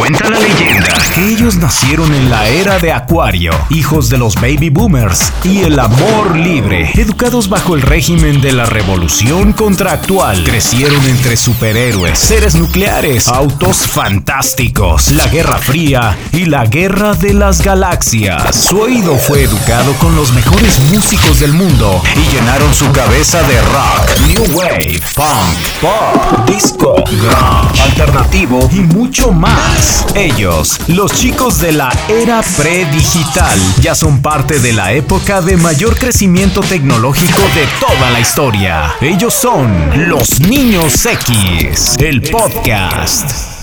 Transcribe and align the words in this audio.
Cuenta 0.00 0.30
la 0.30 0.38
leyenda 0.38 0.94
que 1.14 1.28
ellos 1.28 1.56
nacieron 1.56 2.14
en 2.14 2.30
la 2.30 2.48
era 2.48 2.78
de 2.78 2.90
Acuario, 2.90 3.52
hijos 3.68 4.08
de 4.08 4.16
los 4.16 4.36
baby 4.36 4.70
boomers 4.70 5.30
y 5.44 5.58
el 5.58 5.78
amor 5.78 6.36
libre, 6.36 6.90
educados 6.94 7.50
bajo 7.50 7.74
el 7.74 7.82
régimen 7.82 8.40
de 8.40 8.52
la 8.52 8.64
revolución 8.64 9.52
contractual. 9.52 10.42
Crecieron 10.44 11.04
entre 11.04 11.36
superhéroes, 11.36 12.18
seres 12.18 12.54
nucleares, 12.54 13.28
autos 13.28 13.86
fantásticos, 13.86 15.12
la 15.12 15.26
Guerra 15.26 15.58
Fría 15.58 16.16
y 16.32 16.46
la 16.46 16.64
Guerra 16.64 17.12
de 17.12 17.34
las 17.34 17.60
Galaxias. 17.60 18.54
Su 18.54 18.80
oído 18.80 19.18
fue 19.18 19.42
educado 19.42 19.92
con 19.94 20.16
los 20.16 20.32
mejores 20.32 20.80
músicos 20.94 21.40
del 21.40 21.52
mundo 21.52 22.00
y 22.16 22.34
llenaron 22.34 22.74
su 22.74 22.90
cabeza 22.92 23.42
de 23.42 23.60
rock, 23.60 24.20
new 24.28 24.56
wave, 24.56 24.98
funk, 25.14 25.58
pop, 25.82 26.48
disco, 26.48 26.94
grunge, 27.04 27.82
alternativo 27.82 28.66
y 28.72 28.80
mucho 28.80 29.30
más. 29.32 29.89
Ellos, 30.14 30.80
los 30.88 31.12
chicos 31.12 31.60
de 31.60 31.72
la 31.72 31.92
era 32.08 32.42
predigital, 32.56 33.58
ya 33.80 33.94
son 33.94 34.22
parte 34.22 34.58
de 34.58 34.72
la 34.72 34.92
época 34.92 35.40
de 35.40 35.56
mayor 35.56 35.98
crecimiento 35.98 36.60
tecnológico 36.60 37.40
de 37.54 37.66
toda 37.80 38.10
la 38.10 38.20
historia. 38.20 38.94
Ellos 39.00 39.34
son 39.34 40.08
los 40.08 40.40
Niños 40.40 41.06
X, 41.06 41.96
el 41.98 42.22
podcast. 42.22 43.59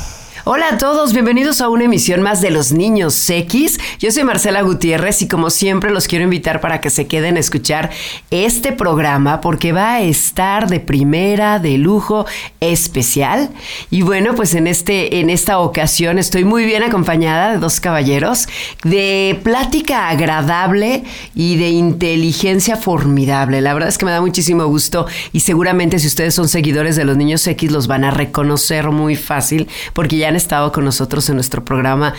Hola 0.50 0.70
a 0.70 0.78
todos, 0.78 1.12
bienvenidos 1.12 1.60
a 1.60 1.68
una 1.68 1.84
emisión 1.84 2.22
más 2.22 2.40
de 2.40 2.52
Los 2.52 2.72
Niños 2.72 3.30
X. 3.30 3.82
Yo 4.00 4.12
soy 4.12 4.24
Marcela 4.24 4.62
Gutiérrez 4.62 5.22
y 5.22 5.28
como 5.28 5.50
siempre 5.50 5.92
los 5.92 6.08
quiero 6.08 6.24
invitar 6.24 6.62
para 6.62 6.80
que 6.80 6.90
se 6.90 7.06
queden 7.06 7.36
a 7.36 7.42
escuchar 7.42 7.90
este 8.32 8.72
programa 8.72 9.42
porque 9.42 9.74
va 9.74 9.96
a 9.96 10.02
estar 10.04 10.70
de 10.70 10.80
primera, 10.80 11.60
de 11.60 11.78
lujo, 11.78 12.26
especial. 12.62 13.50
Y 13.92 14.04
bueno, 14.04 14.36
pues 14.36 14.56
en, 14.56 14.68
este, 14.68 15.20
en 15.20 15.30
esta 15.30 15.60
ocasión 15.60 16.18
estoy 16.18 16.46
muy 16.46 16.64
bien 16.64 16.82
acompañada 16.82 17.52
de 17.52 17.58
dos 17.58 17.82
caballeros 17.82 18.48
de 18.86 19.38
plática 19.44 20.08
agradable 20.08 21.04
y 21.36 21.58
de 21.58 21.72
inteligencia 21.72 22.78
formidable. 22.78 23.60
La 23.60 23.74
verdad 23.74 23.90
es 23.90 23.98
que 23.98 24.06
me 24.06 24.12
da 24.12 24.22
muchísimo 24.22 24.66
gusto 24.68 25.08
y 25.34 25.42
seguramente 25.42 26.00
si 26.00 26.08
ustedes 26.08 26.34
son 26.34 26.48
seguidores 26.48 26.96
de 26.96 27.04
Los 27.04 27.18
Niños 27.18 27.46
X 27.46 27.70
los 27.70 27.88
van 27.88 28.06
a 28.06 28.12
reconocer 28.12 28.92
muy 28.92 29.18
fácil 29.18 29.68
porque 29.92 30.16
ya 30.16 30.30
han 30.30 30.37
estado 30.38 30.72
con 30.72 30.86
nosotros 30.86 31.28
en 31.30 31.36
nuestro 31.36 31.66
programa 31.66 32.14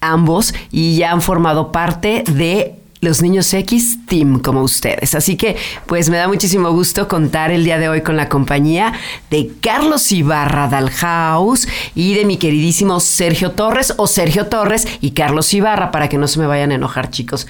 ambos 0.00 0.54
y 0.70 0.96
ya 0.96 1.12
han 1.12 1.22
formado 1.22 1.72
parte 1.72 2.24
de 2.26 2.76
los 3.02 3.20
niños 3.20 3.52
X 3.52 3.98
Team 4.06 4.38
como 4.38 4.62
ustedes. 4.62 5.14
Así 5.14 5.36
que 5.36 5.56
pues 5.86 6.08
me 6.08 6.16
da 6.16 6.28
muchísimo 6.28 6.70
gusto 6.70 7.08
contar 7.08 7.50
el 7.50 7.64
día 7.64 7.78
de 7.78 7.88
hoy 7.88 8.02
con 8.02 8.16
la 8.16 8.28
compañía 8.28 8.92
de 9.28 9.50
Carlos 9.60 10.12
Ibarra 10.12 10.68
Dalhaus 10.68 11.66
y 11.96 12.14
de 12.14 12.24
mi 12.24 12.36
queridísimo 12.36 13.00
Sergio 13.00 13.50
Torres 13.50 13.94
o 13.96 14.06
Sergio 14.06 14.46
Torres 14.46 14.86
y 15.00 15.10
Carlos 15.10 15.52
Ibarra 15.52 15.90
para 15.90 16.08
que 16.08 16.16
no 16.16 16.28
se 16.28 16.38
me 16.38 16.46
vayan 16.46 16.70
a 16.70 16.76
enojar 16.76 17.10
chicos. 17.10 17.48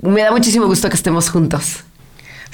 Me 0.00 0.22
da 0.22 0.30
muchísimo 0.30 0.66
gusto 0.66 0.88
que 0.88 0.96
estemos 0.96 1.28
juntos. 1.28 1.84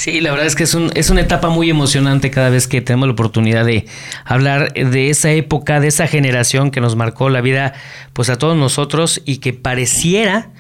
Sí, 0.01 0.23
la 0.23 0.31
verdad 0.31 0.47
es 0.47 0.57
que 0.57 0.63
es, 0.63 0.73
un, 0.73 0.91
es 0.95 1.11
una 1.11 1.21
etapa 1.21 1.51
muy 1.51 1.69
emocionante 1.69 2.31
cada 2.31 2.49
vez 2.49 2.67
que 2.67 2.81
tenemos 2.81 3.07
la 3.07 3.13
oportunidad 3.13 3.67
de 3.67 3.85
hablar 4.25 4.73
de 4.73 5.11
esa 5.11 5.31
época, 5.33 5.79
de 5.79 5.89
esa 5.89 6.07
generación 6.07 6.71
que 6.71 6.81
nos 6.81 6.97
marcó 6.97 7.29
la 7.29 7.43
vida 7.43 7.75
pues 8.15 8.31
a 8.31 8.39
todos 8.39 8.57
nosotros 8.57 9.21
y 9.27 9.41
que 9.41 9.53
pareciera 9.53 10.53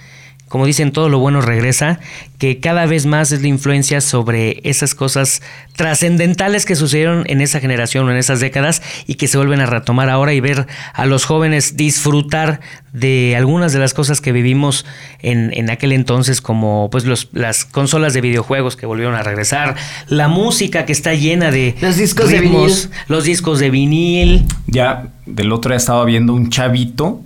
como 0.50 0.66
dicen, 0.66 0.90
todo 0.90 1.08
lo 1.08 1.20
bueno 1.20 1.40
regresa, 1.40 2.00
que 2.38 2.58
cada 2.58 2.84
vez 2.84 3.06
más 3.06 3.30
es 3.30 3.40
la 3.40 3.46
influencia 3.46 4.00
sobre 4.00 4.60
esas 4.64 4.96
cosas 4.96 5.42
trascendentales 5.76 6.64
que 6.64 6.74
sucedieron 6.74 7.22
en 7.28 7.40
esa 7.40 7.60
generación 7.60 8.08
o 8.08 8.10
en 8.10 8.16
esas 8.16 8.40
décadas 8.40 8.82
y 9.06 9.14
que 9.14 9.28
se 9.28 9.36
vuelven 9.36 9.60
a 9.60 9.66
retomar 9.66 10.10
ahora 10.10 10.34
y 10.34 10.40
ver 10.40 10.66
a 10.92 11.06
los 11.06 11.24
jóvenes 11.24 11.76
disfrutar 11.76 12.60
de 12.92 13.36
algunas 13.36 13.72
de 13.72 13.78
las 13.78 13.94
cosas 13.94 14.20
que 14.20 14.32
vivimos 14.32 14.84
en, 15.20 15.52
en 15.56 15.70
aquel 15.70 15.92
entonces, 15.92 16.40
como 16.40 16.88
pues 16.90 17.04
los, 17.04 17.28
las 17.32 17.64
consolas 17.64 18.12
de 18.12 18.20
videojuegos 18.20 18.74
que 18.74 18.86
volvieron 18.86 19.14
a 19.14 19.22
regresar, 19.22 19.76
la 20.08 20.26
música 20.26 20.84
que 20.84 20.90
está 20.90 21.14
llena 21.14 21.52
de 21.52 21.76
los 21.80 21.96
discos 21.96 22.28
de 22.28 22.40
vinil, 22.40 22.72
los 23.06 23.22
discos 23.22 23.60
de 23.60 23.70
vinil. 23.70 24.46
Ya 24.66 25.10
del 25.26 25.52
otro 25.52 25.70
día 25.70 25.76
estaba 25.76 26.04
viendo 26.04 26.34
un 26.34 26.50
chavito 26.50 27.22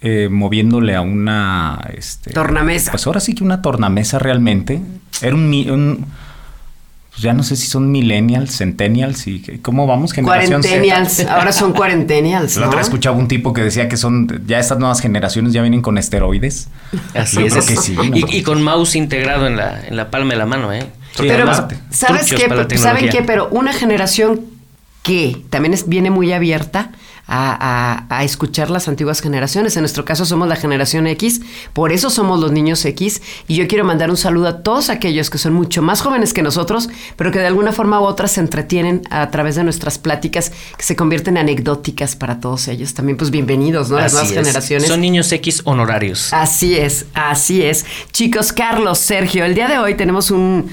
eh, 0.00 0.28
moviéndole 0.30 0.94
a 0.94 1.02
una... 1.02 1.78
Este, 1.94 2.32
tornamesa. 2.32 2.90
Pues 2.90 3.06
ahora 3.06 3.20
sí 3.20 3.34
que 3.34 3.44
una 3.44 3.60
tornamesa 3.60 4.18
realmente. 4.18 4.80
Era 5.20 5.34
un... 5.34 6.06
pues 7.10 7.22
ya 7.22 7.34
no 7.34 7.42
sé 7.42 7.56
si 7.56 7.66
son 7.66 7.90
millennials, 7.90 8.56
centennials 8.56 9.26
y 9.26 9.40
cómo 9.60 9.86
vamos 9.86 10.12
generación 10.12 10.62
Cuarentenials, 10.62 11.26
ahora 11.26 11.52
son 11.52 11.74
cuarentenials. 11.74 12.56
La 12.56 12.68
otra 12.68 12.80
escuchaba 12.80 13.16
un 13.16 13.28
tipo 13.28 13.52
que 13.52 13.62
decía 13.62 13.88
que 13.90 13.98
son 13.98 14.42
ya 14.46 14.58
estas 14.58 14.78
nuevas 14.78 15.00
generaciones 15.00 15.52
ya 15.52 15.60
vienen 15.60 15.82
con 15.82 15.98
esteroides. 15.98 16.68
Así 17.14 17.42
es. 17.42 17.54
Que 17.54 17.76
sí, 17.76 17.96
y, 18.14 18.42
con 18.42 18.62
mouse 18.62 18.96
integrado 18.96 19.46
en 19.46 19.56
la, 19.56 19.86
en 19.86 19.96
la 19.96 20.10
palma 20.10 20.32
de 20.32 20.38
la 20.38 20.46
mano, 20.46 20.72
¿eh? 20.72 20.86
Pero, 21.18 21.52
¿sabes 21.90 22.32
qué? 22.32 22.78
¿Saben 22.78 23.08
qué? 23.10 23.22
Pero 23.22 23.48
una 23.50 23.72
generación 23.74 24.40
que 25.02 25.42
también 25.50 25.74
es, 25.74 25.88
viene 25.88 26.10
muy 26.10 26.32
abierta 26.32 26.92
a, 27.30 28.24
escuchar 28.24 28.70
las 28.70 28.88
antiguas 28.88 29.20
generaciones. 29.20 29.76
En 29.76 29.82
nuestro 29.82 30.04
caso 30.04 30.26
somos 30.26 30.48
la 30.48 30.56
generación 30.56 31.06
X, 31.06 31.40
por 31.72 31.92
eso 31.92 32.10
somos 32.10 32.40
los 32.40 32.52
niños 32.52 32.84
X. 32.84 33.22
Y 33.46 33.54
yo 33.54 33.68
quiero 33.68 33.84
mandar 33.84 34.10
un 34.10 34.16
saludo 34.16 34.48
a 34.48 34.62
todos 34.62 34.90
aquellos 34.90 35.30
que 35.30 35.38
son 35.38 35.54
mucho 35.54 35.80
más 35.80 36.02
jóvenes 36.02 36.34
que 36.34 36.42
nosotros, 36.42 36.88
pero 37.16 37.30
que 37.30 37.38
de 37.38 37.46
alguna 37.46 37.72
forma 37.72 38.00
u 38.00 38.04
otra 38.04 38.28
se 38.28 38.40
entretienen 38.40 39.02
a 39.10 39.30
través 39.30 39.54
de 39.54 39.64
nuestras 39.64 39.98
pláticas 39.98 40.50
que 40.76 40.84
se 40.84 40.96
convierten 40.96 41.36
en 41.36 41.44
anecdóticas 41.44 42.16
para 42.16 42.40
todos 42.40 42.66
ellos. 42.68 42.94
También 42.94 43.16
pues 43.16 43.30
bienvenidos, 43.30 43.90
¿no? 43.90 43.96
Las 43.96 44.12
nuevas 44.12 44.32
generaciones. 44.32 44.88
Son 44.88 45.00
niños 45.00 45.30
X 45.30 45.62
honorarios. 45.64 46.32
Así 46.32 46.76
es, 46.76 47.06
así 47.14 47.62
es. 47.62 47.86
Chicos, 48.12 48.52
Carlos, 48.52 48.98
Sergio, 48.98 49.44
el 49.44 49.54
día 49.54 49.68
de 49.68 49.78
hoy 49.78 49.94
tenemos 49.94 50.30
un 50.30 50.70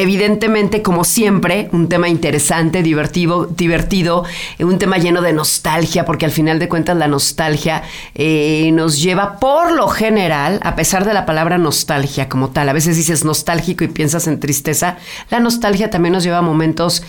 Evidentemente, 0.00 0.80
como 0.80 1.02
siempre, 1.02 1.68
un 1.72 1.88
tema 1.88 2.08
interesante, 2.08 2.84
divertido, 2.84 3.46
divertido, 3.46 4.24
un 4.60 4.78
tema 4.78 4.96
lleno 4.98 5.22
de 5.22 5.32
nostalgia, 5.32 6.04
porque 6.04 6.24
al 6.24 6.30
final 6.30 6.60
de 6.60 6.68
cuentas 6.68 6.96
la 6.96 7.08
nostalgia 7.08 7.82
eh, 8.14 8.70
nos 8.72 9.02
lleva 9.02 9.40
por 9.40 9.72
lo 9.72 9.88
general, 9.88 10.60
a 10.62 10.76
pesar 10.76 11.04
de 11.04 11.14
la 11.14 11.26
palabra 11.26 11.58
nostalgia 11.58 12.28
como 12.28 12.50
tal, 12.50 12.68
a 12.68 12.72
veces 12.72 12.96
dices 12.96 13.24
nostálgico 13.24 13.82
y 13.82 13.88
piensas 13.88 14.28
en 14.28 14.38
tristeza, 14.38 14.98
la 15.30 15.40
nostalgia 15.40 15.90
también 15.90 16.12
nos 16.12 16.22
lleva 16.22 16.38
a 16.38 16.42
momentos 16.42 17.02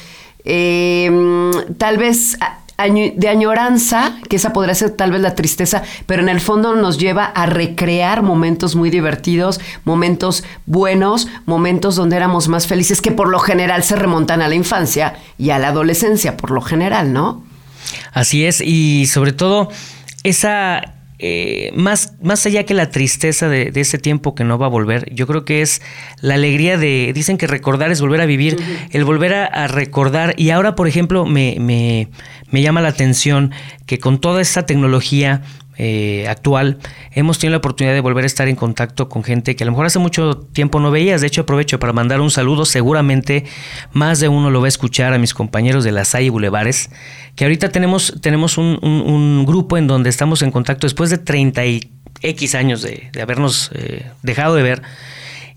eh, 0.43 1.11
tal 1.77 1.99
vez 1.99 2.39
de 2.87 3.27
añoranza, 3.27 4.17
que 4.29 4.37
esa 4.37 4.53
podría 4.53 4.73
ser 4.73 4.91
tal 4.91 5.11
vez 5.11 5.21
la 5.21 5.35
tristeza, 5.35 5.83
pero 6.05 6.21
en 6.21 6.29
el 6.29 6.39
fondo 6.39 6.75
nos 6.75 6.97
lleva 6.97 7.25
a 7.25 7.45
recrear 7.45 8.23
momentos 8.23 8.75
muy 8.75 8.89
divertidos, 8.89 9.59
momentos 9.83 10.43
buenos, 10.65 11.27
momentos 11.45 11.95
donde 11.95 12.15
éramos 12.15 12.47
más 12.47 12.67
felices, 12.67 13.01
que 13.01 13.11
por 13.11 13.29
lo 13.29 13.39
general 13.39 13.83
se 13.83 13.95
remontan 13.95 14.41
a 14.41 14.47
la 14.47 14.55
infancia 14.55 15.15
y 15.37 15.49
a 15.49 15.59
la 15.59 15.69
adolescencia, 15.69 16.37
por 16.37 16.51
lo 16.51 16.61
general, 16.61 17.11
¿no? 17.13 17.43
Así 18.13 18.45
es, 18.45 18.61
y 18.61 19.05
sobre 19.07 19.33
todo 19.33 19.69
esa 20.23 20.98
eh, 21.21 21.71
más, 21.75 22.13
más 22.23 22.45
allá 22.45 22.65
que 22.65 22.73
la 22.73 22.89
tristeza 22.89 23.49
de, 23.49 23.71
ese 23.75 23.97
tiempo 23.97 24.35
que 24.35 24.45
no 24.45 24.57
va 24.57 24.67
a 24.67 24.69
volver, 24.69 25.13
yo 25.13 25.27
creo 25.27 25.43
que 25.43 25.61
es 25.61 25.81
la 26.21 26.35
alegría 26.35 26.77
de, 26.77 27.11
dicen 27.13 27.37
que 27.37 27.45
recordar 27.45 27.91
es 27.91 27.99
volver 27.99 28.21
a 28.21 28.25
vivir, 28.25 28.57
el 28.91 29.03
volver 29.03 29.33
a, 29.33 29.67
recordar, 29.67 30.33
y 30.37 30.51
ahora 30.51 30.75
por 30.75 30.87
ejemplo 30.87 31.25
me, 31.25 31.57
me, 31.59 32.07
me 32.51 32.61
llama 32.61 32.81
la 32.81 32.89
atención 32.89 33.51
que 33.85 33.99
con 33.99 34.21
toda 34.21 34.41
esta 34.41 34.65
tecnología 34.65 35.41
eh, 35.81 36.27
actual, 36.27 36.77
hemos 37.13 37.39
tenido 37.39 37.51
la 37.51 37.59
oportunidad 37.59 37.93
de 37.93 38.01
volver 38.01 38.25
a 38.25 38.27
estar 38.27 38.49
en 38.49 38.57
contacto 38.57 39.07
con 39.07 39.23
gente 39.23 39.55
que 39.55 39.63
a 39.63 39.65
lo 39.65 39.71
mejor 39.71 39.85
hace 39.85 39.97
mucho 39.97 40.35
tiempo 40.35 40.81
no 40.81 40.91
veías. 40.91 41.21
De 41.21 41.27
hecho, 41.27 41.41
aprovecho 41.41 41.79
para 41.79 41.93
mandar 41.93 42.19
un 42.19 42.31
saludo. 42.31 42.65
Seguramente 42.65 43.45
más 43.93 44.19
de 44.19 44.27
uno 44.27 44.49
lo 44.49 44.59
va 44.59 44.65
a 44.65 44.67
escuchar 44.67 45.13
a 45.13 45.17
mis 45.17 45.33
compañeros 45.33 45.85
de 45.85 45.93
la 45.93 46.03
SAI 46.03 46.27
Bulevares, 46.27 46.89
que 47.37 47.45
ahorita 47.45 47.69
tenemos, 47.69 48.13
tenemos 48.21 48.57
un, 48.57 49.45
grupo 49.47 49.77
en 49.77 49.87
donde 49.87 50.09
estamos 50.09 50.41
en 50.41 50.51
contacto 50.51 50.85
después 50.85 51.09
de 51.09 51.17
30 51.17 51.65
y 51.65 51.91
X 52.23 52.55
años 52.55 52.81
de, 52.81 53.09
habernos 53.21 53.71
eh, 53.73 54.05
dejado 54.21 54.55
de 54.55 54.63
ver 54.63 54.81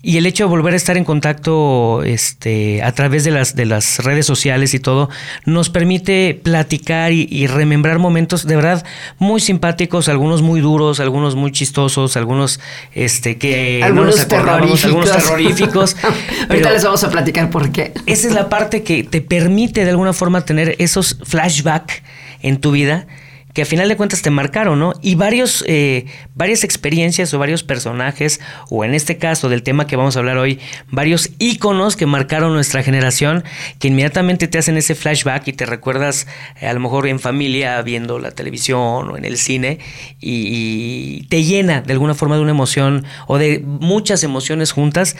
y 0.05 0.17
el 0.17 0.25
hecho 0.25 0.43
de 0.43 0.49
volver 0.49 0.73
a 0.73 0.75
estar 0.75 0.97
en 0.97 1.05
contacto 1.05 2.03
este, 2.03 2.83
a 2.83 2.91
través 2.91 3.23
de 3.23 3.31
las, 3.31 3.55
de 3.55 3.65
las 3.65 4.03
redes 4.03 4.25
sociales 4.25 4.73
y 4.73 4.79
todo, 4.81 5.09
nos 5.45 5.69
permite 5.69 6.37
platicar 6.43 7.13
y, 7.13 7.47
remembrar 7.47 7.99
momentos 7.99 8.45
de 8.45 8.55
verdad 8.57 8.85
muy 9.17 9.39
simpáticos, 9.39 10.09
algunos 10.09 10.41
muy 10.41 10.59
duros, 10.59 10.99
algunos 10.99 11.35
muy 11.35 11.53
chistosos, 11.53 12.17
algunos 12.17 12.59
este, 12.93 13.37
que 13.37 13.81
algunos 13.81 14.17
no 14.17 14.27
terroríficos. 14.27 14.85
algunos 14.85 15.11
terroríficos. 15.11 15.95
Ahorita 16.49 16.71
les 16.71 16.83
vamos 16.83 17.03
a 17.05 17.09
platicar 17.09 17.49
por 17.49 17.71
qué. 17.71 17.93
Esa 18.05 18.27
es 18.27 18.33
la 18.33 18.49
parte 18.49 18.83
que 18.83 19.05
te 19.05 19.21
permite 19.21 19.85
de 19.85 19.91
alguna 19.91 20.11
forma 20.11 20.43
tener 20.43 20.75
esos 20.79 21.17
flashbacks 21.23 22.03
en 22.41 22.59
tu 22.59 22.71
vida 22.71 23.07
que 23.53 23.61
a 23.61 23.65
final 23.65 23.87
de 23.87 23.95
cuentas 23.95 24.21
te 24.21 24.31
marcaron, 24.31 24.79
¿no? 24.79 24.93
Y 25.01 25.15
varios, 25.15 25.63
eh, 25.67 26.05
varias 26.33 26.63
experiencias 26.63 27.33
o 27.33 27.39
varios 27.39 27.63
personajes, 27.63 28.39
o 28.69 28.83
en 28.83 28.95
este 28.95 29.17
caso 29.17 29.47
del 29.47 29.63
tema 29.63 29.85
que 29.87 29.95
vamos 29.95 30.15
a 30.15 30.19
hablar 30.19 30.37
hoy, 30.37 30.59
varios 30.89 31.29
íconos 31.39 31.95
que 31.95 32.05
marcaron 32.05 32.53
nuestra 32.53 32.81
generación, 32.81 33.43
que 33.79 33.89
inmediatamente 33.89 34.47
te 34.47 34.57
hacen 34.57 34.77
ese 34.77 34.95
flashback 34.95 35.47
y 35.47 35.53
te 35.53 35.65
recuerdas 35.65 36.27
eh, 36.59 36.67
a 36.67 36.73
lo 36.73 36.79
mejor 36.79 37.07
en 37.07 37.19
familia 37.19 37.81
viendo 37.83 38.19
la 38.19 38.31
televisión 38.31 39.09
o 39.09 39.17
en 39.17 39.25
el 39.25 39.37
cine 39.37 39.79
y, 40.19 41.19
y 41.21 41.27
te 41.27 41.43
llena 41.43 41.81
de 41.81 41.93
alguna 41.93 42.15
forma 42.15 42.35
de 42.35 42.41
una 42.41 42.51
emoción 42.51 43.05
o 43.27 43.37
de 43.37 43.59
muchas 43.59 44.23
emociones 44.23 44.71
juntas 44.71 45.15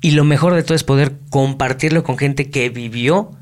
y 0.00 0.12
lo 0.12 0.24
mejor 0.24 0.54
de 0.54 0.62
todo 0.62 0.74
es 0.74 0.84
poder 0.84 1.12
compartirlo 1.30 2.04
con 2.04 2.18
gente 2.18 2.50
que 2.50 2.68
vivió 2.70 3.32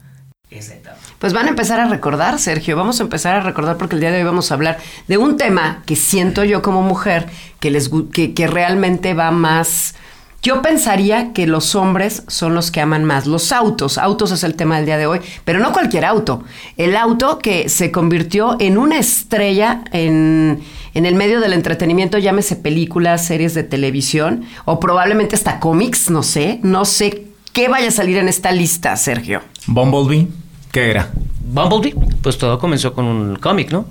esa 0.50 0.74
etapa. 0.74 1.05
Pues 1.18 1.32
van 1.32 1.46
a 1.46 1.50
empezar 1.50 1.80
a 1.80 1.88
recordar, 1.88 2.38
Sergio. 2.38 2.76
Vamos 2.76 3.00
a 3.00 3.02
empezar 3.02 3.34
a 3.36 3.40
recordar 3.40 3.78
porque 3.78 3.94
el 3.94 4.00
día 4.00 4.10
de 4.10 4.18
hoy 4.18 4.24
vamos 4.24 4.50
a 4.50 4.54
hablar 4.54 4.78
de 5.08 5.16
un 5.16 5.36
tema 5.36 5.82
que 5.86 5.96
siento 5.96 6.44
yo 6.44 6.60
como 6.62 6.82
mujer 6.82 7.28
que, 7.58 7.70
les, 7.70 7.90
que, 8.12 8.34
que 8.34 8.46
realmente 8.46 9.14
va 9.14 9.30
más... 9.30 9.94
Yo 10.42 10.62
pensaría 10.62 11.32
que 11.32 11.48
los 11.48 11.74
hombres 11.74 12.22
son 12.28 12.54
los 12.54 12.70
que 12.70 12.80
aman 12.80 13.04
más 13.04 13.26
los 13.26 13.50
autos. 13.50 13.98
Autos 13.98 14.30
es 14.30 14.44
el 14.44 14.54
tema 14.54 14.76
del 14.76 14.86
día 14.86 14.98
de 14.98 15.06
hoy, 15.06 15.20
pero 15.44 15.58
no 15.58 15.72
cualquier 15.72 16.04
auto. 16.04 16.44
El 16.76 16.96
auto 16.96 17.38
que 17.38 17.68
se 17.68 17.90
convirtió 17.90 18.56
en 18.60 18.78
una 18.78 18.98
estrella 18.98 19.82
en, 19.90 20.60
en 20.94 21.06
el 21.06 21.16
medio 21.16 21.40
del 21.40 21.52
entretenimiento, 21.52 22.18
llámese 22.18 22.54
películas, 22.54 23.26
series 23.26 23.54
de 23.54 23.64
televisión 23.64 24.44
o 24.66 24.78
probablemente 24.78 25.34
hasta 25.34 25.58
cómics, 25.58 26.10
no 26.10 26.22
sé. 26.22 26.60
No 26.62 26.84
sé 26.84 27.24
qué 27.52 27.68
vaya 27.68 27.88
a 27.88 27.90
salir 27.90 28.18
en 28.18 28.28
esta 28.28 28.52
lista, 28.52 28.94
Sergio. 28.96 29.40
Bumblebee, 29.66 30.28
¿qué 30.76 30.90
era? 30.90 31.08
Bumblebee, 31.42 31.94
pues 32.20 32.36
todo 32.36 32.58
comenzó 32.58 32.92
con 32.92 33.06
un 33.06 33.36
cómic, 33.36 33.72
¿no? 33.72 33.86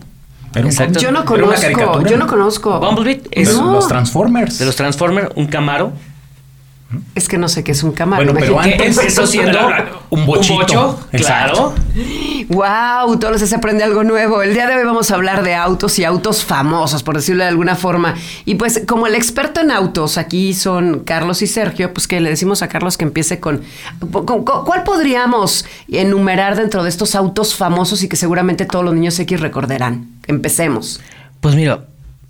Era 0.54 0.68
un. 0.68 0.72
Yo 0.72 0.86
no 0.86 1.00
¿Era 1.00 1.12
una 1.12 1.26
conozco, 1.26 2.04
yo 2.08 2.18
no 2.18 2.28
conozco. 2.28 2.80
Bumblebee 2.80 3.24
De 3.24 3.42
es 3.42 3.58
No. 3.58 3.74
los 3.74 3.88
Transformers. 3.88 4.60
de 4.60 4.66
los 4.68 4.76
Transformers, 4.76 5.30
un 5.36 5.48
Camaro. 5.48 5.92
Es 7.16 7.28
que 7.28 7.38
no 7.38 7.50
sé 7.50 7.64
qué 7.64 7.72
es 7.72 7.84
un 7.84 7.92
camaro. 7.92 8.24
Bueno, 8.24 8.40
pero 8.40 8.60
antes- 8.60 8.98
Empezó 8.98 9.26
siendo 9.28 9.60
Un 10.12 10.26
bochito. 10.26 10.56
bocho, 10.60 11.00
Exacto. 11.12 11.74
claro. 11.74 13.06
Wow, 13.08 13.18
todos 13.20 13.32
los 13.34 13.42
días 13.42 13.50
se 13.50 13.56
aprende 13.56 13.84
algo 13.84 14.04
nuevo. 14.04 14.42
El 14.42 14.54
día 14.54 14.68
de 14.68 14.76
hoy 14.76 14.84
vamos 14.86 15.10
a 15.12 15.16
hablar 15.16 15.44
de 15.44 15.56
autos 15.56 15.98
y 16.00 16.04
autos 16.04 16.46
famosos, 16.46 17.02
por 17.04 17.16
decirlo 17.16 17.44
de 17.44 17.50
alguna 17.50 17.76
forma. 17.76 18.14
Y 18.46 18.56
pues, 18.56 18.84
como 18.88 19.08
el 19.08 19.16
experto 19.16 19.62
en 19.62 19.72
autos, 19.72 20.18
aquí 20.18 20.54
son 20.54 21.00
Carlos 21.00 21.42
y 21.42 21.48
Sergio, 21.48 21.92
pues 21.94 22.08
que 22.08 22.22
le 22.22 22.30
decimos 22.30 22.62
a 22.62 22.68
Carlos 22.68 22.98
que 22.98 23.06
empiece 23.06 23.40
con, 23.40 23.62
con- 24.12 24.26
con- 24.46 24.64
¿cuál 24.64 24.84
podríamos 24.84 25.66
enumerar 25.92 26.56
dentro 26.56 26.84
de 26.84 26.90
estos 26.90 27.16
autos 27.16 27.56
famosos 27.56 28.04
y 28.04 28.08
que 28.10 28.16
seguramente 28.16 28.66
todos 28.66 28.86
los 28.86 28.94
niños 28.94 29.18
X 29.20 29.40
recordarán? 29.40 30.08
Empecemos. 30.28 31.02
Pues 31.42 31.56
mira, 31.56 31.86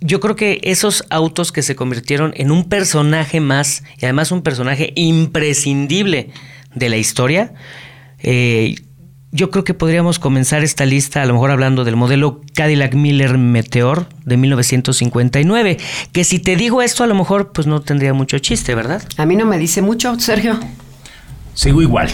yo 0.06 0.20
creo 0.20 0.36
que 0.36 0.60
esos 0.62 1.04
autos 1.10 1.52
que 1.52 1.62
se 1.62 1.74
convirtieron 1.74 2.32
en 2.36 2.50
un 2.50 2.64
personaje 2.68 3.40
más, 3.40 3.82
y 3.98 4.04
además 4.04 4.30
un 4.30 4.42
personaje 4.42 4.92
imprescindible 4.94 6.30
de 6.74 6.88
la 6.88 6.96
historia, 6.96 7.54
eh, 8.20 8.76
yo 9.32 9.50
creo 9.50 9.64
que 9.64 9.74
podríamos 9.74 10.18
comenzar 10.18 10.62
esta 10.62 10.86
lista 10.86 11.22
a 11.22 11.26
lo 11.26 11.34
mejor 11.34 11.50
hablando 11.50 11.84
del 11.84 11.96
modelo 11.96 12.40
Cadillac 12.54 12.94
Miller 12.94 13.36
Meteor 13.36 14.08
de 14.24 14.36
1959, 14.36 15.76
que 16.12 16.24
si 16.24 16.38
te 16.38 16.56
digo 16.56 16.80
esto 16.80 17.04
a 17.04 17.06
lo 17.06 17.14
mejor 17.14 17.52
pues 17.52 17.66
no 17.66 17.82
tendría 17.82 18.14
mucho 18.14 18.38
chiste, 18.38 18.74
¿verdad? 18.74 19.02
A 19.16 19.26
mí 19.26 19.36
no 19.36 19.44
me 19.44 19.58
dice 19.58 19.82
mucho, 19.82 20.18
Sergio. 20.20 20.58
Sigo 21.54 21.82
igual. 21.82 22.08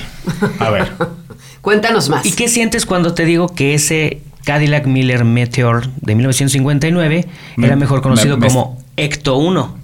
A 0.58 0.70
ver. 0.70 0.92
Cuéntanos 1.60 2.08
más. 2.08 2.24
¿Y 2.26 2.32
qué 2.32 2.48
sientes 2.48 2.86
cuando 2.86 3.14
te 3.14 3.24
digo 3.24 3.48
que 3.48 3.74
ese 3.74 4.22
Cadillac 4.44 4.86
Miller 4.86 5.24
Meteor 5.24 5.88
de 6.00 6.14
1959 6.14 7.26
Me- 7.56 7.66
era 7.66 7.76
mejor 7.76 8.02
conocido 8.02 8.36
me- 8.36 8.46
me- 8.46 8.52
como 8.52 8.82
Ecto 8.96 9.36
1? 9.36 9.76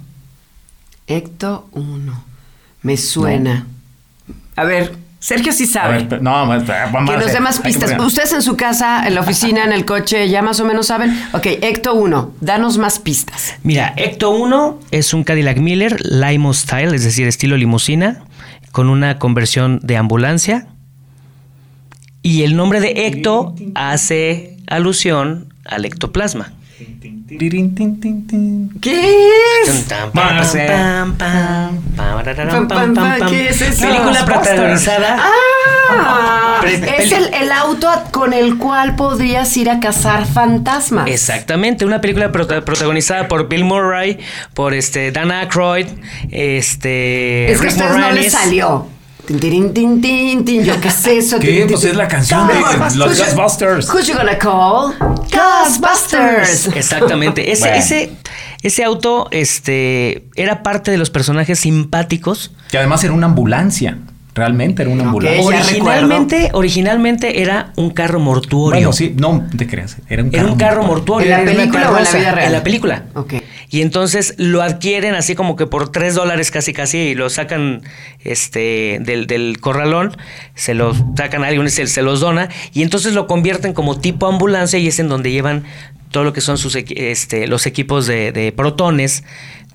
Ecto 1.07 1.67
1. 1.71 2.23
Me 2.81 2.97
suena. 2.97 3.65
A 4.55 4.63
ver, 4.63 4.95
Sergio 5.19 5.51
sí 5.51 5.63
A 5.65 5.67
sabe. 5.67 6.03
ver, 6.03 6.21
no, 6.21 6.31
vamos 6.31 6.69
a 6.69 6.91
Que 7.05 7.17
nos 7.17 7.31
dé 7.33 7.39
más 7.39 7.59
pistas. 7.59 7.93
Ustedes 7.99 8.31
en 8.33 8.41
su 8.41 8.55
casa, 8.55 9.05
en 9.05 9.15
la 9.15 9.21
oficina, 9.21 9.63
en 9.65 9.73
el 9.73 9.83
coche, 9.85 10.29
ya 10.29 10.41
más 10.41 10.59
o 10.59 10.65
menos 10.65 10.87
saben. 10.87 11.11
Ok, 11.33 11.45
Ecto 11.61 11.93
1, 11.93 12.31
danos 12.39 12.77
más 12.77 12.99
pistas. 12.99 13.55
Mira, 13.63 13.93
Ecto 13.97 14.29
1 14.31 14.79
es 14.91 15.13
un 15.13 15.23
Cadillac 15.23 15.57
Miller 15.57 15.97
Limo 16.05 16.53
Style, 16.53 16.95
es 16.95 17.03
decir, 17.03 17.27
estilo 17.27 17.57
limusina, 17.57 18.21
con 18.71 18.87
una 18.89 19.19
conversión 19.19 19.79
de 19.83 19.97
ambulancia. 19.97 20.67
Y 22.21 22.43
el 22.43 22.55
nombre 22.55 22.79
de 22.81 23.07
Ecto 23.07 23.55
hace 23.75 24.57
alusión 24.67 25.53
al 25.65 25.85
ectoplasma. 25.85 26.51
¿Qué 28.81 29.15
es? 29.63 29.85
¿Qué 33.29 33.49
es 33.49 33.61
eso? 33.61 33.81
Película 33.87 34.25
protagonizada. 34.25 35.17
Ah, 35.91 36.61
es 36.97 37.11
el, 37.11 37.33
el 37.33 37.51
auto 37.51 37.87
con 38.11 38.33
el 38.33 38.57
cual 38.57 38.95
podrías 38.95 39.55
ir 39.57 39.69
a 39.69 39.79
cazar 39.79 40.25
fantasmas. 40.25 41.07
Exactamente, 41.09 41.85
una 41.85 42.01
película 42.01 42.31
prota- 42.31 42.63
protagonizada 42.63 43.27
por 43.27 43.47
Bill 43.49 43.63
Murray, 43.65 44.19
por 44.53 44.73
este 44.73 45.11
Dan 45.11 45.31
Aykroyd, 45.31 45.87
este 46.31 47.51
Es 47.51 47.59
que 47.61 47.67
a 47.67 47.69
ustedes 47.69 47.97
no 47.97 48.11
les 48.11 48.31
salió. 48.31 48.87
Tin, 49.29 49.39
tirin, 49.39 49.73
tin, 49.75 50.01
tin, 50.01 50.43
tin. 50.43 50.63
Yo 50.63 50.81
qué 50.81 50.87
es 50.87 51.05
eso. 51.05 51.37
¿Qué? 51.39 51.45
Tin, 51.49 51.57
tin, 51.57 51.67
Pues 51.67 51.81
tin. 51.81 51.91
es 51.91 51.95
la 51.97 52.07
canción 52.07 52.47
de 52.47 52.55
los 52.97 53.15
Ghostbusters. 53.19 53.87
Who 53.93 53.99
you 53.99 54.15
gonna 54.15 54.39
call? 54.39 54.95
Ghostbusters. 55.31 56.67
Exactamente. 56.75 57.51
Ese, 57.51 57.61
Bueno. 57.67 57.75
ese, 57.77 58.11
ese 58.63 58.83
auto 58.83 59.27
este, 59.29 60.25
era 60.35 60.63
parte 60.63 60.89
de 60.89 60.97
los 60.97 61.11
personajes 61.11 61.59
simpáticos. 61.59 62.51
Que 62.71 62.79
además 62.79 63.03
era 63.03 63.13
una 63.13 63.27
ambulancia. 63.27 63.99
Realmente 64.33 64.81
era 64.81 64.89
una 64.91 65.03
ambulancia. 65.03 65.43
Originalmente, 65.45 66.49
originalmente 66.53 67.41
era 67.43 67.71
un 67.75 67.91
carro 67.91 68.19
mortuorio. 68.19 68.79
Bueno, 68.79 68.93
sí, 68.93 69.13
no 69.15 69.45
te 69.55 69.67
creas. 69.67 69.97
Era 70.07 70.23
un 70.23 70.29
Era 70.29 70.39
carro. 70.39 70.51
un 70.53 70.57
carro 70.57 70.83
mortuorio. 70.85 71.29
mortuorio. 71.35 71.35
¿En 71.35 71.45
la 71.45 71.51
era 71.51 71.51
una 71.51 71.71
película 71.71 71.91
o 71.91 71.97
en 71.99 72.03
la 72.03 72.11
vida 72.19 72.31
real? 72.31 72.47
En 72.47 72.51
la 72.53 72.63
película. 72.63 73.03
Ok. 73.13 73.33
Y 73.69 73.81
entonces 73.81 74.33
lo 74.37 74.61
adquieren 74.61 75.15
así 75.15 75.35
como 75.35 75.55
que 75.55 75.67
por 75.67 75.91
tres 75.91 76.15
dólares 76.15 76.51
casi 76.51 76.73
casi 76.73 76.97
y 76.97 77.15
lo 77.15 77.29
sacan 77.29 77.81
este 78.23 78.99
del, 79.01 79.27
del 79.27 79.59
corralón, 79.59 80.17
se 80.55 80.73
lo 80.73 80.93
sacan 81.15 81.43
a 81.43 81.47
alguien, 81.47 81.69
se, 81.69 81.87
se 81.87 82.01
los 82.01 82.19
dona 82.19 82.49
y 82.73 82.81
entonces 82.81 83.13
lo 83.13 83.27
convierten 83.27 83.73
como 83.73 83.99
tipo 83.99 84.27
ambulancia 84.27 84.79
y 84.79 84.87
es 84.87 84.99
en 84.99 85.07
donde 85.07 85.31
llevan 85.31 85.65
todo 86.11 86.23
lo 86.23 86.33
que 86.33 86.41
son 86.41 86.57
sus 86.57 86.75
este, 86.75 87.47
los 87.47 87.67
equipos 87.67 88.07
de, 88.07 88.31
de 88.31 88.51
protones 88.51 89.23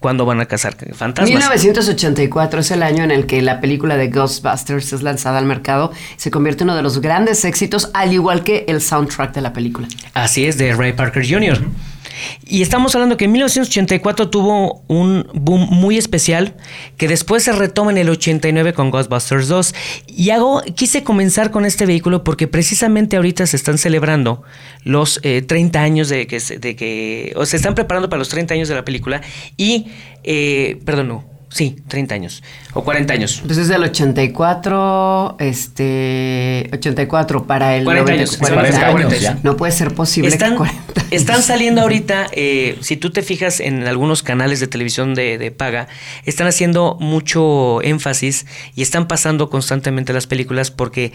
cuando 0.04 0.26
van 0.26 0.38
a 0.38 0.44
cazar 0.44 0.76
fantasmas. 0.92 1.30
1984 1.30 2.60
es 2.60 2.70
el 2.72 2.82
año 2.82 3.04
en 3.04 3.10
el 3.10 3.24
que 3.24 3.40
la 3.40 3.62
película 3.62 3.96
de 3.96 4.08
Ghostbusters 4.08 4.92
es 4.92 5.02
lanzada 5.02 5.38
al 5.38 5.46
mercado. 5.46 5.92
Se 6.16 6.30
convierte 6.30 6.62
en 6.62 6.68
uno 6.68 6.76
de 6.76 6.82
los 6.82 7.00
grandes 7.00 7.42
éxitos, 7.46 7.88
al 7.94 8.12
igual 8.12 8.44
que 8.44 8.66
el 8.68 8.82
soundtrack 8.82 9.32
de 9.32 9.40
la 9.40 9.54
película. 9.54 9.88
Así 10.12 10.44
es, 10.44 10.58
de 10.58 10.74
Ray 10.74 10.92
Parker 10.92 11.26
Jr. 11.26 11.58
Y 12.46 12.62
estamos 12.62 12.94
hablando 12.94 13.16
que 13.16 13.24
en 13.26 13.32
1984 13.32 14.30
tuvo 14.30 14.82
un 14.88 15.26
boom 15.32 15.68
muy 15.70 15.96
especial 15.96 16.54
que 16.96 17.08
después 17.08 17.42
se 17.42 17.52
retoma 17.52 17.90
en 17.90 17.98
el 17.98 18.10
89 18.10 18.72
con 18.72 18.90
Ghostbusters 18.90 19.48
2. 19.48 19.74
Y 20.08 20.30
hago, 20.30 20.62
quise 20.74 21.02
comenzar 21.02 21.50
con 21.50 21.64
este 21.64 21.86
vehículo 21.86 22.24
porque 22.24 22.46
precisamente 22.48 23.16
ahorita 23.16 23.46
se 23.46 23.56
están 23.56 23.78
celebrando 23.78 24.42
los 24.82 25.20
eh, 25.22 25.42
30 25.42 25.80
años 25.80 26.08
de 26.08 26.26
que, 26.26 26.38
de 26.38 26.76
que, 26.76 27.32
o 27.36 27.46
se 27.46 27.56
están 27.56 27.74
preparando 27.74 28.08
para 28.08 28.18
los 28.18 28.28
30 28.28 28.54
años 28.54 28.68
de 28.68 28.74
la 28.74 28.84
película 28.84 29.22
y, 29.56 29.86
eh, 30.22 30.80
perdón, 30.84 31.08
no, 31.08 31.33
sí, 31.54 31.76
30 31.86 32.14
años 32.16 32.42
o 32.72 32.82
40 32.82 33.12
años. 33.14 33.40
Pues 33.46 33.58
es 33.58 33.68
del 33.68 33.84
84, 33.84 35.36
este, 35.38 36.68
84 36.72 37.46
para 37.46 37.76
el 37.76 37.84
40 37.84 38.10
90, 38.12 38.12
años, 38.12 38.36
40 38.36 38.90
40 38.90 39.06
años. 39.08 39.20
ya. 39.20 39.38
No 39.44 39.56
puede 39.56 39.70
ser 39.72 39.94
posible 39.94 40.30
que 40.30 40.34
Están, 40.34 40.56
40 40.56 41.00
años. 41.00 41.12
están 41.12 41.42
saliendo 41.44 41.82
ahorita, 41.82 42.26
eh, 42.32 42.76
si 42.80 42.96
tú 42.96 43.10
te 43.10 43.22
fijas 43.22 43.60
en 43.60 43.86
algunos 43.86 44.22
canales 44.24 44.58
de 44.58 44.66
televisión 44.66 45.14
de, 45.14 45.38
de 45.38 45.50
paga, 45.52 45.86
están 46.24 46.48
haciendo 46.48 46.96
mucho 47.00 47.80
énfasis 47.82 48.46
y 48.74 48.82
están 48.82 49.06
pasando 49.06 49.48
constantemente 49.48 50.12
las 50.12 50.26
películas 50.26 50.72
porque 50.72 51.12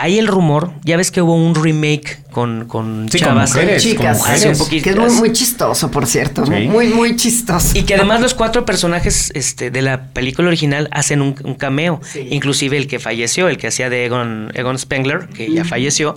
hay 0.00 0.18
el 0.18 0.26
rumor, 0.26 0.72
ya 0.84 0.96
ves 0.96 1.10
que 1.10 1.20
hubo 1.22 1.34
un 1.34 1.54
remake 1.54 2.18
con, 2.30 2.66
con 2.66 3.08
Sí, 3.10 3.18
con 3.18 3.28
chavas. 3.28 3.50
mujeres, 3.50 3.82
Chicas, 3.82 4.18
con 4.18 4.28
mujeres. 4.30 4.58
Un 4.60 4.64
poquito- 4.66 4.84
que 4.84 4.90
es 4.90 4.96
muy, 4.96 5.10
muy 5.10 5.32
chistoso, 5.32 5.90
por 5.90 6.06
cierto. 6.06 6.46
Sí. 6.46 6.52
Muy, 6.68 6.88
muy 6.88 7.16
chistoso. 7.16 7.76
Y 7.76 7.82
que 7.82 7.94
además 7.94 8.20
los 8.20 8.34
cuatro 8.34 8.64
personajes 8.64 9.30
este, 9.34 9.70
de 9.70 9.82
la 9.82 10.04
película 10.12 10.48
original 10.48 10.88
hacen 10.92 11.20
un, 11.22 11.34
un 11.44 11.54
cameo. 11.54 12.00
Inclusive 12.30 12.76
el 12.76 12.86
que 12.86 12.98
falleció, 12.98 13.48
el 13.48 13.56
que 13.58 13.66
hacía 13.68 13.90
de 13.90 14.04
Egon, 14.06 14.50
Egon 14.54 14.78
Spengler, 14.78 15.28
que 15.28 15.50
ya 15.52 15.64
falleció, 15.64 16.16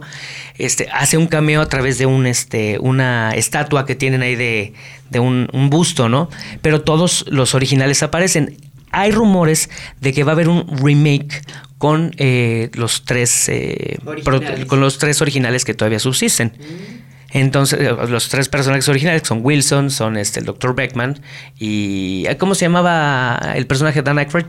este, 0.57 0.87
hace 0.93 1.17
un 1.17 1.27
cameo 1.27 1.61
a 1.61 1.67
través 1.69 1.97
de 1.97 2.05
un, 2.05 2.25
este, 2.27 2.77
una 2.79 3.31
estatua 3.31 3.85
que 3.85 3.95
tienen 3.95 4.21
ahí 4.21 4.35
de, 4.35 4.73
de 5.09 5.19
un, 5.19 5.47
un 5.53 5.69
busto, 5.69 6.07
¿no? 6.09 6.29
Pero 6.61 6.81
todos 6.81 7.25
los 7.29 7.55
originales 7.55 8.03
aparecen. 8.03 8.57
Hay 8.91 9.11
rumores 9.11 9.69
de 9.99 10.13
que 10.13 10.23
va 10.23 10.31
a 10.31 10.35
haber 10.35 10.49
un 10.49 10.65
remake 10.83 11.41
con 11.77 12.11
eh, 12.17 12.69
los 12.73 13.03
tres 13.05 13.49
eh, 13.49 13.97
pro- 14.23 14.41
con 14.67 14.79
los 14.79 14.97
tres 14.99 15.21
originales 15.21 15.65
que 15.65 15.73
todavía 15.73 15.99
subsisten. 15.99 16.53
Entonces, 17.31 17.79
eh, 17.79 17.95
los 18.09 18.27
tres 18.29 18.49
personajes 18.49 18.87
originales 18.89 19.23
son 19.25 19.39
Wilson, 19.41 19.89
son 19.89 20.17
este, 20.17 20.39
el 20.41 20.45
Dr. 20.45 20.75
Beckman 20.75 21.19
y... 21.57 22.25
eh, 22.27 22.37
¿Cómo 22.37 22.55
se 22.55 22.65
llamaba 22.65 23.39
el 23.55 23.65
personaje 23.67 23.99
de 24.01 24.03
Dan 24.03 24.19
Aykroyd? 24.19 24.45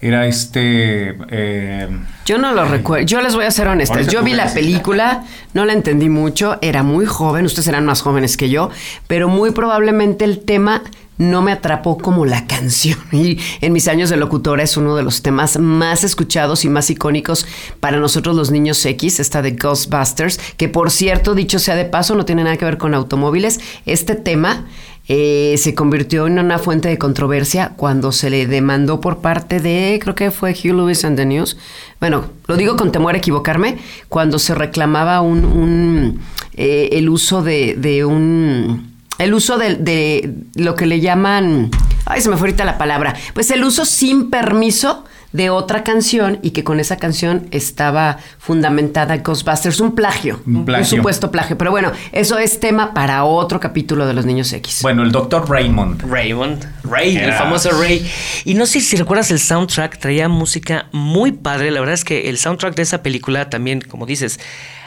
Era 0.00 0.26
este. 0.26 1.16
eh, 1.30 1.88
Yo 2.26 2.36
no 2.38 2.52
lo 2.54 2.64
recuerdo. 2.64 3.06
Yo 3.06 3.20
les 3.22 3.36
voy 3.36 3.44
a 3.44 3.52
ser 3.52 3.68
honesta. 3.68 4.02
Yo 4.02 4.24
vi 4.24 4.32
la 4.34 4.52
película, 4.52 5.22
no 5.54 5.64
la 5.64 5.74
entendí 5.74 6.08
mucho, 6.08 6.58
era 6.60 6.82
muy 6.82 7.06
joven, 7.06 7.44
ustedes 7.46 7.68
eran 7.68 7.86
más 7.86 8.02
jóvenes 8.02 8.36
que 8.36 8.50
yo, 8.50 8.68
pero 9.06 9.28
muy 9.28 9.52
probablemente 9.52 10.24
el 10.24 10.40
tema 10.40 10.82
no 11.18 11.42
me 11.42 11.52
atrapó 11.52 11.98
como 11.98 12.26
la 12.26 12.46
canción. 12.46 12.98
Y 13.12 13.38
en 13.60 13.72
mis 13.72 13.88
años 13.88 14.10
de 14.10 14.16
locutora 14.16 14.62
es 14.62 14.76
uno 14.76 14.96
de 14.96 15.02
los 15.02 15.22
temas 15.22 15.58
más 15.58 16.02
escuchados 16.02 16.64
y 16.64 16.68
más 16.68 16.90
icónicos 16.90 17.46
para 17.78 17.98
nosotros 17.98 18.34
los 18.34 18.50
niños 18.50 18.84
X, 18.84 19.20
esta 19.20 19.42
de 19.42 19.52
Ghostbusters, 19.52 20.38
que 20.56 20.68
por 20.68 20.90
cierto, 20.90 21.34
dicho 21.34 21.58
sea 21.58 21.76
de 21.76 21.84
paso, 21.84 22.14
no 22.14 22.24
tiene 22.24 22.44
nada 22.44 22.56
que 22.56 22.64
ver 22.64 22.78
con 22.78 22.94
automóviles. 22.94 23.60
Este 23.86 24.14
tema 24.14 24.66
eh, 25.08 25.56
se 25.58 25.74
convirtió 25.74 26.26
en 26.26 26.38
una 26.38 26.58
fuente 26.58 26.88
de 26.88 26.96
controversia 26.96 27.72
cuando 27.76 28.12
se 28.12 28.30
le 28.30 28.46
demandó 28.46 29.00
por 29.00 29.18
parte 29.18 29.60
de, 29.60 29.98
creo 30.02 30.14
que 30.14 30.30
fue 30.30 30.52
Hugh 30.52 30.74
Lewis 30.74 31.04
and 31.04 31.16
the 31.16 31.26
News. 31.26 31.56
Bueno, 32.00 32.26
lo 32.46 32.56
digo 32.56 32.76
con 32.76 32.92
temor 32.92 33.14
a 33.14 33.18
equivocarme, 33.18 33.78
cuando 34.08 34.38
se 34.38 34.54
reclamaba 34.54 35.20
un, 35.20 35.44
un, 35.44 36.20
eh, 36.54 36.90
el 36.92 37.08
uso 37.08 37.42
de, 37.42 37.74
de 37.76 38.04
un 38.04 38.91
el 39.22 39.34
uso 39.34 39.58
de, 39.58 39.76
de 39.76 40.34
lo 40.54 40.74
que 40.74 40.86
le 40.86 41.00
llaman, 41.00 41.70
ay, 42.06 42.20
se 42.20 42.28
me 42.28 42.36
fue 42.36 42.48
ahorita 42.48 42.64
la 42.64 42.78
palabra, 42.78 43.14
pues 43.34 43.50
el 43.50 43.64
uso 43.64 43.84
sin 43.84 44.30
permiso 44.30 45.04
de 45.32 45.48
otra 45.50 45.82
canción 45.82 46.38
y 46.42 46.50
que 46.50 46.62
con 46.62 46.78
esa 46.78 46.98
canción 46.98 47.48
estaba 47.52 48.18
fundamentada 48.38 49.16
Ghostbusters, 49.16 49.80
un 49.80 49.94
plagio, 49.94 50.40
Un 50.46 50.56
un, 50.56 50.64
plagio. 50.66 50.84
supuesto 50.98 51.30
plagio. 51.30 51.56
Pero 51.56 51.70
bueno, 51.70 51.90
eso 52.12 52.38
es 52.38 52.60
tema 52.60 52.92
para 52.92 53.24
otro 53.24 53.58
capítulo 53.58 54.06
de 54.06 54.12
los 54.12 54.26
niños 54.26 54.52
X. 54.52 54.80
bueno, 54.82 55.02
el 55.02 55.10
doctor 55.10 55.48
Raymond. 55.48 56.02
Raymond, 56.02 56.66
Ray, 56.84 57.16
el 57.16 57.32
famoso 57.32 57.70
Ray. 57.70 58.06
Y 58.44 58.54
no 58.54 58.66
sé 58.66 58.80
si 58.80 58.96
recuerdas 58.96 59.30
el 59.30 59.38
soundtrack, 59.38 59.98
traía 59.98 60.28
música 60.28 60.86
muy 60.92 61.32
padre. 61.32 61.70
La 61.70 61.80
verdad 61.80 61.94
es 61.94 62.04
que 62.04 62.28
el 62.28 62.36
soundtrack 62.36 62.74
de 62.74 62.82
esa 62.82 63.02
película 63.02 63.48
también, 63.48 63.80
como 63.80 64.04
dices, 64.04 64.38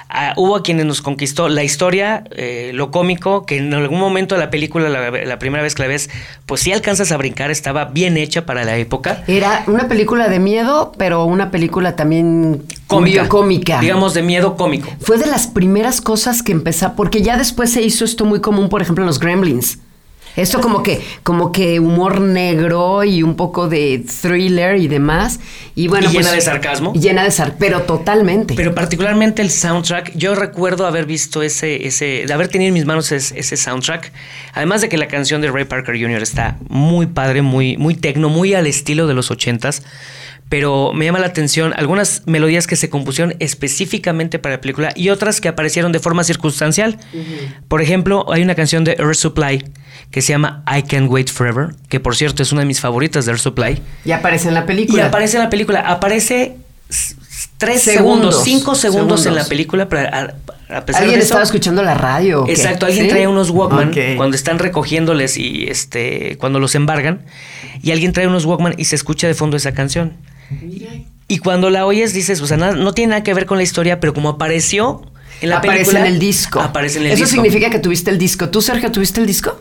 ah, 0.10 0.34
hubo 0.38 0.56
a 0.56 0.64
quienes 0.64 0.86
nos 0.86 1.02
conquistó 1.02 1.50
la 1.50 1.64
historia, 1.64 2.24
eh, 2.32 2.72
lo 2.74 2.92
cómico, 2.92 3.46
que 3.46 3.58
en 3.58 3.74
algún 3.74 4.00
momento 4.00 4.36
de 4.36 4.42
la 4.42 4.50
película, 4.50 4.90
la, 4.90 5.12
la 5.12 5.40
primera 5.40 5.64
vez 5.64 5.76
que 5.76 5.84
la 5.84 5.88
ves, 5.88 6.10
pues 6.46 6.62
sí 6.62 6.72
alcanzas 6.72 7.12
a 7.12 7.18
brincar, 7.18 7.52
estaba 7.52 7.86
bien 7.86 8.18
hecha 8.18 8.46
para 8.46 8.64
la 8.64 8.78
época. 8.78 9.24
Era 9.28 9.64
una 9.68 9.88
película 9.88 10.28
de 10.30 10.40
miedo, 10.40 10.92
pero 10.98 11.26
una 11.26 11.52
película 11.52 11.96
también 11.96 12.64
Cómica. 12.88 13.28
cómica. 13.28 13.80
Digamos 13.80 14.14
de 14.14 14.22
miedo 14.22 14.56
cómico. 14.56 14.90
Fue 15.00 15.18
de 15.18 15.26
las 15.26 15.48
primeras 15.48 16.02
cosas 16.02 16.44
que 16.44 16.52
empezó, 16.52 16.94
porque 16.96 17.22
ya 17.22 17.38
después 17.38 17.72
se 17.72 17.82
hizo 17.82 18.06
esto 18.06 18.26
muy 18.26 18.42
común, 18.42 18.70
por 18.70 18.82
ejemplo, 18.82 19.04
en 19.04 19.08
los 19.08 19.20
Gremlins. 19.20 19.80
Esto 20.36 20.60
como 20.60 20.84
que, 20.84 21.02
como 21.24 21.52
que 21.52 21.80
humor 21.80 22.20
negro 22.20 23.04
y 23.04 23.24
un 23.24 23.36
poco 23.36 23.68
de 23.68 24.04
thriller 24.22 24.78
y 24.78 24.88
demás. 24.88 25.40
Y 25.76 25.88
bueno, 25.88 26.10
¿Y 26.10 26.14
llena 26.14 26.30
pues, 26.30 26.36
de 26.36 26.42
sarcasmo? 26.42 26.94
Llena 26.94 27.24
de 27.24 27.32
sarcasmo, 27.32 27.60
pero 27.60 27.82
totalmente. 27.84 28.54
Pero 28.56 28.76
particularmente 28.76 29.42
el 29.42 29.50
soundtrack, 29.50 30.14
yo 30.16 30.36
recuerdo 30.36 30.86
haber 30.86 31.06
visto 31.06 31.42
ese, 31.42 31.88
ese, 31.88 32.26
de 32.28 32.34
haber 32.34 32.48
tenido 32.50 32.70
en 32.70 32.74
mis 32.74 32.86
manos 32.86 33.12
ese, 33.12 33.40
ese 33.40 33.58
soundtrack. 33.58 34.12
Además 34.54 34.82
de 34.82 34.90
que 34.90 34.98
la 34.98 35.08
canción 35.08 35.42
de 35.42 35.52
Ray 35.52 35.66
Parker 35.66 36.00
Jr. 36.00 36.22
está 36.22 36.58
muy 36.68 37.08
padre, 37.08 37.42
muy, 37.42 37.78
muy 37.78 37.96
tecno, 37.96 38.30
muy 38.30 38.54
al 38.54 38.68
estilo 38.68 39.08
de 39.08 39.14
los 39.14 39.32
ochentas. 39.32 39.84
Pero 40.48 40.94
me 40.94 41.06
llama 41.06 41.18
la 41.20 41.26
atención 41.28 41.74
algunas 41.76 42.22
melodías 42.28 42.68
que 42.68 42.76
se 42.76 42.90
compusieron 42.90 43.36
específicamente 43.40 44.38
para 44.38 44.56
la 44.56 44.62
película 44.62 44.92
y 44.96 45.10
otras 45.10 45.42
que 45.42 45.48
aparecieron 45.48 45.92
de 45.92 46.00
forma 46.00 46.24
circunstancial. 46.24 46.98
Por 47.68 47.82
ejemplo, 47.82 48.32
hay 48.32 48.44
una 48.44 48.54
canción 48.56 48.84
de 48.84 48.92
Earth 49.00 49.16
Supply 49.16 49.66
que 50.12 50.22
se 50.22 50.34
llama 50.34 50.64
I 50.72 50.84
Can't 50.84 51.10
Wait 51.10 51.30
Forever, 51.32 51.70
que 51.90 52.00
por 52.00 52.16
cierto 52.16 52.44
es 52.44 52.52
una 52.52 52.62
de 52.62 52.68
mis 52.68 52.80
favoritas 52.80 53.26
de 53.26 53.32
Earth 53.32 53.42
Supply. 53.42 53.82
y 54.06 54.12
aparece 54.12 54.48
en 54.50 54.54
la 54.54 54.62
Y 54.62 54.66
película. 54.66 55.08
aparece 55.08 55.38
en 55.38 55.44
la 55.44 55.50
película. 55.50 55.80
Aparece 55.82 56.58
tres 57.58 57.82
Segundos, 57.82 58.44
cinco 58.44 58.76
segundos, 58.76 59.26
en 59.26 59.34
la 59.36 59.46
película. 59.46 59.90
Pero 59.90 60.08
a, 60.08 60.34
a 60.78 60.86
pesar 60.86 61.02
¿Alguien 61.02 61.20
de 61.20 61.26
eso, 61.26 61.34
estaba 61.34 61.44
escuchando 61.44 61.82
la 61.82 61.96
radio? 61.96 62.46
Exacto, 62.48 62.86
alguien 62.86 63.06
¿Sí? 63.06 63.10
trae 63.10 63.28
unos 63.28 63.50
Walkman 63.50 63.94
cuando 64.16 64.36
están 64.36 64.60
recogiéndoles 64.60 65.38
y 65.38 65.66
este 65.68 66.38
cuando 66.38 66.60
los 66.60 66.76
embargan. 66.76 67.22
Y 67.82 67.92
alguien 67.92 68.14
trae 68.14 68.28
unos 68.28 68.46
Walkman 68.46 68.76
y 68.78 68.86
se 68.86 68.96
escucha 68.96 69.26
de 69.28 69.34
fondo 69.34 69.58
esa 69.58 69.74
canción. 69.74 70.14
Y 71.28 71.40
cuando 71.40 71.70
la 71.70 71.86
oyes 71.86 72.14
dices, 72.14 72.42
o 72.42 72.48
sea, 72.48 72.58
nada- 72.58 72.74
no 72.74 72.94
tiene 72.94 73.12
nada 73.12 73.24
que 73.24 73.34
ver 73.34 73.46
con 73.46 73.58
la 73.58 73.64
historia, 73.64 74.00
pero 74.00 74.14
como 74.14 74.30
apareció 74.30 75.02
en 75.42 75.50
la 75.50 75.58
aparece 75.58 75.86
película. 75.86 76.00
en 76.02 76.06
el 76.14 76.20
disco. 76.20 76.62
Aparece 76.62 77.00
en 77.00 77.06
el 77.08 77.12
Eso 77.14 77.24
disco. 77.24 77.42
significa 77.42 77.70
que 77.70 77.80
tuviste 77.80 78.12
el 78.12 78.18
disco. 78.18 78.50
¿Tú, 78.50 78.62
Sergio, 78.62 78.92
tuviste 78.92 79.20
el 79.22 79.26
disco? 79.28 79.60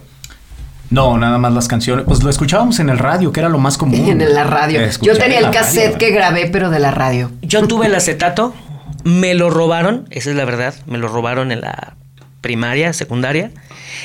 No, 0.90 1.16
nada 1.18 1.38
más 1.38 1.52
las 1.54 1.66
canciones. 1.66 2.04
Pues 2.06 2.22
lo 2.22 2.28
escuchábamos 2.30 2.78
en 2.78 2.90
el 2.90 2.98
radio, 2.98 3.32
que 3.32 3.40
era 3.40 3.48
lo 3.48 3.58
más 3.58 3.78
común. 3.78 3.98
En 4.08 4.34
la 4.34 4.44
radio. 4.44 4.80
Yo 4.80 4.86
Escuchar 4.86 5.16
tenía 5.18 5.38
en 5.40 5.46
el 5.46 5.50
cassette 5.50 5.84
radio. 5.94 5.98
que 5.98 6.10
grabé, 6.10 6.46
pero 6.46 6.70
de 6.70 6.78
la 6.78 6.90
radio. 6.90 7.30
Yo 7.42 7.66
tuve 7.66 7.86
el 7.86 7.94
acetato, 7.94 8.54
me 9.02 9.34
lo 9.34 9.48
robaron, 9.50 10.06
esa 10.10 10.30
es 10.30 10.36
la 10.36 10.44
verdad, 10.44 10.74
me 10.86 10.98
lo 10.98 11.08
robaron 11.08 11.50
en 11.50 11.62
la 11.62 11.96
primaria, 12.44 12.92
secundaria, 12.92 13.50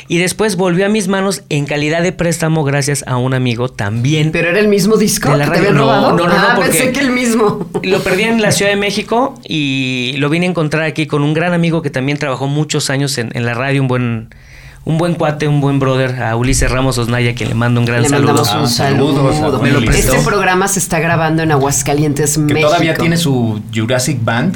y 0.07 0.17
después 0.17 0.55
volvió 0.55 0.85
a 0.85 0.89
mis 0.89 1.09
manos 1.09 1.43
en 1.49 1.65
calidad 1.65 2.01
de 2.01 2.13
préstamo 2.13 2.63
gracias 2.63 3.03
a 3.05 3.17
un 3.17 3.33
amigo 3.33 3.67
también. 3.67 4.31
¿Pero 4.31 4.47
era 4.49 4.59
el 4.59 4.69
mismo 4.69 4.95
disco 4.95 5.29
De 5.31 5.37
la 5.39 5.43
que 5.45 5.51
te 5.51 5.55
radio. 5.57 5.69
habían 5.71 5.75
No, 5.77 5.83
robado? 5.83 6.11
no, 6.17 6.27
no, 6.27 6.33
no, 6.33 6.47
Ah, 6.51 6.57
pensé 6.59 6.91
que 6.93 7.01
el 7.01 7.11
mismo. 7.11 7.69
Lo 7.83 8.01
perdí 8.01 8.23
en 8.23 8.41
la 8.41 8.53
Ciudad 8.53 8.71
de 8.71 8.77
México 8.77 9.37
y 9.45 10.13
lo 10.17 10.29
vine 10.29 10.45
a 10.45 10.49
encontrar 10.49 10.83
aquí 10.83 11.05
con 11.05 11.21
un 11.21 11.33
gran 11.33 11.53
amigo 11.53 11.81
que 11.81 11.89
también 11.89 12.17
trabajó 12.17 12.47
muchos 12.47 12.89
años 12.89 13.17
en, 13.17 13.29
en 13.35 13.45
la 13.45 13.53
radio, 13.53 13.81
un 13.81 13.87
buen, 13.89 14.29
un 14.85 14.97
buen 14.97 15.15
cuate, 15.15 15.47
un 15.49 15.59
buen 15.59 15.79
brother, 15.79 16.23
a 16.23 16.35
Ulises 16.37 16.71
Ramos 16.71 16.97
Osnaya, 16.97 17.35
que 17.35 17.45
le 17.45 17.53
mando 17.53 17.81
un 17.81 17.85
gran 17.85 18.01
Le 18.01 18.07
saludo. 18.09 18.27
mandamos 18.27 18.49
Ah, 18.53 18.59
un 18.61 18.69
saludos, 18.69 19.35
saludo. 19.35 19.61
me 19.61 19.71
lo 19.71 19.81
prestó. 19.81 20.13
Este 20.15 20.25
programa 20.25 20.67
se 20.69 20.79
está 20.79 20.99
grabando 20.99 21.43
en 21.43 21.51
Aguascalientes, 21.51 22.35
Que 22.35 22.39
México. 22.53 22.69
todavía 22.69 22.95
tiene 22.95 23.17
su 23.17 23.61
Jurassic 23.75 24.23
Band. 24.23 24.55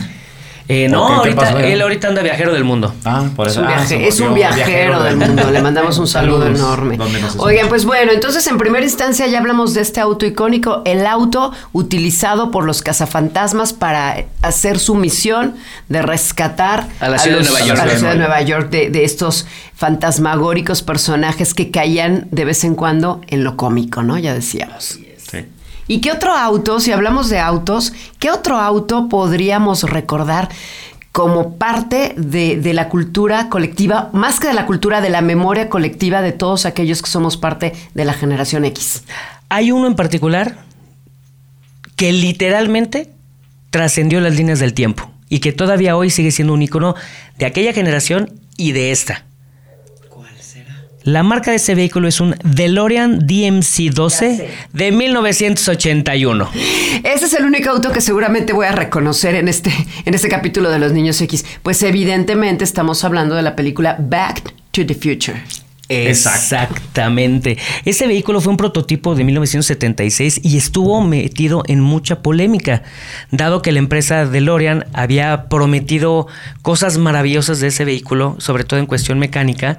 Eh, 0.69 0.87
¿O 0.87 0.91
no, 0.91 1.07
te 1.07 1.13
ahorita, 1.29 1.41
pasó, 1.41 1.57
él 1.59 1.81
ahorita 1.81 2.07
anda 2.07 2.21
viajero 2.21 2.53
del 2.53 2.63
mundo. 2.63 2.93
Ah, 3.03 3.25
por 3.35 3.47
Es 3.47 3.53
eso. 3.53 3.61
un, 3.61 3.67
ah, 3.67 3.75
viaje- 3.75 4.07
es 4.07 4.19
un 4.21 4.33
viajero 4.33 5.03
del 5.03 5.17
mundo. 5.17 5.51
Le 5.51 5.61
mandamos 5.61 5.97
un 5.97 6.07
saludo 6.07 6.43
Saludos, 6.43 6.59
enorme. 6.59 6.97
Oigan, 7.37 7.67
pues 7.67 7.83
bueno, 7.83 8.13
entonces 8.13 8.47
en 8.47 8.57
primera 8.57 8.83
instancia 8.85 9.27
ya 9.27 9.39
hablamos 9.39 9.73
de 9.73 9.81
este 9.81 9.99
auto 9.99 10.25
icónico, 10.25 10.81
el 10.85 11.05
auto 11.05 11.51
utilizado 11.73 12.49
por 12.49 12.63
los 12.63 12.81
cazafantasmas 12.81 13.73
para 13.73 14.23
hacer 14.41 14.79
su 14.79 14.95
misión 14.95 15.55
de 15.89 16.01
rescatar 16.01 16.87
A 17.01 17.09
la 17.09 17.17
ciudad 17.19 17.39
de 17.39 17.43
Nueva 17.43 17.59
York. 17.65 17.79
a 17.81 17.85
la 17.85 17.97
ciudad 17.97 18.11
de 18.13 18.17
Nueva 18.19 18.41
York 18.41 18.69
de, 18.69 18.89
de 18.89 19.03
estos 19.03 19.45
fantasmagóricos 19.75 20.81
personajes 20.81 21.53
que 21.53 21.71
caían 21.71 22.27
de 22.31 22.45
vez 22.45 22.63
en 22.63 22.75
cuando 22.75 23.21
en 23.27 23.43
lo 23.43 23.57
cómico, 23.57 24.01
¿no? 24.01 24.17
Ya 24.17 24.33
decíamos. 24.33 24.97
Sí. 25.29 25.45
¿Y 25.87 25.99
qué 25.99 26.11
otro 26.11 26.33
auto, 26.33 26.79
si 26.79 26.91
hablamos 26.91 27.29
de 27.29 27.39
autos, 27.39 27.93
qué 28.19 28.31
otro 28.31 28.57
auto 28.57 29.09
podríamos 29.09 29.83
recordar 29.83 30.49
como 31.11 31.57
parte 31.57 32.15
de, 32.17 32.73
la 32.73 32.89
cultura 32.89 33.49
colectiva, 33.49 34.09
más 34.13 34.39
que 34.39 34.47
de 34.47 34.53
la 34.53 34.65
cultura, 34.65 34.99
de 34.99 35.11
la 35.11 35.21
memoria 35.21 35.69
colectiva 35.69 36.21
de 36.21 36.31
todos 36.31 36.65
aquellos 36.65 37.01
que 37.01 37.09
somos 37.09 37.37
parte 37.37 37.73
de 37.93 38.05
la 38.05 38.13
generación 38.13 38.65
X? 38.65 39.03
Hay 39.49 39.71
uno 39.71 39.87
en 39.87 39.95
particular 39.95 40.57
que 41.95 42.11
literalmente 42.11 43.11
trascendió 43.69 44.21
las 44.21 44.35
líneas 44.35 44.59
del 44.59 44.73
tiempo 44.73 45.11
y 45.29 45.39
que 45.39 45.51
todavía 45.51 45.95
hoy 45.95 46.09
sigue 46.09 46.31
siendo 46.31 46.53
un 46.53 46.61
icono 46.63 46.95
de 47.37 47.45
aquella 47.45 47.73
generación 47.73 48.31
y 48.57 48.71
de 48.71 48.91
esta. 48.91 49.25
La 51.03 51.21
marca 51.21 51.51
de 51.51 51.57
ese 51.57 51.75
vehículo 51.75 52.07
es 52.07 52.21
un 52.21 52.35
DeLorean 52.43 53.19
DMC-12 53.27 54.47
de 54.71 54.91
1981. 54.91 56.49
Ese 57.03 57.25
es 57.25 57.33
el 57.33 57.45
único 57.45 57.71
auto 57.71 57.91
que 57.91 57.99
seguramente 57.99 58.53
voy 58.53 58.67
a 58.67 58.71
reconocer 58.71 59.35
en 59.35 59.49
este, 59.49 59.71
en 60.05 60.13
este 60.13 60.29
capítulo 60.29 60.69
de 60.69 60.79
Los 60.79 60.93
Niños 60.93 61.19
X. 61.19 61.45
Pues 61.61 61.83
evidentemente 61.83 62.63
estamos 62.63 63.03
hablando 63.03 63.35
de 63.35 63.41
la 63.41 63.55
película 63.55 63.97
Back 63.99 64.53
to 64.71 64.85
the 64.85 64.95
Future. 64.95 65.43
Exactamente. 65.93 67.57
Ese 67.85 68.07
vehículo 68.07 68.41
fue 68.41 68.51
un 68.51 68.57
prototipo 68.57 69.15
de 69.15 69.23
1976 69.23 70.41
y 70.43 70.57
estuvo 70.57 71.01
metido 71.01 71.63
en 71.67 71.79
mucha 71.79 72.21
polémica, 72.21 72.83
dado 73.31 73.61
que 73.61 73.71
la 73.71 73.79
empresa 73.79 74.25
DeLorean 74.25 74.85
había 74.93 75.47
prometido 75.49 76.27
cosas 76.61 76.97
maravillosas 76.97 77.59
de 77.59 77.67
ese 77.67 77.85
vehículo, 77.85 78.35
sobre 78.39 78.63
todo 78.63 78.79
en 78.79 78.85
cuestión 78.85 79.19
mecánica, 79.19 79.77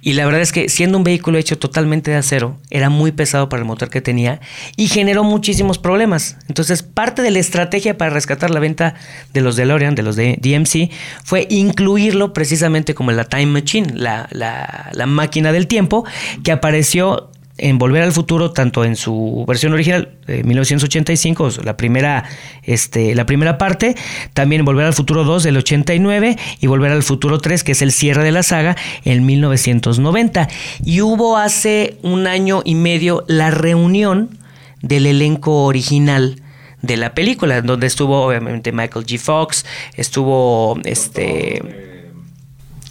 y 0.00 0.14
la 0.14 0.24
verdad 0.24 0.40
es 0.40 0.50
que 0.52 0.68
siendo 0.68 0.98
un 0.98 1.04
vehículo 1.04 1.38
hecho 1.38 1.58
totalmente 1.58 2.10
de 2.10 2.16
acero, 2.16 2.58
era 2.70 2.90
muy 2.90 3.12
pesado 3.12 3.48
para 3.48 3.62
el 3.62 3.66
motor 3.68 3.88
que 3.88 4.00
tenía 4.00 4.40
y 4.76 4.88
generó 4.88 5.22
muchísimos 5.22 5.78
problemas. 5.78 6.36
Entonces, 6.48 6.82
parte 6.82 7.22
de 7.22 7.30
la 7.30 7.38
estrategia 7.38 7.96
para 7.96 8.10
rescatar 8.10 8.50
la 8.50 8.58
venta 8.58 8.94
de 9.32 9.40
los 9.42 9.54
DeLorean, 9.54 9.94
de 9.94 10.02
los 10.02 10.16
de 10.16 10.38
DMC, 10.40 10.90
fue 11.24 11.46
incluirlo 11.50 12.32
precisamente 12.32 12.94
como 12.94 13.12
la 13.12 13.24
Time 13.24 13.46
Machine, 13.46 13.92
la, 13.94 14.26
la- 14.32 14.90
la 14.92 15.06
máquina 15.06 15.51
del 15.52 15.66
tiempo, 15.66 16.04
que 16.42 16.52
apareció 16.52 17.30
en 17.58 17.78
Volver 17.78 18.02
al 18.02 18.12
Futuro, 18.12 18.50
tanto 18.50 18.84
en 18.84 18.96
su 18.96 19.44
versión 19.46 19.72
original, 19.72 20.10
de 20.26 20.42
1985, 20.42 21.50
la 21.64 21.76
primera, 21.76 22.24
este, 22.62 23.14
la 23.14 23.26
primera 23.26 23.58
parte, 23.58 23.94
también 24.32 24.60
en 24.60 24.64
Volver 24.64 24.86
al 24.86 24.94
Futuro 24.94 25.24
2 25.24 25.42
del 25.44 25.58
89 25.58 26.36
y 26.60 26.66
Volver 26.66 26.90
al 26.90 27.02
Futuro 27.02 27.38
3, 27.38 27.62
que 27.62 27.72
es 27.72 27.82
el 27.82 27.92
cierre 27.92 28.24
de 28.24 28.32
la 28.32 28.42
saga, 28.42 28.76
en 29.04 29.24
1990. 29.26 30.48
Y 30.84 31.02
hubo 31.02 31.36
hace 31.36 31.98
un 32.02 32.26
año 32.26 32.62
y 32.64 32.74
medio 32.74 33.24
la 33.28 33.50
reunión 33.50 34.38
del 34.80 35.06
elenco 35.06 35.64
original 35.64 36.42
de 36.80 36.96
la 36.96 37.14
película, 37.14 37.62
donde 37.62 37.86
estuvo 37.86 38.26
obviamente 38.26 38.72
Michael 38.72 39.06
G. 39.06 39.18
Fox, 39.18 39.64
estuvo 39.96 40.78
este... 40.84 41.91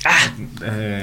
Ah, 0.06 0.32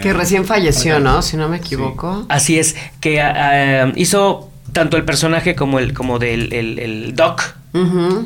que 0.02 0.12
recién 0.12 0.44
falleció, 0.44 1.00
¿no? 1.00 1.22
Si 1.22 1.36
no 1.36 1.48
me 1.48 1.58
equivoco. 1.58 2.26
Así 2.28 2.58
es, 2.58 2.76
que 3.00 3.20
ah, 3.20 3.92
hizo 3.96 4.50
tanto 4.72 4.96
el 4.96 5.04
personaje 5.04 5.54
como 5.54 5.78
el 5.78 5.94
como 5.94 6.18
del 6.18 6.52
el, 6.52 7.14
Doc. 7.14 7.42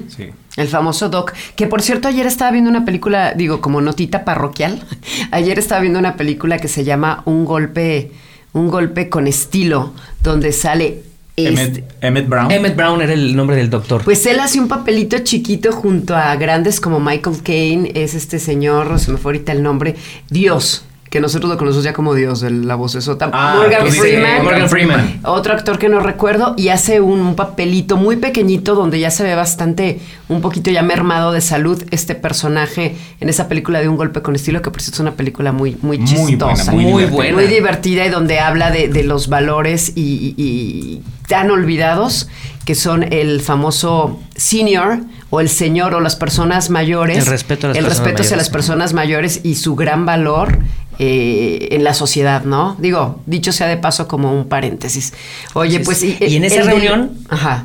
sí. 0.08 0.30
El 0.56 0.68
famoso 0.68 1.08
Doc. 1.08 1.32
Que 1.56 1.66
por 1.66 1.80
cierto, 1.80 2.08
ayer 2.08 2.26
estaba 2.26 2.50
viendo 2.50 2.68
una 2.68 2.84
película, 2.84 3.32
digo, 3.32 3.60
como 3.60 3.80
notita 3.80 4.24
parroquial. 4.24 4.84
Ayer 5.30 5.58
estaba 5.58 5.80
viendo 5.80 5.98
una 5.98 6.16
película 6.16 6.58
que 6.58 6.68
se 6.68 6.84
llama 6.84 7.22
Un 7.24 7.46
golpe, 7.46 8.12
un 8.52 8.68
golpe 8.68 9.08
con 9.08 9.26
estilo, 9.26 9.94
donde 10.22 10.52
sale 10.52 11.04
este, 11.36 11.84
Emmett, 12.00 12.28
Brown. 12.28 12.50
Emmett 12.50 12.76
Brown 12.76 13.00
era 13.00 13.12
el 13.12 13.34
nombre 13.34 13.56
del 13.56 13.70
doctor. 13.70 14.02
Pues 14.04 14.24
él 14.26 14.38
hace 14.40 14.60
un 14.60 14.68
papelito 14.68 15.18
chiquito 15.20 15.72
junto 15.72 16.14
a 16.14 16.36
grandes 16.36 16.80
como 16.80 17.00
Michael 17.00 17.42
Caine, 17.42 17.92
es 17.94 18.14
este 18.14 18.38
señor, 18.38 18.98
se 18.98 19.12
me 19.12 19.18
fue 19.18 19.32
ahorita 19.32 19.52
el 19.52 19.62
nombre, 19.62 19.96
Dios 20.28 20.84
que 21.12 21.20
nosotros 21.20 21.50
lo 21.50 21.58
conocemos 21.58 21.84
ya 21.84 21.92
como 21.92 22.14
Dios, 22.14 22.40
la 22.40 22.74
voz 22.74 22.94
es 22.94 23.06
ah, 23.06 23.54
Morgan, 23.58 23.86
Freeman, 23.86 24.44
Morgan 24.44 24.68
Freeman. 24.70 25.20
Otro 25.24 25.52
actor 25.52 25.78
que 25.78 25.90
no 25.90 26.00
recuerdo 26.00 26.54
y 26.56 26.68
hace 26.68 27.02
un, 27.02 27.34
papelito 27.34 27.98
muy 27.98 28.16
pequeñito 28.16 28.74
donde 28.74 28.98
ya 28.98 29.10
se 29.10 29.22
ve 29.22 29.34
bastante, 29.34 30.00
un 30.30 30.40
poquito 30.40 30.70
ya 30.70 30.82
mermado 30.82 31.32
de 31.32 31.42
salud 31.42 31.84
este 31.90 32.14
personaje 32.14 32.96
en 33.20 33.28
esa 33.28 33.46
película 33.46 33.80
de 33.80 33.90
Un 33.90 33.96
Golpe 33.96 34.22
con 34.22 34.34
Estilo, 34.34 34.62
que 34.62 34.70
por 34.70 34.80
cierto 34.80 34.96
es 34.96 35.00
una 35.00 35.12
película 35.12 35.52
muy, 35.52 35.76
muy 35.82 36.02
chistosa. 36.02 36.72
Muy 36.72 37.04
buena. 37.04 37.34
Muy, 37.34 37.46
divertida 37.46 38.06
y 38.06 38.08
donde 38.08 38.40
habla 38.40 38.70
de, 38.70 39.04
los 39.04 39.28
valores 39.28 39.92
y 39.94 41.02
tan 41.32 41.50
olvidados 41.50 42.28
que 42.66 42.74
son 42.74 43.10
el 43.10 43.40
famoso 43.40 44.20
senior 44.36 44.98
o 45.30 45.40
el 45.40 45.48
señor 45.48 45.94
o 45.94 46.00
las 46.00 46.14
personas 46.14 46.68
mayores. 46.68 47.16
El 47.16 47.24
respeto 47.24 47.68
a 47.68 47.70
las 47.70 47.78
el 47.78 47.84
personas 47.84 48.04
respeto 48.04 48.22
hacia 48.22 48.36
las 48.36 48.50
personas 48.50 48.92
mayores 48.92 49.40
y 49.42 49.54
su 49.54 49.74
gran 49.74 50.04
valor 50.04 50.58
eh, 50.98 51.68
en 51.70 51.84
la 51.84 51.94
sociedad, 51.94 52.44
¿no? 52.44 52.76
Digo, 52.78 53.22
dicho 53.24 53.50
sea 53.50 53.66
de 53.66 53.78
paso 53.78 54.08
como 54.08 54.30
un 54.30 54.46
paréntesis. 54.46 55.14
Oye, 55.54 55.80
pues... 55.80 56.02
Y, 56.02 56.18
en 56.20 56.44
esa 56.44 56.64
reunión, 56.64 57.12
ajá. 57.30 57.64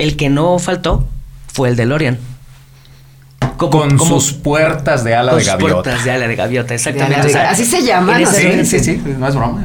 el 0.00 0.16
que 0.16 0.28
no 0.28 0.58
faltó 0.58 1.06
fue 1.46 1.68
el 1.68 1.76
de 1.76 1.86
Lorian. 1.86 2.18
con 3.56 4.00
sus 4.00 4.32
puertas 4.32 5.04
de 5.04 5.14
ala 5.14 5.36
de 5.36 5.44
gaviota. 5.44 5.74
puertas 5.74 6.04
de 6.04 6.10
ala 6.10 6.26
de 6.26 6.34
gaviota, 6.34 6.74
exactamente. 6.74 7.38
así 7.38 7.64
se 7.64 7.84
llama. 7.84 8.18
¿no? 8.18 8.28
Sí, 8.32 8.64
sí, 8.64 8.80
sí, 8.80 9.00
no 9.16 9.28
es 9.28 9.36
broma. 9.36 9.64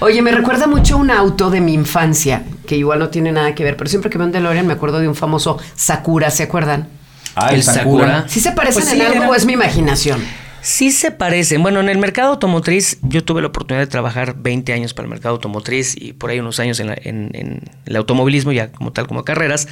Oye, 0.00 0.22
me 0.22 0.30
recuerda 0.30 0.66
mucho 0.66 0.96
un 0.96 1.10
auto 1.10 1.50
de 1.50 1.60
mi 1.60 1.74
infancia, 1.74 2.42
que 2.70 2.76
igual 2.76 3.00
no 3.00 3.08
tiene 3.08 3.32
nada 3.32 3.52
que 3.56 3.64
ver, 3.64 3.76
pero 3.76 3.90
siempre 3.90 4.12
que 4.12 4.16
veo 4.16 4.28
un 4.28 4.32
DeLorean 4.32 4.64
me 4.64 4.74
acuerdo 4.74 5.00
de 5.00 5.08
un 5.08 5.16
famoso 5.16 5.58
Sakura, 5.74 6.30
¿se 6.30 6.44
acuerdan? 6.44 6.86
Ah, 7.34 7.52
el, 7.52 7.64
Sakura. 7.64 8.26
¿Sí 8.28 8.38
se 8.38 8.52
parecen 8.52 8.84
pues 8.84 8.94
en 8.94 9.02
algo 9.02 9.32
o 9.32 9.34
es 9.34 9.44
mi 9.44 9.54
imaginación? 9.54 10.22
Sí 10.60 10.92
se 10.92 11.10
parecen. 11.10 11.64
Bueno, 11.64 11.80
en 11.80 11.88
el 11.88 11.98
mercado 11.98 12.30
automotriz, 12.30 12.98
yo 13.02 13.24
tuve 13.24 13.40
la 13.40 13.48
oportunidad 13.48 13.82
de 13.82 13.88
trabajar 13.88 14.36
20 14.38 14.72
años 14.72 14.94
para 14.94 15.06
el 15.06 15.10
mercado 15.10 15.34
automotriz 15.34 15.96
y 16.00 16.12
por 16.12 16.30
ahí 16.30 16.38
unos 16.38 16.60
años 16.60 16.78
en, 16.78 16.90
en 16.90 17.60
el 17.86 17.96
automovilismo, 17.96 18.52
ya 18.52 18.70
como 18.70 18.92
tal, 18.92 19.08
como 19.08 19.24
carreras. 19.24 19.66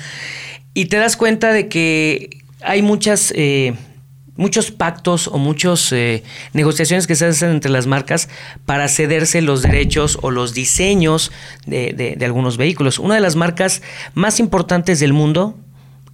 Y 0.75 0.87
te 0.87 0.97
das 0.97 1.17
cuenta 1.17 1.53
de 1.53 1.69
que 1.69 2.43
hay 2.63 2.83
muchas 2.83 3.33
eh, 3.37 3.75
muchos 4.39 4.71
pactos 4.71 5.27
o 5.27 5.37
muchas 5.37 5.93
eh, 5.93 6.23
negociaciones 6.55 7.07
que 7.07 7.17
se 7.17 7.27
hacen 7.27 7.51
entre 7.51 7.71
las 7.71 7.87
marcas 7.87 8.31
para 8.65 8.89
cederse 8.89 9.43
los 9.43 9.63
derechos 9.63 10.19
o 10.23 10.31
los 10.31 10.55
diseños 10.55 11.33
de, 11.67 12.17
algunos 12.25 12.57
vehículos. 12.57 12.99
Una 12.99 13.17
de 13.17 13.21
las 13.21 13.37
marcas 13.37 13.83
más 14.15 14.41
importantes 14.41 15.01
del 15.01 15.13
mundo 15.13 15.59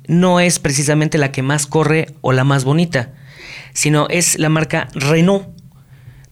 no 0.09 0.41
es 0.41 0.59
precisamente 0.59 1.19
la 1.19 1.31
que 1.33 1.43
más 1.43 1.67
corre 1.67 2.15
o 2.23 2.33
la 2.33 2.45
más 2.45 2.65
bonita, 2.65 3.13
sino 3.75 4.09
es 4.09 4.39
la 4.39 4.49
marca 4.49 4.89
Renault. 4.95 5.47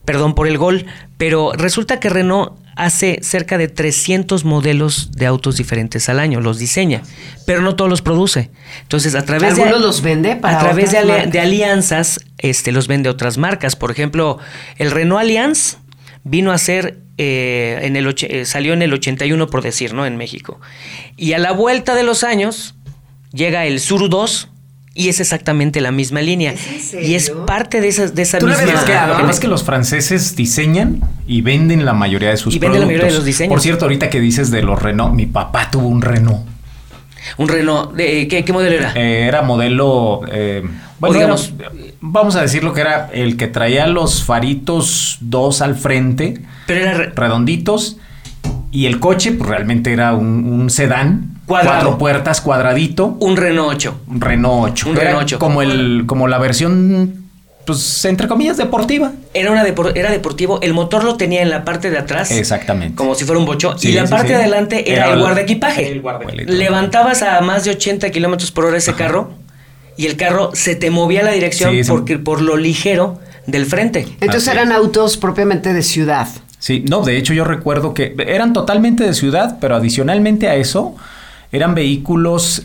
Perdón 0.03 0.35
por 0.35 0.47
el 0.47 0.57
gol, 0.57 0.85
pero 1.17 1.53
resulta 1.53 1.99
que 1.99 2.09
Renault 2.09 2.62
hace 2.75 3.19
cerca 3.21 3.57
de 3.57 3.67
300 3.67 4.45
modelos 4.45 5.11
de 5.11 5.25
autos 5.25 5.57
diferentes 5.57 6.09
al 6.09 6.19
año, 6.19 6.41
los 6.41 6.57
diseña, 6.57 7.01
pero 7.45 7.61
no 7.61 7.75
todos 7.75 7.89
los 7.89 8.01
produce. 8.01 8.49
Entonces, 8.81 9.15
a 9.15 9.23
través 9.23 9.55
de 9.55 9.69
los 9.69 10.01
vende 10.01 10.35
para 10.35 10.59
a 10.59 10.63
través 10.63 10.91
de, 10.91 11.39
alianzas, 11.39 12.19
este 12.37 12.71
los 12.71 12.87
vende 12.87 13.09
otras 13.09 13.37
marcas. 13.37 13.75
Por 13.75 13.91
ejemplo, 13.91 14.39
el 14.77 14.91
Renault 14.91 15.21
Allianz 15.21 15.77
vino 16.23 16.51
a 16.51 16.57
ser 16.57 16.99
eh, 17.17 17.79
en 17.83 17.95
el 17.95 18.15
eh, 18.21 18.45
salió 18.45 18.73
en 18.73 18.81
el 18.81 18.91
81 18.93 19.47
por 19.47 19.61
decir, 19.61 19.93
¿no? 19.93 20.05
En 20.05 20.17
México. 20.17 20.59
Y 21.15 21.33
a 21.33 21.39
la 21.39 21.51
vuelta 21.51 21.93
de 21.93 22.03
los 22.03 22.23
años 22.23 22.75
llega 23.31 23.65
el 23.65 23.79
Suru 23.79 24.07
2 24.07 24.49
y 24.95 25.09
es 25.09 25.19
exactamente 25.19 25.81
la 25.81 25.91
misma 25.91 26.21
línea. 26.21 26.53
y 27.01 27.15
es 27.15 27.31
parte 27.47 27.81
de 27.81 27.87
esa, 27.87 28.07
de 28.07 28.21
esa 28.21 28.39
misma. 28.39 28.63
Es 28.63 28.83
que, 28.83 28.93
además 28.93 29.39
que 29.39 29.47
los 29.47 29.63
franceses 29.63 30.35
diseñan 30.35 31.01
y 31.25 31.41
venden 31.41 31.85
la 31.85 31.93
mayoría 31.93 32.29
de 32.29 32.37
sus 32.37 32.55
y 32.55 32.59
productos. 32.59 32.81
Venden 32.81 32.81
la 32.81 32.85
mayoría 32.85 33.11
de 33.11 33.17
los 33.17 33.25
diseños. 33.25 33.49
Por 33.49 33.61
cierto, 33.61 33.85
ahorita 33.85 34.09
que 34.09 34.19
dices 34.19 34.51
de 34.51 34.61
los 34.61 34.81
Renault, 34.81 35.15
mi 35.15 35.25
papá 35.25 35.71
tuvo 35.71 35.87
un 35.87 36.01
Renault. 36.01 36.45
Un 37.37 37.47
Renault, 37.47 37.93
de, 37.93 38.27
¿qué, 38.27 38.53
modelo 38.53 38.75
era? 38.75 38.93
Eh, 38.95 39.25
era 39.27 39.41
modelo. 39.41 40.21
Eh, 40.31 40.63
bueno, 40.99 41.15
digamos, 41.15 41.53
vamos 41.99 42.35
a 42.35 42.41
decir 42.41 42.63
lo 42.63 42.73
que 42.73 42.81
era 42.81 43.09
el 43.13 43.37
que 43.37 43.47
traía 43.47 43.87
los 43.87 44.23
faritos 44.23 45.17
dos 45.21 45.61
al 45.61 45.75
frente. 45.75 46.41
Pero 46.67 46.81
era 46.81 47.11
redonditos. 47.15 47.97
Y 48.71 48.85
el 48.85 48.99
coche, 48.99 49.31
pues 49.31 49.49
realmente 49.49 49.93
era 49.93 50.13
un 50.13 50.69
sedán 50.69 51.32
Cuatro 51.45 51.97
puertas, 51.97 52.41
cuadradito. 52.41 53.17
Un 53.19 53.35
Renault 53.37 53.75
8. 53.75 54.01
Un 54.07 54.21
Renault 54.21 54.71
8. 54.71 54.89
Un 54.89 54.95
Renault 54.95 55.23
8. 55.23 55.39
Como, 55.39 55.61
el, 55.61 56.03
como 56.05 56.27
la 56.27 56.37
versión, 56.37 57.25
pues, 57.65 58.05
entre 58.05 58.27
comillas, 58.27 58.57
deportiva. 58.57 59.11
Era, 59.33 59.51
una 59.51 59.63
era 59.63 60.11
deportivo. 60.11 60.61
El 60.61 60.73
motor 60.73 61.03
lo 61.03 61.17
tenía 61.17 61.41
en 61.41 61.49
la 61.49 61.65
parte 61.65 61.89
de 61.89 61.97
atrás. 61.97 62.31
Exactamente. 62.31 62.95
Como 62.95 63.15
si 63.15 63.25
fuera 63.25 63.39
un 63.39 63.45
bocho. 63.45 63.75
y 63.81 63.91
la 63.91 64.05
parte 64.05 64.29
de 64.29 64.35
adelante 64.35 64.91
era, 64.91 65.11
el 65.11 65.19
guarda 65.19 65.41
equipaje. 65.41 65.91
El 65.91 66.01
guarda 66.01 66.25
Levantabas 66.31 67.21
a 67.21 67.41
más 67.41 67.65
de 67.65 67.71
80 67.71 68.09
kilómetros 68.11 68.51
por 68.51 68.65
hora 68.65 68.77
ese 68.77 68.93
carro 68.93 69.31
y 69.97 70.05
el 70.07 70.15
carro 70.15 70.51
se 70.53 70.75
te 70.75 70.89
movía 70.91 71.21
a 71.21 71.23
la 71.23 71.31
dirección 71.31 71.75
porque, 71.87 72.17
por 72.17 72.41
lo 72.41 72.57
ligero 72.57 73.19
del 73.45 73.65
frente. 73.65 74.07
Entonces 74.21 74.47
eran 74.47 74.71
autos 74.71 75.17
propiamente 75.17 75.73
de 75.73 75.83
ciudad. 75.83 76.27
Sí, 76.59 76.83
no, 76.87 77.01
de 77.03 77.17
hecho 77.17 77.33
yo 77.33 77.43
recuerdo 77.43 77.93
que 77.93 78.15
eran 78.25 78.53
totalmente 78.53 79.03
de 79.03 79.13
ciudad, 79.13 79.57
pero 79.59 79.75
adicionalmente 79.75 80.47
a 80.47 80.55
eso 80.55 80.95
eran 81.53 81.75
vehículos 81.75 82.63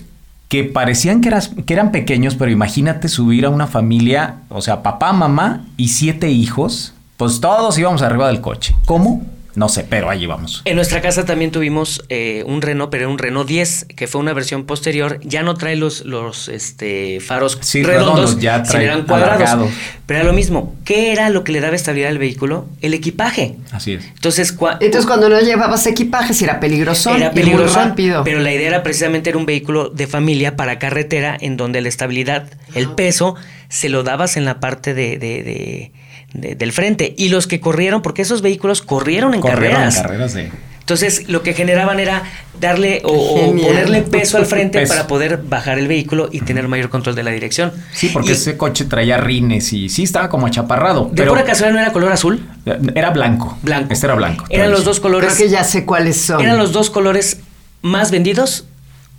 que 0.48 0.64
parecían 0.64 1.20
que, 1.20 1.31
que, 1.64 1.74
eran 1.74 1.92
pequeños, 1.92 2.35
pero 2.35 2.51
imagínate 2.51 3.09
subir 3.09 3.44
a 3.44 3.51
una 3.51 3.66
familia, 3.66 4.38
o 4.48 4.62
sea, 4.62 4.83
papá, 4.83 5.12
mamá 5.12 5.66
y 5.77 5.88
siete 5.88 6.31
hijos, 6.31 6.94
pues 7.18 7.40
todos 7.40 7.79
íbamos 7.79 8.03
arriba 8.03 8.29
del 8.29 8.40
coche. 8.40 8.74
¿Cómo? 8.87 9.24
No 9.58 9.68
sé, 9.68 9.82
pero 9.82 10.08
ahí 10.08 10.24
vamos. 10.24 10.62
En 10.66 10.76
nuestra 10.76 11.00
casa 11.00 11.24
también 11.24 11.50
tuvimos 11.50 12.04
eh, 12.10 12.44
un 12.46 12.62
Renault, 12.62 12.92
pero 12.92 13.02
era 13.02 13.10
un 13.10 13.18
Renault 13.18 13.48
10, 13.48 13.86
que 13.96 14.06
fue 14.06 14.20
una 14.20 14.32
versión 14.32 14.66
posterior. 14.66 15.18
Ya 15.24 15.42
no 15.42 15.56
trae 15.56 15.74
los, 15.74 16.04
los 16.04 16.46
este, 16.48 17.18
faros 17.18 17.58
redondos, 17.74 18.38
ya 18.38 18.62
trae 18.62 18.84
eran 18.84 19.02
cuadrados. 19.02 19.68
Pero 20.06 20.20
era 20.20 20.28
lo 20.28 20.32
mismo. 20.32 20.76
¿Qué 20.84 21.10
era 21.10 21.28
lo 21.28 21.42
que 21.42 21.50
le 21.50 21.60
daba 21.60 21.74
estabilidad 21.74 22.10
al 22.10 22.18
vehículo? 22.18 22.66
El 22.82 22.94
equipaje. 22.94 23.56
Así 23.72 23.94
es. 23.94 24.04
Entonces, 24.04 24.56
Entonces 24.78 25.06
cuando 25.06 25.28
no 25.28 25.40
llevabas 25.40 25.84
equipaje, 25.88 26.34
si 26.34 26.44
era 26.44 26.60
peligroso, 26.60 27.16
era 27.16 27.32
peligroso, 27.32 27.80
rápido. 27.80 28.22
Pero 28.22 28.38
la 28.38 28.52
idea 28.52 28.68
era 28.68 28.84
precisamente 28.84 29.30
era 29.30 29.38
un 29.40 29.46
vehículo 29.46 29.88
de 29.88 30.06
familia 30.06 30.54
para 30.54 30.78
carretera, 30.78 31.36
en 31.40 31.56
donde 31.56 31.80
la 31.80 31.88
estabilidad, 31.88 32.48
el 32.76 32.90
peso, 32.90 33.34
se 33.68 33.88
lo 33.88 34.04
dabas 34.04 34.36
en 34.36 34.44
la 34.44 34.60
parte 34.60 34.94
de 34.94 35.90
del 36.32 36.72
frente. 36.72 37.14
Y 37.16 37.28
los 37.28 37.46
que 37.46 37.60
corrieron, 37.60 38.02
porque 38.02 38.22
esos 38.22 38.42
vehículos 38.42 38.82
corrieron 38.82 39.34
en 39.34 39.42
carreras. 39.42 39.96
En 39.96 40.02
carreras 40.02 40.36
Entonces, 40.80 41.28
lo 41.28 41.42
que 41.42 41.54
generaban 41.54 42.00
era 42.00 42.22
darle 42.60 43.00
o, 43.04 43.52
ponerle 43.52 44.02
peso 44.02 44.36
al 44.36 44.46
frente 44.46 44.86
para 44.86 45.06
poder 45.06 45.38
bajar 45.38 45.78
el 45.78 45.88
vehículo 45.88 46.28
y 46.30 46.40
tener 46.40 46.68
mayor 46.68 46.90
control 46.90 47.14
de 47.14 47.22
la 47.22 47.30
dirección. 47.30 47.72
Sí, 47.92 48.10
porque 48.12 48.32
ese 48.32 48.56
coche 48.56 48.84
traía 48.84 49.16
rines 49.16 49.72
y 49.72 49.88
sí 49.88 50.02
estaba 50.02 50.28
como 50.28 50.46
achaparrado. 50.46 51.06
¿De 51.06 51.16
pero 51.16 51.32
pura 51.32 51.44
casualidad 51.44 51.74
no 51.74 51.80
era 51.80 51.92
color 51.92 52.12
azul? 52.12 52.46
Era 52.94 53.10
blanco. 53.10 53.58
Blanco. 53.62 53.92
Este 53.92 54.06
era 54.06 54.14
blanco. 54.14 54.44
Eran 54.50 54.70
los 54.70 54.84
dos 54.84 55.00
colores. 55.00 55.34
Creo 55.34 55.46
que 55.46 55.52
ya 55.52 55.64
sé 55.64 55.84
cuáles 55.84 56.20
son. 56.20 56.40
Eran 56.40 56.58
los 56.58 56.72
dos 56.72 56.90
colores 56.90 57.38
más 57.82 58.10
vendidos 58.10 58.67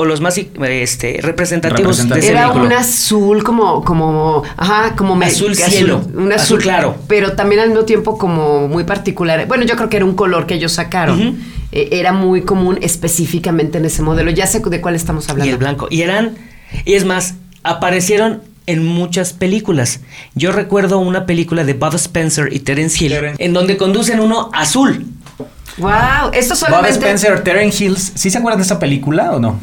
o 0.01 0.05
los 0.05 0.21
más 0.21 0.37
este, 0.37 1.19
representativos 1.21 2.07
de 2.07 2.19
ese. 2.19 2.29
Era 2.31 2.43
vehículo. 2.45 2.65
un 2.67 2.71
azul 2.71 3.43
como, 3.43 3.83
como, 3.83 4.43
ajá, 4.55 4.95
como 4.95 5.17
me- 5.17 5.25
Azul 5.25 5.53
cielo, 5.55 5.97
un 6.15 6.31
azul, 6.31 6.31
azul 6.31 6.61
claro. 6.61 6.95
pero 7.09 7.33
también 7.33 7.59
al 7.59 7.67
mismo 7.67 7.83
tiempo 7.83 8.17
como 8.17 8.69
muy 8.69 8.85
particular. 8.85 9.45
Bueno, 9.45 9.65
yo 9.65 9.75
creo 9.75 9.89
que 9.89 9.97
era 9.97 10.05
un 10.05 10.15
color 10.15 10.45
que 10.47 10.53
ellos 10.53 10.71
sacaron. 10.71 11.37
Eh, 11.73 11.89
era 11.91 12.13
muy 12.13 12.43
común 12.43 12.79
específicamente 12.81 13.77
en 13.77 13.83
ese 13.83 14.01
modelo. 14.01 14.31
Ya 14.31 14.47
sé 14.47 14.61
de 14.61 14.79
cuál 14.79 14.95
estamos 14.95 15.27
hablando. 15.29 15.49
Y 15.49 15.51
el 15.51 15.57
blanco. 15.57 15.87
Y 15.91 16.01
eran, 16.03 16.37
y 16.85 16.93
es 16.93 17.03
más, 17.03 17.33
aparecieron 17.63 18.41
en 18.67 18.85
muchas 18.85 19.33
películas. 19.33 19.99
Yo 20.33 20.53
recuerdo 20.53 20.99
una 20.99 21.25
película 21.25 21.65
de 21.65 21.73
Bud 21.73 21.95
Spencer 21.95 22.53
y 22.53 22.59
Terence 22.59 23.03
Hill, 23.03 23.11
Terence. 23.11 23.43
en 23.43 23.51
donde 23.51 23.75
conducen 23.75 24.21
uno 24.21 24.49
azul. 24.53 25.07
Wow, 25.77 26.31
esto 26.31 26.53
Bob 26.53 26.59
solamente. 26.67 26.91
Spencer, 26.99 27.43
Terence 27.43 27.83
Hills. 27.83 28.13
¿Sí 28.15 28.29
se 28.29 28.37
acuerdan 28.37 28.59
de 28.59 28.63
esa 28.65 28.79
película 28.79 29.31
o 29.33 29.39
no? 29.41 29.59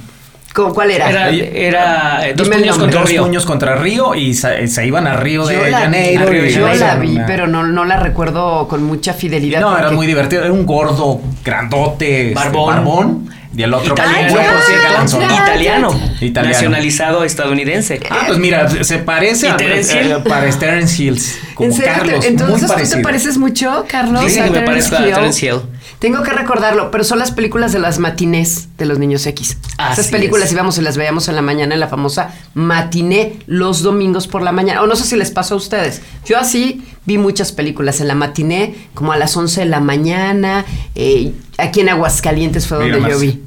¿Cómo- 0.57 0.73
¿Cuál 0.75 0.91
era? 0.91 1.11
Era, 1.11 1.29
era 1.31 2.29
eh, 2.29 2.35
dos 2.35 2.49
puños 2.49 2.79
contra 2.79 3.01
Dos 3.01 3.11
Río. 3.11 3.23
puños 3.25 3.45
contra 3.45 3.77
Río 3.77 4.15
y 4.15 4.33
se, 4.33 4.67
se 4.69 4.87
iban 4.87 5.07
a 5.07 5.15
Río 5.17 5.45
de 5.47 5.55
yo 5.55 5.67
la, 5.67 5.79
Janeiro. 5.81 6.27
Río 6.27 6.43
de 6.43 6.49
y- 6.49 6.55
yo 6.55 6.63
Janeiro. 6.67 6.87
la 6.87 6.95
vi, 6.97 7.19
pero 7.27 7.47
no, 7.47 7.63
no 7.67 7.85
la 7.85 7.99
recuerdo 7.99 8.67
con 8.67 8.83
mucha 8.83 9.13
fidelidad. 9.13 9.61
No, 9.61 9.77
era 9.77 9.91
muy 9.91 10.07
divertido. 10.07 10.43
Era 10.43 10.53
un 10.53 10.65
gordo, 10.65 11.21
grandote, 11.45 12.29
este, 12.29 12.35
Barbón. 12.35 12.67
barbón. 12.75 13.29
Y 13.57 13.63
el 13.63 13.73
otro 13.73 13.95
Italiano, 13.95 14.35
por 14.35 14.43
cierto, 14.67 15.35
italiano, 15.35 16.01
Italiano. 16.21 16.53
nacionalizado 16.53 17.25
estadounidense. 17.25 18.01
Ah, 18.11 18.25
pues 18.27 18.39
mira, 18.39 18.69
se 18.85 18.99
parece 18.99 19.47
¿Y 19.47 19.51
a 19.51 19.57
Terence 19.57 19.99
Hill? 20.01 20.11
eh, 20.13 20.19
parece 20.29 20.59
Terence 20.59 21.03
Hills. 21.03 21.39
Como 21.55 21.71
¿En 21.71 21.75
serio? 21.75 21.93
Carlos, 21.95 22.19
muy 22.19 22.27
Entonces, 22.27 22.91
¿tú 22.91 22.97
te 22.97 23.03
pareces 23.03 23.39
mucho, 23.39 23.87
Carlos? 23.89 24.23
Dicen 24.25 24.45
que 24.53 24.61
me 24.61 24.67
parezco 24.67 24.97
a? 24.97 24.99
Terence 25.05 25.47
Hill. 25.47 25.61
Tengo 25.99 26.23
que 26.23 26.31
recordarlo, 26.33 26.91
pero 26.91 27.05
son 27.05 27.19
las 27.19 27.31
películas 27.33 27.73
de 27.73 27.79
las 27.79 27.99
matinés 27.99 28.69
de 28.77 28.85
los 28.85 28.99
niños 28.99 29.25
X. 29.27 29.57
Así 29.79 30.01
Esas 30.01 30.13
películas 30.13 30.49
es. 30.49 30.53
íbamos 30.53 30.77
y 30.77 30.83
las 30.83 30.99
veíamos 30.99 31.29
en 31.29 31.37
la 31.37 31.43
mañana 31.43 31.73
en 31.73 31.81
la 31.81 31.89
famosa 31.89 32.35
matiné 32.53 33.39
los 33.47 33.83
domingos 33.83 34.27
por 34.29 34.43
la 34.43 34.53
mañana. 34.53 34.83
O 34.83 34.87
no 34.87 34.97
sé 34.97 35.05
si 35.05 35.17
les 35.17 35.31
pasó 35.31 35.55
a 35.55 35.57
ustedes. 35.57 36.03
Yo 36.27 36.39
así 36.39 36.85
vi 37.07 37.19
muchas 37.19 37.53
películas 37.53 38.01
en 38.01 38.09
la 38.09 38.15
matiné, 38.15 38.75
como 38.95 39.13
a 39.13 39.17
las 39.17 39.37
11 39.37 39.61
de 39.61 39.67
la 39.67 39.81
mañana. 39.81 40.65
eh, 40.95 41.33
aquí 41.59 41.81
en 41.81 41.89
Aguascalientes 41.89 42.67
fue 42.67 42.79
Mira 42.85 42.97
donde 42.99 43.11
yo 43.11 43.19
vi. 43.19 43.43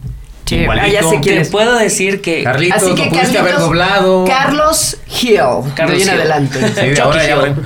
Sí, 0.46 0.66
ah, 0.68 0.88
ya 0.88 1.04
sé 1.04 1.20
quién 1.22 1.38
es. 1.38 1.50
puedo 1.50 1.78
decir 1.78 2.22
que 2.22 2.42
Carlitos, 2.44 2.82
Así 2.82 2.96
que 2.96 3.38
haber 3.38 3.60
doblado. 3.60 4.26
Carlos 4.26 4.98
Hill. 5.22 5.38
Carlos 5.76 5.98
de 5.98 6.04
en 6.04 6.10
Hill. 6.10 6.20
adelante. 6.22 6.60
Sí, 6.60 6.74
de 6.74 6.90
Chucky 6.96 7.02
ahora 7.02 7.24
ya, 7.28 7.36
Hill. 7.36 7.40
bueno. 7.40 7.62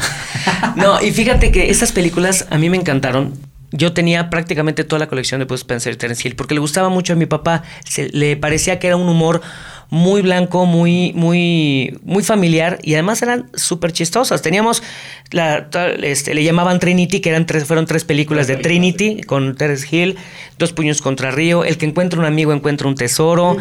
No, 0.76 1.02
y 1.02 1.12
fíjate 1.12 1.52
que 1.54 1.70
esas 1.70 1.94
películas 1.94 2.46
a 2.50 2.58
mí 2.58 2.70
me 2.70 2.76
encantaron. 2.76 3.34
Yo 3.76 3.92
tenía 3.92 4.30
prácticamente 4.30 4.84
toda 4.84 5.00
la 5.00 5.08
colección 5.08 5.40
de 5.40 5.46
Bud 5.46 5.56
Spencer 5.56 5.94
y 5.94 5.98
Terence 5.98 6.26
Hill 6.28 6.36
porque 6.36 6.54
le 6.54 6.60
gustaba 6.60 6.90
mucho 6.90 7.14
a 7.14 7.16
mi 7.16 7.26
papá. 7.26 7.64
Se- 7.86 8.10
le 8.10 8.38
parecía 8.38 8.78
que 8.80 8.86
era 8.88 8.96
un 8.96 9.10
humor 9.10 9.42
muy 9.90 10.22
blanco, 10.22 10.66
muy, 10.66 11.12
muy, 11.14 12.00
muy 12.04 12.24
familiar 12.24 12.80
y 12.84 12.94
además 12.94 13.22
eran 13.22 13.50
súper 13.54 13.92
chistosas. 13.92 14.42
Teníamos, 14.42 14.82
la, 15.32 15.68
este, 16.02 16.34
le 16.34 16.44
llamaban 16.44 16.80
Trinity, 16.80 17.20
que 17.20 17.30
eran 17.30 17.46
tres, 17.46 17.66
fueron 17.66 17.86
tres 17.86 18.04
películas 18.04 18.48
de 18.48 18.56
Trinity 18.58 19.22
con 19.22 19.56
Terence 19.56 19.88
Hill, 19.96 20.16
Dos 20.60 20.72
puños 20.72 21.02
contra 21.02 21.32
Río, 21.32 21.64
El 21.64 21.78
que 21.80 21.86
encuentra 21.88 22.20
un 22.20 22.26
amigo 22.26 22.54
encuentra 22.54 22.88
un 22.88 22.94
tesoro. 22.96 23.58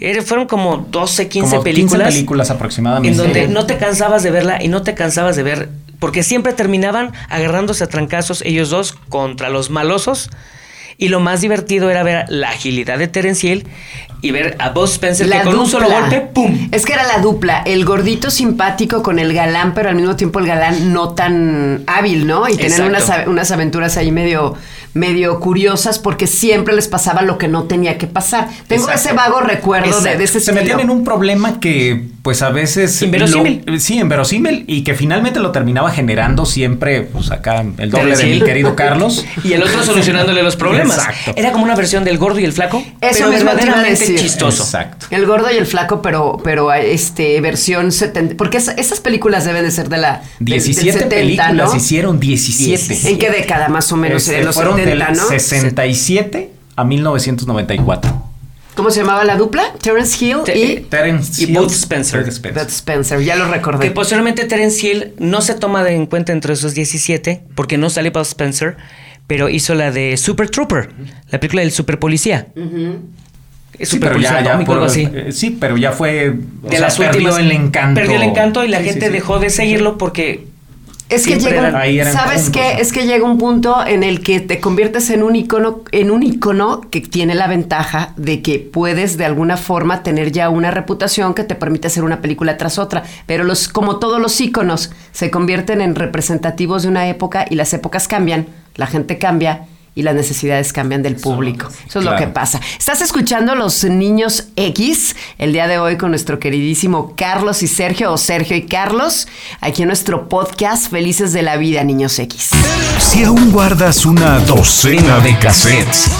Era- 0.00 0.22
fueron 0.22 0.46
como 0.46 0.88
12, 0.90 1.28
15 1.28 1.50
Como 1.50 1.62
15 1.62 1.64
películas. 1.64 2.14
películas 2.14 2.50
aproximadamente. 2.50 3.08
En 3.08 3.16
donde 3.16 3.46
no 3.48 3.64
te 3.64 3.76
cansabas 3.78 4.22
de 4.24 4.30
verla 4.32 4.62
y 4.62 4.66
no 4.68 4.82
te 4.82 4.94
cansabas 4.94 5.36
de 5.36 5.42
ver, 5.44 5.68
porque 6.02 6.24
siempre 6.24 6.52
terminaban 6.52 7.12
agarrándose 7.28 7.84
a 7.84 7.86
trancazos 7.86 8.42
ellos 8.42 8.70
dos 8.70 8.98
contra 9.08 9.50
los 9.50 9.70
malosos. 9.70 10.30
Y 10.98 11.10
lo 11.10 11.20
más 11.20 11.40
divertido 11.40 11.90
era 11.90 12.02
ver 12.02 12.24
la 12.28 12.48
agilidad 12.48 12.98
de 12.98 13.06
Terence 13.06 13.46
Hill 13.46 13.68
y 14.20 14.32
ver 14.32 14.56
a 14.58 14.70
Buzz 14.70 14.94
Spencer 14.94 15.28
La 15.28 15.42
que 15.42 15.44
con 15.44 15.60
un 15.60 15.68
solo 15.68 15.88
golpe, 15.88 16.20
¡pum! 16.20 16.68
Es 16.72 16.84
que 16.84 16.94
era 16.94 17.06
la 17.06 17.18
dupla, 17.18 17.62
el 17.64 17.84
gordito 17.84 18.32
simpático 18.32 19.00
con 19.00 19.20
el 19.20 19.32
galán, 19.32 19.74
pero 19.74 19.90
al 19.90 19.94
mismo 19.94 20.16
tiempo 20.16 20.40
el 20.40 20.46
galán 20.48 20.92
no 20.92 21.10
tan 21.10 21.84
hábil, 21.86 22.26
¿no? 22.26 22.48
Y 22.48 22.54
Exacto. 22.54 22.86
unas, 22.86 23.26
unas 23.28 23.52
aventuras 23.52 23.96
ahí 23.96 24.10
medio, 24.10 24.56
medio 24.94 25.40
curiosas 25.40 25.98
porque 25.98 26.26
siempre 26.26 26.74
les 26.74 26.88
pasaba 26.88 27.22
lo 27.22 27.38
que 27.38 27.48
no 27.48 27.64
tenía 27.64 27.98
que 27.98 28.06
pasar. 28.06 28.48
Tengo 28.68 28.84
Exacto. 28.88 29.08
ese 29.08 29.12
vago 29.16 29.40
recuerdo 29.40 30.00
de, 30.00 30.16
de 30.16 30.24
ese 30.24 30.40
se 30.40 30.52
metían 30.52 30.80
en 30.80 30.90
un 30.90 31.04
problema 31.04 31.60
que 31.60 32.04
pues 32.22 32.40
a 32.42 32.50
veces 32.50 33.00
Inverosímil. 33.02 33.62
lo- 33.66 33.80
sí 33.80 33.98
inverosímil 33.98 34.64
y 34.68 34.84
que 34.84 34.94
finalmente 34.94 35.40
lo 35.40 35.50
terminaba 35.50 35.90
generando 35.90 36.44
siempre 36.46 37.02
pues 37.02 37.30
acá 37.32 37.64
el 37.78 37.90
doble 37.90 38.16
de 38.16 38.24
mi 38.26 38.40
querido 38.42 38.76
Carlos 38.76 39.24
Y 39.42 39.54
el 39.54 39.62
otro 39.62 39.82
solucionándole 39.82 40.42
los 40.42 40.54
problemas. 40.56 40.98
Exacto. 40.98 41.32
Era 41.36 41.50
como 41.52 41.64
una 41.64 41.74
versión 41.74 42.04
del 42.04 42.18
gordo 42.18 42.38
y 42.38 42.44
el 42.44 42.52
flaco, 42.52 42.82
Eso 43.00 43.24
pero 43.28 43.30
verdaderamente 43.30 44.14
chistoso. 44.16 44.62
exacto 44.62 45.06
El 45.10 45.26
gordo 45.26 45.50
y 45.50 45.56
el 45.56 45.66
flaco, 45.66 46.00
pero, 46.02 46.38
pero 46.44 46.72
este, 46.72 47.40
versión 47.40 47.90
70. 47.92 48.36
Porque 48.36 48.58
esa- 48.58 48.72
esas 48.72 49.00
películas 49.00 49.44
deben 49.44 49.64
de 49.64 49.70
ser 49.70 49.88
de 49.88 49.96
la. 49.98 50.22
del- 50.38 50.46
del 50.52 50.62
17 50.62 50.92
70, 50.92 51.08
películas 51.16 51.70
¿no? 51.70 51.76
hicieron 51.76 52.20
17 52.20 52.68
17. 52.72 53.10
¿En 53.10 53.18
qué 53.18 53.30
década 53.30 53.68
más 53.68 53.90
o 53.92 53.96
menos? 53.96 54.22
Este, 54.22 54.38
en 54.38 54.44
los 54.46 54.54
fueron 54.54 54.74
70, 54.74 54.81
del 54.86 54.98
¿no? 54.98 55.28
67 55.28 56.50
a 56.76 56.84
1994 56.84 58.22
¿Cómo 58.74 58.90
se 58.90 59.00
llamaba 59.00 59.22
la 59.24 59.36
dupla? 59.36 59.64
Terence 59.82 60.24
Hill 60.24 60.38
Te- 60.46 60.58
y 60.58 60.80
Terence 60.80 61.42
Y 61.42 61.44
Hill, 61.50 61.58
Bud 61.58 61.70
Spencer. 61.70 62.20
Bud 62.22 62.28
Spencer. 62.30 62.64
Bud 62.64 62.70
Spencer. 62.72 63.20
Ya 63.22 63.36
lo 63.36 63.46
recordé. 63.50 63.84
Que 63.86 63.90
posteriormente 63.90 64.44
Terence 64.46 64.86
Hill 64.86 65.12
no 65.18 65.42
se 65.42 65.54
toma 65.54 65.84
de 65.84 65.94
en 65.94 66.06
cuenta 66.06 66.32
entre 66.32 66.54
esos 66.54 66.72
17 66.74 67.42
porque 67.54 67.76
no 67.76 67.90
sale 67.90 68.08
Bud 68.08 68.22
Spencer, 68.22 68.78
pero 69.26 69.50
hizo 69.50 69.74
la 69.74 69.90
de 69.90 70.16
Super 70.16 70.48
Trooper, 70.48 70.88
la 71.30 71.38
película 71.38 71.60
del 71.60 71.70
super 71.70 71.98
policía. 71.98 72.46
Es 73.78 73.90
Sí, 73.90 73.96
super 73.96 74.08
pero 74.12 74.20
ya, 74.22 74.28
policía 74.30 74.40
ya 74.44 74.50
atómico, 74.52 74.66
por- 74.68 74.76
algo 74.78 74.86
así. 74.86 75.06
eh, 75.12 75.32
sí, 75.32 75.50
pero 75.60 75.76
ya 75.76 75.92
fue 75.92 76.30
o 76.30 76.68
de 76.68 76.70
sea, 76.70 76.80
las 76.80 76.96
perdió 76.96 77.28
últimas. 77.30 77.38
el 77.40 77.52
encanto. 77.52 78.00
Perdió 78.00 78.16
el 78.16 78.22
encanto 78.22 78.64
y 78.64 78.68
la 78.68 78.78
Sí, 78.78 78.84
gente 78.84 79.00
sí, 79.00 79.06
sí. 79.08 79.12
dejó 79.12 79.38
de 79.38 79.50
seguirlo 79.50 79.98
porque 79.98 80.46
Es 81.14 81.26
que 81.26 81.36
llega, 81.38 81.58
eran- 81.68 81.76
ahí 81.76 81.98
eran 81.98 82.12
¿sabes 82.12 82.44
juntos, 82.44 82.62
qué? 82.62 82.74
¿no? 82.74 82.80
Es 82.80 82.92
que 82.92 83.06
llega 83.06 83.24
un 83.24 83.38
punto 83.38 83.86
en 83.86 84.02
el 84.02 84.22
que 84.22 84.40
te 84.40 84.60
conviertes 84.60 85.10
en 85.10 85.22
un 85.22 85.36
icono, 85.36 85.82
en 85.92 86.10
un 86.10 86.22
icono 86.22 86.80
que 86.90 87.00
tiene 87.00 87.34
la 87.34 87.46
ventaja 87.46 88.12
de 88.16 88.42
que 88.42 88.58
puedes 88.58 89.16
de 89.16 89.24
alguna 89.24 89.56
forma 89.56 90.02
tener 90.02 90.32
ya 90.32 90.48
una 90.48 90.70
reputación 90.70 91.34
que 91.34 91.44
te 91.44 91.54
permite 91.54 91.86
hacer 91.88 92.04
una 92.04 92.20
película 92.20 92.56
tras 92.56 92.78
otra. 92.78 93.02
Pero 93.26 93.44
los, 93.44 93.68
como 93.68 93.98
todos 93.98 94.20
los 94.20 94.40
iconos, 94.40 94.90
se 95.12 95.30
convierten 95.30 95.80
en 95.80 95.94
representativos 95.94 96.82
de 96.82 96.88
una 96.88 97.08
época 97.08 97.44
y 97.48 97.54
las 97.56 97.72
épocas 97.74 98.08
cambian, 98.08 98.46
la 98.76 98.86
gente 98.86 99.18
cambia. 99.18 99.66
Y 99.94 100.02
las 100.02 100.14
necesidades 100.14 100.72
cambian 100.72 101.02
del 101.02 101.16
público. 101.16 101.68
Eso 101.86 101.98
es 101.98 102.04
lo 102.04 102.16
que 102.16 102.26
pasa. 102.26 102.60
Estás 102.78 103.02
escuchando 103.02 103.54
Los 103.54 103.84
Niños 103.84 104.48
X 104.56 105.16
el 105.38 105.52
día 105.52 105.68
de 105.68 105.78
hoy 105.78 105.98
con 105.98 106.10
nuestro 106.10 106.38
queridísimo 106.38 107.14
Carlos 107.16 107.62
y 107.62 107.68
Sergio, 107.68 108.12
o 108.12 108.16
Sergio 108.16 108.56
y 108.56 108.62
Carlos, 108.62 109.28
aquí 109.60 109.82
en 109.82 109.88
nuestro 109.88 110.28
podcast 110.28 110.90
Felices 110.90 111.32
de 111.32 111.42
la 111.42 111.56
Vida, 111.56 111.84
Niños 111.84 112.18
X. 112.18 112.50
Si 112.98 113.24
aún 113.24 113.52
guardas 113.52 114.06
una 114.06 114.38
docena 114.40 115.20
de 115.20 115.38
cassettes, 115.38 116.10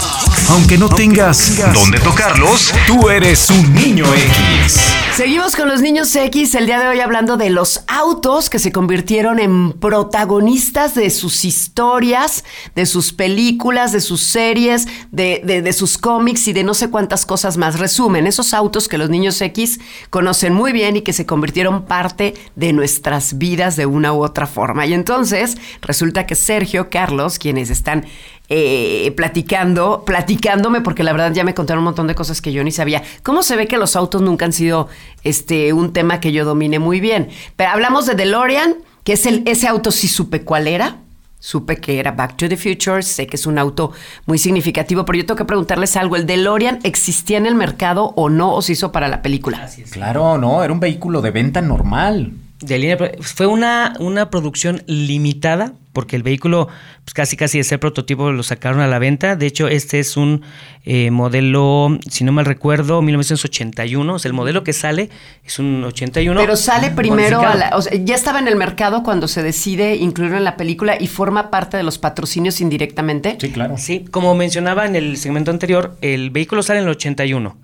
aunque 0.51 0.77
no 0.79 0.89
tengas 0.89 1.57
dónde 1.73 1.99
tocarlos, 2.01 2.73
tú 2.87 3.09
eres 3.09 3.49
un 3.51 3.75
niño 3.75 4.05
X. 4.13 4.81
Seguimos 5.17 5.57
con 5.57 5.69
los 5.69 5.81
niños 5.81 6.15
X 6.15 6.55
el 6.55 6.67
día 6.67 6.79
de 6.81 6.89
hoy 6.89 7.01
hablando 7.01 7.37
de 7.37 7.51
los 7.51 7.85
autos 7.87 8.49
que 8.51 8.59
se 8.59 8.73
convirtieron 8.73 9.39
en 9.39 9.73
protagonistas 9.73 10.95
de 10.95 11.11
sus 11.11 11.45
historias, 11.45 12.45
de 12.75 12.87
sus 12.87 13.13
películas, 13.13 13.93
de 13.93 14.01
sus 14.01 14.23
series, 14.23 14.87
de, 15.11 15.43
de- 15.45 15.63
de 15.63 15.73
sus 15.73 15.99
cómics 15.99 16.49
y 16.49 16.53
de 16.53 16.65
no 16.65 16.75
sé 16.75 16.91
cuántas 16.91 17.27
cosas 17.27 17.57
más. 17.57 17.79
Resumen, 17.79 18.27
esos 18.27 18.55
autos 18.55 18.89
que 18.89 18.99
los 18.99 19.11
niños 19.11 19.41
X 19.41 19.81
conocen 20.11 20.55
muy 20.55 20.73
bien 20.73 20.97
y 20.97 21.03
que 21.03 21.13
se 21.13 21.27
convirtieron 21.27 21.85
parte 21.85 22.35
de 22.57 22.73
nuestras 22.73 23.39
vidas 23.39 23.77
de 23.77 23.87
una 23.87 24.13
u 24.13 24.23
otra 24.25 24.47
forma. 24.47 24.87
Y 24.87 24.95
entonces 24.95 25.57
resulta 25.83 26.27
que 26.27 26.35
Sergio, 26.35 26.89
Carlos, 26.91 27.39
quienes 27.39 27.71
están 27.71 28.07
eh, 28.55 29.13
platicando, 29.13 30.03
platicándome, 30.05 30.83
porque 30.83 31.03
la 31.03 31.13
verdad 31.13 31.33
ya 31.33 31.43
me 31.43 31.55
contaron 31.55 31.79
un 31.79 31.87
montón 31.87 32.07
de 32.07 32.15
cosas 32.15 32.43
que 32.43 32.53
yo 32.53 32.63
ni 32.63 32.71
sabía. 32.71 33.03
¿Cómo 33.23 33.43
se 33.43 33.57
ve 33.57 33.67
que 33.67 33.79
los 33.79 33.97
autos 33.97 34.21
nunca 34.21 34.45
han 34.45 34.53
sido 34.53 34.91
este, 35.25 35.73
un 35.73 35.95
tema 35.95 36.21
que 36.21 36.33
yo 36.33 36.45
domine 36.45 36.79
muy 36.79 37.01
bien? 37.01 37.31
Pero 37.57 37.71
hablamos 37.71 38.05
de 38.05 38.15
DeLorean, 38.15 38.75
que 39.05 39.15
es 39.15 39.25
el, 39.25 39.43
ese 39.47 39.69
auto 39.69 39.91
sí 39.91 40.07
supe 40.07 40.43
cuál 40.43 40.69
era. 40.69 40.99
Supe 41.39 41.79
que 41.79 41.99
era 41.99 42.13
Back 42.13 42.37
to 42.37 42.47
the 42.47 42.59
Future, 42.59 43.03
sé 43.03 43.27
que 43.27 43.37
es 43.37 43.47
un 43.47 43.59
auto 43.59 43.93
muy 44.27 44.37
significativo, 44.37 45.07
pero 45.07 45.17
yo 45.17 45.25
tengo 45.25 45.39
que 45.39 45.47
preguntarles 45.47 45.97
algo. 45.97 46.17
¿El 46.17 46.27
DeLorean 46.27 46.81
existía 46.83 47.39
en 47.39 47.47
el 47.47 47.55
mercado 47.55 48.13
o 48.17 48.29
no, 48.29 48.55
o 48.55 48.61
se 48.61 48.73
hizo 48.73 48.93
para 48.93 49.09
la 49.09 49.23
película? 49.23 49.67
Claro, 49.91 50.37
no, 50.37 50.63
era 50.63 50.75
un 50.75 50.81
vehículo 50.81 51.23
de 51.23 51.31
venta 51.31 51.63
normal. 51.63 52.35
de 52.61 52.79
línea, 52.79 52.99
fue 53.23 53.47
una, 53.47 53.95
una 53.99 54.29
producción 54.29 54.83
limitada 54.87 55.73
porque 55.93 56.17
el 56.17 56.23
vehículo 56.23 56.69
pues, 57.05 57.15
casi 57.15 57.37
casi 57.37 57.59
de 57.59 57.65
ser 57.65 57.81
prototipo 57.81 58.33
lo 58.33 58.43
sacaron 58.43 58.81
a 58.81 58.87
la 58.87 58.99
venta. 58.99 59.37
De 59.37 59.47
hecho, 59.47 59.69
este 59.69 59.99
es 60.01 60.17
un 60.17 60.43
eh, 60.85 61.11
modelo, 61.11 61.99
si 62.09 62.25
no 62.25 62.33
mal 62.33 62.45
recuerdo, 62.45 63.03
1981. 63.03 64.15
O 64.15 64.19
sea, 64.19 64.29
el 64.29 64.33
modelo 64.35 64.65
que 64.65 64.73
sale 64.73 65.11
es 65.45 65.59
un 65.59 65.85
81. 65.85 66.41
Pero 66.41 66.57
sale 66.57 66.91
primero, 66.91 67.41
a 67.41 67.55
la- 67.55 67.71
o 67.77 67.83
sea, 67.83 67.93
ya 68.03 68.15
estaba 68.15 68.39
en 68.39 68.49
el 68.49 68.57
mercado 68.57 69.03
cuando 69.03 69.29
se 69.29 69.43
decide 69.43 69.97
incluirlo 69.97 70.37
en 70.39 70.45
la 70.45 70.57
película 70.57 70.97
y 70.99 71.07
forma 71.07 71.51
parte 71.51 71.77
de 71.77 71.83
los 71.83 71.99
patrocinios 71.99 72.61
indirectamente. 72.61 73.37
Sí, 73.41 73.51
claro. 73.51 73.77
Sí, 73.79 74.05
como 74.11 74.35
mencionaba 74.35 74.87
en 74.87 74.97
el 74.97 75.17
segmento 75.17 75.51
anterior, 75.51 75.97
el 76.01 76.31
vehículo 76.31 76.63
sale 76.63 76.81
en 76.81 76.87
el 76.87 76.91
81, 76.93 77.57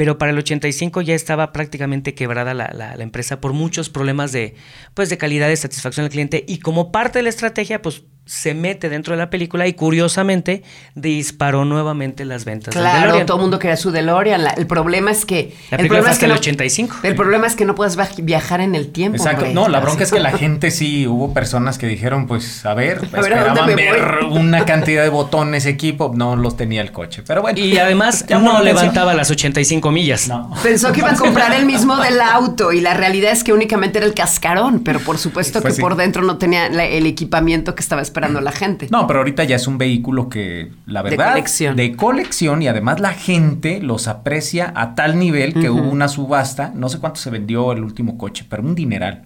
pero 0.00 0.16
para 0.16 0.32
el 0.32 0.38
85 0.38 1.02
ya 1.02 1.14
estaba 1.14 1.52
prácticamente 1.52 2.14
quebrada 2.14 2.54
la, 2.54 2.70
la, 2.72 2.94
empresa 3.02 3.38
por 3.38 3.52
muchos 3.52 3.90
problemas 3.90 4.32
de, 4.32 4.54
pues, 4.94 5.10
de 5.10 5.18
calidad, 5.18 5.48
de 5.48 5.56
satisfacción 5.58 6.04
del 6.04 6.10
cliente 6.10 6.42
y 6.48 6.60
como 6.60 6.90
parte 6.90 7.18
de 7.18 7.24
la 7.24 7.28
estrategia, 7.28 7.82
pues 7.82 8.04
se 8.32 8.54
mete 8.54 8.88
dentro 8.88 9.12
de 9.14 9.18
la 9.18 9.28
película 9.28 9.66
y 9.66 9.72
curiosamente 9.74 10.62
disparó 10.94 11.64
nuevamente 11.64 12.24
las 12.24 12.44
ventas. 12.44 12.72
Claro, 12.72 13.26
todo 13.26 13.38
el 13.38 13.40
mundo 13.42 13.58
quería 13.58 13.76
su 13.76 13.90
DeLorean. 13.90 14.44
La- 14.44 14.50
el 14.50 14.68
problema 14.68 15.10
es 15.10 15.24
que. 15.24 15.52
La 15.70 15.76
el 15.76 15.88
película 15.88 15.88
problema 15.88 16.02
fue 16.04 16.12
es 16.12 16.18
que 16.20 16.24
el 16.26 16.30
no- 16.30 16.36
85. 16.38 16.96
El 17.02 17.14
problema 17.16 17.46
es 17.48 17.56
que 17.56 17.64
no 17.64 17.74
puedes 17.74 17.98
vaj- 17.98 18.22
viajar 18.22 18.60
en 18.60 18.76
el 18.76 18.92
tiempo. 18.92 19.16
Exacto. 19.16 19.46
hombre. 19.46 19.54
No, 19.54 19.68
la 19.68 19.78
Así. 19.78 19.84
bronca 19.86 20.04
es 20.04 20.12
que 20.12 20.20
la 20.20 20.30
gente 20.38 20.70
sí, 20.70 21.08
hubo 21.08 21.34
personas 21.34 21.76
que 21.76 21.88
dijeron, 21.88 22.28
pues, 22.28 22.64
a 22.64 22.74
ver, 22.74 23.00
A 23.12 23.20
ver, 23.20 23.34
¿a 23.34 23.52
dónde 23.52 23.72
esperaban 23.72 23.76
ver 23.76 24.24
voy? 24.28 24.38
una 24.40 24.64
cantidad 24.64 25.02
de 25.02 25.08
botones, 25.08 25.66
equipo, 25.66 26.12
no 26.14 26.36
los 26.36 26.56
tenía 26.56 26.82
el 26.82 26.92
coche. 26.92 27.24
Pero 27.26 27.42
bueno. 27.42 27.58
Y 27.58 27.78
además 27.78 28.24
no 28.30 28.62
levantaba 28.62 29.12
las 29.14 29.28
85 29.32 29.90
millas. 29.90 30.28
No. 30.28 30.52
Pensó 30.62 30.92
que 30.92 31.00
iba 31.00 31.10
a 31.10 31.16
comprar 31.16 31.52
el 31.52 31.66
mismo 31.66 31.96
del 31.96 32.20
auto 32.20 32.70
y 32.70 32.80
la 32.80 32.94
realidad 32.94 33.32
es 33.32 33.42
que 33.42 33.52
únicamente 33.52 33.98
era 33.98 34.06
el 34.06 34.14
cascarón, 34.14 34.84
pero 34.84 35.00
por 35.00 35.18
supuesto 35.18 35.60
Pues 35.60 35.72
que 35.74 35.76
sí. 35.76 35.82
por 35.82 35.96
dentro 35.96 36.22
no 36.22 36.38
tenía 36.38 36.68
la- 36.68 36.84
el 36.86 37.06
equipamiento 37.06 37.74
que 37.74 37.80
estaba 37.82 38.00
esperando 38.02 38.19
la 38.28 38.52
gente. 38.52 38.88
No, 38.90 39.06
pero 39.06 39.20
ahorita 39.20 39.44
ya 39.44 39.56
es 39.56 39.66
un 39.66 39.78
vehículo 39.78 40.28
que, 40.28 40.70
la 40.86 41.02
De 41.02 41.10
verdad, 41.10 41.30
colección. 41.30 41.76
de 41.76 41.96
colección 41.96 42.62
y 42.62 42.68
además 42.68 43.00
la 43.00 43.12
gente 43.12 43.80
los 43.80 44.08
aprecia 44.08 44.72
a 44.76 44.94
tal 44.94 45.18
nivel 45.18 45.54
que 45.54 45.70
hubo 45.70 45.88
una 45.88 46.08
subasta, 46.08 46.72
no 46.74 46.88
sé 46.88 46.98
cuánto 46.98 47.20
se 47.20 47.30
vendió 47.30 47.72
el 47.72 47.82
último 47.84 48.18
coche, 48.18 48.44
pero 48.48 48.62
un 48.62 48.74
dineral. 48.74 49.24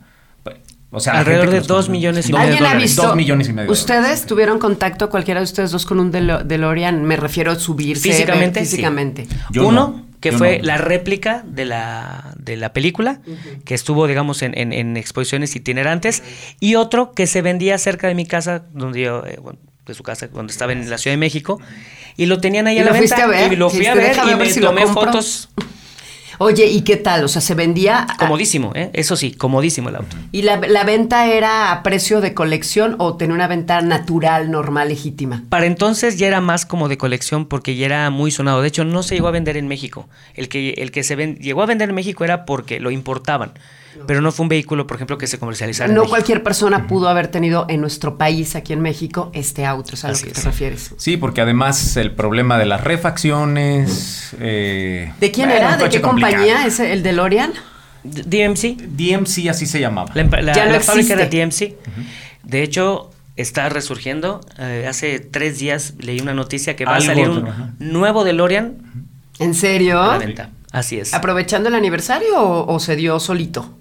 O 0.96 1.00
sea, 1.00 1.14
Alrededor 1.14 1.50
de 1.50 1.60
dos 1.60 1.88
millones 1.88 2.28
y 2.28 2.30
Dos- 2.30 2.38
medio 2.38 2.52
de 2.52 2.56
¿Alguien 2.58 2.66
ha 2.66 2.68
dólares. 2.74 2.90
visto? 2.90 3.02
Dos 3.02 3.16
millones 3.16 3.48
y 3.48 3.52
medio 3.52 3.66
de 3.66 3.72
¿Ustedes 3.72 4.26
tuvieron 4.26 4.60
contacto, 4.60 5.10
cualquiera 5.10 5.40
de 5.40 5.44
ustedes 5.44 5.72
dos, 5.72 5.86
con 5.86 5.98
un 5.98 6.12
Delo- 6.12 6.44
DeLorean? 6.44 7.02
Me 7.02 7.16
refiero 7.16 7.50
a 7.50 7.56
subirse. 7.56 8.10
Físicamente, 8.12 8.60
sí. 8.60 8.66
Físicamente. 8.66 9.26
Yo 9.50 9.66
Uno, 9.66 9.80
no, 9.96 10.02
que 10.24 10.32
yo 10.32 10.38
fue 10.38 10.58
no. 10.58 10.64
la 10.64 10.78
réplica 10.78 11.42
de 11.46 11.64
la, 11.66 12.32
de 12.38 12.56
la 12.56 12.72
película, 12.72 13.20
que 13.64 13.74
estuvo, 13.74 14.06
digamos, 14.06 14.40
en, 14.42 14.56
en- 14.58 14.72
en 14.72 14.96
exposiciones 14.96 15.54
itinerantes, 15.54 16.22
y 16.60 16.76
otro 16.76 17.12
que 17.12 17.26
se 17.26 17.42
vendía 17.42 17.76
cerca 17.78 18.08
de 18.08 18.14
mi 18.14 18.24
casa, 18.26 18.64
donde 18.72 19.02
yo, 19.02 19.24
eh, 19.26 19.38
bueno, 19.42 19.58
de 19.86 19.92
su 19.94 20.02
casa, 20.02 20.28
donde 20.28 20.50
estaba 20.52 20.72
en 20.72 20.88
la 20.88 20.96
Ciudad 20.98 21.12
de 21.12 21.18
México, 21.18 21.60
y 22.16 22.24
lo 22.26 22.38
tenían 22.38 22.66
ahí 22.66 22.76
¿Y 22.76 22.78
a 22.80 22.84
la 22.84 22.92
lo 22.92 22.96
fuiste 22.96 23.16
venta, 23.20 23.36
a 23.36 23.40
ver? 23.42 23.52
y 23.52 23.56
lo 23.56 23.68
fui 23.68 23.86
a 23.86 23.94
ver, 23.94 24.08
"Déjame 24.08 24.32
y 24.32 24.34
ver 24.36 24.46
me 24.46 24.52
si 24.52 24.60
tomé 24.60 24.82
compro". 24.84 25.02
fotos, 25.04 25.50
Oye, 26.38 26.66
¿y 26.66 26.82
qué 26.82 26.96
tal? 26.96 27.24
O 27.24 27.28
sea, 27.28 27.40
se 27.40 27.54
vendía. 27.54 28.06
comodísimo, 28.18 28.72
¿eh? 28.74 28.90
eso 28.92 29.16
sí, 29.16 29.32
comodísimo 29.32 29.88
el 29.88 29.96
auto. 29.96 30.16
¿Y 30.32 30.42
la, 30.42 30.56
la 30.56 30.84
venta 30.84 31.26
era 31.26 31.72
a 31.72 31.82
precio 31.82 32.20
de 32.20 32.34
colección 32.34 32.96
o 32.98 33.16
tenía 33.16 33.34
una 33.34 33.46
venta 33.46 33.80
natural, 33.82 34.50
normal, 34.50 34.88
legítima? 34.88 35.42
Para 35.48 35.66
entonces 35.66 36.18
ya 36.18 36.26
era 36.26 36.40
más 36.40 36.66
como 36.66 36.88
de 36.88 36.98
colección 36.98 37.46
porque 37.46 37.76
ya 37.76 37.86
era 37.86 38.10
muy 38.10 38.30
sonado. 38.30 38.62
De 38.62 38.68
hecho, 38.68 38.84
no 38.84 39.02
se 39.02 39.14
llegó 39.14 39.28
a 39.28 39.32
vender 39.32 39.56
en 39.56 39.68
México. 39.68 40.08
El 40.34 40.48
que, 40.48 40.70
el 40.78 40.90
que 40.90 41.02
se 41.02 41.16
ven- 41.16 41.36
llegó 41.36 41.62
a 41.62 41.66
vender 41.66 41.88
en 41.88 41.94
México 41.94 42.24
era 42.24 42.44
porque 42.46 42.80
lo 42.80 42.90
importaban. 42.90 43.52
Pero 44.06 44.20
no 44.20 44.32
fue 44.32 44.44
un 44.44 44.48
vehículo, 44.48 44.86
por 44.86 44.96
ejemplo, 44.96 45.16
que 45.18 45.26
se 45.26 45.38
comercializara 45.38 45.92
No 45.92 46.04
cualquier 46.06 46.42
persona 46.42 46.86
pudo 46.86 47.08
haber 47.08 47.28
tenido 47.28 47.66
en 47.68 47.80
nuestro 47.80 48.16
país, 48.18 48.56
aquí 48.56 48.72
en 48.72 48.80
México, 48.80 49.30
este 49.34 49.64
auto, 49.66 49.94
es 49.94 50.04
a 50.04 50.08
lo 50.08 50.14
Así 50.14 50.24
que 50.26 50.32
te 50.32 50.40
es. 50.40 50.44
refieres. 50.44 50.94
Sí, 50.96 51.16
porque 51.16 51.40
además 51.40 51.96
el 51.96 52.12
problema 52.12 52.58
de 52.58 52.66
las 52.66 52.82
refacciones. 52.82 54.34
eh, 54.40 55.12
¿De 55.20 55.30
quién 55.30 55.48
bueno, 55.48 55.66
era? 55.66 55.76
¿De 55.76 55.88
qué 55.88 56.00
complicado. 56.00 56.34
compañía? 56.34 56.66
¿Es 56.66 56.80
el 56.80 57.02
DeLorean? 57.02 57.52
DMC. 58.04 58.76
DMC 58.88 59.48
así 59.48 59.66
se 59.66 59.80
llamaba. 59.80 60.10
La, 60.14 60.22
empa- 60.24 60.40
la- 60.42 60.52
Ya 60.52 60.66
no 60.66 60.72
la 60.72 60.80
fábrica 60.80 61.14
era 61.14 61.24
existe. 61.24 61.76
DMC. 61.86 62.02
De 62.42 62.62
hecho, 62.62 63.10
está 63.36 63.68
resurgiendo. 63.70 64.40
Eh, 64.58 64.86
hace 64.88 65.20
tres 65.20 65.58
días 65.58 65.94
leí 65.98 66.20
una 66.20 66.34
noticia 66.34 66.76
que 66.76 66.84
va 66.84 66.96
Algo 66.96 67.04
a 67.04 67.06
salir 67.14 67.28
otro, 67.28 67.42
un 67.42 67.48
ajá. 67.48 67.70
nuevo 67.78 68.24
DeLorean 68.24 68.74
¿En 69.38 69.54
serio? 69.54 70.02
a 70.02 70.18
la 70.18 70.18
venta. 70.18 70.50
Así 70.70 70.98
es. 70.98 71.14
¿Aprovechando 71.14 71.68
el 71.68 71.74
aniversario 71.76 72.36
o, 72.38 72.74
o 72.74 72.80
se 72.80 72.96
dio 72.96 73.18
solito? 73.20 73.78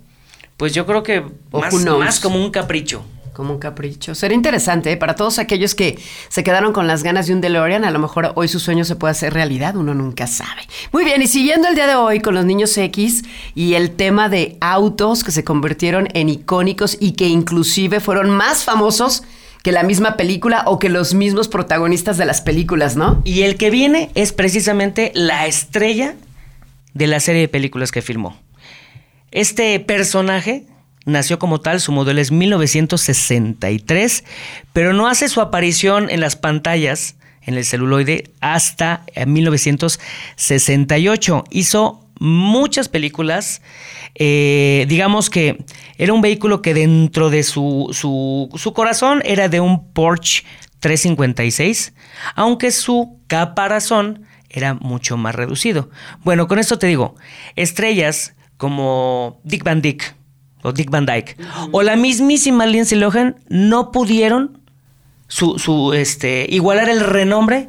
Pues 0.58 0.74
yo 0.74 0.86
creo 0.86 1.04
que 1.04 1.24
más, 1.52 1.74
más 1.74 2.20
como 2.20 2.44
un 2.44 2.52
capricho. 2.52 3.04
Como 3.34 3.54
un 3.54 3.60
capricho. 3.60 4.14
Sería 4.14 4.36
interesante 4.36 4.92
¿eh? 4.92 4.98
para 4.98 5.16
todos 5.16 5.40
aquellos 5.40 5.74
que 5.74 5.98
se 6.30 6.44
quedaron 6.44 6.72
con 6.72 6.86
las 6.86 7.02
ganas 7.02 7.26
de 7.26 7.34
un 7.34 7.42
DeLorean. 7.42 7.84
A 7.84 7.90
lo 7.90 7.98
mejor 7.98 8.32
hoy 8.36 8.48
su 8.48 8.60
sueño 8.60 8.86
se 8.86 8.96
puede 8.96 9.12
hacer 9.12 9.34
realidad, 9.34 9.76
uno 9.76 9.96
nunca 9.96 10.28
sabe. 10.28 10.62
Muy 10.92 11.04
bien, 11.04 11.20
y 11.22 11.28
siguiendo 11.28 11.68
el 11.68 11.74
día 11.74 11.88
de 11.88 11.96
hoy 11.96 12.20
con 12.20 12.36
los 12.36 12.46
niños 12.46 12.78
X 12.78 13.24
y 13.56 13.74
el 13.74 13.92
tema 13.92 14.30
de 14.30 14.58
autos 14.62 15.24
que 15.24 15.32
se 15.32 15.44
convirtieron 15.44 16.10
en 16.14 16.30
icónicos 16.30 16.96
y 17.00 17.14
que 17.14 17.28
inclusive 17.28 18.00
fueron 18.00 18.30
más 18.30 18.64
famosos 18.64 19.24
que 19.64 19.72
la 19.72 19.82
misma 19.82 20.16
película 20.16 20.64
o 20.68 20.78
que 20.78 20.90
los 20.90 21.16
mismos 21.16 21.48
protagonistas 21.48 22.18
de 22.18 22.26
las 22.26 22.42
películas, 22.42 22.96
¿no? 22.96 23.22
Y 23.24 23.42
el 23.44 23.56
que 23.56 23.72
viene 23.72 24.12
es 24.14 24.34
precisamente 24.34 25.12
la 25.16 25.48
estrella 25.48 26.16
de 26.94 27.08
la 27.08 27.20
serie 27.20 27.42
de 27.42 27.48
películas 27.48 27.92
que 27.92 28.02
filmó. 28.04 28.43
Este 29.34 29.78
personaje 29.80 30.66
nació 31.06 31.38
como 31.40 31.60
tal, 31.60 31.82
su 31.82 31.92
modelo 31.92 32.22
es 32.22 32.32
1963, 32.32 34.24
pero 34.74 34.94
no 34.94 35.08
hace 35.08 35.28
su 35.28 35.42
aparición 35.42 36.12
en 36.12 36.22
las 36.22 36.36
pantallas, 36.36 37.16
en 37.42 37.56
el 37.56 37.66
celuloide, 37.66 38.30
hasta 38.42 39.02
eh, 39.16 39.26
1968. 39.26 41.46
Hizo 41.50 42.08
muchas 42.20 42.90
películas. 42.90 43.64
eh, 44.14 44.86
digamos 44.88 45.32
que 45.32 45.66
era 45.98 46.14
un 46.14 46.22
vehículo 46.22 46.62
que 46.62 46.76
dentro 46.76 47.32
de 47.32 47.42
su, 47.42 47.90
su, 47.92 48.52
su 48.56 48.74
corazón 48.74 49.24
era 49.26 49.50
de 49.50 49.60
un 49.60 49.92
Porsche 49.94 50.44
356, 50.80 51.96
aunque 52.36 52.70
su 52.72 53.20
caparazón 53.26 54.28
era 54.48 54.76
mucho 54.76 55.18
más 55.18 55.34
reducido. 55.34 55.90
Bueno, 56.24 56.48
con 56.48 56.60
esto 56.60 56.78
te 56.78 56.86
digo, 56.86 57.16
estrellas 57.56 58.36
como 58.64 59.42
Dick 59.44 59.62
Van 59.66 59.82
Dyke 59.82 60.06
o 60.62 60.72
Dick 60.72 60.90
Van 60.90 61.06
Dyke 61.06 61.36
o 61.74 61.82
la 61.84 61.98
mismísima 61.98 62.66
Lindsay 62.66 62.98
Lohan 62.98 63.36
no 63.50 63.92
pudieron 63.92 64.58
su, 65.28 65.60
su, 65.60 65.92
este, 65.92 66.46
igualar 66.50 66.88
el 66.88 67.02
renombre 67.02 67.68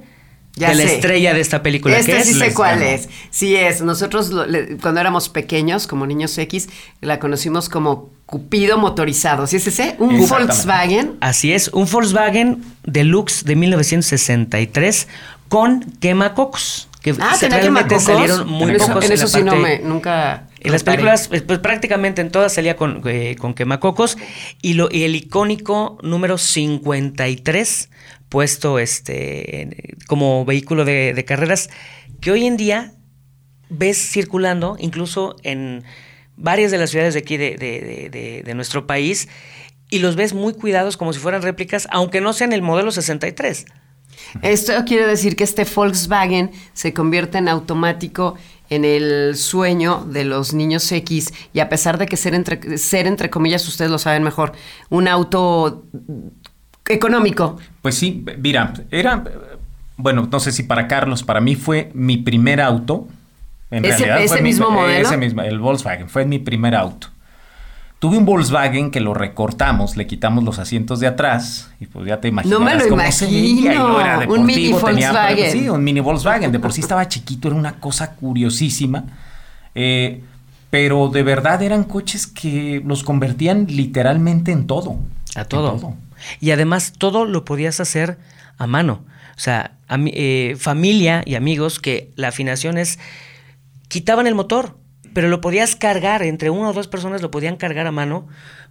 Ya 0.55 0.69
de 0.69 0.77
la 0.77 0.83
estrella 0.85 1.35
de 1.35 1.41
esta 1.41 1.65
película. 1.65 1.99
Este 1.99 2.17
es 2.19 2.29
sí 2.29 2.35
sé 2.35 2.55
cuál 2.55 2.81
es. 2.83 3.09
Sí 3.31 3.57
es. 3.57 3.83
Nosotros 3.83 4.31
lo- 4.31 4.47
le- 4.47 4.77
cuando 4.77 5.01
éramos 5.01 5.29
pequeños, 5.29 5.89
como 5.89 6.07
niños 6.07 6.39
X, 6.39 6.69
la 7.01 7.19
conocimos 7.19 7.69
como 7.69 8.11
Cupido 8.27 8.79
motorizado. 8.79 9.49
¿Sí 9.49 9.57
es 9.57 9.67
ese? 9.67 9.97
Un. 9.99 10.29
Volkswagen. 10.29 11.17
Así 11.21 11.53
es, 11.53 11.69
un 11.73 11.87
Volkswagen 11.91 12.63
Deluxe 12.85 13.45
de 13.45 13.57
1963 13.57 15.09
con 15.49 15.81
quemacocos. 16.01 16.89
Que 17.05 17.11
Ah, 17.21 17.37
realmente 17.39 17.61
quemacocos. 17.61 18.03
salieron 18.03 18.49
muy 18.49 18.71
en 18.71 18.77
eso, 18.77 18.87
pocos 18.87 19.05
en 19.05 19.11
en 19.13 19.19
eso 19.19 19.29
sí 19.29 19.43
no 19.43 19.55
me, 19.57 19.79
nunca. 19.81 20.49
En 20.61 20.73
las 20.73 20.83
películas, 20.85 21.29
pues, 21.29 21.43
pues, 21.43 21.59
prácticamente 21.59 22.23
en 22.23 22.31
todas 22.31 22.55
salía 22.55 22.77
con, 22.77 23.03
eh, 23.07 23.37
con 23.39 23.53
quemacocos 23.53 24.17
y, 24.63 24.73
lo, 24.73 24.89
y 24.91 25.03
el 25.03 25.15
icónico 25.15 25.99
número 26.03 26.39
53 26.39 27.91
puesto 28.31 28.79
este, 28.79 29.95
como 30.07 30.45
vehículo 30.47 30.87
de, 30.87 31.13
de 31.15 31.25
carreras 31.27 31.69
que 32.23 32.31
hoy 32.31 32.47
en 32.47 32.57
día 32.57 32.93
ves 33.69 33.99
circulando 33.99 34.77
incluso 34.81 35.37
en 35.43 35.85
varias 36.37 36.71
de 36.71 36.79
las 36.79 36.89
ciudades 36.91 37.13
de 37.15 37.21
aquí 37.21 37.37
de, 37.37 37.57
de- 37.57 37.81
de- 37.81 38.09
de- 38.11 38.43
de 38.43 38.55
nuestro 38.55 38.87
país 38.87 39.29
y 39.91 39.99
los 39.99 40.17
ves 40.17 40.33
muy 40.33 40.55
cuidados 40.55 40.97
como 40.97 41.13
si 41.13 41.21
fueran 41.21 41.43
réplicas, 41.43 41.87
aunque 41.91 42.23
no 42.23 42.33
sean 42.33 42.55
el 42.55 42.63
modelo 42.63 42.91
63. 42.91 43.67
Esto 44.43 44.73
quiere 44.87 45.07
decir 45.07 45.37
que 45.37 45.45
este 45.45 45.65
Volkswagen 45.65 46.51
se 46.73 46.93
convierte 46.93 47.39
en 47.39 47.49
automático 47.49 48.35
en 48.71 48.85
el 48.85 49.37
sueño 49.37 50.05
de 50.09 50.25
los 50.25 50.55
niños 50.55 50.91
X 50.91 51.33
y 51.53 51.61
a 51.61 51.69
pesar 51.69 51.99
de 51.99 52.07
que 52.07 52.17
ser 52.17 52.35
entre, 52.35 52.79
ser 52.79 53.07
entre 53.07 53.29
comillas, 53.31 53.67
ustedes 53.69 53.91
lo 53.91 53.99
saben 53.99 54.23
mejor, 54.23 54.53
un 54.91 55.07
auto 55.07 55.85
económico. 56.89 57.59
Pues 57.83 57.95
sí, 57.97 58.25
mira, 58.39 58.73
era, 58.91 59.25
bueno, 59.97 60.29
no 60.31 60.41
sé 60.41 60.53
si 60.53 60.63
para 60.63 60.89
Carlos, 60.89 61.23
para 61.23 61.41
mí 61.41 61.55
fue 61.57 61.91
mi 61.95 62.17
primer 62.17 62.61
auto. 62.61 63.07
En 63.71 63.85
¿Ese- 63.85 63.99
realidad 63.99 64.19
ese 64.21 64.29
fue 64.29 64.43
mi- 64.43 64.49
mismo 64.51 64.71
modelo? 64.71 65.07
Ese 65.07 65.17
mismo, 65.17 65.43
el 65.43 65.59
Volkswagen, 65.59 66.09
fue 66.09 66.25
mi 66.25 66.39
primer 66.39 66.75
auto. 66.75 67.09
Tuve 68.05 68.19
un 68.19 68.27
Volkswagen 68.27 68.91
que 68.91 69.01
lo 69.01 69.15
recortamos, 69.15 69.97
le 69.97 70.07
quitamos 70.07 70.45
los 70.45 70.59
asientos 70.59 71.01
de 71.01 71.07
atrás 71.07 71.71
y 71.81 71.87
pues 71.87 72.07
ya 72.07 72.21
te 72.21 72.29
imaginas 72.29 72.59
No 72.59 72.63
me 72.63 72.75
lo 72.75 72.87
cómo 72.87 73.11
se 73.11 73.25
veía, 73.25 73.73
y 73.73 73.79
no 73.79 73.99
era 73.99 74.15
imagino, 74.17 74.35
un 74.35 74.45
mini 74.45 74.73
tenía- 74.75 75.11
Volkswagen. 75.11 75.53
sí, 75.53 75.69
un 75.71 75.83
mini 75.83 76.01
Volkswagen. 76.01 76.53
De 76.53 76.59
por 76.59 76.75
sí 76.75 76.83
estaba 76.83 77.09
chiquito, 77.09 77.49
era 77.49 77.57
una 77.57 77.81
cosa 77.81 78.15
curiosísima. 78.17 79.05
Eh, 79.75 80.23
pero 80.69 81.09
de 81.09 81.23
verdad 81.23 81.63
eran 81.63 81.85
coches 81.85 82.27
que 82.27 82.83
los 82.85 83.05
convertían 83.05 83.69
literalmente 83.71 84.53
en 84.53 84.67
todo. 84.67 84.99
A 85.35 85.41
en 85.41 85.49
todo. 85.49 85.95
Y 86.43 86.51
además 86.51 86.93
todo 86.99 87.25
lo 87.25 87.47
podías 87.47 87.81
hacer 87.81 88.19
a 88.59 88.67
mano. 88.67 89.01
O 89.35 89.41
sea, 89.41 89.79
ami- 89.89 90.13
eh, 90.13 90.57
familia 90.59 91.23
y 91.25 91.37
amigos 91.37 91.81
que 91.81 92.11
la 92.17 92.29
afinación 92.29 92.77
es, 92.77 92.99
quitaban 93.89 94.27
el 94.27 94.35
motor, 94.35 94.77
pero 95.15 95.29
lo 95.29 95.41
podías 95.41 95.77
cargar, 95.77 96.23
entre 96.23 96.51
una 96.51 96.69
o 96.69 96.73
dos 96.75 96.89
personas 96.89 97.23
lo 97.23 97.31
podían 97.31 97.57
cargar 97.57 97.87
a 97.87 97.93
mano 97.93 98.27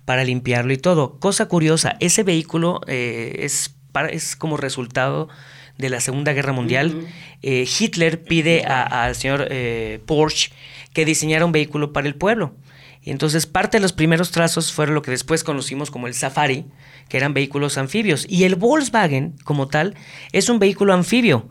para 0.06 0.24
limpiarlo 0.24 0.74
y 0.74 0.78
todo. 0.78 1.18
Cosa 1.20 1.48
curiosa, 1.48 1.96
ese 2.00 2.22
vehículo 2.24 2.82
eh, 2.88 3.38
es, 3.40 3.74
para- 3.92 4.10
es 4.10 4.36
como 4.36 4.58
resultado 4.58 5.30
de 5.78 5.90
la 5.90 6.00
Segunda 6.00 6.34
Guerra 6.34 6.54
Mundial, 6.54 7.08
eh, 7.42 7.66
Hitler 7.80 8.24
pide 8.24 8.64
al 8.64 9.16
señor 9.16 9.48
eh, 9.50 10.02
Porsche 10.06 10.52
que 10.94 11.04
diseñara 11.06 11.46
un 11.46 11.52
vehículo 11.52 11.92
para 11.94 12.08
el 12.08 12.14
pueblo. 12.14 12.54
Y 13.02 13.10
entonces 13.10 13.48
parte 13.48 13.78
de 13.78 13.82
los 13.82 13.92
primeros 13.92 14.32
trazos 14.32 14.72
fueron 14.72 14.94
lo 14.96 15.02
que 15.02 15.12
después 15.12 15.44
conocimos 15.44 15.90
como 15.92 16.08
el 16.08 16.14
Safari, 16.14 16.66
que 17.10 17.18
eran 17.18 17.34
vehículos 17.34 17.78
anfibios. 17.78 18.26
Y 18.30 18.44
el 18.44 18.56
Volkswagen, 18.56 19.36
como 19.44 19.68
tal, 19.68 19.96
es 20.32 20.48
un 20.48 20.60
vehículo 20.60 20.94
anfibio. 20.94 21.50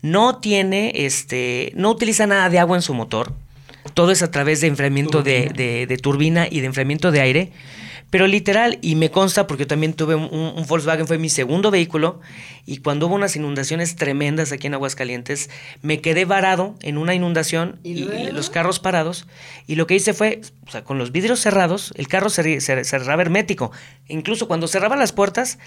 No 0.00 0.38
tiene, 0.38 0.92
este, 0.94 1.72
no 1.74 1.90
utiliza 1.90 2.26
nada 2.26 2.48
de 2.48 2.58
agua 2.60 2.76
en 2.76 2.82
su 2.82 2.94
motor. 2.94 3.34
Todo 3.94 4.10
es 4.12 4.22
a 4.22 4.30
través 4.30 4.60
de 4.60 4.66
enfriamiento 4.66 5.22
de, 5.22 5.86
de 5.88 5.98
turbina 5.98 6.46
y 6.50 6.60
de 6.60 6.66
enfriamiento 6.66 7.10
de 7.10 7.20
aire. 7.20 7.52
Pero 8.10 8.28
literal, 8.28 8.78
y 8.82 8.94
me 8.94 9.10
consta 9.10 9.48
porque 9.48 9.64
yo 9.64 9.66
también 9.66 9.92
tuve 9.92 10.14
un, 10.14 10.64
Volkswagen, 10.68 11.08
fue 11.08 11.18
mi 11.18 11.28
segundo 11.28 11.72
vehículo, 11.72 12.20
y 12.64 12.78
cuando 12.78 13.06
hubo 13.08 13.16
unas 13.16 13.34
inundaciones 13.34 13.96
tremendas 13.96 14.52
aquí 14.52 14.68
en 14.68 14.74
Aguascalientes, 14.74 15.50
me 15.82 16.00
quedé 16.00 16.24
varado 16.24 16.76
en 16.82 16.98
una 16.98 17.14
inundación 17.14 17.80
y, 17.82 18.04
los 18.32 18.48
carros 18.48 18.78
parados, 18.78 19.26
y 19.66 19.74
lo 19.74 19.88
que 19.88 19.94
hice 19.94 20.14
fue, 20.14 20.40
o 20.68 20.70
sea, 20.70 20.84
con 20.84 20.98
los 20.98 21.10
vidrios 21.10 21.40
cerrados, 21.40 21.92
el 21.96 22.06
carro 22.06 22.30
se, 22.30 22.60
cerraba 22.60 23.22
hermético. 23.22 23.72
Incluso 24.08 24.46
cuando 24.46 24.68
cerraba 24.68 24.94
las 24.94 25.10
puertas, 25.10 25.58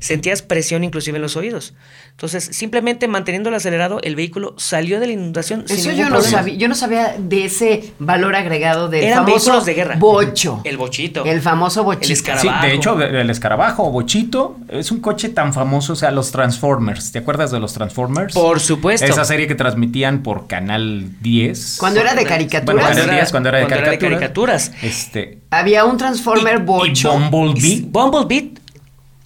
sentías 0.00 0.42
presión 0.42 0.82
inclusive 0.82 1.16
en 1.16 1.22
los 1.22 1.36
oídos. 1.36 1.74
Entonces, 2.10 2.44
simplemente 2.50 3.06
manteniendo 3.06 3.48
el 3.48 3.54
acelerado, 3.54 4.00
el 4.02 4.16
vehículo 4.16 4.54
salió 4.58 4.98
de 4.98 5.06
la 5.06 5.12
inundación. 5.12 5.64
Eso 5.68 5.92
yo 5.92 6.10
no 6.10 6.20
sabía, 6.20 6.54
yo 6.54 6.66
no 6.66 6.74
sabía 6.74 7.14
de 7.16 7.44
ese 7.44 7.92
valor 8.00 8.34
agregado 8.34 8.88
de 8.88 9.06
Eran 9.06 9.24
vehículos 9.24 9.64
de 9.64 9.74
guerra. 9.74 9.96
Bocho. 9.96 10.62
El 10.64 10.76
bochito. 10.76 11.24
El 11.24 11.40
famoso 11.40 11.59
famoso 11.60 11.84
bochito. 11.84 12.06
El 12.06 12.12
escarabajo. 12.12 12.60
Sí, 12.62 12.66
de 12.66 12.74
hecho, 12.74 13.00
el 13.00 13.30
escarabajo 13.30 13.84
o 13.86 13.90
bochito 13.90 14.56
es 14.68 14.90
un 14.90 15.00
coche 15.00 15.28
tan 15.28 15.52
famoso, 15.52 15.92
o 15.92 15.96
sea, 15.96 16.10
los 16.10 16.32
Transformers. 16.32 17.12
¿Te 17.12 17.18
acuerdas 17.18 17.50
de 17.50 17.60
los 17.60 17.74
Transformers? 17.74 18.34
Por 18.34 18.60
supuesto. 18.60 19.06
Esa 19.06 19.24
serie 19.24 19.46
que 19.46 19.54
transmitían 19.54 20.22
por 20.22 20.46
Canal 20.46 21.20
10. 21.20 21.76
Cuando 21.78 22.00
era 22.00 22.14
de 22.14 22.24
caricaturas. 22.24 22.82
Bueno, 22.82 23.00
Canal 23.00 23.16
10, 23.16 23.30
cuando 23.30 23.48
era 23.50 23.58
de, 23.58 23.98
caricaturas. 23.98 24.72
Este, 24.82 25.40
Había 25.50 25.84
un 25.84 25.98
Transformer 25.98 26.60
bocho. 26.60 27.14
Y 27.14 27.30
Bumblebee. 27.30 27.84
Bumblebee, 27.86 28.54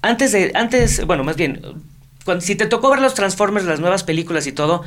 antes 0.03 0.33
de, 0.33 0.53
antes, 0.55 1.07
bueno, 1.07 1.25
más 1.25 1.37
bien, 1.37 1.63
cuando, 2.25 2.45
si 2.45 2.57
te 2.57 2.67
tocó 2.67 2.91
ver 2.91 3.01
los 3.01 3.15
Transformers, 3.15 3.65
las 3.65 3.81
nuevas 3.81 4.03
películas 4.03 4.47
y 4.47 4.53
todo, 4.53 4.83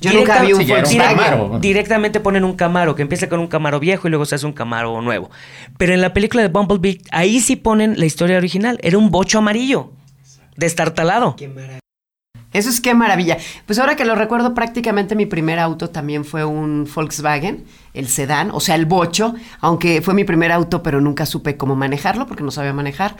yo 0.00 0.12
nunca 0.12 0.42
vi 0.42 0.52
un 0.52 0.66
Volkswagen. 0.66 1.60
Directamente 1.60 2.20
ponen 2.20 2.44
un 2.44 2.54
Camaro, 2.54 2.94
que 2.94 3.02
empieza 3.02 3.28
con 3.28 3.40
un 3.40 3.46
Camaro 3.46 3.80
viejo 3.80 4.08
y 4.08 4.10
luego 4.10 4.24
se 4.26 4.34
hace 4.34 4.46
un 4.46 4.52
Camaro 4.52 5.00
nuevo. 5.00 5.30
Pero 5.78 5.94
en 5.94 6.00
la 6.00 6.12
película 6.12 6.42
de 6.42 6.48
Bumblebee, 6.48 7.00
ahí 7.10 7.40
sí 7.40 7.56
ponen 7.56 7.98
la 7.98 8.06
historia 8.06 8.36
original. 8.36 8.78
Era 8.82 8.98
un 8.98 9.10
bocho 9.10 9.38
amarillo, 9.38 9.92
destartalado. 10.56 11.36
Qué 11.36 11.48
maravilla. 11.48 11.78
Eso 12.54 12.70
es 12.70 12.80
qué 12.80 12.94
maravilla. 12.94 13.36
Pues 13.66 13.80
ahora 13.80 13.96
que 13.96 14.04
lo 14.04 14.14
recuerdo, 14.14 14.54
prácticamente 14.54 15.16
mi 15.16 15.26
primer 15.26 15.58
auto 15.58 15.90
también 15.90 16.24
fue 16.24 16.44
un 16.44 16.88
Volkswagen, 16.94 17.64
el 17.94 18.06
sedán, 18.06 18.52
o 18.52 18.60
sea, 18.60 18.76
el 18.76 18.86
bocho, 18.86 19.34
aunque 19.60 20.00
fue 20.02 20.14
mi 20.14 20.22
primer 20.22 20.52
auto, 20.52 20.80
pero 20.80 21.00
nunca 21.00 21.26
supe 21.26 21.56
cómo 21.56 21.74
manejarlo 21.74 22.28
porque 22.28 22.44
no 22.44 22.52
sabía 22.52 22.72
manejar. 22.72 23.16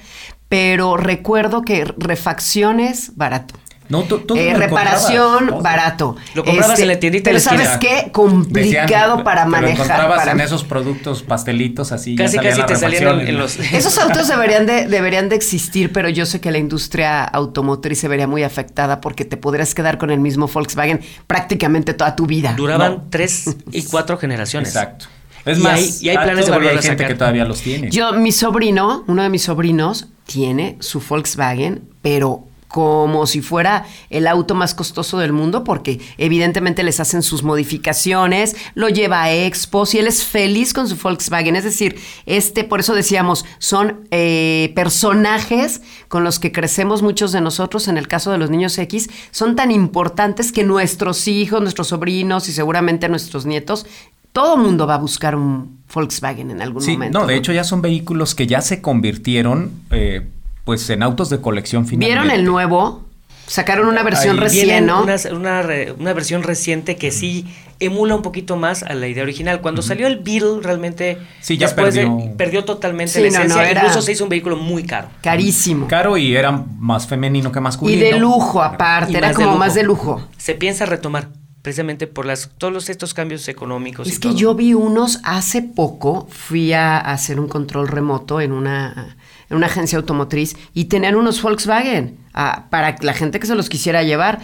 Pero 0.49 0.97
recuerdo 0.97 1.63
que 1.63 1.85
refacciones, 1.85 3.17
barato. 3.17 3.57
No, 3.89 4.03
tú, 4.05 4.35
eh, 4.35 4.55
reparación 4.55 5.63
barato. 5.63 6.17
Lo 6.35 6.45
comprabas 6.45 6.79
en 6.79 6.87
la 6.87 6.95
este, 6.95 7.01
tiendita 7.01 7.31
Pero 7.31 7.41
¿sabes 7.41 7.69
qué? 7.79 8.11
Complicado 8.13 9.23
para 9.25 9.45
manejar. 9.45 9.77
Lo 9.77 9.85
encontrabas 9.85 10.27
en 10.27 10.41
esos 10.41 10.65
productos 10.65 11.23
pastelitos 11.23 11.93
así. 11.93 12.17
Casi, 12.17 12.39
casi 12.39 12.63
te 12.63 12.77
salían 12.77 13.21
en, 13.21 13.39
los... 13.39 13.59
Esos 13.73 13.99
autos 13.99 14.29
deberían 14.29 14.67
de, 14.67 14.87
deberían 14.87 15.29
de 15.29 15.37
existir, 15.37 15.93
pero 15.93 16.09
yo 16.09 16.25
sé 16.25 16.41
que 16.41 16.51
la 16.51 16.59
industria 16.59 17.25
automotriz 17.25 17.99
se 17.99 18.09
vería 18.09 18.27
muy 18.27 18.43
afectada 18.43 19.01
porque 19.01 19.25
te 19.25 19.37
podrías 19.37 19.75
quedar 19.75 19.99
con 19.99 20.11
el 20.11 20.21
mismo 20.21 20.49
Volkswagen 20.49 21.01
prácticamente 21.27 21.93
toda 21.93 22.17
tu 22.17 22.27
vida. 22.27 22.55
Duraban 22.57 23.11
tres 23.11 23.57
y 23.71 23.83
cuatro 23.91 24.17
generaciones. 24.17 24.71
Exacto. 24.71 25.07
Es 25.45 25.59
más, 25.59 26.03
y 26.03 26.09
hay, 26.09 26.17
planes 26.17 26.47
de 26.47 26.53
volver 26.53 26.71
hay 26.71 26.83
gente 26.83 27.07
que 27.07 27.15
todavía 27.15 27.45
los 27.45 27.61
tiene. 27.61 27.91
Yo, 27.91 28.15
mi 28.15 28.33
sobrino, 28.33 29.05
uno 29.07 29.23
de 29.23 29.29
mis 29.29 29.43
sobrinos, 29.43 30.09
tiene 30.25 30.79
su 30.81 31.01
Volkswagen, 31.01 31.83
pero 32.01 32.47
como 32.75 33.29
si 33.29 33.41
fuera 33.41 33.87
el 34.11 34.27
auto 34.27 34.57
más 34.57 34.75
costoso 34.75 35.19
del 35.19 35.33
mundo, 35.33 35.63
porque 35.63 36.01
evidentemente 36.19 36.83
les 36.83 36.99
hacen 36.99 37.23
sus 37.23 37.45
modificaciones, 37.45 38.57
lo 38.75 38.89
lleva 38.89 39.23
a 39.23 39.33
expos 39.33 39.95
y 39.95 40.01
él 40.01 40.09
es 40.09 40.25
feliz 40.25 40.73
con 40.73 40.89
su 40.89 40.97
Volkswagen. 40.97 41.55
Es 41.55 41.63
decir, 41.63 42.01
este, 42.27 42.65
por 42.65 42.81
eso 42.81 42.97
decíamos, 42.97 43.45
son 43.61 44.09
eh, 44.11 44.73
personajes 44.75 45.83
con 46.09 46.25
los 46.25 46.41
que 46.41 46.51
crecemos 46.51 47.01
muchos 47.01 47.31
de 47.31 47.41
nosotros, 47.41 47.87
en 47.87 47.97
el 47.97 48.09
caso 48.09 48.33
de 48.33 48.39
los 48.39 48.51
niños 48.51 48.77
X, 48.77 49.09
son 49.31 49.55
tan 49.55 49.71
importantes 49.71 50.51
que 50.51 50.65
nuestros 50.65 51.29
hijos, 51.29 51.61
nuestros 51.61 51.87
sobrinos 51.87 52.49
y 52.49 52.53
seguramente 52.53 53.09
nuestros 53.09 53.47
nietos 53.47 53.87
todo 54.33 54.57
mundo 54.57 54.85
va 54.89 54.95
a 54.95 54.99
buscar 54.99 55.37
un 55.37 55.79
Volkswagen 55.95 56.51
en 56.51 56.61
algún 56.61 56.85
momento. 56.85 57.21
No, 57.21 57.27
de 57.29 57.37
hecho 57.37 57.53
ya 57.53 57.63
son 57.63 57.83
vehículos 57.83 58.35
que 58.35 58.49
ya 58.49 58.63
se 58.63 58.83
convirtieron 58.83 59.71
eh, 59.93 60.27
pues 60.65 60.89
en 60.91 61.03
autos 61.03 61.31
de 61.31 61.41
colección 61.41 61.87
finalmente. 61.87 62.07
¿Vieron 62.07 62.31
el 62.31 62.45
nuevo? 62.45 63.05
Sacaron 63.47 63.89
una 63.89 64.03
versión 64.03 64.39
reciente, 64.39 64.81
¿no? 64.81 65.03
Una, 65.03 65.63
una, 65.99 66.13
versión 66.15 66.43
reciente 66.43 66.97
que 66.97 67.11
sí 67.11 67.47
emula 67.79 68.15
un 68.15 68.23
poquito 68.23 68.57
más 68.57 68.83
a 68.83 68.95
la 68.95 69.07
idea 69.07 69.23
original. 69.23 69.61
Cuando 69.61 69.83
salió 69.83 70.07
el 70.07 70.21
Beetle, 70.21 70.61
realmente 70.63 71.19
sí, 71.41 71.59
ya 71.59 71.75
perdió. 71.75 72.17
perdió 72.39 72.65
totalmente 72.65 73.21
la 73.21 73.29
esencia. 73.29 73.73
Incluso 73.73 74.01
se 74.01 74.13
hizo 74.13 74.25
un 74.25 74.31
vehículo 74.31 74.57
muy 74.57 74.85
caro. 74.85 75.09
Carísimo. 75.21 75.87
Caro 75.89 76.17
y 76.17 76.35
era 76.35 76.53
más 76.53 77.07
femenino 77.07 77.53
que 77.53 77.61
masculino. 77.61 77.99
Y 77.99 78.13
de 78.13 78.19
lujo 78.19 78.63
aparte, 78.63 79.17
era 79.17 79.35
como 79.35 79.59
más 79.59 79.75
de 79.75 79.83
lujo. 79.83 80.27
Se 80.39 80.55
piensa 80.55 80.87
retomar 80.87 81.29
precisamente 81.61 82.07
por 82.07 82.25
las, 82.25 82.51
todos 82.57 82.89
estos 82.89 83.13
cambios 83.13 83.49
económicos. 83.49 84.09
Es 84.09 84.19
que 84.19 84.35
yo 84.35 84.55
vi 84.55 84.75
unos 84.75 85.21
hace 85.23 85.61
poco, 85.63 86.29
fui 86.31 86.73
a 86.73 86.99
hacer 86.99 87.41
un 87.41 87.49
control 87.49 87.89
remoto 87.89 88.41
en 88.41 88.53
una 88.53 89.17
en 89.51 89.57
una 89.57 89.67
agencia 89.67 89.99
automotriz 89.99 90.57
y 90.73 90.87
tenían 90.87 91.17
unos 91.17 91.41
Volkswagen 91.43 92.19
ah, 92.35 92.67
para 92.71 92.97
la 93.01 93.15
gente 93.15 93.41
que 93.41 93.47
se 93.47 93.55
los 93.55 93.69
quisiera 93.69 94.03
llevar. 94.03 94.41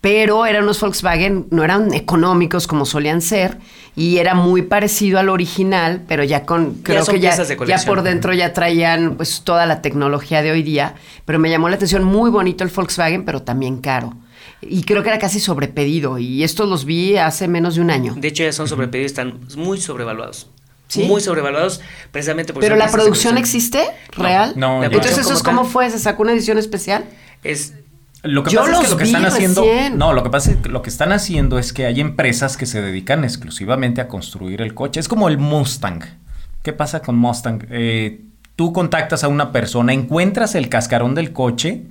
Pero 0.00 0.44
eran 0.44 0.64
unos 0.64 0.82
Volkswagen, 0.82 1.46
no 1.50 1.64
eran 1.64 1.94
económicos 1.94 2.66
como 2.66 2.84
solían 2.84 3.22
ser, 3.22 3.56
y 3.96 4.18
era 4.18 4.34
muy 4.34 4.60
parecido 4.60 5.18
al 5.18 5.30
original, 5.30 6.02
pero 6.06 6.22
ya 6.24 6.44
con, 6.44 6.74
creo 6.82 7.06
que 7.06 7.20
ya, 7.20 7.34
ya 7.66 7.78
por 7.86 8.02
dentro 8.02 8.34
ya 8.34 8.52
traían 8.52 9.16
pues 9.16 9.40
toda 9.44 9.64
la 9.64 9.80
tecnología 9.80 10.42
de 10.42 10.50
hoy 10.50 10.62
día. 10.62 10.94
Pero 11.24 11.38
me 11.38 11.48
llamó 11.48 11.70
la 11.70 11.76
atención, 11.76 12.04
muy 12.04 12.30
bonito 12.30 12.64
el 12.64 12.70
Volkswagen, 12.70 13.24
pero 13.24 13.40
también 13.40 13.78
caro. 13.78 14.12
Y 14.60 14.82
creo 14.82 15.02
que 15.02 15.08
era 15.08 15.18
casi 15.18 15.40
sobrepedido, 15.40 16.18
y 16.18 16.44
estos 16.44 16.68
los 16.68 16.84
vi 16.84 17.16
hace 17.16 17.48
menos 17.48 17.76
de 17.76 17.80
un 17.80 17.90
año. 17.90 18.14
De 18.14 18.28
hecho 18.28 18.42
ya 18.42 18.52
son 18.52 18.68
sobrepedidos, 18.68 19.12
están 19.12 19.40
muy 19.56 19.80
sobrevaluados 19.80 20.50
muy 20.98 21.20
sobrevaluados 21.20 21.80
precisamente 22.10 22.52
por 22.52 22.62
Pero 22.62 22.76
la 22.76 22.90
producción 22.90 23.38
existe 23.38 23.84
real. 24.16 24.54
No, 24.56 24.82
Entonces 24.82 25.18
eso 25.18 25.34
es 25.34 25.42
cómo 25.42 25.64
fue, 25.64 25.90
se 25.90 25.98
sacó 25.98 26.22
una 26.22 26.32
edición 26.32 26.58
especial. 26.58 27.04
Es 27.42 27.74
lo 28.24 28.42
que 28.42 28.56
pasa 28.56 28.72
es 28.72 28.78
que 28.80 28.90
lo 28.90 28.96
que 28.96 29.04
están 29.04 29.26
haciendo, 29.26 29.64
no, 29.96 30.12
lo 30.14 30.22
que 30.22 30.30
pasa 30.30 30.50
es 30.52 30.56
que 30.56 30.68
lo 30.70 30.80
que 30.80 30.88
están 30.88 31.12
haciendo 31.12 31.58
es 31.58 31.74
que 31.74 31.84
hay 31.84 32.00
empresas 32.00 32.56
que 32.56 32.64
se 32.64 32.80
dedican 32.80 33.22
exclusivamente 33.22 34.00
a 34.00 34.08
construir 34.08 34.62
el 34.62 34.72
coche. 34.72 34.98
Es 34.98 35.08
como 35.08 35.28
el 35.28 35.36
Mustang. 35.36 36.02
¿Qué 36.62 36.72
pasa 36.72 37.02
con 37.02 37.16
Mustang? 37.16 37.66
Eh, 37.68 38.22
tú 38.56 38.72
contactas 38.72 39.24
a 39.24 39.28
una 39.28 39.52
persona, 39.52 39.92
encuentras 39.92 40.54
el 40.54 40.70
cascarón 40.70 41.14
del 41.14 41.34
coche 41.34 41.82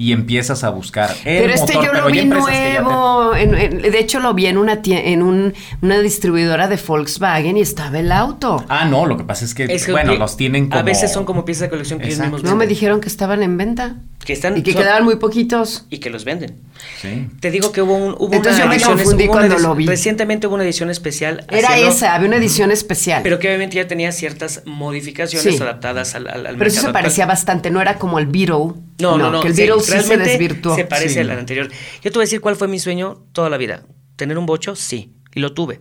y 0.00 0.14
empiezas 0.14 0.64
a 0.64 0.70
buscar 0.70 1.10
el 1.26 1.42
pero 1.42 1.52
este 1.52 1.74
yo 1.74 1.92
lo 1.92 2.06
vi 2.06 2.24
nuevo 2.24 3.32
de 3.32 3.98
hecho 3.98 4.18
lo 4.18 4.32
vi 4.32 4.46
en 4.46 4.56
una 4.56 4.80
en 4.82 5.22
un, 5.22 5.52
una 5.82 5.98
distribuidora 5.98 6.68
de 6.68 6.76
Volkswagen 6.76 7.58
y 7.58 7.60
estaba 7.60 7.98
el 7.98 8.10
auto. 8.10 8.64
Ah 8.68 8.86
no 8.86 9.04
lo 9.04 9.18
que 9.18 9.24
pasa 9.24 9.44
es 9.44 9.52
que 9.52 9.66
bueno 9.90 10.14
los 10.14 10.38
tienen 10.38 10.68
como 10.70 10.80
a 10.80 10.82
veces 10.82 11.12
son 11.12 11.26
como 11.26 11.44
piezas 11.44 11.62
de 11.64 11.68
colección 11.68 11.98
que 11.98 12.06
ellos 12.06 12.18
mismos 12.18 12.42
no 12.42 12.56
me 12.56 12.66
dijeron 12.66 13.02
que 13.02 13.08
estaban 13.08 13.42
en 13.42 13.58
venta 13.58 13.96
que 14.30 14.34
están 14.34 14.56
y 14.56 14.62
que 14.62 14.74
quedaban 14.74 15.02
muy 15.02 15.16
poquitos 15.16 15.86
y 15.90 15.98
que 15.98 16.08
los 16.08 16.24
venden 16.24 16.56
sí. 17.02 17.26
te 17.40 17.50
digo 17.50 17.72
que 17.72 17.82
hubo 17.82 17.96
un 17.96 18.14
hubo 18.16 18.32
Entonces 18.32 18.64
una 18.64 18.76
yo 18.76 18.90
me 18.94 18.96
confundí 18.96 19.26
cuando 19.26 19.58
lo 19.58 19.74
vi 19.74 19.86
recientemente 19.86 20.46
hubo 20.46 20.54
una 20.54 20.62
edición 20.64 20.88
especial 20.88 21.44
era 21.50 21.76
esa 21.78 22.14
había 22.14 22.28
una 22.28 22.36
edición 22.36 22.70
especial 22.70 23.22
pero 23.24 23.40
que 23.40 23.48
obviamente 23.48 23.76
ya 23.76 23.88
tenía 23.88 24.12
ciertas 24.12 24.62
modificaciones 24.66 25.60
adaptadas 25.60 26.14
al, 26.14 26.28
al, 26.28 26.56
pero 26.56 26.66
eso 26.70 26.82
se 26.82 26.92
parecía 26.92 27.26
bastante 27.26 27.70
no 27.70 27.80
era 27.82 27.96
como 27.96 28.20
el 28.20 28.26
Beetle 28.26 28.74
no, 29.00 29.18
no, 29.18 29.30
no. 29.30 29.40
Que 29.40 29.48
el 29.48 29.54
Beetle 29.54 29.80
sí, 29.80 30.00
se 30.00 30.16
desvirtuó. 30.16 30.76
Se 30.76 30.84
parece 30.84 31.20
al 31.20 31.30
anterior. 31.30 31.68
Yo 32.02 32.10
te 32.10 32.18
voy 32.18 32.22
a 32.22 32.26
decir 32.26 32.40
cuál 32.40 32.56
fue 32.56 32.68
mi 32.68 32.78
sueño 32.78 33.24
toda 33.32 33.48
la 33.50 33.56
vida. 33.56 33.84
¿Tener 34.16 34.38
un 34.38 34.46
bocho? 34.46 34.76
Sí. 34.76 35.14
Y 35.34 35.40
lo 35.40 35.54
tuve. 35.54 35.80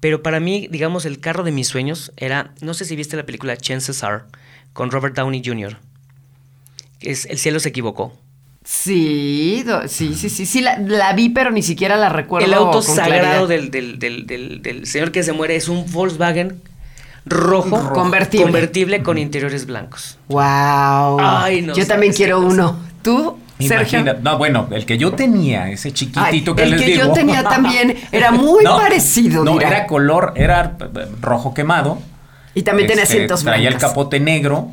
Pero 0.00 0.22
para 0.22 0.40
mí, 0.40 0.68
digamos, 0.70 1.04
el 1.04 1.20
carro 1.20 1.44
de 1.44 1.52
mis 1.52 1.68
sueños 1.68 2.12
era. 2.16 2.54
No 2.60 2.74
sé 2.74 2.84
si 2.84 2.96
viste 2.96 3.16
la 3.16 3.26
película 3.26 3.56
Chances 3.56 4.02
Are 4.02 4.24
con 4.72 4.90
Robert 4.90 5.14
Downey 5.14 5.42
Jr. 5.44 5.78
Es 7.00 7.26
El 7.26 7.38
cielo 7.38 7.60
se 7.60 7.68
equivocó. 7.70 8.12
Sí, 8.64 9.64
sí, 9.86 10.14
sí, 10.14 10.28
sí, 10.28 10.44
sí, 10.44 10.60
la, 10.60 11.12
vi, 11.12 11.28
pero 11.28 11.52
ni 11.52 11.62
siquiera 11.62 11.96
la 11.96 12.08
recuerdo. 12.08 12.46
El 12.46 12.54
auto 12.54 12.82
sagrado 12.82 13.46
del, 13.46 13.70
del, 13.70 13.98
del, 14.00 14.26
del, 14.60 14.86
señor 14.86 15.12
que 15.12 15.22
se 15.22 15.32
muere 15.32 15.54
es 15.54 15.68
un 15.68 15.88
Volkswagen 15.92 16.60
rojo, 17.24 17.92
convertible. 17.92 18.44
convertible 18.46 19.02
con 19.04 19.18
interiores 19.18 19.66
blancos. 19.66 20.18
Wow. 20.28 21.18
Ay, 21.20 21.62
no, 21.62 21.74
Yo 21.74 21.86
también 21.86 22.12
quiero 22.12 22.40
uno. 22.40 22.76
¿Tú? 23.02 23.38
Sergio. 23.60 24.00
Imagina, 24.00 24.18
no, 24.20 24.36
bueno, 24.36 24.68
el 24.72 24.84
que 24.84 24.98
yo 24.98 25.12
tenía, 25.12 25.70
ese 25.70 25.88
Ay, 25.88 25.94
chiquitito 25.94 26.54
que 26.56 26.64
el 26.64 26.70
les 26.72 26.80
que 26.80 26.86
digo. 26.88 27.04
yo 27.06 27.12
tenía 27.12 27.42
también 27.48 27.96
era 28.12 28.30
muy 28.32 28.64
No, 28.64 28.76
parecido, 28.76 29.44
No, 29.44 29.52
dirá. 29.54 29.68
era 29.68 29.86
color, 29.86 30.32
era 30.36 30.76
rojo 31.22 31.54
quemado. 31.54 31.98
Y 32.52 32.62
también 32.62 32.88
tenía 32.88 33.04
Este, 33.04 33.14
asientos 33.14 33.44
Traía 33.44 33.68
el 33.68 33.78
capote 33.78 34.18
negro. 34.20 34.70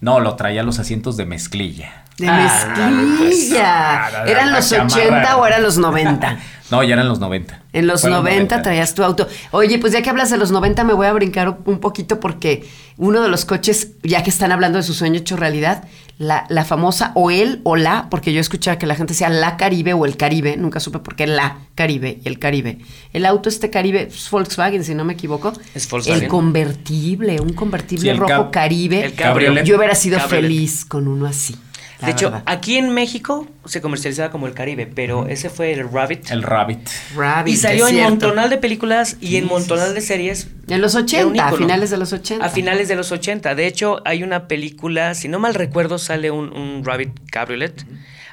No, 0.00 0.20
lo 0.20 0.36
traía 0.36 0.62
los 0.62 0.78
asientos 0.78 1.16
de 1.16 1.26
mezclilla. 1.26 2.04
De 2.18 2.28
Ah, 2.28 2.90
mezclilla. 2.90 4.08
pues, 4.22 4.30
¿Eran 4.30 4.52
los 4.52 4.68
chamarra. 4.68 4.94
80 4.96 5.36
o 5.36 5.46
eran 5.46 5.62
los 5.62 5.78
90? 5.78 6.38
No, 6.68 6.82
ya 6.82 6.94
eran 6.94 7.08
los 7.08 7.20
90. 7.20 7.62
En 7.72 7.86
los 7.86 8.00
Fueron 8.00 8.24
90, 8.24 8.60
traías 8.62 8.92
tu 8.92 9.04
auto. 9.04 9.28
Oye, 9.52 9.78
pues 9.78 9.92
ya 9.92 10.02
que 10.02 10.10
hablas 10.10 10.30
de 10.30 10.36
los 10.36 10.50
90, 10.50 10.82
me 10.82 10.94
voy 10.94 11.06
a 11.06 11.12
brincar 11.12 11.58
un 11.64 11.78
poquito 11.78 12.18
porque 12.18 12.68
uno 12.96 13.22
de 13.22 13.28
los 13.28 13.44
coches, 13.44 13.92
ya 14.02 14.24
que 14.24 14.30
están 14.30 14.50
hablando 14.50 14.76
de 14.78 14.82
su 14.82 14.92
sueño 14.92 15.20
hecho 15.20 15.36
realidad, 15.36 15.84
la, 16.18 16.46
la 16.48 16.64
famosa 16.64 17.12
o 17.14 17.30
él 17.30 17.60
o 17.64 17.76
la, 17.76 18.08
porque 18.10 18.32
yo 18.32 18.40
escuchaba 18.40 18.78
que 18.78 18.86
la 18.86 18.94
gente 18.94 19.12
decía 19.12 19.28
la 19.28 19.56
Caribe 19.56 19.92
o 19.92 20.06
el 20.06 20.16
Caribe, 20.16 20.56
nunca 20.56 20.80
supe 20.80 20.98
por 20.98 21.14
qué 21.14 21.26
la 21.26 21.58
Caribe 21.74 22.20
y 22.24 22.28
el 22.28 22.38
Caribe. 22.38 22.78
El 23.12 23.26
auto 23.26 23.48
este 23.50 23.68
Caribe, 23.70 24.08
es 24.10 24.30
Volkswagen, 24.30 24.82
si 24.82 24.94
no 24.94 25.04
me 25.04 25.12
equivoco. 25.12 25.52
Es 25.74 25.88
Volkswagen. 25.90 26.22
El 26.24 26.28
convertible, 26.28 27.40
un 27.40 27.52
convertible 27.52 28.02
Sí, 28.02 28.08
el 28.08 28.16
rojo 28.16 28.30
cab- 28.32 28.50
Caribe. 28.50 29.04
el 29.04 29.14
cabriolet. 29.14 29.64
Yo 29.66 29.76
hubiera 29.76 29.94
sido 29.94 30.18
Cabriolet. 30.18 30.50
feliz 30.50 30.84
con 30.86 31.06
uno 31.08 31.26
así. 31.26 31.54
La 32.00 32.06
De 32.06 32.12
hecho, 32.12 32.30
verdad. 32.30 32.42
aquí 32.46 32.76
en 32.76 32.92
México 32.92 33.48
se 33.64 33.80
comercializaba 33.80 34.30
como 34.30 34.46
el 34.46 34.54
Caribe, 34.54 34.86
pero 34.86 35.26
ese 35.28 35.48
fue 35.48 35.72
el 35.72 35.90
Rabbit. 35.90 36.30
El 36.30 36.42
Rabbit. 36.42 36.88
Rabbit, 37.14 37.54
y 37.54 37.56
salió 37.56 37.88
en 37.88 38.00
montonal 38.00 38.50
de 38.50 38.58
películas 38.58 39.16
y 39.20 39.36
en 39.36 39.46
montonal 39.46 39.94
de 39.94 40.00
series. 40.00 40.48
En 40.68 40.80
los 40.80 40.94
Era 40.94 41.26
un 41.26 41.32
80, 41.32 41.48
a 41.48 41.52
finales 41.52 41.90
de 41.90 41.96
los 41.96 42.12
80. 42.12 42.44
A 42.44 42.48
finales 42.50 42.88
de 42.88 42.96
los 42.96 43.12
80. 43.12 43.54
De 43.54 43.66
hecho, 43.66 44.02
hay 44.04 44.22
una 44.22 44.46
película, 44.48 45.14
si 45.14 45.28
no 45.28 45.38
mal 45.38 45.54
recuerdo, 45.54 45.98
sale 45.98 46.30
un, 46.30 46.52
un 46.52 46.84
Rabbit 46.84 47.10
Cabriolet. 47.30 47.86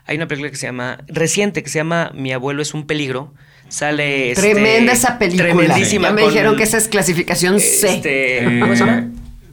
Hay 0.06 0.18
una 0.18 0.28
película 0.28 0.52
que 0.52 0.58
se 0.58 0.68
llama, 0.68 1.00
reciente, 1.08 1.64
que 1.64 1.70
se 1.70 1.80
llama 1.80 2.12
Mi 2.14 2.34
abuelo 2.34 2.62
es 2.62 2.74
un 2.74 2.86
peligro. 2.86 3.34
Sale. 3.70 4.32
este, 4.32 4.42
Tremenda 4.42 4.92
esa 4.94 5.18
película. 5.18 5.46
Tremendísima. 5.46 6.10
Ya 6.10 6.14
me 6.14 6.22
con, 6.24 6.32
dijeron 6.32 6.56
que 6.58 6.64
esa 6.64 6.78
es 6.78 6.88
clasificación 6.88 7.60
C. 7.60 7.96
este, 7.96 8.60
¿Cómo 8.60 8.76
se 8.76 8.86
llama? 8.86 9.08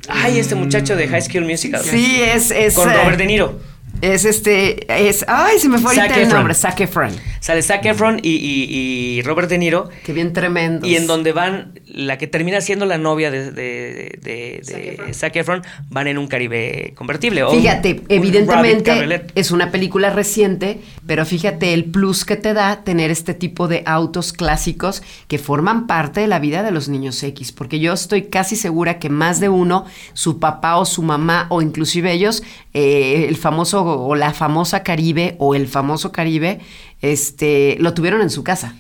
Ay, 0.09 0.39
este 0.39 0.57
muchacho 0.57 0.97
de 0.97 1.07
High 1.07 1.23
School 1.23 1.45
Musical. 1.45 1.83
Sí, 1.85 2.21
es, 2.21 2.51
es. 2.51 2.75
Con 2.75 2.91
eh, 2.91 2.95
Robert 2.97 3.17
De 3.17 3.27
Niro. 3.27 3.61
Es 4.01 4.25
este. 4.25 5.09
Es, 5.09 5.25
ay, 5.29 5.59
se 5.59 5.69
me 5.69 5.79
fue 5.79 5.95
ahorita 5.97 6.21
el 6.21 6.29
nombre. 6.29 6.55
Zac 6.55 6.81
Efron. 6.81 7.11
Sale 7.41 7.63
Zac 7.63 7.85
Efron 7.85 8.19
y, 8.23 8.31
y- 8.31 9.19
y 9.19 9.23
Robert 9.23 9.49
De 9.49 9.59
Niro. 9.59 9.89
Que 10.05 10.13
bien 10.13 10.33
tremendo. 10.33 10.87
Y 10.87 10.97
en 10.97 11.07
donde 11.07 11.33
van, 11.33 11.79
la 12.07 12.19
que 12.19 12.27
termina 12.27 12.61
siendo 12.61 12.87
la 12.87 12.99
novia 12.99 13.31
de, 13.31 13.51
de, 13.53 14.19
de- 14.23 14.61
de 15.07 15.15
Zac 15.15 15.37
Efron, 15.37 15.63
van 15.89 16.07
en 16.07 16.19
un 16.19 16.27
Caribe 16.27 16.93
convertible. 16.97 17.43
Fíjate, 17.51 17.95
un 18.01 18.07
evidentemente 18.09 18.91
es 19.35 19.51
una 19.51 19.71
película 19.71 20.11
reciente, 20.11 20.81
pero 21.07 21.25
fíjate 21.27 21.75
el 21.75 21.85
plus 21.85 22.25
que 22.25 22.37
te 22.37 22.55
da 22.55 22.83
tener 22.85 23.11
este 23.11 23.35
tipo 23.35 23.69
de 23.69 23.83
autos 23.87 24.33
clásicos 24.33 25.03
que 25.29 25.39
forman 25.39 25.87
parte 25.87 26.21
de 26.21 26.27
la 26.27 26.39
vida 26.39 26.63
de 26.63 26.71
los 26.71 26.89
niños 26.89 27.23
X, 27.23 27.53
porque 27.53 27.81
yo 27.81 27.93
estoy 27.93 28.23
casi 28.25 28.57
segura 28.57 28.99
que 28.99 29.09
más 29.11 29.41
de 29.41 29.49
uno, 29.49 29.85
su 30.15 30.39
papá 30.39 30.77
o 30.77 30.85
su 30.85 31.03
mamá 31.03 31.47
o 31.51 31.63
inclusive 31.63 32.13
ellos, 32.13 32.43
eh, 32.75 33.27
el 33.29 33.37
famoso 33.37 33.83
o 33.85 34.15
la 34.15 34.33
famosa 34.33 34.83
Caribe 34.83 35.37
o 35.39 35.55
el 35.55 35.69
famoso 35.69 36.13
Caribe, 36.13 36.61
este, 37.03 37.77
lo 37.81 37.95
tuvieron 37.95 38.21
en 38.23 38.31
su 38.31 38.43
casa. 38.45 38.75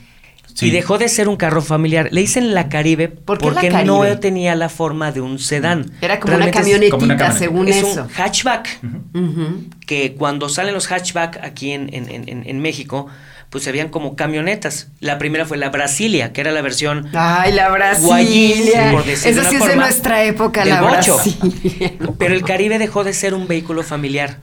Sí. 0.55 0.67
Y 0.67 0.71
dejó 0.71 0.99
de 0.99 1.09
ser 1.09 1.29
un 1.29 1.37
carro 1.37 1.63
familiar. 1.63 2.09
Le 2.13 2.21
dicen 2.21 2.55
la 2.55 2.69
Caribe 2.69 3.09
¿Por 3.09 3.39
qué 3.39 3.47
la 3.47 3.53
porque 3.53 3.69
Caribe? 3.69 3.87
no 3.87 4.19
tenía 4.19 4.55
la 4.57 4.69
forma 4.69 5.13
de 5.13 5.21
un 5.21 5.39
sedán. 5.39 5.91
Era 6.01 6.19
como 6.21 6.31
Realmente 6.37 6.59
una 6.59 6.63
camionetita, 6.65 6.91
como 6.91 7.05
una 7.05 7.17
camioneta. 7.17 7.39
según 7.39 7.69
es 7.69 7.77
eso. 7.77 8.03
un 8.05 8.09
hatchback. 8.11 8.79
Que 9.87 10.15
cuando 10.15 10.49
salen 10.49 10.75
los 10.75 10.87
hatchback 10.91 11.39
aquí 11.43 11.73
en, 11.73 11.93
en- 11.93 12.09
en- 12.29 12.43
en 12.47 12.61
México, 12.61 13.07
pues 13.51 13.65
se 13.65 13.73
veían 13.73 13.89
como 13.89 14.15
camionetas. 14.15 14.89
La 15.01 15.19
primera 15.19 15.45
fue 15.47 15.57
la 15.57 15.71
Brasilia, 15.71 16.33
que 16.33 16.41
era 16.41 16.53
la 16.53 16.63
versión 16.63 17.09
Ay, 17.15 17.53
la 17.53 17.69
Brasilia. 17.71 18.07
Guayín, 18.07 18.57
sí 19.17 19.29
es 19.29 19.61
de 19.67 19.77
nuestra 19.77 20.23
época, 20.25 20.65
la 20.65 20.83
bocho. 20.83 21.17
Brasilia. 21.17 21.93
Pero 22.19 22.35
el 22.35 22.43
Caribe 22.45 22.79
dejó 22.79 23.03
de 23.03 23.13
ser 23.13 23.35
un 23.35 23.49
vehículo 23.49 23.83
familiar. 23.83 24.39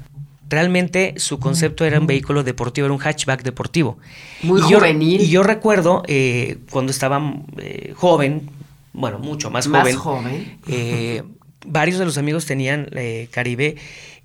Realmente 0.49 1.13
su 1.17 1.39
concepto 1.39 1.83
era 1.85 1.99
un 1.99 2.07
vehículo 2.07 2.43
deportivo, 2.43 2.85
era 2.85 2.93
un 2.93 2.99
hatchback 2.99 3.43
deportivo. 3.43 3.97
Muy 4.43 4.59
y 4.61 4.69
yo, 4.71 4.79
juvenil. 4.79 5.21
Y 5.21 5.29
yo 5.29 5.43
recuerdo 5.43 6.03
eh, 6.07 6.57
cuando 6.71 6.91
estaba 6.91 7.21
eh, 7.57 7.93
joven, 7.95 8.49
bueno, 8.93 9.19
mucho 9.19 9.49
más 9.51 9.67
Más 9.67 9.81
joven. 9.95 9.95
joven. 9.97 10.59
eh, 10.67 11.23
varios 11.65 11.99
de 11.99 12.05
los 12.05 12.17
amigos 12.17 12.45
tenían 12.45 12.87
eh, 12.93 13.27
Caribe 13.31 13.75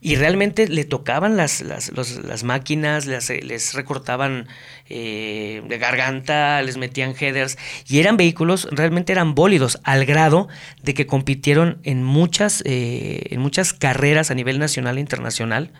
y 0.00 0.14
realmente 0.16 0.68
le 0.68 0.84
tocaban 0.84 1.36
las, 1.36 1.60
las, 1.60 1.90
los- 1.92 2.22
las 2.24 2.44
máquinas, 2.44 3.06
las, 3.06 3.30
les 3.30 3.74
recortaban 3.74 4.46
eh, 4.88 5.62
de 5.68 5.78
garganta, 5.78 6.60
les 6.62 6.76
metían 6.76 7.14
headers 7.18 7.56
y 7.88 7.98
eran 7.98 8.16
vehículos, 8.16 8.68
realmente 8.70 9.12
eran 9.12 9.34
bólidos, 9.34 9.78
al 9.84 10.04
grado 10.04 10.48
de 10.82 10.94
que 10.94 11.06
compitieron 11.06 11.78
en 11.84 12.02
muchas, 12.04 12.62
eh, 12.66 13.26
en 13.30 13.40
muchas 13.40 13.72
carreras 13.72 14.30
a 14.30 14.34
nivel 14.34 14.58
nacional 14.58 14.98
e 14.98 15.00
internacional 15.00 15.70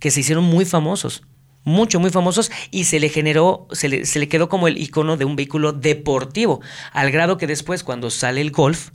que 0.00 0.10
se 0.10 0.20
hicieron 0.20 0.44
muy 0.44 0.64
famosos. 0.64 1.22
Mucho, 1.64 2.00
muy 2.00 2.10
famosos 2.10 2.50
y 2.70 2.84
se 2.84 2.98
le 3.00 3.08
generó, 3.10 3.66
se 3.72 3.88
le, 3.88 4.06
se 4.06 4.18
le 4.18 4.28
quedó 4.28 4.48
como 4.48 4.68
el 4.68 4.78
icono 4.78 5.16
de 5.18 5.24
un 5.26 5.36
vehículo 5.36 5.72
deportivo, 5.72 6.60
al 6.92 7.10
grado 7.10 7.36
que 7.36 7.46
después 7.46 7.82
cuando 7.84 8.08
sale 8.10 8.40
el 8.40 8.52
golf, 8.52 8.90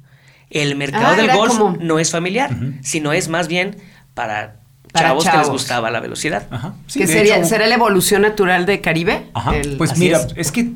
el 0.50 0.76
mercado 0.76 1.08
Ah, 1.10 1.16
del 1.16 1.32
golf 1.36 1.58
como- 1.58 1.78
no 1.80 2.00
es 2.00 2.10
familiar, 2.10 2.50
sino 2.82 3.12
es 3.14 3.28
más 3.28 3.48
bien 3.48 3.78
para, 4.16 4.60
Para 4.92 5.10
chavos, 5.10 5.28
que 5.28 5.38
les 5.38 5.50
gustaba 5.50 5.92
la 5.92 6.00
velocidad. 6.00 6.48
Ajá. 6.50 6.74
Sí, 6.88 7.00
que 7.00 7.08
sería, 7.08 7.38
hecho- 7.38 7.46
¿Será 7.48 7.68
la 7.68 7.76
evolución 7.76 8.22
natural 8.24 8.66
de 8.66 8.82
Caribe? 8.82 9.28
Ajá, 9.34 9.56
El- 9.56 9.78
pues 9.78 9.98
mira, 9.98 10.20
es. 10.20 10.34
es. 10.36 10.52
que 10.52 10.72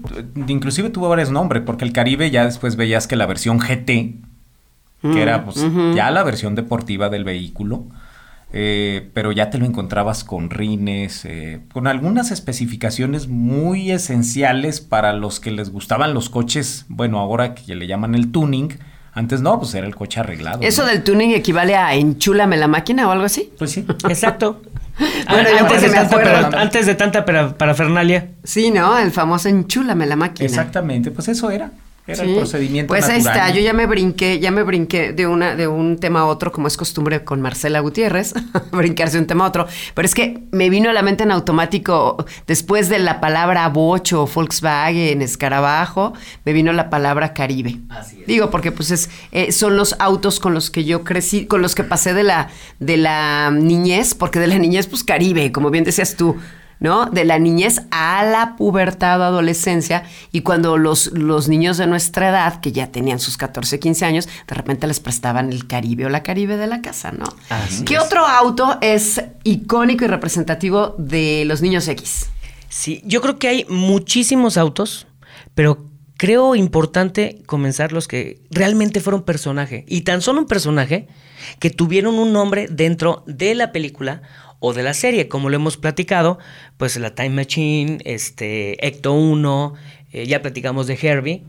inclusive 0.47 0.89
tuvo 0.91 1.09
varios 1.09 1.31
nombres, 1.31 1.63
porque 1.65 1.83
el 1.85 1.93
Caribe 1.93 2.29
ya 2.29 2.45
después 2.45 2.75
veías 2.75 3.07
que 3.07 3.15
la 3.15 3.25
versión 3.25 3.59
GT, 3.59 4.15
que 5.01 5.21
era 5.21 5.45
pues, 5.45 5.63
ya 5.95 6.11
la 6.11 6.23
versión 6.23 6.53
deportiva 6.55 7.09
del 7.09 7.23
vehículo, 7.23 7.85
eh, 8.53 9.09
pero 9.13 9.31
ya 9.31 9.49
te 9.49 9.57
lo 9.57 9.65
encontrabas 9.65 10.23
con 10.23 10.49
rines, 10.49 11.25
eh, 11.25 11.59
con 11.73 11.87
algunas 11.87 12.31
especificaciones 12.31 13.27
muy 13.27 13.91
esenciales 13.91 14.79
para 14.81 15.13
los 15.13 15.39
que 15.39 15.51
les 15.51 15.69
gustaban 15.69 16.13
los 16.13 16.29
coches, 16.29 16.85
bueno, 16.87 17.19
ahora 17.19 17.55
que 17.55 17.75
le 17.75 17.87
llaman 17.87 18.15
el 18.15 18.31
tuning, 18.31 18.69
antes 19.13 19.41
no, 19.41 19.59
pues 19.59 19.73
era 19.73 19.87
el 19.87 19.95
coche 19.95 20.19
arreglado. 20.19 20.59
¿Eso 20.61 20.83
¿no? 20.83 20.89
del 20.89 21.03
tuning 21.03 21.31
equivale 21.31 21.75
a 21.75 21.93
enchúlame 21.95 22.55
la 22.55 22.67
máquina 22.67 23.07
o 23.07 23.11
algo 23.11 23.25
así? 23.25 23.51
Pues 23.57 23.71
sí. 23.71 23.85
Exacto. 24.09 24.61
Bueno, 25.29 25.47
yo 25.51 25.57
antes, 25.59 25.67
porque 25.67 25.81
de 25.81 25.89
me 25.89 25.95
tanta, 25.95 26.15
acuerdo. 26.15 26.57
antes 26.57 26.85
de 26.87 26.95
tanta 26.95 27.23
para- 27.25 27.55
parafernalia. 27.55 28.29
Sí, 28.43 28.71
¿no? 28.71 28.97
El 28.97 29.11
famoso 29.11 29.47
enchúlame 29.47 30.07
la 30.07 30.15
máquina. 30.15 30.47
Exactamente, 30.47 31.11
pues 31.11 31.27
eso 31.27 31.51
era. 31.51 31.69
Era 32.07 32.23
Sí. 32.23 32.29
el 32.31 32.37
procedimiento 32.37 32.87
Pues 32.87 33.09
ahí 33.09 33.19
está, 33.19 33.49
yo 33.51 33.59
ya 33.59 33.73
me 33.73 33.85
brinqué, 33.85 34.39
ya 34.39 34.49
me 34.49 34.63
brinqué 34.63 35.11
de 35.11 35.27
una, 35.27 35.55
de 35.57 35.67
un 35.67 35.97
tema 35.97 36.21
a 36.21 36.25
otro, 36.25 36.53
como 36.53 36.67
es 36.67 36.77
costumbre 36.77 37.25
con 37.25 37.41
Marcela 37.41 37.81
Gutiérrez, 37.81 38.33
brincarse 38.71 39.17
de 39.17 39.21
un 39.21 39.27
tema 39.27 39.43
a 39.43 39.49
otro. 39.49 39.67
Pero 39.93 40.05
es 40.05 40.15
que 40.15 40.43
me 40.51 40.69
vino 40.69 40.89
a 40.89 40.93
la 40.93 41.01
mente 41.01 41.23
en 41.23 41.31
automático, 41.31 42.25
después 42.47 42.87
de 42.87 42.99
la 42.99 43.19
palabra 43.19 43.67
bocho, 43.67 44.25
Volkswagen, 44.25 45.21
escarabajo, 45.21 46.13
me 46.45 46.53
vino 46.53 46.71
la 46.71 46.89
palabra 46.89 47.33
Caribe. 47.33 47.77
Así 47.89 48.21
es. 48.21 48.27
Digo, 48.27 48.49
porque 48.51 48.71
pues 48.71 48.91
es, 48.91 49.09
eh, 49.33 49.51
son 49.51 49.75
los 49.75 49.95
autos 49.99 50.39
con 50.39 50.53
los 50.53 50.71
que 50.71 50.85
yo 50.85 51.03
crecí, 51.03 51.45
con 51.45 51.61
los 51.61 51.75
que 51.75 51.83
pasé 51.83 52.13
de 52.13 52.23
la, 52.23 52.47
de 52.79 52.95
la 52.97 53.51
niñez, 53.51 54.15
porque 54.15 54.39
de 54.39 54.47
la 54.47 54.57
niñez, 54.57 54.87
pues 54.87 55.03
Caribe, 55.03 55.51
como 55.51 55.69
bien 55.71 55.83
decías 55.83 56.15
tú. 56.15 56.37
¿No? 56.79 57.05
De 57.07 57.25
la 57.25 57.39
niñez 57.39 57.81
a 57.91 58.23
la 58.23 58.55
pubertad 58.55 59.19
o 59.21 59.23
adolescencia 59.23 60.03
y 60.31 60.41
cuando 60.41 60.77
los, 60.77 61.11
los 61.13 61.47
niños 61.47 61.77
de 61.77 61.87
nuestra 61.87 62.29
edad, 62.29 62.61
que 62.61 62.71
ya 62.71 62.87
tenían 62.87 63.19
sus 63.19 63.37
14, 63.37 63.79
15 63.79 64.05
años, 64.05 64.29
de 64.47 64.55
repente 64.55 64.87
les 64.87 64.99
prestaban 64.99 65.51
el 65.51 65.67
Caribe 65.67 66.05
o 66.05 66.09
la 66.09 66.23
Caribe 66.23 66.57
de 66.57 66.67
la 66.67 66.81
casa, 66.81 67.11
¿no? 67.11 67.25
Así 67.49 67.83
¿Qué 67.83 67.95
es. 67.95 68.01
otro 68.01 68.25
auto 68.25 68.77
es 68.81 69.21
icónico 69.43 70.05
y 70.05 70.07
representativo 70.07 70.95
de 70.97 71.43
los 71.45 71.61
niños 71.61 71.87
X? 71.87 72.27
Sí, 72.69 73.01
yo 73.05 73.21
creo 73.21 73.39
que 73.39 73.47
hay 73.47 73.65
muchísimos 73.69 74.57
autos, 74.57 75.07
pero 75.55 75.85
creo 76.17 76.55
importante 76.55 77.41
comenzar 77.45 77.91
los 77.93 78.07
que 78.07 78.41
realmente 78.51 78.99
fueron 78.99 79.23
personaje. 79.23 79.85
Y 79.87 80.01
tan 80.01 80.21
solo 80.21 80.41
un 80.41 80.47
personaje 80.47 81.07
que 81.59 81.69
tuvieron 81.69 82.15
un 82.15 82.33
nombre 82.33 82.67
dentro 82.69 83.23
de 83.27 83.55
la 83.55 83.71
película 83.71 84.21
o 84.59 84.73
de 84.73 84.83
la 84.83 84.93
serie, 84.93 85.27
como 85.27 85.49
lo 85.49 85.55
hemos 85.55 85.77
platicado, 85.77 86.39
pues 86.77 86.97
la 86.97 87.13
Time 87.13 87.29
Machine, 87.29 87.99
este, 88.05 88.85
Ecto 88.85 89.13
1, 89.13 89.73
eh, 90.11 90.25
ya 90.25 90.41
platicamos 90.41 90.87
de 90.87 90.97
Herbie, 91.01 91.43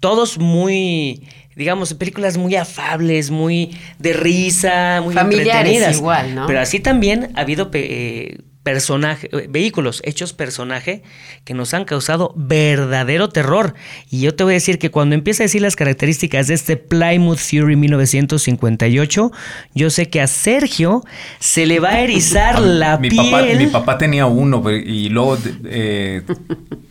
todos 0.00 0.38
muy, 0.38 1.26
digamos, 1.56 1.94
películas 1.94 2.36
muy 2.36 2.56
afables, 2.56 3.30
muy 3.30 3.76
de 3.98 4.12
risa, 4.12 5.00
muy 5.02 5.14
Familiares 5.14 5.54
entretenidas. 5.54 5.96
igual, 5.96 6.34
¿no? 6.34 6.46
Pero 6.46 6.60
así 6.60 6.80
también 6.80 7.30
ha 7.34 7.40
habido 7.40 7.70
eh, 7.72 8.38
personaje, 8.62 9.28
eh, 9.32 9.46
vehículos 9.48 10.00
hechos 10.04 10.32
personaje 10.32 11.02
que 11.44 11.54
nos 11.54 11.74
han 11.74 11.84
causado 11.84 12.32
verdadero 12.36 13.28
terror. 13.28 13.74
Y 14.10 14.20
yo 14.20 14.34
te 14.34 14.44
voy 14.44 14.52
a 14.52 14.54
decir 14.54 14.78
que 14.78 14.90
cuando 14.90 15.14
empieza 15.14 15.42
a 15.42 15.46
decir 15.46 15.62
las 15.62 15.76
características 15.76 16.46
de 16.46 16.54
este 16.54 16.76
Plymouth 16.76 17.38
Fury 17.38 17.76
1958, 17.76 19.32
yo 19.74 19.90
sé 19.90 20.08
que 20.08 20.20
a 20.20 20.26
Sergio 20.26 21.02
se 21.38 21.66
le 21.66 21.80
va 21.80 21.90
a 21.90 22.00
erizar 22.00 22.60
la 22.60 22.98
mi 22.98 23.10
piel. 23.10 23.30
Papá, 23.30 23.42
mi 23.42 23.66
papá 23.66 23.98
tenía 23.98 24.26
uno 24.26 24.62
y 24.70 25.08
luego 25.08 25.38
eh, 25.64 26.22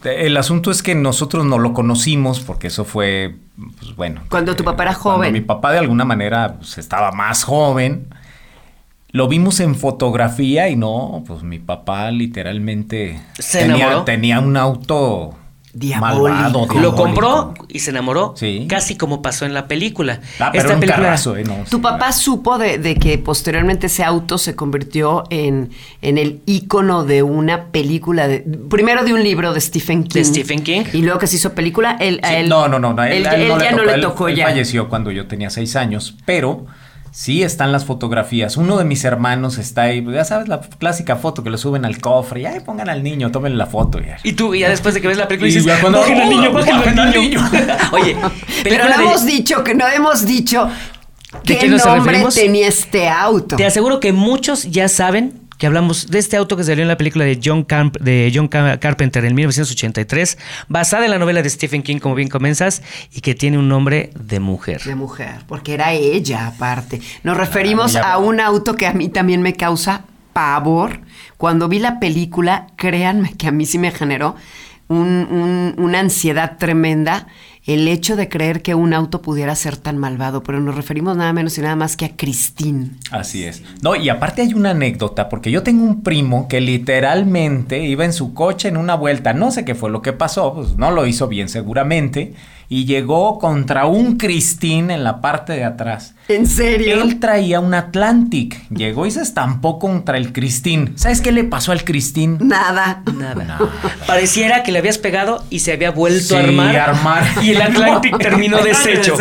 el 0.04 0.38
asunto 0.38 0.72
es 0.72 0.84
que 0.84 0.96
nosotros 0.96 1.46
no 1.46 1.58
lo 1.58 1.74
conocimos 1.74 2.42
porque 2.42 2.68
eso 2.68 2.86
fue, 2.86 3.36
pues 3.80 3.96
bueno. 3.96 4.24
Cuando 4.30 4.56
tu 4.56 4.64
papá 4.64 4.84
era 4.84 4.94
cuando 4.94 5.20
joven. 5.20 5.34
mi 5.34 5.42
papá 5.42 5.72
de 5.72 5.80
alguna 5.80 6.06
manera 6.06 6.58
pues, 6.58 6.78
estaba 6.78 7.12
más 7.12 7.44
joven. 7.44 8.08
Lo 9.14 9.28
vimos 9.28 9.60
en 9.60 9.76
fotografía 9.76 10.70
y 10.70 10.76
no, 10.76 11.24
pues 11.28 11.44
mi 11.44 11.60
papá 11.60 12.12
literalmente 12.12 13.20
¿Se 13.40 13.60
tenía, 13.60 13.76
enamoró? 13.88 14.04
tenía 14.06 14.40
un 14.40 14.56
auto 14.58 15.36
Diabólico. 15.74 16.24
malvado. 16.28 16.60
Lo 16.66 16.74
diabólico. 16.74 16.96
compró 16.96 17.54
y 17.70 17.80
se 17.80 17.92
enamoró, 17.92 18.34
Sí. 18.36 18.66
casi 18.70 18.96
como 18.98 19.22
pasó 19.22 19.46
en 19.46 19.54
la 19.54 19.68
película. 19.70 20.20
Ah, 20.40 20.50
pero 20.54 20.74
un 20.76 20.82
carrazo, 20.82 21.38
¿eh? 21.38 21.44
No, 21.46 21.56
Tu 21.70 21.78
sí, 21.78 21.82
papá 21.82 22.12
supo 22.12 22.58
de, 22.58 22.78
de 22.78 22.96
que 22.96 23.18
posteriormente 23.18 23.88
ese 23.88 24.04
auto 24.04 24.38
se 24.38 24.54
convirtió 24.56 25.24
en, 25.30 25.72
en 26.02 26.18
el 26.18 26.42
ícono 26.46 27.06
de 27.06 27.24
una 27.24 27.66
película, 27.68 28.28
de, 28.28 28.40
primero 28.70 29.04
de 29.06 29.14
un 29.14 29.24
libro 29.24 29.54
de 29.54 29.62
Stephen 29.62 30.04
King. 30.04 30.20
De 30.20 30.26
Stephen 30.26 30.62
King. 30.64 30.84
Y 30.94 31.02
luego 31.04 31.20
que 31.20 31.28
se 31.28 31.38
hizo 31.38 31.54
película, 31.54 31.96
él, 32.02 32.20
a 32.24 32.30
Sí, 32.30 32.36
él- 32.36 32.50
no, 32.50 32.68
no, 32.68 32.78
no, 32.80 32.94
no, 32.94 33.04
él, 33.04 33.14
él, 33.14 33.28
a 33.28 33.36
él 33.36 33.42
él 33.44 33.48
no 33.50 33.58
le 33.58 33.64
ya 33.66 33.72
no 33.72 33.84
le 33.84 33.98
tocó 34.02 34.28
él 34.28 34.36
ya. 34.36 34.48
falleció 34.48 34.90
cuando 34.90 35.10
yo 35.12 35.28
tenía 35.28 35.50
seis 35.50 35.76
años, 35.78 36.16
pero 36.26 36.66
sí 37.12 37.44
están 37.44 37.72
las 37.72 37.86
fotografías. 37.86 38.58
Uno 38.58 38.78
de 38.78 38.86
mis 38.86 39.04
hermanos 39.04 39.58
está 39.58 39.84
ahí, 39.84 40.04
ya 40.12 40.24
sabes, 40.26 40.48
la 40.48 40.62
clásica 40.62 41.18
foto 41.18 41.44
que 41.44 41.50
le 41.50 41.58
suben 41.58 41.86
al 41.86 42.00
cofre 42.00 42.42
y 42.42 42.46
ahí 42.46 42.60
pongan 42.62 42.90
al 42.90 43.04
niño, 43.04 43.32
tomen 43.32 43.58
la 43.58 43.66
foto. 43.66 44.00
Y, 44.00 44.30
Y 44.30 44.34
tú, 44.34 44.56
ya 44.56 44.70
después 44.70 44.94
de 44.96 45.02
que 45.02 45.08
ves 45.10 45.18
la 45.18 45.28
película, 45.28 45.50
Y 45.50 45.54
dices, 45.54 45.66
ya 45.66 45.80
cuando- 45.82 46.00
"Bájenle 46.00 46.24
al 46.24 46.30
niño, 46.30 46.50
¡Oh, 46.50 46.54
bájenle 46.54 47.02
al 47.02 47.12
niño". 47.12 47.22
niño! 47.22 47.50
Oye, 47.92 48.16
Pero 48.64 48.86
no 48.86 48.98
de- 48.98 49.04
hemos 49.04 49.26
dicho 49.26 49.64
que 49.64 49.76
no 49.76 49.88
hemos 49.88 50.26
dicho 50.26 50.70
¿De 51.46 51.58
qué 51.58 51.68
nombre 51.70 51.96
referimos? 51.96 52.36
tenía 52.36 52.68
este 52.68 53.08
auto. 53.10 53.56
Te 53.56 53.66
aseguro 53.66 54.00
que 54.00 54.12
muchos 54.14 54.64
ya 54.72 54.88
saben 54.90 55.41
que 55.62 55.68
hablamos 55.68 56.08
de 56.10 56.18
este 56.18 56.38
auto 56.38 56.58
que 56.58 56.64
salió 56.64 56.82
en 56.82 56.88
la 56.88 56.98
película 56.98 57.24
de 57.24 57.40
John, 57.44 57.64
Camp- 57.64 58.00
de 58.00 58.32
John 58.34 58.48
Ca- 58.48 58.80
Carpenter 58.80 59.24
en 59.26 59.36
1983, 59.36 60.40
basada 60.68 61.06
en 61.06 61.12
la 61.12 61.20
novela 61.20 61.44
de 61.44 61.50
Stephen 61.52 61.84
King, 61.84 62.00
como 62.00 62.16
bien 62.16 62.30
comenzas, 62.30 62.82
y 63.14 63.22
que 63.22 63.36
tiene 63.36 63.60
un 63.60 63.70
nombre 63.70 64.10
de 64.20 64.40
mujer. 64.40 64.82
De 64.82 64.96
mujer, 64.96 65.36
porque 65.48 65.76
era 65.76 65.94
ella 65.94 66.48
aparte. 66.48 67.00
Nos 67.22 67.38
referimos 67.38 67.94
ya- 67.94 68.12
a 68.12 68.18
un 68.18 68.40
auto 68.40 68.74
que 68.74 68.88
a 68.88 68.94
mí 68.94 69.10
también 69.10 69.44
me 69.44 69.54
causa 69.54 70.06
pavor. 70.34 71.02
Cuando 71.38 71.68
vi 71.68 71.78
la 71.78 72.00
película, 72.00 72.66
créanme 72.76 73.36
que 73.38 73.48
a 73.48 73.52
mí 73.52 73.68
sí 73.68 73.78
me 73.78 73.92
generó 73.92 74.36
un- 74.88 75.28
un- 75.30 75.76
una 75.78 76.00
ansiedad 76.00 76.58
tremenda 76.58 77.28
el 77.66 77.88
hecho 77.88 78.16
de 78.16 78.28
creer 78.28 78.62
que 78.62 78.74
un 78.74 78.94
auto 78.94 79.22
pudiera 79.22 79.56
ser 79.56 79.78
tan 79.78 79.98
malvado, 79.98 80.42
pero 80.42 80.60
nos 80.60 80.76
referimos 80.76 81.16
nada 81.16 81.32
menos 81.32 81.58
y 81.58 81.62
nada 81.62 81.76
más 81.76 81.96
que 81.96 82.06
a 82.06 82.16
Christine. 82.16 82.92
Así 83.12 83.44
es. 83.44 83.62
No, 83.84 83.96
y 83.96 84.10
aparte 84.10 84.42
hay 84.42 84.54
una 84.54 84.72
anécdota, 84.72 85.30
porque 85.30 85.52
yo 85.52 85.62
tengo 85.62 85.84
un 85.84 86.02
primo 86.02 86.48
que 86.48 86.60
literalmente 86.60 87.84
iba 87.84 88.04
en 88.04 88.14
su 88.14 88.34
coche 88.34 88.68
en 88.68 88.78
una 88.78 88.96
vuelta, 88.96 89.34
no 89.34 89.52
sé 89.52 89.64
qué 89.64 89.76
fue 89.76 89.92
lo 89.92 90.02
que 90.02 90.14
pasó, 90.14 90.56
pues 90.56 90.76
no 90.78 90.92
lo 90.92 91.06
hizo 91.06 91.28
bien 91.28 91.50
seguramente, 91.50 92.34
y 92.74 92.86
llegó 92.86 93.38
contra 93.38 93.86
un 93.86 94.16
Christine 94.18 94.94
en 94.94 95.04
la 95.04 95.20
parte 95.20 95.52
de 95.52 95.66
atrás. 95.66 96.16
¿En 96.30 96.48
serio? 96.48 97.02
Él 97.02 97.20
traía 97.20 97.60
un 97.60 97.74
Atlantic, 97.74 98.66
llegó 98.70 99.06
y 99.06 99.12
se 99.12 99.22
estampó 99.22 99.78
contra 99.78 100.16
el 100.16 100.32
Christine. 100.32 100.94
¿Sabes 100.96 101.20
qué 101.20 101.34
le 101.34 101.44
pasó 101.44 101.74
al 101.74 101.84
Christine? 101.84 102.38
Nada. 102.40 103.04
Nada. 103.14 103.60
Pareciera 104.08 104.64
que 104.64 104.72
le 104.72 104.80
habías 104.80 104.98
pegado 104.98 105.44
y 105.50 105.60
se 105.60 105.74
había 105.74 105.92
vuelto 105.92 106.30
Sí, 106.30 106.36
a 106.36 106.40
armar. 106.40 106.76
armar. 106.78 107.24
Y 107.42 107.50
el 107.50 107.62
Atlantic 107.62 108.18
terminó 108.20 108.58
deshecho. 108.64 109.16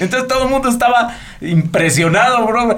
Entonces 0.00 0.28
todo 0.28 0.44
el 0.44 0.50
mundo 0.50 0.68
estaba 0.68 1.12
impresionado, 1.40 2.46
bro. 2.46 2.76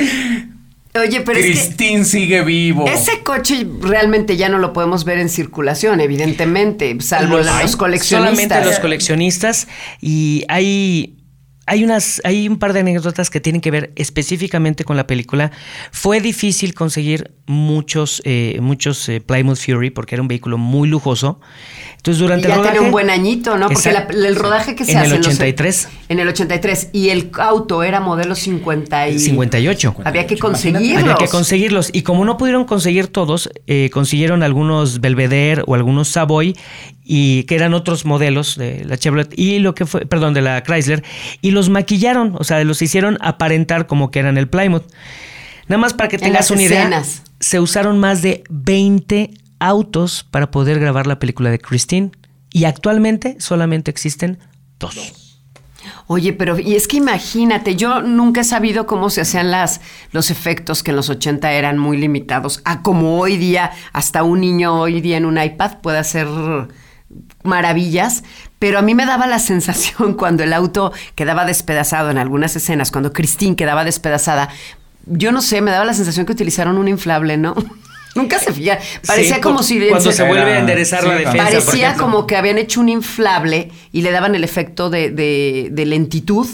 Oye, 0.94 1.20
pero 1.20 1.38
es 1.38 1.74
que 1.76 2.04
sigue 2.04 2.42
vivo. 2.42 2.86
ese 2.86 3.22
coche 3.22 3.66
realmente 3.80 4.36
ya 4.36 4.48
no 4.48 4.58
lo 4.58 4.72
podemos 4.72 5.04
ver 5.04 5.18
en 5.18 5.28
circulación, 5.28 6.00
evidentemente, 6.00 6.96
salvo 7.00 7.36
Los- 7.38 7.46
los, 7.46 7.76
coleccionistas. 7.76 8.08
Solamente 8.34 8.64
los 8.64 8.80
coleccionistas. 8.80 9.68
Y 10.00 10.44
hay. 10.48 11.14
Hay, 11.68 11.84
unas, 11.84 12.20
hay 12.24 12.48
un 12.48 12.58
par 12.58 12.72
de 12.72 12.80
anécdotas 12.80 13.30
que 13.30 13.40
tienen 13.40 13.60
que 13.60 13.70
ver 13.70 13.92
específicamente 13.96 14.84
con 14.84 14.96
la 14.96 15.06
película. 15.06 15.50
Fue 15.92 16.20
difícil 16.20 16.74
conseguir 16.74 17.32
muchos, 17.46 18.20
eh, 18.24 18.58
muchos 18.60 19.08
eh, 19.08 19.20
Plymouth 19.20 19.58
Fury 19.58 19.90
porque 19.90 20.14
era 20.14 20.22
un 20.22 20.28
vehículo 20.28 20.58
muy 20.58 20.88
lujoso. 20.88 21.40
Entonces, 21.96 22.20
Y 22.20 22.24
durante 22.24 22.48
ya 22.48 22.54
el 22.54 22.58
rodaje. 22.60 22.72
tiene 22.74 22.86
un 22.86 22.92
buen 22.92 23.10
añito, 23.10 23.56
¿no? 23.58 23.68
Porque 23.68 23.92
la- 23.92 24.06
el 24.10 24.36
rodaje 24.36 24.74
que 24.74 24.84
se 24.84 24.92
en 24.92 24.98
hace 24.98 25.06
el 25.10 25.16
los- 25.18 25.26
83. 25.26 25.88
en 26.08 26.18
el 26.20 26.28
83. 26.28 26.90
Y 26.92 27.08
el 27.10 27.30
auto 27.38 27.82
era 27.82 28.00
modelo 28.00 28.34
50 28.34 29.08
y... 29.08 29.18
58. 29.18 29.94
Había 30.04 30.26
que 30.26 30.34
Imagínate. 30.34 30.38
conseguirlos. 30.40 31.02
Había 31.02 31.14
que 31.16 31.28
conseguirlos. 31.28 31.90
Y 31.92 32.02
como 32.02 32.24
no 32.24 32.36
pudieron 32.36 32.64
conseguir 32.64 33.08
todos, 33.08 33.50
eh, 33.66 33.90
consiguieron 33.92 34.42
algunos 34.42 35.00
Belvedere 35.00 35.62
o 35.66 35.74
algunos 35.74 36.08
Savoy, 36.08 36.54
y 37.10 37.44
que 37.44 37.54
eran 37.54 37.72
otros 37.72 38.04
modelos 38.04 38.58
de 38.58 38.84
la 38.84 38.98
Chevrolet, 38.98 39.32
y 39.34 39.60
lo 39.60 39.74
que 39.74 39.86
fue, 39.86 40.04
perdón, 40.04 40.34
de 40.34 40.42
la 40.42 40.62
Chrysler, 40.62 41.02
y 41.40 41.52
los 41.52 41.70
maquillaron, 41.70 42.34
o 42.38 42.44
sea, 42.44 42.62
los 42.64 42.82
hicieron 42.82 43.16
aparentar 43.22 43.86
como 43.86 44.10
que 44.10 44.18
eran 44.18 44.36
el 44.36 44.46
Plymouth. 44.46 44.84
Nada 45.68 45.80
más 45.80 45.94
para 45.94 46.10
que 46.10 46.16
En 46.16 46.22
tengas 46.22 46.50
una 46.50 46.62
idea, 46.62 47.02
se 47.40 47.60
usaron 47.60 47.98
más 47.98 48.20
de 48.20 48.44
20 48.50 49.30
autos 49.58 50.26
para 50.30 50.50
poder 50.50 50.80
grabar 50.80 51.06
la 51.06 51.18
película 51.18 51.50
de 51.50 51.58
Christine, 51.58 52.10
y 52.52 52.64
actualmente 52.64 53.36
solamente 53.40 53.90
existen 53.90 54.38
dos. 54.78 54.94
Oye, 56.08 56.34
pero 56.34 56.58
y 56.58 56.74
es 56.74 56.88
que 56.88 56.98
imagínate, 56.98 57.74
yo 57.74 58.02
nunca 58.02 58.42
he 58.42 58.44
sabido 58.44 58.86
cómo 58.86 59.08
se 59.08 59.22
hacían 59.22 59.50
las, 59.50 59.80
los 60.12 60.30
efectos 60.30 60.82
que 60.82 60.90
en 60.90 60.96
los 60.96 61.08
80 61.08 61.52
eran 61.52 61.78
muy 61.78 61.96
limitados, 61.96 62.60
a 62.66 62.82
como 62.82 63.18
hoy 63.18 63.38
día, 63.38 63.70
hasta 63.94 64.24
un 64.24 64.42
niño 64.42 64.78
hoy 64.78 65.00
día 65.00 65.16
en 65.16 65.24
un 65.24 65.42
iPad 65.42 65.78
puede 65.80 65.96
hacer 65.96 66.26
maravillas, 67.42 68.24
pero 68.58 68.78
a 68.78 68.82
mí 68.82 68.94
me 68.94 69.06
daba 69.06 69.26
la 69.26 69.38
sensación 69.38 70.14
cuando 70.18 70.42
el 70.44 70.52
auto 70.52 70.92
quedaba 71.14 71.44
despedazado 71.44 72.10
en 72.10 72.18
algunas 72.18 72.54
escenas, 72.56 72.90
cuando 72.90 73.12
Christine 73.12 73.56
quedaba 73.56 73.84
despedazada, 73.84 74.48
yo 75.06 75.32
no 75.32 75.40
sé, 75.40 75.60
me 75.62 75.70
daba 75.70 75.84
la 75.84 75.94
sensación 75.94 76.26
que 76.26 76.32
utilizaron 76.32 76.76
un 76.78 76.88
inflable, 76.88 77.36
¿no? 77.36 77.54
Nunca 78.14 78.38
se 78.40 78.52
fija. 78.52 78.78
Parecía 79.06 79.36
Sí, 79.36 79.40
como 79.40 79.62
si 79.62 79.78
Cuando 79.88 80.10
se- 80.10 80.16
se 80.16 80.22
vuelve 80.26 80.54
a 80.54 80.58
enderezar 80.58 81.04
la 81.04 81.14
defensa. 81.14 81.44
Parecía 81.44 81.94
como 81.94 82.26
que 82.26 82.36
habían 82.36 82.58
hecho 82.58 82.80
un 82.80 82.88
inflable 82.88 83.70
y 83.92 84.02
le 84.02 84.10
daban 84.10 84.34
el 84.34 84.42
efecto 84.42 84.90
de, 84.90 85.10
de- 85.10 85.68
de 85.70 85.86
lentitud, 85.86 86.48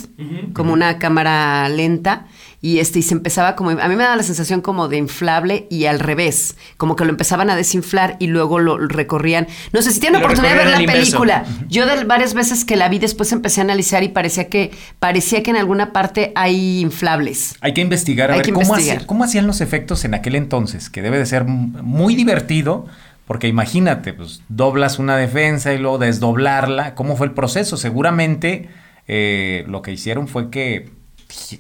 como 0.52 0.72
una 0.74 0.98
cámara 0.98 1.66
lenta, 1.70 2.26
y 2.66 2.78
este 2.78 3.00
y 3.00 3.02
se 3.02 3.12
empezaba 3.12 3.56
como 3.56 3.68
a 3.70 3.88
mí 3.88 3.94
me 3.94 4.02
daba 4.04 4.16
la 4.16 4.22
sensación 4.22 4.62
como 4.62 4.88
de 4.88 4.96
inflable 4.96 5.66
y 5.70 5.84
al 5.84 6.00
revés, 6.00 6.56
como 6.78 6.96
que 6.96 7.04
lo 7.04 7.10
empezaban 7.10 7.50
a 7.50 7.56
desinflar 7.56 8.16
y 8.20 8.28
luego 8.28 8.58
lo 8.58 8.78
recorrían. 8.78 9.46
No 9.74 9.82
sé 9.82 9.90
si 9.90 10.00
tienen 10.00 10.22
oportunidad 10.22 10.52
de 10.54 10.58
ver 10.64 10.70
la 10.70 10.80
inverso. 10.80 11.02
película. 11.20 11.44
Yo 11.68 11.84
de 11.84 12.04
varias 12.04 12.32
veces 12.32 12.64
que 12.64 12.76
la 12.76 12.88
vi 12.88 12.98
después 12.98 13.32
empecé 13.32 13.60
a 13.60 13.64
analizar 13.64 14.02
y 14.02 14.08
parecía 14.08 14.48
que 14.48 14.70
parecía 14.98 15.42
que 15.42 15.50
en 15.50 15.56
alguna 15.58 15.92
parte 15.92 16.32
hay 16.36 16.80
inflables. 16.80 17.54
Hay 17.60 17.74
que 17.74 17.82
investigar 17.82 18.30
a 18.30 18.34
Hay 18.34 18.40
ver 18.40 18.52
cómo, 18.54 18.62
investigar. 18.64 18.96
hacía- 18.96 19.06
cómo 19.06 19.24
hacían 19.24 19.46
los 19.46 19.60
efectos 19.60 20.06
en 20.06 20.14
aquel 20.14 20.34
entonces, 20.34 20.88
que 20.88 21.02
debe 21.02 21.18
de 21.18 21.26
ser 21.26 21.44
muy 21.44 22.14
divertido, 22.14 22.86
porque 23.26 23.46
imagínate, 23.46 24.14
pues 24.14 24.40
doblas 24.48 24.98
una 24.98 25.18
defensa 25.18 25.74
y 25.74 25.78
luego 25.78 25.98
desdoblarla, 25.98 26.94
¿cómo 26.94 27.16
fue 27.16 27.26
el 27.26 27.32
proceso? 27.34 27.76
Seguramente 27.76 28.70
eh, 29.06 29.64
lo 29.68 29.82
que 29.82 29.92
hicieron 29.92 30.28
fue 30.28 30.48
que 30.50 30.90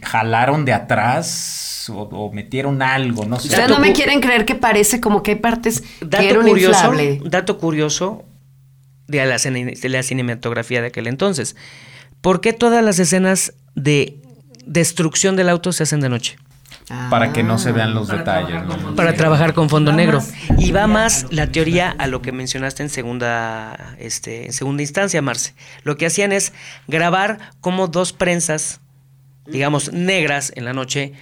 jalaron 0.02 0.64
de 0.64 0.72
atrás 0.72 1.88
o, 1.90 2.02
o 2.02 2.32
metieron 2.32 2.82
algo, 2.82 3.24
no 3.26 3.38
sé. 3.38 3.48
Ustedes 3.48 3.68
Dato 3.68 3.74
no 3.74 3.80
me 3.86 3.92
quieren 3.92 4.20
creer 4.20 4.44
que 4.44 4.54
parece 4.54 5.00
como 5.00 5.22
que 5.22 5.32
hay 5.32 5.36
partes 5.38 5.80
que 5.80 6.06
era 6.06 6.22
Dato 6.28 6.40
un 6.40 6.46
curioso, 6.48 6.70
inflable. 6.92 7.20
dato 7.24 7.58
curioso 7.58 8.24
de 9.06 9.24
la, 9.26 9.36
cine- 9.38 9.78
de 9.78 9.88
la 9.88 10.02
cinematografía 10.02 10.80
de 10.80 10.88
aquel 10.88 11.06
entonces. 11.06 11.56
¿Por 12.20 12.40
qué 12.40 12.52
todas 12.54 12.82
las 12.84 12.98
escenas 12.98 13.52
de 13.74 14.16
destrucción 14.64 15.36
del 15.36 15.48
auto 15.50 15.72
se 15.72 15.82
hacen 15.82 16.00
de 16.00 16.08
noche? 16.08 16.36
Para 17.08 17.32
que 17.32 17.42
no 17.42 17.56
se 17.58 17.72
vean 17.72 17.94
los 17.94 18.08
Para 18.08 18.18
detalles. 18.18 18.62
¿no? 18.66 18.94
Para 18.94 19.14
trabajar 19.14 19.54
con 19.54 19.70
fondo 19.70 19.90
negro. 19.92 20.22
Y 20.58 20.70
va 20.72 20.86
más 20.86 21.26
la 21.30 21.46
teoría 21.46 21.94
a 21.96 22.06
lo 22.06 22.20
que 22.20 22.30
mencionaste 22.30 22.82
en 22.82 22.90
segunda, 22.90 23.94
este, 23.98 24.46
en 24.46 24.52
segunda 24.52 24.82
instancia, 24.82 25.22
Marce. 25.22 25.54
Lo 25.82 25.96
que 25.96 26.04
hacían 26.06 26.32
es 26.32 26.52
grabar 26.86 27.38
como 27.62 27.88
dos 27.88 28.12
prensas, 28.12 28.80
digamos, 29.50 29.92
negras 29.92 30.52
en 30.56 30.64
la 30.64 30.72
noche, 30.72 31.12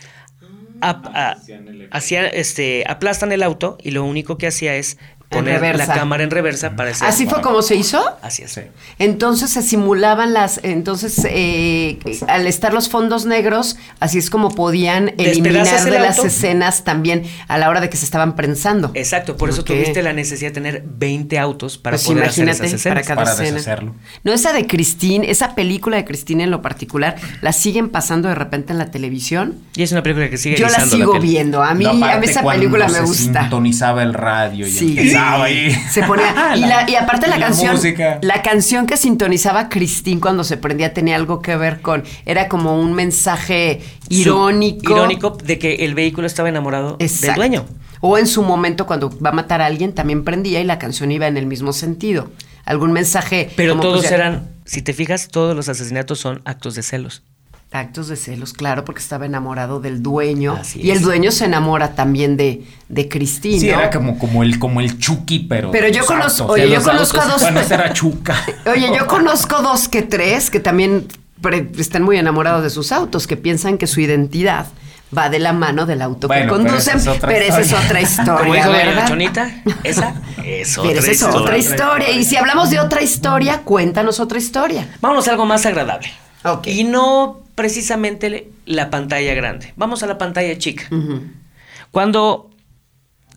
ap- 0.80 1.08
a- 1.14 1.48
hacían, 1.90 2.28
este, 2.32 2.84
aplastan 2.88 3.32
el 3.32 3.42
auto 3.42 3.78
y 3.82 3.90
lo 3.92 4.04
único 4.04 4.38
que 4.38 4.46
hacía 4.48 4.76
es 4.76 4.98
poner 5.32 5.76
la 5.76 5.86
cámara 5.86 6.22
en 6.22 6.30
reversa 6.30 6.76
para 6.76 6.90
ese- 6.90 7.04
¿Así 7.04 7.26
fue 7.26 7.40
como 7.40 7.62
se 7.62 7.74
hizo? 7.76 8.02
Así 8.22 8.42
es. 8.42 8.60
Entonces 8.98 9.50
se 9.50 9.62
simulaban 9.62 10.32
las, 10.32 10.60
entonces 10.62 11.20
eh, 11.28 11.98
al 12.28 12.46
estar 12.46 12.72
los 12.74 12.88
fondos 12.88 13.24
negros, 13.26 13.76
así 14.00 14.18
es 14.18 14.30
como 14.30 14.50
podían 14.50 15.14
eliminar 15.18 15.66
de 15.84 15.98
las 15.98 16.18
auto. 16.18 16.28
escenas 16.28 16.84
también 16.84 17.22
a 17.48 17.58
la 17.58 17.68
hora 17.68 17.80
de 17.80 17.88
que 17.90 17.96
se 17.96 18.04
estaban 18.04 18.36
prensando. 18.36 18.90
Exacto, 18.94 19.36
por 19.36 19.48
eso 19.50 19.64
tuviste 19.64 20.02
la 20.02 20.12
necesidad 20.12 20.50
de 20.50 20.54
tener 20.54 20.84
20 20.86 21.38
autos 21.38 21.78
para 21.78 21.96
Pues 21.96 22.04
poder 22.06 22.24
hacer 22.24 22.44
imagínate, 22.44 22.66
esas 22.66 22.80
escenas. 22.80 22.96
para 23.06 23.06
cada 23.16 23.22
Para 23.22 23.32
escena. 23.42 23.58
deshacerlo. 23.58 23.94
No, 24.24 24.32
esa 24.32 24.52
de 24.52 24.66
Christine, 24.66 25.30
esa 25.30 25.54
película 25.54 25.96
de 25.96 26.04
Christine 26.04 26.44
en 26.44 26.50
lo 26.50 26.62
particular, 26.62 27.16
la 27.40 27.52
siguen 27.52 27.88
pasando 27.88 28.28
de 28.28 28.34
repente 28.34 28.72
en 28.72 28.78
la 28.78 28.90
televisión. 28.90 29.54
Y 29.74 29.82
es 29.82 29.92
una 29.92 30.02
película 30.02 30.28
que 30.28 30.36
sigue 30.38 30.56
Yo 30.56 30.68
la 30.68 30.86
sigo 30.86 31.18
viendo. 31.18 31.62
A 31.62 31.74
mí, 31.74 31.84
No, 31.84 31.90
a 31.90 32.18
mí 32.18 32.26
esa 32.26 32.42
película 32.42 32.88
me 32.88 33.00
gusta. 33.00 33.42
sintonizaba 33.42 34.02
el 34.02 34.14
radio 34.14 34.66
y 34.66 34.70
Sí. 34.70 34.94
Ahí. 35.22 35.70
Se 35.90 36.02
ponía. 36.04 36.34
Y, 36.56 36.60
la- 36.60 36.88
y 36.90 36.94
aparte 36.96 37.26
la, 37.28 37.36
Y 37.36 37.40
la 37.40 37.46
canción. 37.46 37.74
música. 37.76 38.18
La 38.22 38.42
canción 38.42 38.86
que 38.86 38.96
sintonizaba 38.96 39.68
Christine 39.68 40.20
cuando 40.20 40.44
se 40.44 40.56
prendía 40.56 40.92
tenía 40.92 41.16
algo 41.16 41.40
que 41.40 41.56
ver 41.56 41.80
con. 41.80 42.04
Era 42.26 42.48
como 42.48 42.78
un 42.80 42.92
mensaje 42.94 43.80
irónico. 44.08 44.92
Irónico 44.92 45.30
de 45.30 45.58
que 45.58 45.74
el 45.84 45.94
vehículo 45.94 46.26
estaba 46.26 46.48
enamorado 46.48 46.96
del 46.96 47.06
Exacto. 47.08 47.36
dueño. 47.40 47.64
O 48.00 48.18
en 48.18 48.26
su 48.26 48.42
momento, 48.42 48.86
cuando 48.86 49.10
va 49.20 49.30
a 49.30 49.32
matar 49.32 49.62
a 49.62 49.66
alguien, 49.66 49.92
también 49.94 50.24
prendía 50.24 50.60
y 50.60 50.64
la 50.64 50.78
canción 50.78 51.10
iba 51.12 51.26
en 51.28 51.36
el 51.36 51.46
mismo 51.46 51.72
sentido. 51.72 52.30
Algún 52.64 52.92
mensaje. 52.92 53.50
Pero 53.56 53.72
como, 53.72 53.82
todos 53.82 53.98
pues, 54.00 54.10
ya- 54.10 54.16
eran, 54.16 54.50
si 54.64 54.82
te 54.82 54.92
fijas, 54.92 55.28
todos 55.28 55.54
los 55.56 55.68
asesinatos 55.68 56.18
son 56.18 56.42
actos 56.44 56.74
de 56.74 56.82
celos. 56.82 57.22
Actos 57.72 58.08
de 58.08 58.16
celos, 58.16 58.52
claro, 58.52 58.84
porque 58.84 59.00
estaba 59.00 59.24
enamorado 59.24 59.80
del 59.80 60.02
dueño. 60.02 60.58
Así 60.60 60.80
y 60.82 60.90
el 60.90 60.98
es. 60.98 61.02
dueño 61.02 61.30
se 61.30 61.46
enamora 61.46 61.94
también 61.94 62.36
de, 62.36 62.64
de 62.90 63.08
Christine. 63.08 63.60
Sí, 63.60 63.68
era 63.70 63.90
como, 63.90 64.18
como 64.18 64.42
el 64.42 64.58
como 64.58 64.80
el 64.80 64.98
Chucky, 64.98 65.40
pero. 65.40 65.70
Pero 65.70 65.88
yo 65.88 66.04
conozco- 66.04 66.46
oye, 66.52 66.68
yo 66.68 66.82
conozco 66.82 67.20
a 67.20 67.24
dos- 67.26 67.42
era 67.70 67.92
Chuca. 67.94 68.36
Oye, 68.70 68.90
yo 68.94 69.06
conozco 69.06 69.62
dos 69.62 69.88
que 69.88 70.02
tres 70.02 70.50
que 70.50 70.60
también 70.60 71.06
pre- 71.40 71.70
están 71.78 72.02
muy 72.02 72.18
enamorados 72.18 72.62
de 72.62 72.68
sus 72.70 72.92
autos, 72.92 73.26
que 73.26 73.36
piensan 73.38 73.78
que 73.78 73.86
su 73.86 74.00
identidad 74.00 74.66
va 75.16 75.28
de 75.28 75.38
la 75.38 75.52
mano 75.52 75.84
del 75.84 76.00
auto 76.02 76.26
Bueno, 76.26 76.44
que 76.44 76.48
conducen, 76.62 76.98
pero 77.20 77.44
esa 77.44 77.60
es 77.60 77.72
otra 77.72 78.00
historia, 78.00 78.36
Como 78.38 78.54
dijo 78.54 78.70
¿verdad? 78.70 79.08
Chonita, 79.08 79.50
esa 79.84 80.14
es 80.44 80.78
otra 80.78 80.88
Pero 80.90 81.00
esa 81.00 81.10
es 81.10 81.22
otra 81.22 81.58
historia. 81.58 82.10
Y 82.10 82.24
si 82.24 82.36
hablamos 82.36 82.70
de 82.70 82.80
otra 82.80 83.02
historia, 83.02 83.60
cuéntanos 83.62 84.20
otra 84.20 84.38
historia. 84.38 84.88
Vámonos 85.00 85.28
a 85.28 85.32
algo 85.32 85.44
más 85.46 85.64
agradable. 85.66 86.08
Ok. 86.44 86.66
Y 86.68 86.84
no 86.84 87.41
precisamente 87.54 88.50
la 88.66 88.90
pantalla 88.90 89.34
grande. 89.34 89.72
Vamos 89.76 90.02
a 90.02 90.06
la 90.06 90.18
pantalla 90.18 90.56
chica. 90.58 90.84
Cuando 91.90 92.50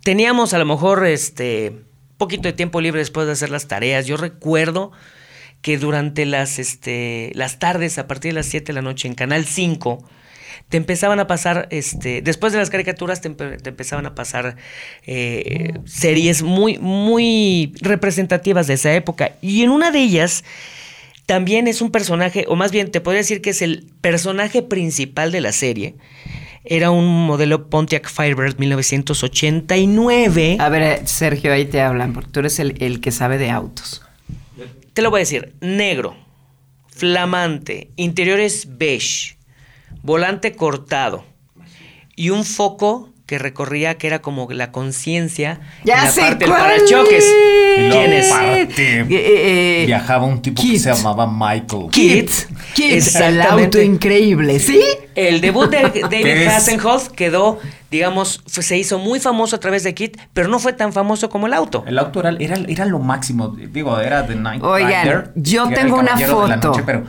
teníamos 0.03 0.53
a 0.53 0.57
lo 0.59 0.66
mejor 0.66 1.05
este 1.05 1.82
poquito 2.18 2.43
de 2.43 2.53
tiempo 2.53 2.80
libre 2.82 2.99
después 2.99 3.26
de 3.28 3.34
hacer 3.34 3.49
las 3.49 3.68
tareas, 3.68 4.05
yo 4.05 4.18
recuerdo 4.18 4.91
que 5.61 5.78
durante 5.78 6.26
las, 6.26 6.59
este, 6.59 7.32
las 7.34 7.59
tardes, 7.59 7.97
a 7.97 8.07
partir 8.07 8.32
de 8.32 8.36
las 8.36 8.45
7 8.45 8.68
de 8.68 8.74
la 8.74 8.82
noche, 8.82 9.07
en 9.07 9.16
Canal 9.16 9.45
5, 9.45 10.07
te 10.70 10.78
empezaban 10.78 11.20
a 11.20 11.28
pasar, 11.28 11.68
este, 11.72 12.22
después 12.22 12.53
de 12.53 12.59
las 12.59 12.70
caricaturas, 12.70 13.20
te, 13.22 13.30
empe- 13.32 13.59
te 13.61 13.70
empezaban 13.70 14.05
a 14.05 14.16
pasar 14.16 14.55
eh, 15.05 15.74
series 15.86 16.43
muy, 16.43 16.78
muy 16.78 17.74
representativas 17.82 18.68
de 18.68 18.76
esa 18.76 18.93
época. 18.93 19.32
Y 19.41 19.63
en 19.63 19.72
una 19.72 19.91
de 19.91 19.99
ellas 19.99 20.43
también 21.26 21.67
es 21.67 21.82
un 21.82 21.91
personaje, 21.91 22.45
o 22.47 22.55
más 22.55 22.71
bien 22.71 22.91
te 22.91 23.01
podría 23.01 23.21
decir 23.21 23.41
que 23.41 23.49
es 23.51 23.61
el 23.61 23.86
personaje 24.01 24.61
principal 24.61 25.32
de 25.32 25.41
la 25.41 25.51
serie. 25.51 25.95
Era 26.63 26.91
un 26.91 27.26
modelo 27.26 27.69
Pontiac 27.69 28.09
Firebird 28.09 28.57
1989. 28.57 30.57
A 30.59 30.69
ver, 30.69 30.82
eh, 30.82 31.01
Sergio, 31.05 31.53
ahí 31.53 31.65
te 31.65 31.82
hablan, 31.82 32.13
porque 32.13 32.30
tú 32.32 32.39
eres 32.39 32.59
el, 32.59 32.82
el 32.82 33.01
que 33.01 33.11
sabe 33.11 33.38
de 33.38 33.51
autos. 33.51 34.01
Te 34.93 35.01
lo 35.01 35.09
voy 35.09 35.19
a 35.19 35.21
decir, 35.21 35.53
negro, 35.61 36.15
flamante, 36.88 37.91
interiores 37.97 38.78
beige, 38.78 39.38
volante 40.01 40.55
cortado 40.55 41.26
y 42.15 42.30
un 42.30 42.45
foco 42.45 43.11
que 43.26 43.39
recorría 43.39 43.97
que 43.97 44.07
era 44.07 44.21
como 44.21 44.47
la 44.51 44.71
conciencia 44.71 45.59
Ya 45.84 45.97
en 45.97 46.03
la 46.05 46.11
sé 46.11 46.21
parte 46.21 46.38
del 46.38 46.49
cuál 46.49 46.61
parachoques. 46.61 47.26
¿Quién 47.76 48.13
es? 48.13 48.30
Aparte, 48.66 48.99
Eh, 48.99 49.05
eh, 49.09 49.82
eh, 49.82 49.86
viajaba 49.86 50.26
un 50.26 50.41
tipo 50.41 50.61
que 50.61 50.78
se 50.80 50.93
llamaba 50.93 51.26
Michael. 51.26 51.88
Kit. 51.91 52.30
Kit, 52.74 53.03
el 53.16 53.41
auto 53.41 53.82
increíble, 53.82 54.59
¿sí? 54.59 54.82
El 55.16 55.39
debut 55.41 55.70
de 55.70 56.01
David. 56.09 56.47
Hasselhoff 56.47 57.09
quedó, 57.09 57.59
digamos, 57.89 58.41
fue- 58.47 58.63
se 58.63 58.78
hizo 58.78 58.99
muy 58.99 59.20
famoso 59.20 59.55
a 59.55 59.59
través 59.59 59.84
de 59.84 59.93
Kit, 59.93 60.18
pero 60.34 60.47
no 60.49 60.59
fue 60.59 60.74
tan 60.74 60.91
famoso 60.91 61.30
como 61.30 61.47
el 61.47 61.53
auto. 61.53 61.84
El 61.88 61.97
auto 61.99 62.20
era, 62.20 62.36
era, 62.39 62.57
era 62.68 62.86
lo 62.86 62.99
máximo. 62.99 63.49
Digo, 63.49 63.99
era 63.99 64.26
The 64.28 64.36
Night 64.36 64.61
Oigan, 64.63 65.03
Rider, 65.03 65.32
yo 65.36 65.68
tengo 65.70 65.95
una 65.97 66.07
caballero 66.09 66.41
de 66.43 66.47
la 66.49 66.55
foto. 66.55 66.68
noche, 66.70 66.84
pero 66.86 67.03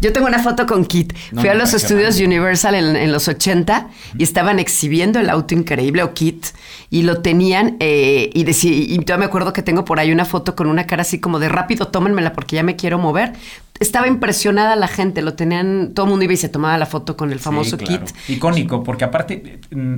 Yo 0.00 0.12
tengo 0.12 0.26
una 0.26 0.38
foto 0.38 0.66
con 0.66 0.84
Kit. 0.84 1.12
No, 1.32 1.40
Fui 1.40 1.48
a 1.50 1.54
los 1.54 1.72
estudios. 1.72 2.20
Universal 2.20 2.74
en, 2.74 2.96
en 2.96 3.10
los 3.12 3.26
80 3.28 3.88
y 4.18 4.22
estaban 4.22 4.58
exhibiendo 4.58 5.18
el 5.18 5.30
auto 5.30 5.54
increíble 5.54 6.02
o 6.02 6.12
Kit 6.12 6.46
y 6.90 7.02
lo 7.02 7.22
tenían 7.22 7.76
eh, 7.80 8.28
y, 8.34 8.44
decí- 8.44 8.86
y 8.88 8.98
todavía 8.98 9.18
me 9.18 9.24
acuerdo 9.26 9.52
que 9.52 9.62
tengo 9.62 9.84
por 9.84 10.00
ahí 10.00 10.12
una 10.12 10.24
foto 10.26 10.54
con 10.56 10.66
una 10.66 10.86
cara 10.86 11.02
así 11.02 11.20
como 11.20 11.38
de 11.38 11.48
rápido, 11.48 11.88
tómenmela 11.88 12.32
porque 12.34 12.56
ya 12.56 12.62
me 12.62 12.76
quiero 12.76 12.98
mover. 12.98 13.32
Estaba 13.80 14.06
impresionada 14.06 14.76
la 14.76 14.88
gente, 14.88 15.22
lo 15.22 15.34
tenían, 15.34 15.92
todo 15.94 16.06
el 16.06 16.10
mundo 16.10 16.24
iba 16.24 16.34
y 16.34 16.36
se 16.36 16.48
tomaba 16.48 16.76
la 16.76 16.86
foto 16.86 17.16
con 17.16 17.32
el 17.32 17.40
famoso 17.40 17.76
Sí, 17.78 17.84
claro. 17.84 18.04
Kit. 18.04 18.14
Icónico, 18.36 18.84
porque 18.84 19.04
aparte, 19.04 19.58
mm, 19.70 19.94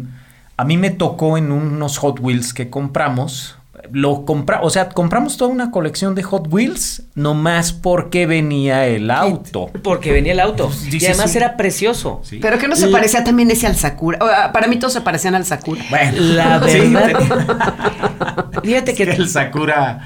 a 0.56 0.64
mí 0.64 0.76
me 0.78 0.90
tocó 0.90 1.36
en 1.36 1.50
unos 1.52 1.98
Hot 1.98 2.20
Wheels 2.20 2.54
que 2.54 2.70
compramos. 2.70 3.56
Lo 3.92 4.24
compra, 4.24 4.60
o 4.62 4.70
sea, 4.70 4.88
compramos 4.88 5.36
toda 5.36 5.50
una 5.50 5.70
colección 5.70 6.14
de 6.14 6.22
Hot 6.22 6.48
Wheels, 6.50 7.02
nomás 7.14 7.72
porque 7.72 8.26
venía 8.26 8.86
el 8.86 9.10
auto. 9.10 9.70
Porque 9.82 10.12
venía 10.12 10.32
el 10.32 10.40
auto. 10.40 10.70
y 10.90 11.04
además 11.04 11.34
era 11.36 11.56
precioso. 11.56 12.20
Sí. 12.24 12.38
Pero 12.40 12.58
que 12.58 12.68
no 12.68 12.76
se 12.76 12.86
La- 12.86 12.92
parecía 12.98 13.22
también 13.24 13.50
ese 13.50 13.66
al 13.66 13.76
Sakura. 13.76 14.18
O, 14.20 14.24
ah, 14.26 14.50
Para 14.52 14.66
mí 14.66 14.76
todos 14.78 14.92
se 14.94 15.00
parecían 15.02 15.34
al 15.34 15.44
Sakura. 15.44 15.82
Bueno, 15.90 16.20
La 16.20 16.62
sí, 16.68 16.80
verdad. 16.92 18.50
Fíjate 18.64 18.94
que 18.94 19.02
el 19.04 19.28
Sakura. 19.28 20.00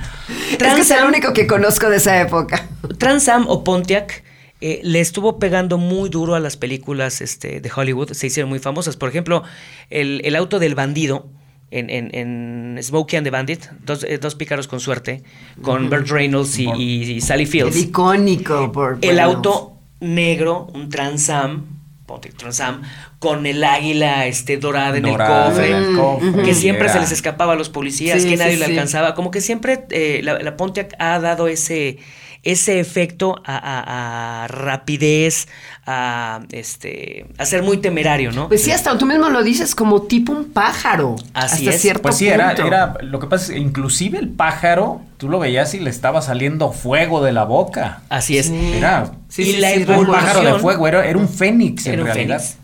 Es 0.51 0.57
que 0.75 0.81
es 0.81 0.91
el 0.91 1.05
único 1.05 1.33
que 1.33 1.47
conozco 1.47 1.89
de 1.89 1.97
esa 1.99 2.21
época. 2.21 2.66
Trans 2.99 3.29
Am 3.29 3.47
o 3.49 3.64
Pontiac 3.64 4.25
eh, 4.61 4.81
le 4.83 5.01
estuvo 5.01 5.39
pegando 5.39 5.79
muy 5.79 6.11
duro 6.11 6.35
a 6.35 6.41
las 6.41 6.57
películas 6.57 7.21
este, 7.23 7.61
de 7.61 7.71
Hollywood, 7.75 8.12
se 8.12 8.27
hicieron 8.27 8.51
muy 8.51 8.59
famosas. 8.59 8.97
Por 8.97 9.09
ejemplo, 9.09 9.43
el, 9.89 10.21
el 10.25 10.37
auto 10.37 10.59
del 10.59 10.75
bandido 10.75 11.29
en, 11.71 11.89
en, 11.91 12.11
en 12.14 12.83
Smokey 12.83 13.16
and 13.18 13.25
the 13.27 13.31
Bandit, 13.31 13.64
dos, 13.85 14.05
eh, 14.05 14.18
dos 14.18 14.35
pícaros 14.35 14.66
con 14.68 14.81
suerte, 14.81 15.23
con 15.62 15.89
Burt 15.91 16.09
Reynolds 16.09 16.59
y, 16.59 16.68
y- 16.77 17.12
y 17.12 17.21
Sally 17.21 17.45
El 17.45 17.49
Fields. 17.49 17.77
icónico. 17.77 18.73
Por, 18.73 18.99
El 19.03 19.16
bueno. 19.16 19.23
auto 19.23 19.77
negro, 20.01 20.68
un 20.75 20.89
Trans 20.89 21.31
Am, 21.31 21.66
Pontiac 22.07 22.35
Trans 22.37 22.59
Am, 22.61 22.83
con 23.21 23.47
el 23.47 23.62
águila 23.62 24.27
este, 24.27 24.57
dorada 24.57 24.97
en 24.97 25.05
Dorada 25.05 25.47
el 25.49 25.53
cofre. 25.53 25.68
en 25.71 25.77
el 25.85 25.97
cofre, 25.97 26.43
Que 26.43 26.55
siempre 26.55 26.85
era- 26.87 26.95
se 26.95 27.01
les 27.01 27.12
escapaba 27.12 27.53
a 27.53 27.57
los 27.57 27.68
policías, 27.68 28.21
Sí, 28.23 28.31
que 28.31 28.37
nadie 28.37 28.55
sí, 28.55 28.59
lo 28.61 28.64
sí. 28.66 28.73
alcanzaba. 28.73 29.14
Como 29.14 29.31
que 29.31 29.41
siempre 29.41 29.85
eh, 29.91 30.21
la, 30.25 30.39
la 30.41 30.57
Pontiac 30.57 30.95
ha 30.99 31.21
dado 31.21 31.47
ese, 31.47 31.99
ese 32.43 32.80
efecto 32.80 33.41
a, 33.45 33.57
a- 33.57 34.45
a 34.45 34.49
rapidez, 34.49 35.47
a, 35.86 36.41
este, 36.53 37.26
a 37.36 37.45
ser 37.45 37.62
muy 37.62 37.76
temerario, 37.78 38.32
¿no? 38.32 38.49
Pues 38.49 38.62
sí, 38.62 38.70
hasta 38.70 38.97
tú 38.97 39.05
mismo 39.07 39.28
lo 39.28 39.43
dices 39.43 39.74
como 39.74 40.03
tipo 40.03 40.32
un 40.32 40.47
pájaro. 40.53 41.16
Así 41.34 41.66
hasta 41.66 41.76
es. 41.76 41.82
cierto 41.82 42.03
Pues 42.03 42.16
sí, 42.16 42.28
era, 42.28 42.49
punto. 42.55 42.66
era, 42.66 42.95
lo 43.03 43.18
que 43.20 43.26
pasa 43.26 43.45
es 43.47 43.51
que 43.53 43.59
inclusive 43.59 44.18
el 44.18 44.28
pájaro, 44.30 45.03
tú 45.18 45.28
lo 45.28 45.38
veías 45.38 45.74
y 45.74 45.80
le 45.80 45.91
estaba 45.91 46.22
saliendo 46.22 46.72
fuego 46.72 47.22
de 47.22 47.32
la 47.32 47.45
boca. 47.45 48.03
Así 48.09 48.38
es. 48.38 48.47
Sí. 48.47 48.72
Era 48.74 49.12
Sí, 49.28 49.43
Y 49.43 49.53
sí, 49.53 49.57
la 49.59 49.70
sí, 49.70 49.82
un 49.82 49.82
evolución- 49.91 50.14
pájaro 50.24 50.43
de 50.43 50.59
fuego, 50.59 50.88
era, 50.88 51.07
era 51.07 51.18
un 51.18 51.28
fénix 51.28 51.86
en 51.86 51.93
Era 51.95 52.03
un 52.03 52.07
realidad. 52.09 52.41
Fénix. 52.41 52.57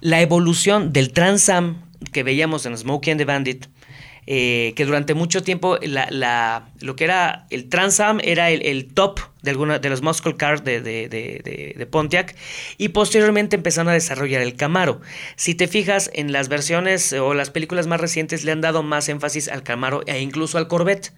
La 0.00 0.20
evolución 0.20 0.92
del 0.92 1.12
Trans 1.12 1.48
Am 1.48 1.82
que 2.12 2.22
veíamos 2.22 2.64
en 2.66 2.78
Smokey 2.78 3.10
and 3.10 3.18
the 3.20 3.24
Bandit, 3.24 3.66
eh, 4.30 4.74
que 4.76 4.84
durante 4.84 5.14
mucho 5.14 5.42
tiempo 5.42 5.78
la, 5.80 6.68
lo 6.80 6.96
que 6.96 7.04
era 7.04 7.46
el 7.48 7.70
Trans 7.70 7.98
Am 7.98 8.20
era 8.22 8.50
el, 8.50 8.92
top 8.92 9.20
de 9.40 9.50
alguna 9.52 9.78
de 9.78 9.88
los 9.88 10.02
muscle 10.02 10.36
cars 10.36 10.62
de- 10.64 10.82
de- 10.82 11.08
de- 11.08 11.74
de 11.78 11.86
Pontiac 11.86 12.36
y 12.76 12.88
posteriormente 12.90 13.56
empezaron 13.56 13.88
a 13.88 13.94
desarrollar 13.94 14.42
el 14.42 14.54
Camaro. 14.54 15.00
Si 15.36 15.54
te 15.54 15.66
fijas 15.66 16.10
en 16.12 16.30
las 16.32 16.50
versiones 16.50 17.14
o 17.14 17.32
las 17.32 17.48
películas 17.48 17.86
más 17.86 18.02
recientes 18.02 18.44
le 18.44 18.52
han 18.52 18.60
dado 18.60 18.82
más 18.82 19.08
énfasis 19.08 19.48
al 19.48 19.62
Camaro 19.62 20.02
e 20.06 20.20
incluso 20.20 20.58
al 20.58 20.68
Corvette. 20.68 21.12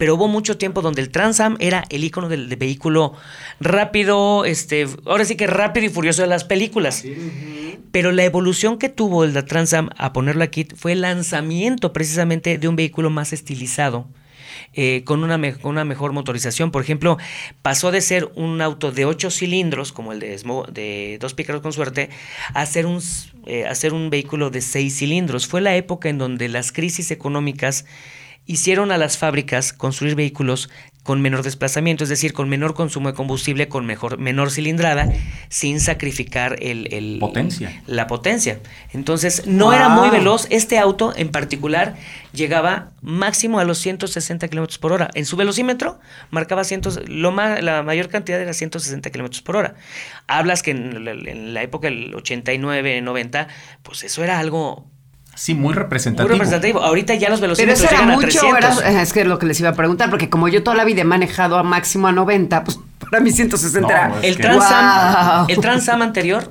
Pero 0.00 0.14
hubo 0.14 0.28
mucho 0.28 0.56
tiempo 0.56 0.80
donde 0.80 1.02
el 1.02 1.10
Trans 1.10 1.40
Am 1.40 1.56
era 1.60 1.84
el 1.90 2.02
icono 2.04 2.30
del, 2.30 2.48
del 2.48 2.58
vehículo 2.58 3.12
rápido, 3.60 4.46
este, 4.46 4.86
ahora 5.04 5.26
sí 5.26 5.36
que 5.36 5.46
rápido 5.46 5.84
y 5.84 5.90
furioso 5.90 6.22
de 6.22 6.28
las 6.28 6.44
películas. 6.44 7.04
Pero 7.92 8.10
la 8.10 8.24
evolución 8.24 8.78
que 8.78 8.88
tuvo 8.88 9.24
el 9.24 9.34
Trans 9.44 9.74
Am 9.74 9.90
a 9.98 10.14
ponerlo 10.14 10.42
aquí 10.42 10.66
fue 10.74 10.92
el 10.92 11.02
lanzamiento 11.02 11.92
precisamente 11.92 12.56
de 12.56 12.66
un 12.66 12.76
vehículo 12.76 13.10
más 13.10 13.34
estilizado. 13.34 14.08
eh, 14.72 15.02
con, 15.04 15.22
una 15.24 15.36
me- 15.36 15.54
con 15.54 15.72
una 15.72 15.84
mejor 15.84 16.12
motorización. 16.12 16.70
Por 16.70 16.82
ejemplo, 16.82 17.18
pasó 17.60 17.90
de 17.90 18.00
ser 18.00 18.30
un 18.36 18.60
auto 18.62 18.92
de 18.92 19.04
ocho 19.04 19.30
cilindros, 19.30 19.92
como 19.92 20.12
el 20.12 20.20
de, 20.20 20.36
Smo- 20.38 20.66
de 20.68 21.18
dos 21.20 21.34
pícaros 21.34 21.60
con 21.60 21.72
suerte, 21.72 22.08
a 22.54 22.64
ser, 22.66 22.86
un, 22.86 23.00
eh, 23.46 23.66
a 23.66 23.74
ser 23.74 23.92
un 23.92 24.08
vehículo 24.10 24.48
de 24.50 24.60
seis 24.60 24.96
cilindros. 24.96 25.46
Fue 25.46 25.60
la 25.60 25.74
época 25.76 26.08
en 26.08 26.18
donde 26.18 26.48
las 26.48 26.72
crisis 26.72 27.10
económicas 27.10 27.84
hicieron 28.50 28.90
a 28.90 28.98
las 28.98 29.16
fábricas 29.18 29.72
construir 29.72 30.14
vehículos 30.14 30.70
con 31.02 31.22
menor 31.22 31.42
desplazamiento, 31.42 32.04
es 32.04 32.10
decir, 32.10 32.34
con 32.34 32.48
menor 32.50 32.74
consumo 32.74 33.08
de 33.08 33.14
combustible, 33.14 33.68
con 33.68 33.86
mejor, 33.86 34.18
menor 34.18 34.50
cilindrada, 34.50 35.10
sin 35.48 35.80
sacrificar 35.80 36.56
el, 36.60 36.92
el- 36.92 37.18
Potencia. 37.18 37.82
la 37.86 38.06
potencia. 38.06 38.60
Entonces, 38.92 39.46
no 39.46 39.72
era 39.72 39.88
muy 39.88 40.10
veloz. 40.10 40.46
Este 40.50 40.78
auto 40.78 41.14
en 41.16 41.30
particular 41.30 41.96
llegaba 42.32 42.90
máximo 43.00 43.58
a 43.60 43.64
los 43.64 43.78
160 43.78 44.46
kilómetros 44.48 44.78
por 44.78 44.92
hora. 44.92 45.08
En 45.14 45.24
su 45.24 45.36
velocímetro 45.36 45.98
marcaba 46.30 46.64
cientos, 46.64 47.00
lo 47.08 47.32
ma- 47.32 47.60
la 47.62 47.82
mayor 47.82 48.08
cantidad 48.10 48.40
era 48.40 48.52
160 48.52 49.08
kilómetros 49.10 49.40
por 49.40 49.56
hora. 49.56 49.74
Hablas 50.26 50.62
que 50.62 50.72
en 50.72 51.04
la, 51.04 51.12
en 51.12 51.54
la 51.54 51.62
época 51.62 51.88
del 51.88 52.14
89, 52.14 53.00
90, 53.00 53.48
pues 53.82 54.04
eso 54.04 54.22
era 54.22 54.38
algo 54.38 54.86
Sí, 55.40 55.54
muy 55.54 55.62
muy 55.64 55.74
representativo. 55.74 56.28
representativo. 56.34 56.80
Ahorita 56.82 57.14
ya 57.14 57.30
los 57.30 57.40
Pero 57.40 57.54
velocímetros 57.54 57.78
eso 57.80 57.88
era 57.88 57.98
llegan 58.02 58.10
a 58.10 58.14
mucho, 58.14 58.26
o 58.46 58.50
300. 58.58 58.80
era- 58.84 59.00
es 59.02 59.12
que 59.14 59.20
es 59.22 59.26
lo 59.26 59.38
que 59.38 59.46
les 59.46 59.58
iba 59.58 59.70
a 59.70 59.72
preguntar, 59.72 60.10
porque 60.10 60.28
como 60.28 60.48
yo 60.48 60.62
toda 60.62 60.76
la 60.76 60.84
vida 60.84 61.00
he 61.00 61.04
manejado 61.04 61.56
a 61.56 61.62
máximo 61.62 62.08
a 62.08 62.12
90, 62.12 62.62
pues 62.62 62.78
para 63.10 63.20
mí 63.22 63.30
160 63.32 63.80
No, 63.80 63.88
era... 63.90 64.20
El 64.22 64.36
que- 64.36 64.42
Trans 64.42 64.64
Am, 64.66 65.14
¡Guau! 65.14 65.46
el 65.48 65.58
Trans 65.60 65.88
Am 65.88 66.02
anterior, 66.02 66.50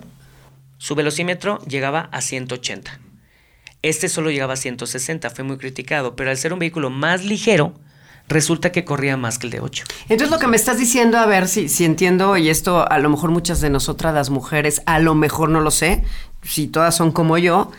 su 0.80 0.96
velocímetro 0.96 1.60
llegaba 1.68 2.10
a 2.12 2.22
180. 2.22 3.00
Este 3.84 4.10
solo 4.10 4.32
llegaba 4.32 4.54
a 4.54 4.58
160, 4.58 5.30
fue 5.30 5.44
muy 5.44 5.58
criticado, 5.58 6.16
pero 6.16 6.32
al 6.32 6.38
ser 6.38 6.52
un 6.54 6.58
vehículo 6.60 6.90
más 6.90 7.24
ligero, 7.24 7.74
resulta 8.28 8.72
que 8.72 8.86
corría 8.86 9.18
más 9.18 9.38
que 9.38 9.46
el 9.48 9.52
de 9.52 9.60
8. 9.60 9.84
Entonces 10.10 10.32
lo 10.32 10.40
que 10.40 10.48
me 10.48 10.56
estás 10.56 10.80
diciendo, 10.80 11.20
a 11.20 11.28
ver 11.28 11.48
si, 11.48 11.70
si 11.70 11.86
entiendo, 11.86 12.38
y 12.38 12.50
esto 12.50 12.90
a 12.92 12.98
lo 12.98 13.10
mejor 13.12 13.30
muchas 13.30 13.62
de 13.62 13.70
nosotras 13.70 14.16
las 14.16 14.32
mujeres, 14.32 14.82
a 14.88 14.98
lo 15.00 15.14
mejor 15.16 15.50
no 15.50 15.62
lo 15.62 15.70
sé, 15.72 16.04
si 16.42 16.68
todas 16.68 16.96
son 16.96 17.12
como 17.12 17.38
yo, 17.38 17.72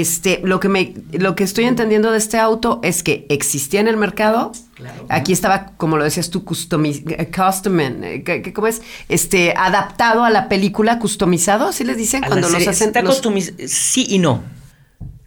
este, 0.00 0.40
lo 0.44 0.60
que 0.60 0.68
me, 0.68 0.94
lo 1.12 1.34
que 1.36 1.44
estoy 1.44 1.64
entendiendo 1.64 2.10
de 2.10 2.18
este 2.18 2.38
auto 2.38 2.80
es 2.82 3.02
que 3.02 3.26
existía 3.28 3.80
en 3.80 3.88
el 3.88 3.96
mercado. 3.96 4.52
Aquí 5.08 5.32
estaba, 5.32 5.72
como 5.76 5.96
lo 5.96 6.04
decías 6.04 6.30
tú, 6.30 6.44
customi- 6.44 7.04
eh, 7.06 7.30
custom, 7.30 7.78
eh, 7.80 8.22
¿qué- 8.24 8.42
qué- 8.42 8.52
¿cómo 8.52 8.66
es? 8.66 8.82
Este, 9.08 9.54
adaptado 9.56 10.24
a 10.24 10.30
la 10.30 10.48
película, 10.48 10.98
customizado, 10.98 11.68
así 11.68 11.84
les 11.84 11.96
dicen 11.96 12.24
A 12.24 12.28
cuando 12.28 12.48
los 12.48 12.66
hacen. 12.66 12.88
está 12.88 13.02
los- 13.02 13.20
customiz- 13.22 13.54
Sí 13.68 14.06
y 14.08 14.18
no. 14.18 14.42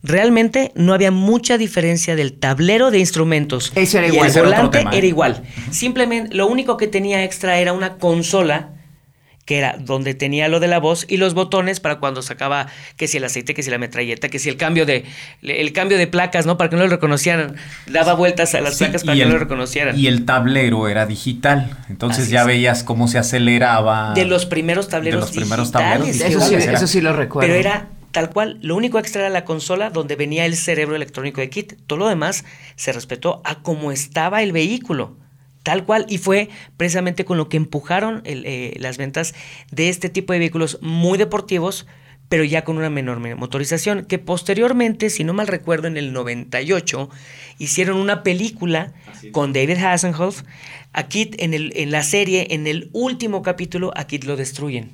Realmente 0.03 0.71
no 0.75 0.93
había 0.93 1.11
mucha 1.11 1.57
diferencia 1.57 2.15
del 2.15 2.33
tablero 2.33 2.91
de 2.91 2.99
instrumentos. 2.99 3.71
Eso 3.75 3.97
era 3.97 4.07
y 4.07 4.11
igual. 4.13 4.29
el 4.29 4.41
volante 4.43 4.77
tema. 4.79 4.91
era 4.91 5.05
igual. 5.07 5.43
Simplemente 5.71 6.35
lo 6.35 6.47
único 6.47 6.77
que 6.77 6.87
tenía 6.87 7.23
extra 7.23 7.57
era 7.59 7.73
una 7.73 7.97
consola 7.97 8.69
que 9.47 9.57
era 9.57 9.77
donde 9.79 10.13
tenía 10.13 10.49
lo 10.49 10.59
de 10.59 10.67
la 10.67 10.77
voz 10.77 11.05
y 11.07 11.15
los 11.17 11.33
botones 11.33 11.79
para 11.79 11.95
cuando 11.99 12.21
sacaba 12.21 12.67
que 12.97 13.07
si 13.07 13.15
el 13.17 13.23
aceite, 13.23 13.53
que 13.53 13.63
si 13.63 13.71
la 13.71 13.77
metralleta, 13.77 14.27
que 14.27 14.39
si 14.39 14.49
el 14.49 14.57
cambio 14.57 14.85
de 14.85 15.05
el 15.41 15.71
cambio 15.71 15.97
de 15.97 16.05
placas, 16.05 16.45
¿no? 16.45 16.57
Para 16.57 16.69
que 16.69 16.75
no 16.75 16.83
lo 16.83 16.89
reconocieran. 16.89 17.55
Daba 17.87 18.13
vueltas 18.13 18.53
a 18.55 18.61
las 18.61 18.73
Sí, 18.77 18.83
placas 18.83 19.03
para 19.05 19.15
que 19.15 19.21
el- 19.23 19.29
no 19.29 19.35
lo 19.35 19.39
reconocieran. 19.39 19.97
Y 19.97 20.07
el 20.07 20.25
tablero 20.25 20.89
era 20.89 21.05
digital. 21.05 21.77
Entonces 21.89 22.23
Así 22.25 22.33
ya 22.33 22.41
es. 22.41 22.47
veías 22.47 22.83
cómo 22.83 23.07
se 23.07 23.17
aceleraba. 23.17 24.13
de 24.13 24.25
los 24.25 24.45
primeros 24.45 24.89
tableros 24.89 25.21
de 25.21 25.25
los 25.25 25.31
primeros 25.35 25.67
digitales. 25.71 26.19
tableros 26.19 26.43
Eso 26.43 26.47
sí, 26.47 26.55
eso 26.55 26.85
sí 26.87 26.99
lo 27.01 27.13
recuerdo. 27.13 27.47
Pero 27.47 27.57
era 27.57 27.87
tal 28.11 28.29
cual, 28.29 28.57
lo 28.61 28.75
único 28.75 28.99
extra 28.99 29.21
era 29.21 29.29
la 29.29 29.45
consola 29.45 29.89
donde 29.91 30.17
venía 30.17 30.45
el 30.45 30.57
cerebro 30.57 30.95
electrónico 30.97 31.39
de 31.39 31.49
Kit. 31.49 31.73
Todo 31.87 31.99
lo 31.99 32.07
demás 32.09 32.43
se 32.75 32.91
respetó 32.91 33.41
a 33.45 33.61
cómo 33.61 33.93
estaba 33.93 34.43
el 34.43 34.51
vehículo. 34.51 35.15
Tal 35.67 35.83
cual, 35.83 36.05
y 36.07 36.17
fue 36.17 36.47
precisamente 36.77 37.25
con 37.25 37.35
lo 37.37 37.49
que 37.49 37.57
empujaron 37.57 38.21
el, 38.23 38.45
eh, 38.45 38.73
las 38.79 38.97
ventas 38.97 39.35
de 39.69 39.89
este 39.89 40.07
tipo 40.07 40.31
de 40.31 40.39
vehículos 40.39 40.77
muy 40.81 41.17
deportivos, 41.17 41.85
pero 42.29 42.45
ya 42.45 42.63
con 42.63 42.77
una 42.77 42.89
menor 42.89 43.19
me- 43.19 43.35
motorización, 43.35 44.05
que 44.05 44.17
posteriormente, 44.17 45.09
si 45.09 45.25
no 45.25 45.33
mal 45.33 45.47
recuerdo, 45.47 45.87
en 45.89 45.97
el 45.97 46.13
98, 46.13 47.09
hicieron 47.59 47.97
una 47.97 48.23
película 48.23 48.93
con 49.33 49.51
David 49.51 49.77
Hasselhoff. 49.83 50.43
A 50.93 51.09
Kit 51.09 51.35
en, 51.39 51.53
el, 51.53 51.73
en 51.75 51.91
la 51.91 52.01
serie, 52.01 52.47
en 52.51 52.65
el 52.65 52.89
último 52.93 53.41
capítulo, 53.41 53.91
a 53.97 54.07
Kit 54.07 54.23
lo 54.23 54.37
destruyen. 54.37 54.91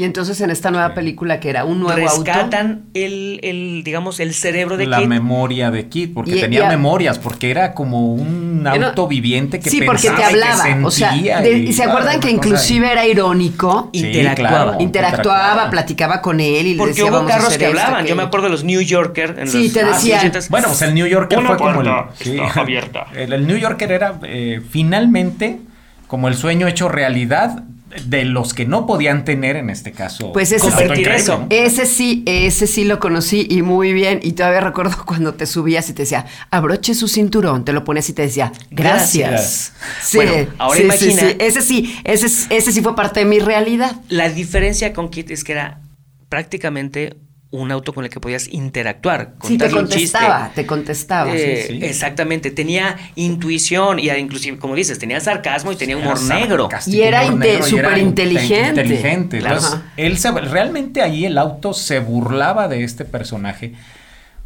Y 0.00 0.04
entonces 0.04 0.40
en 0.40 0.48
esta 0.48 0.70
nueva 0.70 0.94
película 0.94 1.40
que 1.40 1.50
era 1.50 1.66
un 1.66 1.78
nuevo 1.80 2.08
auto. 2.08 2.24
rescatan 2.24 2.84
el, 2.94 3.38
el, 3.42 3.82
digamos, 3.84 4.18
el 4.18 4.32
cerebro 4.32 4.78
de 4.78 4.86
la 4.86 5.00
Kit. 5.00 5.08
memoria 5.08 5.70
de 5.70 5.90
Kit, 5.90 6.14
porque 6.14 6.36
Y- 6.36 6.40
tenía 6.40 6.60
y 6.60 6.62
a- 6.62 6.68
memorias, 6.70 7.18
porque 7.18 7.50
era 7.50 7.74
como 7.74 8.14
un 8.14 8.66
auto 8.66 9.06
viviente 9.06 9.60
que 9.60 9.68
sí, 9.68 9.82
porque 9.84 10.02
te 10.04 10.08
pensaba 10.08 10.30
y 10.30 10.34
que 10.34 10.42
hablaba. 10.42 10.86
O 10.86 10.90
sea, 10.90 11.12
de- 11.42 11.52
y- 11.58 11.72
se 11.74 11.82
acuerdan 11.84 12.18
que 12.18 12.30
inclusive 12.30 12.90
era 12.90 13.06
irónico. 13.06 13.90
Interactuaba. 13.92 14.64
claro, 14.64 14.80
Interactuaba, 14.82 15.68
platicaba 15.70 16.22
con 16.22 16.40
él 16.40 16.66
y 16.66 16.72
le 16.72 16.78
Porque 16.78 16.92
decía, 16.94 17.04
hubo 17.04 17.12
vamos 17.16 17.30
a 17.30 17.34
carros 17.34 17.48
hacer 17.48 17.58
que 17.58 17.66
esto, 17.66 17.78
hablaban. 17.78 18.00
Yo 18.00 18.04
aquello". 18.04 18.16
me 18.16 18.22
acuerdo 18.22 18.46
de 18.46 18.52
los 18.52 18.64
New 18.64 18.80
Yorker. 18.80 19.36
En 19.38 19.48
Sí, 19.48 19.64
los- 19.64 19.72
te 19.74 19.80
ah, 19.82 19.86
decían. 19.88 20.20
80s. 20.32 20.48
Bueno, 20.48 20.68
pues 20.68 20.80
el 20.80 20.94
New 20.94 21.06
Yorker 21.06 21.38
Una 21.40 21.48
fue 21.48 21.56
como 21.58 21.80
el, 21.82 21.90
sí. 22.18 22.38
abierta. 22.54 23.06
El, 23.14 23.34
el 23.34 23.46
New 23.46 23.58
Yorker 23.58 23.92
era 23.92 24.14
eh, 24.22 24.62
finalmente 24.70 25.60
como 26.06 26.26
el 26.28 26.34
sueño 26.36 26.66
hecho 26.68 26.88
realidad 26.88 27.64
de 28.06 28.24
los 28.24 28.54
que 28.54 28.66
no 28.66 28.86
podían 28.86 29.24
tener 29.24 29.56
en 29.56 29.68
este 29.70 29.92
caso. 29.92 30.32
Pues 30.32 30.52
ese 30.52 30.66
increíble, 30.68 31.16
eso. 31.16 31.38
¿no? 31.38 31.46
Ese 31.50 31.86
sí, 31.86 32.22
ese 32.26 32.66
sí 32.66 32.84
lo 32.84 33.00
conocí 33.00 33.46
y 33.50 33.62
muy 33.62 33.92
bien. 33.92 34.20
Y 34.22 34.32
todavía 34.32 34.60
recuerdo 34.60 34.96
cuando 35.06 35.34
te 35.34 35.46
subías 35.46 35.88
y 35.90 35.92
te 35.92 36.02
decía, 36.02 36.26
abroche 36.50 36.94
su 36.94 37.08
cinturón, 37.08 37.64
te 37.64 37.72
lo 37.72 37.84
ponías 37.84 38.08
y 38.08 38.12
te 38.12 38.22
decía, 38.22 38.52
gracias. 38.70 39.30
Gracias. 39.30 39.72
Sí, 40.02 40.16
Bueno, 40.18 40.48
ahora 40.58 40.76
sí, 40.76 40.82
imagina- 40.84 41.22
sí, 41.22 41.28
sí. 41.30 41.36
Ese 41.40 41.62
sí, 41.62 41.96
ese, 42.04 42.26
es- 42.26 42.46
ese 42.50 42.72
sí 42.72 42.80
fue 42.80 42.94
parte 42.94 43.20
de 43.20 43.26
mi 43.26 43.38
realidad. 43.40 43.96
La 44.08 44.28
diferencia 44.28 44.92
con 44.92 45.08
Kit 45.10 45.30
es 45.30 45.42
que 45.44 45.52
era 45.52 45.80
prácticamente 46.28 47.16
un 47.52 47.72
auto 47.72 47.92
con 47.92 48.04
el 48.04 48.10
que 48.10 48.20
podías 48.20 48.46
interactuar. 48.48 49.34
Sí, 49.42 49.58
te 49.58 49.64
contarle 49.64 49.80
un 49.80 49.88
chiste. 49.88 50.18
contestaba, 50.18 50.52
te 50.54 50.66
contestaba. 50.66 51.34
Eh, 51.34 51.64
sí, 51.66 51.78
sí. 51.80 51.84
Exactamente, 51.84 52.52
tenía 52.52 52.96
intuición 53.16 53.98
y 53.98 54.08
inclusive, 54.10 54.56
como 54.58 54.76
dices, 54.76 54.98
tenía 55.00 55.18
sarcasmo 55.20 55.72
y 55.72 55.76
tenía 55.76 55.96
humor 55.96 56.16
Era 56.24 56.38
negro. 56.38 56.68
Y 56.86 57.00
era 57.00 57.22
humor 57.22 57.34
inte- 57.34 57.46
negro, 57.48 57.68
y 57.68 57.74
era 57.78 57.88
superinteligente. 57.88 58.68
Inteligente. 58.82 59.38
Claro. 59.40 59.56
Entonces, 59.56 59.80
él 59.96 60.18
se, 60.18 60.30
realmente 60.30 61.02
ahí 61.02 61.24
el 61.24 61.38
auto 61.38 61.72
se 61.74 61.98
burlaba 61.98 62.68
de 62.68 62.84
este 62.84 63.04
personaje. 63.04 63.72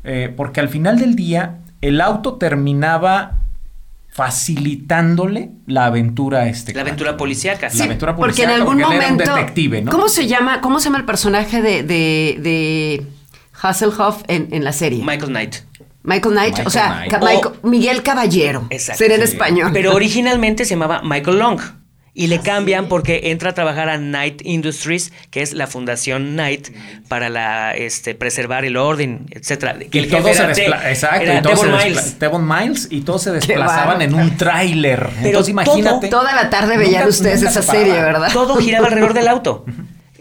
eh, 0.06 0.32
porque 0.36 0.60
al 0.60 0.68
final 0.68 0.98
del 0.98 1.14
día, 1.16 1.56
el 1.82 2.00
auto 2.00 2.34
terminaba 2.34 3.38
facilitándole 4.14 5.50
la 5.66 5.86
aventura 5.86 6.40
a 6.40 6.48
este 6.48 6.72
La 6.72 6.76
cuate. 6.80 6.90
aventura 6.90 7.16
policíaca. 7.16 7.68
La 7.74 7.84
aventura 7.84 8.14
Porque 8.16 8.42
en 8.42 8.48
policíaca, 8.48 8.54
algún 8.54 8.78
porque 8.80 8.94
él 8.96 9.02
era 9.02 9.08
un 9.10 9.12
momento. 9.14 9.34
detective, 9.34 9.82
¿no? 9.82 9.90
¿Cómo 9.90 10.08
se 10.08 10.26
llama? 10.26 10.60
¿Cómo 10.60 10.78
se 10.78 10.84
llama 10.86 10.98
el 10.98 11.04
personaje 11.04 11.62
de, 11.62 11.82
de, 11.82 12.38
de 12.40 13.06
Hasselhoff 13.60 14.22
en, 14.28 14.48
en 14.52 14.64
la 14.64 14.72
serie? 14.72 15.00
Michael 15.04 15.30
Knight. 15.30 15.54
Michael 16.02 16.34
Knight, 16.34 16.48
Michael 16.50 16.66
o 16.66 16.70
sea, 16.70 16.86
Knight. 16.94 17.10
Ca- 17.10 17.18
O- 17.20 17.24
Michael- 17.26 17.54
Miguel 17.62 18.02
Caballero. 18.02 18.66
Exacto. 18.70 18.98
Sería 18.98 19.16
en 19.16 19.26
Sí. 19.26 19.32
español. 19.32 19.70
Pero 19.72 19.94
originalmente 19.94 20.64
se 20.64 20.70
llamaba 20.74 21.00
Michael 21.02 21.38
Long. 21.38 21.60
Y 22.16 22.28
le 22.28 22.38
cambian 22.40 22.86
porque 22.86 23.32
entra 23.32 23.50
a 23.50 23.54
trabajar 23.54 23.88
a 23.88 23.98
Knight 23.98 24.42
Industries, 24.44 25.12
que 25.32 25.42
es 25.42 25.52
la 25.52 25.66
fundación 25.66 26.34
Knight 26.34 26.68
para 27.08 27.28
la 27.28 27.72
este 27.74 28.14
preservar 28.14 28.64
el 28.64 28.76
orden, 28.76 29.26
etcétera. 29.32 29.76
Que 29.90 29.98
Y 29.98 30.02
el 30.04 30.10
todo 30.10 30.22
jefe 30.22 30.54
se 30.54 30.62
Te- 30.62 30.90
Exacto, 30.90 31.32
y 31.32 31.42
todo 31.42 31.56
se 31.56 31.66
Devon 31.66 31.84
Miles. 31.84 32.18
Devon 32.20 32.48
Miles 32.48 32.88
y 32.90 33.00
todos 33.00 33.22
se 33.22 33.32
desplazaban 33.32 34.00
en 34.00 34.14
un 34.14 34.36
tráiler. 34.36 35.08
Entonces 35.22 35.48
imagínate. 35.50 36.06
Toda 36.08 36.32
la 36.34 36.50
tarde 36.50 36.76
veían 36.76 37.08
ustedes 37.08 37.42
nunca 37.42 37.50
esa 37.50 37.62
serie, 37.62 37.94
¿verdad? 37.94 38.30
Todo 38.32 38.56
giraba 38.56 38.86
alrededor 38.86 39.14
del 39.14 39.26
auto. 39.26 39.64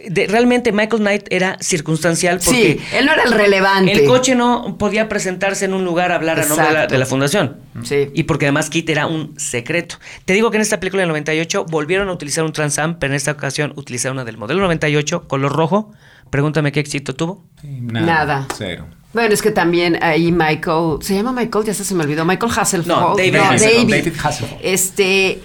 De- 0.10 0.28
realmente 0.28 0.72
Michael 0.72 1.02
Knight 1.02 1.24
era 1.30 1.58
circunstancial 1.60 2.40
porque 2.44 2.80
Sí, 2.80 2.96
él 2.98 3.06
no 3.06 3.14
era 3.14 3.24
el 3.24 3.32
relevante. 3.32 3.92
el 3.92 4.06
coche 4.06 4.36
no 4.36 4.78
podía 4.78 5.08
presentarse 5.10 5.66
en 5.66 5.74
un 5.74 5.86
lugar 5.86 6.12
a 6.12 6.16
hablar 6.16 6.40
a 6.40 6.46
nombre 6.46 6.66
de 6.68 6.72
la, 6.74 6.80
Exacto. 6.80 6.94
de 6.94 7.00
la 7.00 7.06
fundación. 7.06 7.58
Sí. 7.84 8.10
Y 8.14 8.24
porque 8.24 8.46
además 8.46 8.70
Kit 8.70 8.90
era 8.90 9.08
un 9.08 9.34
secreto. 9.40 9.96
Te 10.26 10.34
digo 10.34 10.52
que 10.52 10.58
en 10.58 10.62
esta 10.62 10.80
película 10.80 11.02
del 11.02 11.10
98 11.10 11.66
volvieron 11.66 12.10
a 12.10 12.14
utilizar 12.14 12.44
un 12.44 12.54
Trans 12.54 12.78
Am, 12.80 13.00
pero 13.00 13.14
en 13.14 13.16
esta 13.18 13.32
ocasión 13.32 13.74
utilizaron 13.76 14.18
una 14.18 14.26
del 14.26 14.38
modelo 14.38 14.62
98, 14.62 15.28
color 15.28 15.52
rojo. 15.54 15.92
Pregúntame 16.30 16.72
qué 16.72 16.80
éxito 16.80 17.14
tuvo. 17.16 17.46
Sí, 17.62 17.68
Nada. 17.82 18.48
Cero. 18.58 18.86
Bueno, 19.14 19.32
es 19.34 19.44
que 19.44 19.52
también 19.52 20.00
ahí 20.02 20.32
Michael, 20.32 20.98
se 21.02 21.14
llama 21.14 21.32
Michael, 21.32 21.66
ya 21.66 21.74
se 21.76 21.94
me 21.94 22.04
olvidó, 22.04 22.26
Michael 22.26 22.52
Hasselhoff. 22.58 22.88
No, 22.88 23.16
David 23.16 23.34
no. 23.36 23.44
David. 23.44 23.90
David 23.90 24.14
Hasselhoff. 24.24 24.52
Este, 24.64 25.40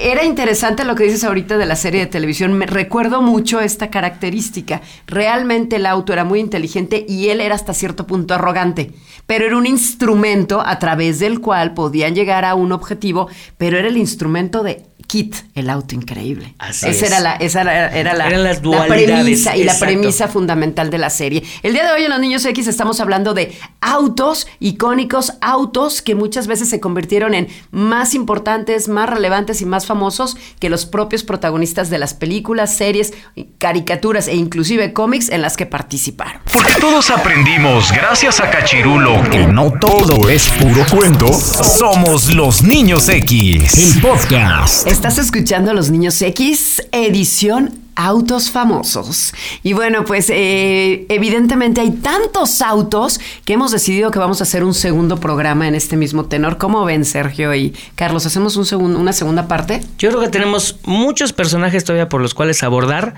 era 0.00 0.24
interesante 0.24 0.84
lo 0.84 0.94
que 0.94 1.04
dices 1.04 1.24
ahorita 1.24 1.58
de 1.58 1.66
la 1.66 1.76
serie 1.76 2.00
de 2.00 2.06
televisión. 2.06 2.52
Me 2.52 2.66
recuerdo 2.66 3.22
mucho 3.22 3.60
esta 3.60 3.90
característica. 3.90 4.80
Realmente 5.06 5.76
el 5.76 5.86
auto 5.86 6.12
era 6.12 6.24
muy 6.24 6.40
inteligente 6.40 7.04
y 7.08 7.28
él 7.28 7.40
era 7.40 7.54
hasta 7.54 7.74
cierto 7.74 8.06
punto 8.06 8.34
arrogante, 8.34 8.92
pero 9.26 9.46
era 9.46 9.56
un 9.56 9.66
instrumento 9.66 10.62
a 10.64 10.78
través 10.78 11.18
del 11.18 11.40
cual 11.40 11.74
podían 11.74 12.14
llegar 12.14 12.44
a 12.44 12.54
un 12.54 12.72
objetivo, 12.72 13.28
pero 13.56 13.78
era 13.78 13.88
el 13.88 13.96
instrumento 13.96 14.62
de 14.62 14.87
Kit, 15.06 15.36
el 15.54 15.70
auto 15.70 15.94
increíble. 15.94 16.54
Así 16.58 16.86
esa 16.86 17.06
es. 17.06 17.12
era 17.12 17.20
la, 17.20 17.34
esa 17.36 17.62
era, 17.62 17.88
era 17.88 18.14
la, 18.14 18.26
Eran 18.26 18.44
las 18.44 18.56
la 18.56 18.62
dualidades, 18.62 19.22
premisa 19.22 19.56
y 19.56 19.64
la 19.64 19.78
premisa 19.78 20.28
fundamental 20.28 20.90
de 20.90 20.98
la 20.98 21.08
serie. 21.08 21.42
El 21.62 21.72
día 21.72 21.86
de 21.86 21.92
hoy 21.92 22.04
en 22.04 22.10
Los 22.10 22.20
Niños 22.20 22.44
X 22.44 22.66
estamos 22.66 23.00
hablando 23.00 23.32
de 23.32 23.56
autos 23.80 24.46
icónicos, 24.60 25.34
autos 25.40 26.02
que 26.02 26.14
muchas 26.14 26.46
veces 26.46 26.68
se 26.68 26.80
convirtieron 26.80 27.34
en 27.34 27.48
más 27.70 28.14
importantes, 28.14 28.88
más 28.88 29.08
relevantes 29.08 29.62
y 29.62 29.66
más 29.66 29.86
famosos 29.86 30.36
que 30.58 30.68
los 30.68 30.84
propios 30.84 31.22
protagonistas 31.22 31.90
de 31.90 31.98
las 31.98 32.12
películas, 32.12 32.74
series, 32.76 33.14
caricaturas 33.58 34.28
e 34.28 34.34
inclusive 34.34 34.92
cómics 34.92 35.28
en 35.30 35.42
las 35.42 35.56
que 35.56 35.64
participaron. 35.64 36.42
Porque 36.52 36.74
todos 36.80 37.10
aprendimos 37.10 37.92
gracias 37.92 38.40
a 38.40 38.50
Cachirulo 38.50 39.22
que 39.30 39.46
no 39.46 39.72
todo 39.80 40.28
es 40.28 40.48
puro 40.50 40.84
cuento. 40.90 41.32
Somos 41.32 42.34
los 42.34 42.62
niños 42.62 43.08
X. 43.08 43.78
El 43.78 44.00
podcast. 44.00 44.87
Estás 44.88 45.18
escuchando 45.18 45.74
Los 45.74 45.90
Niños 45.90 46.22
X, 46.22 46.82
edición 46.92 47.78
Autos 47.94 48.50
Famosos. 48.50 49.34
Y 49.62 49.74
bueno, 49.74 50.06
pues 50.06 50.30
eh, 50.30 51.04
evidentemente 51.10 51.82
hay 51.82 51.90
tantos 51.90 52.62
autos 52.62 53.20
que 53.44 53.52
hemos 53.52 53.70
decidido 53.70 54.10
que 54.10 54.18
vamos 54.18 54.40
a 54.40 54.44
hacer 54.44 54.64
un 54.64 54.72
segundo 54.72 55.20
programa 55.20 55.68
en 55.68 55.74
este 55.74 55.98
mismo 55.98 56.24
tenor. 56.24 56.56
¿Cómo 56.56 56.86
ven, 56.86 57.04
Sergio 57.04 57.54
y 57.54 57.76
Carlos? 57.96 58.24
¿Hacemos 58.24 58.56
un 58.56 58.96
una 58.96 59.12
segunda 59.12 59.46
parte? 59.46 59.82
Yo 59.98 60.08
creo 60.08 60.22
que 60.22 60.28
tenemos 60.28 60.80
muchos 60.84 61.34
personajes 61.34 61.84
todavía 61.84 62.08
por 62.08 62.22
los 62.22 62.32
cuales 62.32 62.62
abordar, 62.62 63.14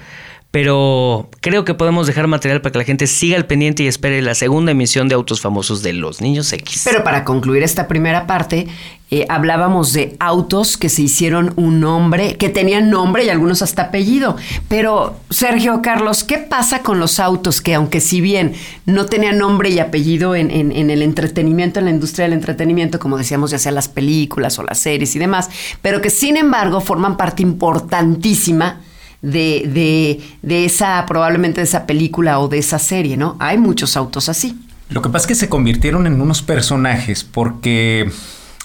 pero 0.51 1.29
creo 1.41 1.65
que 1.65 1.75
podemos 1.75 2.09
dejar 2.09 2.27
material 2.27 2.61
para 2.61 2.73
que 2.73 2.79
la 2.79 2.85
gente 2.85 3.07
siga 3.07 3.37
al 3.37 3.47
pendiente 3.47 3.85
y 3.85 3.87
espere 3.87 4.21
la 4.21 4.35
segunda 4.35 4.73
emisión 4.73 5.09
de 5.09 5.15
Autos 5.15 5.41
Famosos 5.41 5.83
de 5.83 5.93
los 5.93 6.21
Niños 6.21 6.53
X. 6.53 6.83
Pero 6.85 7.05
para 7.05 7.25
concluir 7.25 7.63
esta 7.63 7.87
primera 7.87 8.27
parte, 8.27 8.67
eh, 9.13 9.27
hablábamos 9.29 9.93
de 9.93 10.17
autos 10.19 10.77
que 10.77 10.89
se 10.89 11.03
hicieron 11.03 11.53
un 11.55 11.79
nombre, 11.79 12.37
que 12.37 12.49
tenían 12.49 12.91
nombre 12.91 13.25
y 13.25 13.29
algunos 13.29 13.63
hasta 13.63 13.83
apellido. 13.83 14.37
Pero, 14.69 15.17
Sergio, 15.31 15.83
Carlos, 15.83 16.25
¿qué 16.25 16.39
pasa 16.39 16.81
con 16.83 16.99
los 16.99 17.21
autos 17.21 17.61
que, 17.61 17.75
aunque 17.75 18.01
si 18.01 18.21
bien 18.21 18.55
no 18.87 19.07
tenían 19.07 19.39
nombre 19.39 19.71
y 19.71 19.79
apellido 19.79 20.35
en, 20.35 20.51
en- 20.51 20.73
en 20.73 20.91
el 20.91 21.03
entretenimiento, 21.03 21.79
en 21.79 21.85
la 21.85 21.91
industria 21.93 22.25
del 22.25 22.33
entretenimiento, 22.35 22.99
como 22.99 23.17
decíamos, 23.19 23.53
ya 23.53 23.59
sea 23.61 23.71
las 23.71 23.89
películas 23.89 24.59
o 24.59 24.65
las 24.65 24.81
series 24.81 25.15
y 25.15 25.21
demás, 25.21 25.49
pero 25.81 26.01
que 26.01 26.11
sin 26.11 26.37
embargo 26.37 26.81
forman 26.81 27.17
parte 27.17 27.43
importantísima 27.45 28.81
de, 29.23 29.65
de, 29.73 30.21
de 30.43 30.65
esa, 30.65 31.05
probablemente 31.07 31.61
de 31.61 31.65
esa 31.65 31.87
película 31.87 32.39
o 32.39 32.49
de 32.49 32.59
esa 32.59 32.79
serie, 32.79 33.17
¿no? 33.17 33.37
Hay 33.39 33.59
muchos 33.59 33.97
autos 33.97 34.29
así. 34.29 34.59
Lo 34.89 35.03
que 35.03 35.09
pasa 35.09 35.25
es 35.25 35.27
que 35.29 35.35
se 35.35 35.49
convirtieron 35.49 36.07
en 36.07 36.21
unos 36.21 36.43
personajes 36.43 37.23
porque 37.23 38.11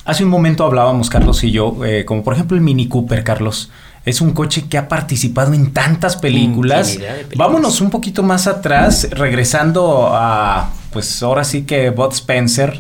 hace 0.06 0.24
un 0.24 0.30
momento 0.30 0.66
hablábamos, 0.66 1.10
Carlos 1.10 1.44
y 1.44 1.52
yo, 1.52 1.86
eh, 1.86 2.06
como 2.06 2.24
por 2.24 2.34
ejemplo 2.34 2.58
el 2.58 2.64
Mini 2.64 2.88
Cooper, 2.88 3.24
Carlos. 3.24 3.70
Es 4.06 4.22
un 4.22 4.32
coche 4.34 4.66
que 4.70 4.78
ha 4.78 4.88
participado 4.88 5.54
en 5.54 5.74
tantas 5.74 6.16
películas. 6.16 6.94
De 6.94 7.00
películas. 7.00 7.38
Vámonos 7.38 7.82
un 7.82 7.90
poquito 7.90 8.22
más 8.22 8.46
atrás, 8.46 9.08
regresando 9.10 10.10
a, 10.12 10.72
pues 10.92 11.24
ahora 11.24 11.44
sí 11.44 11.64
que 11.64 11.90
Bud 11.90 12.14
Spencer. 12.14 12.80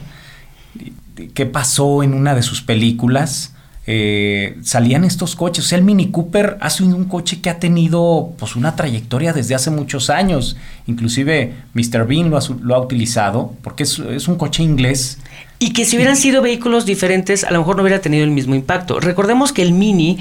¿Qué 1.34 1.46
pasó 1.48 2.04
en 2.04 2.14
una 2.14 2.36
de 2.36 2.44
sus 2.44 2.62
películas? 2.62 3.55
Eh, 3.88 4.58
salían 4.64 5.04
estos 5.04 5.36
coches. 5.36 5.66
O 5.66 5.68
sea, 5.68 5.78
el 5.78 5.84
Mini 5.84 6.10
Cooper 6.10 6.58
ha 6.60 6.70
sido 6.72 6.96
un 6.96 7.06
coche 7.06 7.40
que 7.42 7.50
ha 7.52 7.60
tenido 7.60 8.34
pues 8.38 8.56
una 8.56 8.76
trayectoria 8.76 9.32
desde 9.32 9.54
hace 9.56 9.70
muchos 9.70 10.10
años. 10.10 10.58
Inclusive 10.88 11.54
Mr. 11.74 12.08
Bean 12.08 12.30
lo 12.30 12.38
ha, 12.38 12.42
su- 12.42 12.60
lo 12.64 12.74
ha 12.76 12.80
utilizado 12.80 13.54
porque 13.62 13.84
es, 13.84 14.00
es 14.00 14.28
un 14.28 14.36
coche 14.38 14.64
inglés. 14.64 15.20
Y 15.60 15.72
que 15.72 15.86
si 15.86 15.96
hubieran 15.96 16.18
sido 16.18 16.42
vehículos 16.42 16.86
diferentes, 16.86 17.44
a 17.44 17.52
lo 17.52 17.60
mejor 17.60 17.76
no 17.78 17.84
hubiera 17.84 18.02
tenido 18.02 18.24
el 18.24 18.32
mismo 18.32 18.56
impacto. 18.56 19.00
Recordemos 19.00 19.54
que 19.54 19.62
el 19.62 19.72
Mini 19.72 20.18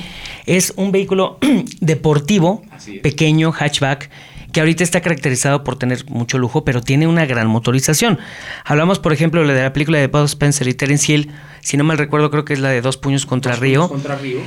es 0.47 0.73
un 0.77 0.93
vehículo 0.93 1.39
deportivo, 1.81 2.63
pequeño, 3.03 3.51
hatchback, 3.53 4.11
que 4.55 4.61
ahorita 4.61 4.83
está 4.83 5.03
caracterizado 5.03 5.65
por 5.65 5.77
tener 5.77 6.07
mucho 6.09 6.39
lujo, 6.39 6.65
pero 6.65 6.81
tiene 6.81 7.07
una 7.07 7.27
gran 7.27 7.49
motorización. 7.49 8.19
Hablamos, 8.65 8.99
por 9.01 9.13
ejemplo, 9.13 9.47
de 9.47 9.53
la 9.63 9.73
película 9.75 9.99
de 9.99 10.07
Bud 10.07 10.25
Spencer 10.25 10.67
y 10.69 10.75
Terence 10.75 11.13
Hill, 11.13 11.31
si 11.61 11.77
no 11.77 11.85
mal 11.85 11.99
recuerdo, 11.99 12.31
creo 12.31 12.45
que 12.47 12.55
es 12.55 12.61
la 12.61 12.71
de 12.71 12.81
Dos 12.81 12.97
Puños 12.97 13.27
contra, 13.27 13.57
Río, 13.57 13.89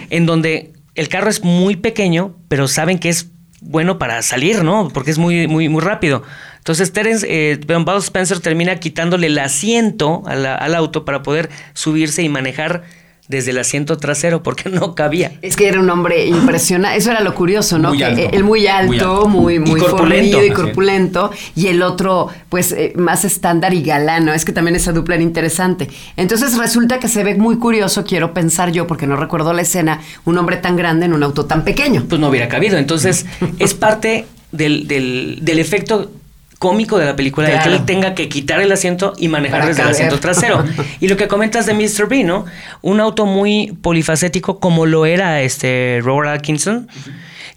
en 0.09 0.25
donde 0.25 0.73
el 0.95 1.09
carro 1.09 1.29
es 1.29 1.43
muy 1.43 1.75
pequeño, 1.75 2.35
pero 2.47 2.67
saben 2.67 2.97
que 2.97 3.09
es 3.09 3.29
bueno 3.61 3.99
para 3.99 4.21
salir, 4.21 4.63
¿no? 4.63 4.87
Porque 4.93 5.11
es 5.11 5.17
muy, 5.17 5.47
muy, 5.47 5.67
muy 5.67 5.81
rápido. 5.81 6.23
Entonces, 6.57 6.93
Terence, 6.93 7.25
eh, 7.29 7.59
Bud 7.67 7.97
Spencer 7.97 8.39
termina 8.39 8.77
quitándole 8.79 9.27
el 9.27 9.37
asiento 9.39 10.23
la- 10.25 10.55
al 10.55 10.73
auto 10.73 11.05
para 11.05 11.21
poder 11.23 11.49
subirse 11.73 12.23
y 12.23 12.29
manejar 12.29 12.83
desde 13.27 13.51
el 13.51 13.57
asiento 13.57 13.97
trasero 13.97 14.41
porque 14.41 14.69
no 14.69 14.95
cabía. 14.95 15.33
Es 15.41 15.55
que 15.57 15.67
era 15.67 15.79
un 15.79 15.89
hombre 15.89 16.25
impresionante. 16.27 16.97
Eso 16.97 17.11
era 17.11 17.21
lo 17.21 17.35
curioso, 17.35 17.77
¿no? 17.77 17.89
Muy 17.89 17.97
que 17.97 18.05
alto. 18.05 18.29
él 18.31 18.43
muy 18.43 18.67
alto, 18.67 18.87
Muy 18.87 18.99
alto. 18.99 19.27
muy, 19.27 19.53
Y 19.55 19.59
muy 19.59 19.79
corpulento. 19.81 19.97
fornido 19.97 20.37
y 20.39 20.41
Así 20.41 20.47
es. 20.49 20.55
corpulento. 20.55 21.31
Y 21.55 21.67
el 21.67 21.81
otro, 21.81 22.29
pues, 22.49 22.71
eh, 22.71 22.93
más 22.95 23.25
estándar 23.25 23.73
y 23.73 23.81
galán, 23.83 24.25
¿no? 24.25 24.33
Es 24.33 24.45
que 24.45 24.53
también 24.53 24.75
esa 24.75 24.93
dupla 24.93 25.15
era 25.15 25.23
interesante. 25.23 25.89
Entonces 26.15 26.57
resulta 26.57 26.99
que 26.99 27.07
se 27.09 27.23
ve 27.23 27.35
muy 27.35 27.57
curioso, 27.57 28.05
quiero 28.05 28.33
pensar 28.33 28.71
yo, 28.71 28.87
porque 28.87 29.07
no 29.07 29.15
recuerdo 29.17 29.51
la 29.53 29.61
escena, 29.63 29.99
un 30.25 30.37
hombre 30.37 30.57
tan 30.57 30.77
grande 30.77 31.05
en 31.05 31.13
un 31.13 31.23
auto 31.23 31.45
tan 31.45 31.63
pequeño. 31.65 32.05
Pues 32.07 32.21
no 32.21 32.29
hubiera 32.29 32.47
cabido. 32.47 32.77
Entonces, 32.77 33.25
es 33.59 33.73
parte 33.73 34.25
del, 34.53 34.87
del, 34.87 35.39
del 35.41 35.59
efecto 35.59 36.11
cómico 36.59 36.97
de 36.97 37.05
la 37.05 37.15
película, 37.15 37.49
de 37.49 37.59
que 37.59 37.69
él 37.69 37.85
tenga 37.85 38.15
que 38.15 38.29
quitar 38.29 38.59
el 38.59 38.71
asiento 38.71 39.13
y 39.17 39.27
manejar 39.27 39.59
Para 39.59 39.69
desde 39.69 39.83
el 39.83 39.89
asiento 39.89 40.19
trasero. 40.19 40.63
Y 40.99 41.07
lo 41.07 41.17
que 41.17 41.27
comentas 41.27 41.65
de 41.65 41.73
Mr. 41.73 42.07
B, 42.07 42.23
¿no? 42.23 42.45
Un 42.81 42.99
auto 42.99 43.25
muy 43.25 43.77
polifacético 43.81 44.59
como 44.59 44.85
lo 44.85 45.05
era 45.05 45.41
este 45.41 45.99
Robert 46.01 46.29
Atkinson, 46.29 46.87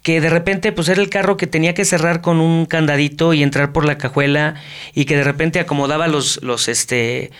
que 0.02 0.20
de 0.20 0.30
repente 0.30 0.72
pues 0.72 0.88
era 0.88 1.00
el 1.00 1.08
carro 1.08 1.36
que 1.36 1.46
tenía 1.46 1.74
que 1.74 1.84
cerrar 1.84 2.20
con 2.20 2.40
un 2.40 2.66
candadito 2.66 3.32
y 3.32 3.42
entrar 3.42 3.72
por 3.72 3.84
la 3.84 3.98
cajuela 3.98 4.54
y 4.94 5.04
que 5.04 5.16
de 5.16 5.24
repente 5.24 5.60
acomodaba 5.60 6.08
los, 6.08 6.42
los 6.42 6.68
este 6.68 7.30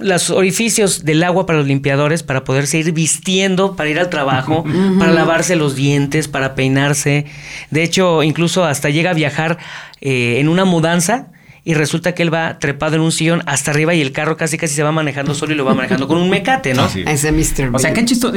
los 0.00 0.30
orificios 0.30 1.04
del 1.04 1.22
agua 1.22 1.46
para 1.46 1.58
los 1.60 1.68
limpiadores 1.68 2.22
para 2.24 2.42
poderse 2.42 2.78
ir 2.78 2.90
vistiendo 2.92 3.76
para 3.76 3.88
ir 3.88 3.98
al 4.00 4.10
trabajo, 4.10 4.64
para 4.98 5.12
lavarse 5.12 5.54
los 5.54 5.76
dientes, 5.76 6.26
para 6.26 6.54
peinarse. 6.56 7.26
De 7.70 7.82
hecho, 7.84 8.22
incluso 8.24 8.64
hasta 8.64 8.90
llega 8.90 9.10
a 9.10 9.14
viajar 9.14 9.58
eh, 10.00 10.38
en 10.40 10.48
una 10.48 10.64
mudanza 10.64 11.28
y 11.66 11.72
resulta 11.74 12.12
que 12.14 12.22
él 12.22 12.34
va 12.34 12.58
trepado 12.58 12.96
en 12.96 13.00
un 13.00 13.10
sillón 13.12 13.42
hasta 13.46 13.70
arriba 13.70 13.94
y 13.94 14.02
el 14.02 14.12
carro 14.12 14.36
casi 14.36 14.58
casi 14.58 14.74
se 14.74 14.82
va 14.82 14.92
manejando 14.92 15.34
solo 15.34 15.52
y 15.52 15.54
lo 15.56 15.64
va 15.64 15.72
manejando 15.72 16.06
con 16.08 16.18
un 16.18 16.28
mecate, 16.28 16.74
¿no? 16.74 16.84
Ese 17.06 17.32
Mr. 17.32 17.70
O 17.72 17.78
sea, 17.78 17.94
qué 17.94 18.04
chistoso. 18.04 18.34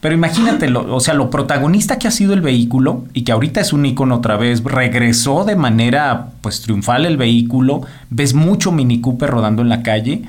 Pero 0.00 0.14
imagínate, 0.14 0.70
lo- 0.70 0.94
o 0.94 1.00
sea, 1.00 1.12
lo 1.12 1.28
protagonista 1.28 1.98
que 1.98 2.08
ha 2.08 2.10
sido 2.12 2.32
el 2.32 2.40
vehículo 2.40 3.04
y 3.12 3.24
que 3.24 3.32
ahorita 3.32 3.60
es 3.60 3.72
un 3.74 3.84
icono 3.84 4.14
otra 4.16 4.36
vez, 4.38 4.62
regresó 4.64 5.44
de 5.44 5.56
manera 5.56 6.28
pues 6.40 6.62
triunfal 6.62 7.04
el 7.04 7.18
vehículo. 7.18 7.82
Ves 8.08 8.32
mucho 8.32 8.72
Mini 8.72 9.00
Cooper 9.02 9.28
rodando 9.28 9.60
en 9.60 9.68
la 9.68 9.82
calle. 9.82 10.22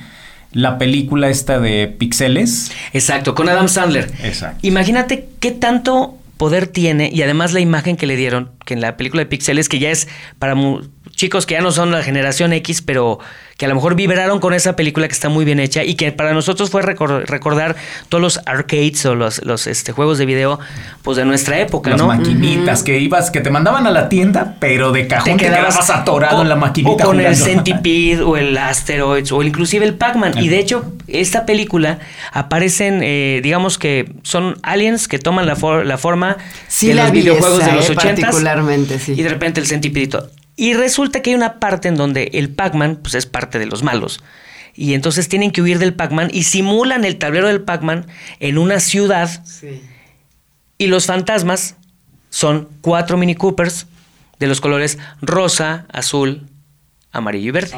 La 0.53 0.77
película 0.77 1.29
esta 1.29 1.59
de 1.59 1.87
Pixeles. 1.87 2.71
Exacto, 2.93 3.35
con 3.35 3.49
Adam 3.49 3.67
Sandler. 3.67 4.11
Exacto. 4.23 4.59
Imagínate 4.65 5.27
qué 5.39 5.51
tanto 5.51 6.17
poder 6.37 6.67
tiene 6.67 7.09
y 7.13 7.21
además 7.21 7.53
la 7.53 7.59
imagen 7.59 7.95
que 7.97 8.05
le 8.07 8.15
dieron, 8.15 8.51
que 8.65 8.73
en 8.73 8.81
la 8.81 8.97
película 8.97 9.21
de 9.21 9.25
Pixeles, 9.27 9.69
que 9.69 9.79
ya 9.79 9.91
es 9.91 10.07
para 10.39 10.55
mu- 10.55 10.81
chicos 11.15 11.45
que 11.45 11.53
ya 11.55 11.61
no 11.61 11.71
son 11.71 11.91
la 11.91 12.03
generación 12.03 12.53
X, 12.53 12.81
pero 12.81 13.19
que 13.57 13.65
a 13.65 13.69
lo 13.69 13.75
mejor 13.75 13.93
vibraron 13.95 14.39
con 14.39 14.53
esa 14.53 14.75
película 14.75 15.07
que 15.07 15.13
está 15.13 15.29
muy 15.29 15.45
bien 15.45 15.59
hecha 15.59 15.83
y 15.83 15.93
que 15.93 16.11
para 16.11 16.33
nosotros 16.33 16.71
fue 16.71 16.81
recor- 16.81 17.25
recordar 17.25 17.75
todos 18.09 18.21
los 18.21 18.39
arcades 18.47 19.05
o 19.05 19.13
los, 19.13 19.45
los 19.45 19.67
este, 19.67 19.91
juegos 19.91 20.17
de 20.17 20.25
video 20.25 20.59
pues 21.03 21.17
de 21.17 21.23
nuestra 21.25 21.59
época, 21.59 21.91
Las 21.91 21.99
¿no? 21.99 22.07
maquinitas 22.07 22.81
que 22.81 22.97
ibas, 22.99 23.29
que 23.29 23.41
te 23.41 23.51
mandaban 23.51 23.85
a 23.85 23.91
la 23.91 24.09
tienda, 24.09 24.55
pero 24.59 24.91
de 24.91 25.07
cajón 25.07 25.37
te, 25.37 25.45
quedabas 25.45 25.89
atorado 25.91 26.39
o- 26.39 26.41
en 26.41 26.49
la 26.49 26.55
maquinita. 26.55 27.03
O 27.03 27.07
con 27.07 27.19
el. 27.19 27.35
Centipede 27.35 28.21
o 28.23 28.35
el 28.37 28.57
Asteroids 28.57 29.31
o 29.31 29.43
inclusive 29.43 29.85
el 29.85 29.93
Pac-Man. 29.93 30.39
Y 30.39 30.47
de 30.49 30.57
hecho, 30.59 30.91
esta 31.07 31.45
película 31.45 31.99
aparecen, 32.31 33.01
eh, 33.03 33.39
digamos 33.43 33.77
que 33.77 34.11
son 34.23 34.57
aliens 34.63 35.07
que 35.07 35.19
toman 35.19 35.45
la, 35.45 35.55
for- 35.55 35.85
la 35.85 35.97
forma 35.99 36.37
Sí 36.67 36.87
de 36.87 36.95
la 36.95 37.03
los 37.03 37.11
vi 37.11 37.19
videojuegos 37.19 37.59
esa, 37.61 37.69
de 37.71 37.75
los 37.77 37.89
eh, 37.89 37.93
80 37.97 38.21
particularmente, 38.21 38.97
sí. 38.99 39.13
Y 39.15 39.21
de 39.21 39.29
repente 39.29 39.59
el 39.59 39.67
Centipedito. 39.67 40.29
Y 40.29 40.42
resulta 40.73 41.21
que 41.21 41.31
hay 41.31 41.35
una 41.35 41.59
parte 41.59 41.87
en 41.87 41.95
donde 41.95 42.29
el 42.33 42.49
Pac-Man 42.49 42.99
pues 43.01 43.15
es 43.15 43.25
parte 43.25 43.59
de 43.59 43.65
los 43.65 43.83
malos. 43.83 44.23
Y 44.75 44.93
entonces 44.93 45.29
tienen 45.29 45.51
que 45.51 45.61
huir 45.61 45.77
del 45.79 45.93
Pac-Man 45.93 46.29
y 46.33 46.43
simulan 46.43 47.05
el 47.05 47.17
tablero 47.17 47.47
del 47.47 47.61
Pac-Man 47.61 48.07
en 48.39 48.57
una 48.57 48.79
ciudad 48.79 49.29
Sí. 49.45 49.81
y 50.77 50.87
los 50.87 51.05
fantasmas 51.05 51.75
son 52.29 52.67
cuatro 52.81 53.17
Mini 53.17 53.35
Coopers 53.35 53.85
de 54.39 54.47
los 54.47 54.61
colores 54.61 54.97
rosa, 55.21 55.85
azul, 55.91 56.47
amarillo 57.11 57.49
y 57.49 57.51
verde. 57.51 57.71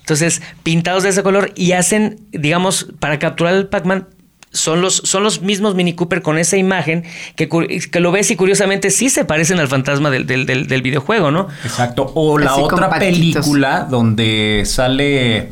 Entonces, 0.00 0.42
pintados 0.64 1.04
de 1.04 1.10
ese 1.10 1.22
color 1.22 1.52
y 1.54 1.72
hacen, 1.72 2.18
digamos, 2.32 2.88
para 2.98 3.18
capturar 3.20 3.54
el 3.54 3.68
Pac-Man, 3.68 4.08
son 4.58 4.80
los, 4.80 4.96
son 4.96 5.22
los 5.22 5.40
mismos 5.42 5.74
Mini 5.74 5.94
Cooper 5.94 6.20
con 6.22 6.38
esa 6.38 6.56
imagen 6.56 7.04
que, 7.36 7.48
que 7.48 8.00
lo 8.00 8.12
ves 8.12 8.30
y 8.30 8.36
curiosamente 8.36 8.90
sí 8.90 9.08
se 9.08 9.24
parecen 9.24 9.58
al 9.60 9.68
fantasma 9.68 10.10
del, 10.10 10.26
del- 10.26 10.46
del- 10.46 10.66
del 10.66 10.82
videojuego, 10.82 11.30
¿no? 11.30 11.48
Exacto. 11.64 12.10
O 12.14 12.38
la 12.38 12.50
Así 12.52 12.60
otra 12.60 12.90
película 12.98 13.86
donde 13.88 14.62
sale. 14.66 15.48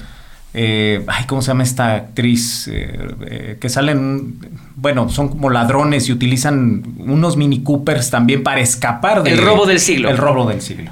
eh, 0.54 1.04
ay, 1.06 1.24
¿cómo 1.26 1.42
se 1.42 1.48
llama 1.48 1.62
esta 1.62 1.94
actriz? 1.94 2.68
Eh, 2.68 2.98
eh, 3.28 3.58
que 3.60 3.68
sale 3.68 3.92
en. 3.92 4.38
bueno, 4.74 5.08
son 5.08 5.28
como 5.28 5.50
ladrones 5.50 6.08
y 6.08 6.12
utilizan 6.12 6.82
unos 6.98 7.36
Mini 7.36 7.62
Coopers 7.62 8.10
también 8.10 8.42
para 8.42 8.60
escapar 8.60 9.22
del... 9.22 9.34
El 9.34 9.44
robo 9.44 9.66
del 9.66 9.80
siglo. 9.80 10.08
El 10.10 10.16
robo 10.16 10.46
del 10.46 10.62
siglo. 10.62 10.90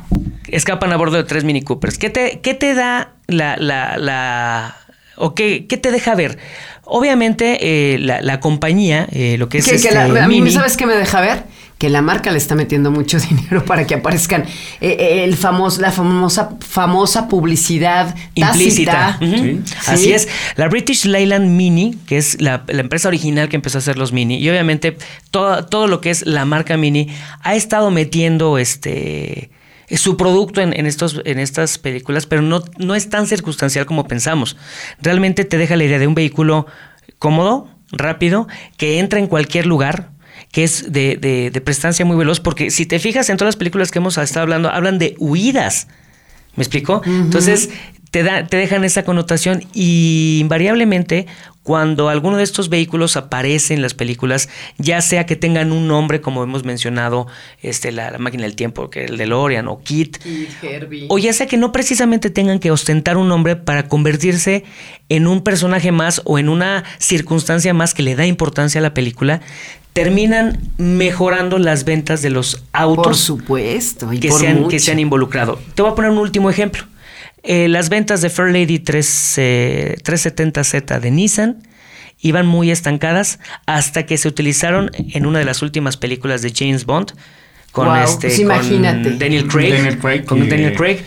Escapan 0.48 0.92
a 0.92 0.96
bordo 0.96 1.16
de 1.16 1.24
tres 1.24 1.44
Mini 1.44 1.62
Coopers. 1.62 1.98
¿Qué 1.98 2.10
te, 2.10 2.40
qué 2.40 2.54
te 2.54 2.74
da 2.74 3.12
la, 3.26 3.56
la, 3.56 3.96
la 3.96 4.76
o 5.16 5.34
qué, 5.34 5.66
qué, 5.66 5.76
te 5.78 5.90
deja 5.90 6.14
ver? 6.14 6.38
Obviamente, 6.87 7.59
eh, 7.95 7.99
la, 7.99 8.20
la, 8.20 8.41
compañía, 8.41 9.09
eh, 9.12 9.37
lo 9.39 9.49
que 9.49 9.59
es. 9.59 9.68
este, 9.68 9.97
a 9.97 10.28
mí, 10.28 10.51
¿sabes 10.51 10.76
qué 10.76 10.87
me 10.87 10.95
deja 10.95 11.20
ver? 11.20 11.45
que 11.78 11.91
la 11.91 12.03
marca 12.03 12.30
le 12.30 12.39
está 12.39 12.55
metiendo 12.55 12.91
mucho 12.91 13.18
dinero 13.28 13.64
para 13.64 13.87
que 13.87 13.95
aparezcan 13.95 14.43
eh, 14.80 14.97
eh, 14.99 15.24
el 15.24 15.37
famoso, 15.37 15.80
la 15.80 15.93
famosa, 15.93 16.57
famosa 16.61 17.28
publicidad 17.28 18.14
implícita. 18.35 19.18
Así 19.87 20.12
es. 20.12 20.28
La 20.57 20.68
British 20.68 21.05
Leyland 21.05 21.49
Mini, 21.51 21.97
que 22.07 22.16
es 22.16 22.41
la, 22.41 22.64
empresa 22.68 23.09
original 23.09 23.49
que 23.49 23.57
empezó 23.57 23.78
a 23.78 23.80
hacer 23.80 23.99
los 23.99 24.12
Mini, 24.12 24.39
y 24.39 24.49
obviamente 24.49 24.97
todo, 25.30 25.64
todo 25.66 25.87
lo 25.87 26.01
que 26.01 26.11
es 26.11 26.24
la 26.26 26.45
marca 26.45 26.76
Mini, 26.76 27.09
ha 27.43 27.55
estado 27.55 27.91
metiendo 27.91 28.59
este 28.59 29.51
su 29.97 30.16
producto 30.16 30.61
en, 30.61 30.86
estos, 30.86 31.20
en 31.24 31.38
estas 31.38 31.78
películas, 31.78 32.26
pero 32.26 32.42
no, 32.42 32.62
no 32.78 32.95
es 32.95 33.09
tan 33.11 33.26
circunstancial 33.26 33.86
como 33.86 34.07
pensamos. 34.07 34.57
Realmente 35.01 35.45
te 35.45 35.59
deja 35.59 35.76
la 35.76 35.84
idea 35.84 35.99
de 35.99 36.07
un 36.07 36.14
vehículo 36.14 36.66
cómodo, 37.18 37.68
rápido, 37.92 38.49
que 38.76 38.99
entra 38.99 39.18
en 39.18 39.26
cualquier 39.26 39.66
lugar, 39.66 40.11
que 40.53 40.64
es 40.64 40.92
de, 40.92 41.16
de, 41.16 41.61
prestancia 41.61 42.05
muy 42.05 42.16
veloz, 42.16 42.40
porque 42.40 42.70
si 42.70 42.86
te 42.86 42.99
fijas 42.99 43.28
en 43.30 43.36
todas 43.36 43.55
las 43.55 43.57
películas 43.57 43.90
que 43.90 43.99
hemos 43.99 44.18
estado 44.18 44.42
hablando, 44.42 44.70
hablan 44.70 44.99
de 44.99 45.14
huidas. 45.18 45.88
¿Me 46.57 46.62
explico? 46.62 47.03
Entonces, 47.05 47.70
te, 48.14 48.22
da, 48.22 48.46
te 48.46 48.56
dejan 48.56 48.84
esa 48.84 49.02
connotación 49.02 49.64
y 49.72 50.38
invariablemente 50.40 51.26
cuando 51.64 52.08
alguno 52.08 52.36
de 52.36 52.44
estos 52.44 52.68
vehículos 52.68 53.16
aparece 53.16 53.74
en 53.74 53.82
las 53.82 53.92
películas, 53.92 54.48
ya 54.78 55.00
sea 55.00 55.26
que 55.26 55.34
tengan 55.34 55.72
un 55.72 55.88
nombre, 55.88 56.20
como 56.20 56.44
hemos 56.44 56.62
mencionado, 56.62 57.26
este, 57.60 57.90
la, 57.90 58.16
máquina 58.18 58.44
del 58.44 58.54
tiempo, 58.54 58.88
que 58.88 59.06
el 59.06 59.16
DeLorean 59.16 59.66
o 59.66 59.80
Kit, 59.80 60.18
o 61.08 61.18
ya 61.18 61.32
sea 61.32 61.48
que 61.48 61.56
no 61.56 61.72
precisamente 61.72 62.30
tengan 62.30 62.60
que 62.60 62.70
ostentar 62.70 63.16
un 63.16 63.26
nombre 63.26 63.56
para 63.56 63.88
convertirse 63.88 64.62
en 65.08 65.26
un 65.26 65.42
personaje 65.42 65.90
más 65.90 66.22
o 66.24 66.38
en 66.38 66.48
una 66.50 66.84
circunstancia 66.98 67.74
más 67.74 67.94
que 67.94 68.04
le 68.04 68.14
da 68.14 68.26
importancia 68.26 68.78
a 68.78 68.82
la 68.82 68.94
película, 68.94 69.40
terminan 69.92 70.60
mejorando 70.78 71.58
las 71.58 71.84
ventas 71.84 72.22
de 72.22 72.30
los 72.30 72.62
autos. 72.72 73.04
Por 73.04 73.16
supuesto, 73.16 74.12
y 74.12 74.20
que, 74.20 74.30
se 74.30 74.46
han, 74.46 74.68
que 74.68 74.78
se 74.78 74.92
han 74.92 75.00
involucrado. 75.00 75.58
Te 75.74 75.82
voy 75.82 75.90
a 75.90 75.94
poner 75.96 76.12
un 76.12 76.18
último 76.18 76.48
ejemplo. 76.48 76.84
Eh, 77.45 77.68
las 77.68 77.90
ventas 77.90 78.22
de 78.22 78.30
Fairlady 78.30 78.78
3, 78.78 79.38
370Z 80.03 80.99
de 81.01 81.11
Nissan 81.11 81.62
iban 82.20 82.47
muy 82.47 82.70
estancadas 82.70 83.38
hasta 83.66 84.07
que 84.07 84.16
se 84.16 84.28
utilizaron 84.28 84.90
en 84.97 85.26
una 85.26 85.40
de 85.40 85.45
las 85.45 85.61
últimas 85.61 85.99
películas 85.99 86.40
de 86.40 86.53
James 86.57 86.86
Bond 86.86 87.12
con 87.70 87.95
este 87.99 88.28
pues 88.28 88.38
imagínate. 88.38 89.16
Daniel 89.16 89.47
Craig, 89.47 90.24
con 90.24 90.49
Daniel 90.49 90.74
Craig 90.74 91.01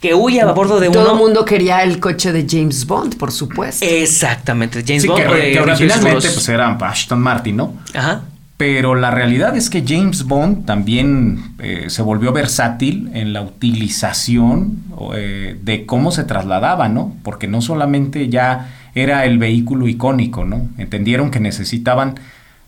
que 0.00 0.14
huye 0.14 0.40
a 0.40 0.52
bordo 0.52 0.80
de 0.80 0.90
Todo 0.90 1.12
el 1.12 1.18
mundo 1.18 1.44
quería 1.44 1.82
el 1.82 2.00
coche 2.00 2.32
de 2.32 2.46
James 2.48 2.86
Bond, 2.86 3.18
por 3.18 3.32
supuesto. 3.32 3.84
Exactamente, 3.84 4.82
James 4.86 5.06
Bond. 5.06 5.26
Que, 5.26 5.52
que 5.52 5.60
originalmente 5.60 6.30
pues 6.30 6.48
era 6.48 6.70
Ashton 6.70 7.20
Martin, 7.20 7.56
¿no? 7.56 7.74
Ajá. 7.92 8.22
Pero 8.60 8.94
la 8.94 9.10
realidad 9.10 9.56
es 9.56 9.70
que 9.70 9.82
James 9.88 10.24
Bond 10.24 10.66
también 10.66 11.54
eh, 11.60 11.86
se 11.88 12.02
volvió 12.02 12.30
versátil 12.30 13.08
en 13.14 13.32
la 13.32 13.40
utilización 13.40 14.82
eh, 15.14 15.58
de 15.62 15.86
cómo 15.86 16.12
se 16.12 16.24
trasladaba, 16.24 16.90
¿no? 16.90 17.16
Porque 17.22 17.46
no 17.48 17.62
solamente 17.62 18.28
ya 18.28 18.68
era 18.94 19.24
el 19.24 19.38
vehículo 19.38 19.88
icónico, 19.88 20.44
¿no? 20.44 20.68
Entendieron 20.76 21.30
que 21.30 21.40
necesitaban, 21.40 22.20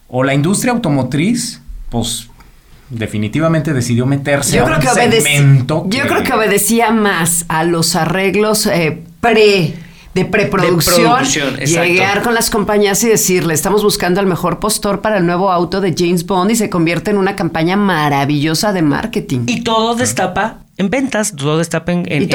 o 0.09 0.25
la 0.25 0.33
industria 0.33 0.73
automotriz, 0.73 1.61
pues 1.91 2.31
definitivamente 2.89 3.75
decidió 3.75 4.07
meterse 4.07 4.57
yo 4.57 4.63
a 4.63 4.65
creo 4.65 4.77
un 4.79 4.83
que 4.83 4.89
segmento 4.89 5.87
Yo 5.91 6.07
creo 6.07 6.23
que 6.23 6.33
obedecía 6.33 6.91
más 6.91 7.45
a 7.49 7.65
los 7.65 7.97
arreglos 7.97 8.65
eh, 8.65 9.03
pre 9.21 9.75
de 10.15 10.25
preproducción, 10.27 11.25
llegar 11.25 12.23
con 12.23 12.35
las 12.35 12.51
compañías 12.51 13.03
y 13.03 13.09
decirle, 13.09 13.55
estamos 13.55 13.83
buscando 13.83 14.21
al 14.21 14.27
mejor 14.27 14.61
postor 14.61 15.01
para 15.01 15.19
el 15.19 15.27
nuevo 15.27 15.51
auto 15.51 15.81
de 15.81 15.95
James 15.97 16.27
Bond 16.27 16.51
y 16.51 16.57
se 16.57 16.69
convierte 16.69 17.11
en 17.11 17.17
una 17.17 17.35
campaña 17.35 17.77
maravillosa 17.77 18.73
de 18.73 18.83
marketing. 18.83 19.45
Y 19.47 19.63
todo 19.63 19.95
destapa 19.95 20.59
en 20.77 20.91
ventas, 20.91 21.35
todo 21.37 21.59
destapa 21.59 21.93
en, 21.93 22.05
en, 22.11 22.29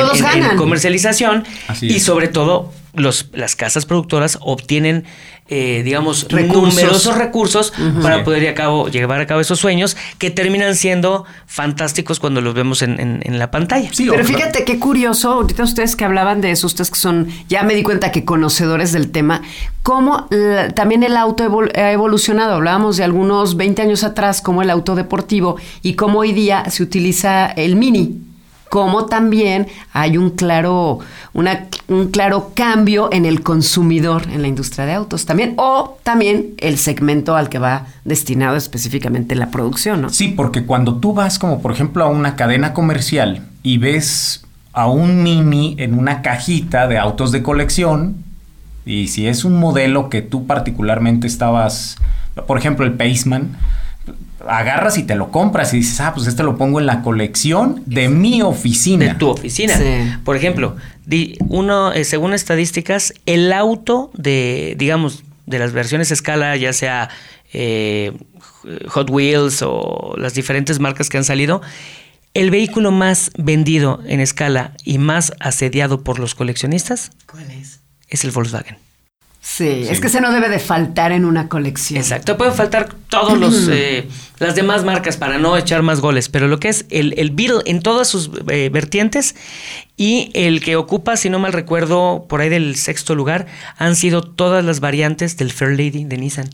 comercialización 0.58 1.44
y 1.82 2.00
sobre 2.00 2.28
todo 2.28 2.72
los, 2.98 3.30
las 3.34 3.56
casas 3.56 3.86
productoras 3.86 4.38
obtienen 4.42 5.06
eh, 5.50 5.82
digamos, 5.86 6.28
numerosos 6.30 7.18
recursos 7.18 7.72
para 8.02 8.26
poder 8.26 8.50
a 8.50 8.54
cabo, 8.54 8.90
llevar 8.90 9.22
a 9.22 9.28
cabo 9.28 9.40
esos 9.40 9.58
sueños 9.58 9.96
que 10.18 10.30
terminan 10.30 10.76
siendo 10.76 11.24
fantásticos 11.46 12.20
cuando 12.20 12.42
los 12.42 12.54
vemos 12.54 12.82
en, 12.82 13.22
la 13.40 13.50
pantalla. 13.50 13.90
Sí, 13.94 14.08
Pero 14.10 14.26
fíjate 14.26 14.66
qué 14.66 14.78
curioso, 14.78 15.32
ahorita 15.32 15.64
ustedes 15.64 15.96
que 15.96 16.04
hablaban 16.04 16.42
de 16.42 16.52
eso, 16.52 16.68
ustedes 16.68 16.90
que 16.92 17.00
son, 17.00 17.30
ya 17.48 17.64
me 17.64 17.76
di 17.76 17.84
cuenta 17.84 18.12
que 18.12 18.26
conocedores 18.26 18.92
del 18.92 19.10
tema, 19.10 19.42
cómo 19.84 20.28
también 20.76 21.04
el 21.04 21.16
auto 21.16 21.70
ha 21.76 21.92
evolucionado. 21.94 22.56
Hablábamos 22.56 22.98
de 22.98 23.06
algunos 23.06 23.56
20 23.56 23.84
años 23.84 24.04
atrás, 24.04 24.42
como 24.42 24.64
el 24.64 24.70
auto 24.70 24.96
deportivo 24.96 25.56
y 25.82 25.94
cómo 25.94 26.20
hoy 26.20 26.34
día 26.34 26.70
se 26.70 26.84
utiliza 26.84 27.46
el 27.48 27.78
mini 27.78 28.28
como 28.70 29.06
también 29.06 29.68
hay 29.94 30.18
un 30.18 30.32
claro, 30.32 31.00
un 31.34 32.08
claro 32.12 32.52
cambio 32.54 33.10
en 33.12 33.26
el 33.26 33.42
consumidor 33.42 34.24
en 34.32 34.42
la 34.42 34.48
industria 34.48 34.86
de 34.86 34.94
autos 34.94 35.26
también, 35.26 35.54
o 35.58 35.98
también 36.04 36.54
el 36.58 36.78
segmento 36.78 37.36
al 37.36 37.50
que 37.50 37.60
va 37.60 37.88
destinado 38.06 38.56
específicamente 38.56 39.36
la 39.36 39.52
producción, 39.52 40.02
¿no? 40.02 40.10
Sí, 40.10 40.30
porque 40.30 40.66
cuando 40.66 40.98
tú 40.98 41.14
vas 41.14 41.40
como 41.40 41.62
por 41.62 41.72
ejemplo 41.72 42.04
a 42.04 42.08
una 42.08 42.36
cadena 42.36 42.74
comercial 42.74 43.44
y 43.64 43.78
ves 43.78 44.44
a 44.74 44.88
un 44.88 45.24
mini 45.24 45.76
en 45.80 45.98
una 45.98 46.22
cajita 46.22 46.88
de 46.88 46.98
autos 46.98 47.32
de 47.32 47.42
colección, 47.42 48.24
y 48.86 49.08
si 49.08 49.28
es 49.28 49.44
un 49.44 49.60
modelo 49.60 50.10
que 50.10 50.22
tú 50.22 50.46
particularmente 50.48 51.28
estabas, 51.28 51.98
por 52.46 52.58
ejemplo 52.58 52.86
el 52.86 52.94
Paceman, 52.94 53.58
agarras 54.46 54.98
y 54.98 55.04
te 55.04 55.16
lo 55.16 55.32
compras 55.32 55.74
y 55.74 55.78
dices, 55.78 56.00
ah, 56.02 56.14
pues 56.14 56.28
este 56.28 56.44
lo 56.44 56.58
pongo 56.58 56.80
en 56.80 56.86
la 56.86 57.02
colección 57.02 57.82
de 57.86 58.10
mi 58.10 58.42
oficina. 58.42 59.06
De 59.06 59.16
tu 59.16 59.30
oficina. 59.30 60.22
Por 60.24 60.36
ejemplo, 60.36 60.76
uno, 61.48 61.94
eh, 61.94 62.04
según 62.04 62.34
estadísticas, 62.34 63.14
el 63.26 63.52
auto 63.54 64.12
de, 64.14 64.76
digamos, 64.78 65.24
de 65.46 65.60
las 65.60 65.72
versiones 65.72 66.12
escala, 66.12 66.56
ya 66.56 66.74
sea 66.74 67.10
eh, 67.54 68.12
Hot 68.90 69.10
Wheels 69.10 69.62
o 69.64 70.16
las 70.18 70.34
diferentes 70.34 70.80
marcas 70.80 71.10
que 71.10 71.18
han 71.18 71.24
salido, 71.24 71.62
el 72.34 72.52
vehículo 72.52 72.92
más 72.92 73.32
vendido 73.38 74.02
en 74.06 74.20
escala 74.20 74.74
y 74.84 75.00
más 75.00 75.34
asediado 75.40 76.04
por 76.04 76.20
los 76.20 76.36
coleccionistas. 76.36 77.12
¿Cuál 77.26 77.50
es? 77.52 77.80
Es 78.10 78.24
el 78.24 78.32
Volkswagen. 78.32 78.78
Sí, 79.50 79.88
es 79.90 80.02
que 80.02 80.08
ese 80.08 80.20
no 80.20 80.34
debe 80.34 80.50
de 80.50 80.60
faltar 80.60 81.14
en 81.14 81.24
una 81.24 81.48
colección. 81.48 81.98
Exacto, 81.98 82.36
pueden 82.36 82.54
faltar 82.54 82.94
todos 83.08 83.40
los 83.40 83.68
eh, 83.72 84.08
las 84.40 84.56
demás 84.56 84.84
marcas 84.84 85.16
para 85.16 85.38
no 85.38 85.56
echar 85.56 85.84
más 85.84 86.02
goles, 86.02 86.28
pero 86.28 86.50
lo 86.50 86.60
que 86.60 86.68
es 86.68 86.86
el, 86.90 87.14
el 87.18 87.32
Beetle 87.32 87.62
en 87.66 87.82
todas 87.82 88.10
sus 88.10 88.30
eh, 88.50 88.70
vertientes 88.72 89.36
y 89.96 90.32
el 90.34 90.62
que 90.62 90.76
ocupa, 90.76 91.16
si 91.16 91.30
no 91.30 91.40
mal 91.40 91.54
recuerdo, 91.54 92.26
por 92.28 92.42
ahí 92.42 92.50
del 92.50 92.76
sexto 92.76 93.16
lugar, 93.16 93.48
han 93.78 93.96
sido 93.96 94.22
todas 94.22 94.66
las 94.66 94.82
variantes 94.82 95.38
del 95.38 95.54
Fair 95.54 95.72
Lady 95.72 96.04
de 96.04 96.18
Nissan. 96.18 96.50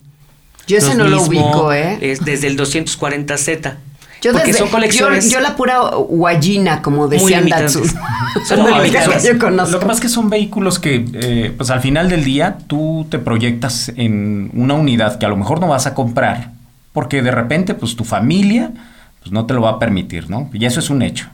Yo 0.68 0.78
ese 0.78 0.94
no 0.94 1.06
lo 1.06 1.24
ubico, 1.24 1.74
¿eh? 1.74 1.98
Es 2.00 2.24
desde 2.24 2.46
el 2.46 2.58
240Z. 2.58 3.76
Yo 4.24 4.32
porque 4.32 4.54
son 4.54 4.70
colecciones. 4.70 5.30
Yo, 5.30 5.42
la 5.42 5.56
pura 5.56 5.80
guayina, 5.90 6.82
como 6.82 7.10
decían 7.10 7.50
Datsun. 7.50 7.84
son 8.48 8.62
muy 8.62 8.74
limitadas. 8.74 9.24
Lo 9.72 9.80
que 9.80 9.86
pasa 9.86 9.94
es 9.94 10.00
que 10.00 10.10
son 10.10 10.30
vehículos 10.30 10.80
que, 10.80 11.06
eh, 11.14 11.54
pues 11.56 11.70
al 11.70 11.82
final 11.82 12.10
del 12.10 12.24
día, 12.24 12.58
tú 12.68 13.06
te 13.10 13.20
proyectas 13.20 13.92
en 13.96 14.50
una 14.54 14.76
unidad 14.76 15.20
que 15.20 15.26
a 15.26 15.30
lo 15.30 15.36
mejor 15.36 15.60
no 15.60 15.68
vas 15.68 15.88
a 15.88 15.94
comprar, 15.94 16.52
porque 16.94 17.22
de 17.22 17.32
repente, 17.32 17.74
pues 17.74 17.98
tu 17.98 18.06
familia, 18.06 18.72
pues 19.20 19.34
no 19.34 19.46
te 19.46 19.54
lo 19.54 19.62
va 19.62 19.72
a 19.72 19.80
permitir, 19.80 20.30
¿no? 20.30 20.50
Y 20.54 20.66
eso 20.66 20.80
es 20.80 20.90
un 20.90 21.02
hecho. 21.02 21.28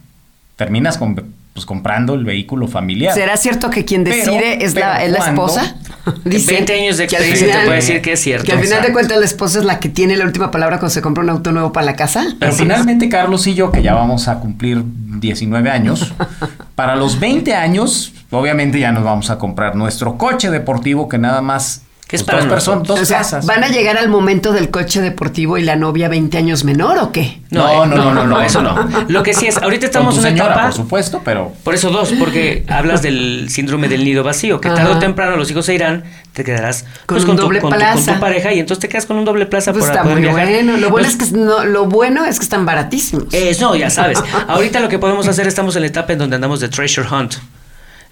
Terminas 0.56 0.98
con 0.98 1.16
pues 1.54 1.66
comprando 1.66 2.14
el 2.14 2.24
vehículo 2.26 2.68
familiar. 2.68 3.14
¿Será 3.14 3.38
cierto 3.38 3.70
que 3.70 3.86
quien 3.86 4.04
decide 4.04 4.64
es, 4.64 4.76
la, 4.76 5.04
es 5.04 5.12
la 5.12 5.20
esposa? 5.20 5.76
Dice 6.26 6.54
20 6.54 6.74
años 6.74 6.98
de 6.98 7.04
experiencia 7.04 7.48
te 7.48 7.66
puede 7.66 7.76
decir 7.76 8.02
que 8.02 8.14
es 8.14 8.20
cierto. 8.20 8.46
Que 8.46 8.54
al 8.54 8.60
final 8.60 8.82
de 8.82 8.94
cuentas 8.94 9.18
la 9.20 9.26
esposa 9.26 9.60
es 9.60 9.66
la 9.66 9.80
que 9.80 9.90
tiene 9.90 10.16
la 10.16 10.26
última 10.26 10.52
palabra 10.52 10.78
cuando 10.80 10.94
se 10.94 11.02
compra 11.02 11.24
un 11.24 11.30
auto 11.30 11.52
nuevo 11.52 11.72
para 11.72 11.86
la 11.86 11.96
casa. 11.96 12.26
Pero 12.40 12.54
finalmente 12.54 13.10
Carlos 13.10 13.46
y 13.48 13.54
yo, 13.54 13.72
que 13.72 13.82
ya 13.82 13.94
vamos 13.94 14.28
a 14.28 14.40
cumplir 14.40 14.84
19 14.86 15.70
años, 15.70 16.14
para 16.76 16.96
los 16.96 17.20
20 17.20 17.54
años, 17.54 18.14
obviamente 18.32 18.80
ya 18.80 18.92
nos 18.92 19.04
vamos 19.04 19.30
a 19.30 19.38
comprar 19.38 19.76
nuestro 19.76 20.18
coche 20.18 20.50
deportivo 20.50 21.10
que 21.10 21.18
nada 21.18 21.42
más 21.42 21.84
Que 22.10 22.16
es 22.16 22.24
Pues 22.24 22.32
para 22.32 22.40
dos 22.40 22.50
personas, 22.52 22.88
dos 22.88 23.00
O 23.02 23.06
sea, 23.06 23.20
casas. 23.20 23.46
¿van 23.46 23.64
a 23.64 23.68
llegar 23.68 23.96
al 23.96 24.10
momento 24.10 24.52
del 24.52 24.72
coche 24.72 25.00
deportivo 25.00 25.60
y 25.60 25.62
la 25.62 25.76
novia 25.76 26.10
20 26.10 26.40
años 26.40 26.64
menor 26.64 26.98
o 26.98 27.12
qué? 27.12 27.40
No, 27.52 27.70
eh, 27.84 27.88
no, 27.88 27.96
no, 27.98 28.14
no, 28.16 28.26
no. 28.26 28.42
eso 28.42 28.64
no. 28.64 28.90
Lo 29.10 29.22
que 29.22 29.36
sí 29.36 29.46
es, 29.46 29.58
ahorita 29.60 29.86
estamos 29.86 30.16
en 30.16 30.22
una 30.22 30.30
señora, 30.30 30.52
etapa. 30.54 30.66
por 30.70 30.74
supuesto, 30.74 31.22
pero 31.24 31.54
Por 31.64 31.76
eso 31.76 31.92
dos, 31.92 32.12
porque 32.18 32.66
hablas 32.68 33.04
del 33.04 33.46
síndrome 33.52 33.88
del 33.90 34.04
nido 34.04 34.24
vacío, 34.24 34.60
que 34.60 34.70
Ajá. 34.70 34.78
tarde 34.78 34.94
o 34.96 34.98
temprano 34.98 35.36
los 35.38 35.52
hijos 35.52 35.68
se 35.68 35.76
irán, 35.76 36.04
te 36.34 36.44
quedarás 36.44 36.86
pues, 37.06 37.26
Con 37.26 37.36
tu- 37.36 37.44
doble 37.44 37.62
con 37.62 37.70
tu- 37.74 37.78
plaza. 37.78 38.04
con 38.06 38.14
tu 38.16 38.20
pareja 38.20 38.54
y 38.54 38.60
entonces 38.60 38.82
te 38.82 38.90
quedas 38.90 39.06
con 39.06 39.16
un 39.18 39.26
doble 39.26 39.46
plaza 39.46 39.72
Pues 39.72 39.84
para 39.86 39.94
está 39.94 40.02
poder 40.04 40.18
muy 40.18 40.24
viajar. 40.34 40.48
bueno. 40.52 40.78
Lo 40.78 40.90
bueno, 40.90 41.08
Los- 41.08 41.16
es 41.16 41.32
que, 41.32 41.38
no, 41.38 41.64
lo 41.64 41.86
bueno 41.86 42.26
es 42.26 42.40
que 42.40 42.44
están 42.44 42.66
baratísimos. 42.66 43.32
Eh, 43.36 43.56
no, 43.62 43.76
ya 43.76 43.92
sabes. 43.92 44.18
Ahorita 44.48 44.80
lo 44.80 44.90
que 44.90 44.98
podemos 44.98 45.28
hacer, 45.28 45.46
estamos 45.46 45.76
en 45.76 45.84
la 45.84 45.88
etapa 45.90 46.14
en 46.14 46.18
donde 46.18 46.38
andamos 46.38 46.60
de 46.60 46.70
treasure 46.70 47.08
hunt. 47.08 47.36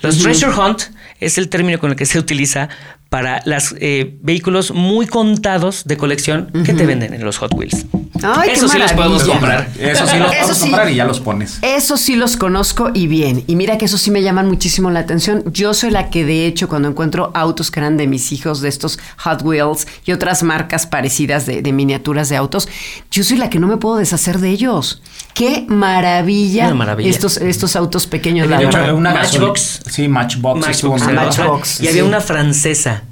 Los 0.02 0.20
treasure 0.20 0.54
hunt 0.54 0.84
es 1.20 1.40
el 1.40 1.50
término 1.50 1.80
con 1.80 1.90
el 1.90 1.96
que 1.96 2.06
se 2.06 2.20
utiliza 2.20 2.70
para 3.10 3.42
los 3.46 3.74
vehículos 4.22 4.72
muy 4.72 5.08
contados 5.08 5.84
de 5.86 5.98
colección 5.98 6.52
que 6.66 6.74
te 6.74 6.86
venden 6.86 7.14
en 7.14 7.24
los 7.24 7.38
Hot 7.38 7.54
Wheels. 7.54 7.86
Ay, 8.24 8.50
Eso 8.52 8.68
sí 8.68 8.78
los 8.78 8.94
podemos 8.94 9.24
comprar. 9.24 9.70
eso 9.80 10.08
sí 10.08 10.18
los 10.18 10.34
Eso 10.34 10.54
sí. 10.54 10.62
comprar 10.62 10.90
y 10.92 10.96
ya 10.96 11.06
los 11.06 11.20
pones. 11.20 11.60
Eso 11.62 11.98
sí 11.98 12.16
los 12.16 12.36
conozco 12.38 12.90
y 12.94 13.08
bien. 13.08 13.44
Y 13.48 13.56
mira 13.56 13.78
que 13.78 13.86
eso 13.86 13.98
sí 13.98 14.12
me 14.12 14.22
llaman 14.24 14.48
muchísimo 14.48 14.90
la 14.90 15.00
atención. 15.00 15.44
Yo 15.54 15.74
soy 15.74 15.92
la 15.92 16.10
que 16.10 16.26
de 16.26 16.46
hecho 16.48 16.68
cuando 16.68 16.88
encuentro 16.90 17.32
autos 17.34 17.72
que 17.72 17.80
eran 17.80 17.96
de 17.98 18.08
mis 18.08 18.32
hijos, 18.32 18.62
de 18.62 18.70
estos 18.70 18.98
Hot 19.20 19.42
Wheels 19.44 19.88
y 20.06 20.12
otras 20.14 20.44
marcas 20.44 20.88
parecidas 20.88 21.46
de, 21.46 21.62
de 21.62 21.72
miniaturas 21.74 22.30
de 22.30 22.38
autos, 22.38 22.68
yo 23.12 23.24
soy 23.24 23.38
la 23.38 23.50
que 23.50 23.60
no 23.60 23.68
me 23.68 23.78
puedo 23.78 23.98
deshacer 23.98 24.40
de 24.40 24.50
ellos. 24.50 25.02
Qué 25.38 25.66
maravilla, 25.68 26.66
Una 26.66 26.74
maravilla. 26.74 27.10
Estos, 27.12 27.38
estos 27.38 27.76
autos 27.76 28.08
pequeños. 28.08 28.48
la 28.48 28.60
una 28.96 29.14
Matchbox. 29.14 29.82
Sí, 29.88 30.08
Matchbox. 30.08 30.62
Matchbox, 30.66 31.06
bien. 31.06 31.18
otra. 31.20 31.26
Matchbox, 31.46 31.82
Y 31.82 31.88
había 31.90 32.02
sí. 32.02 32.08
una 32.08 32.22
francesa. 32.22 33.04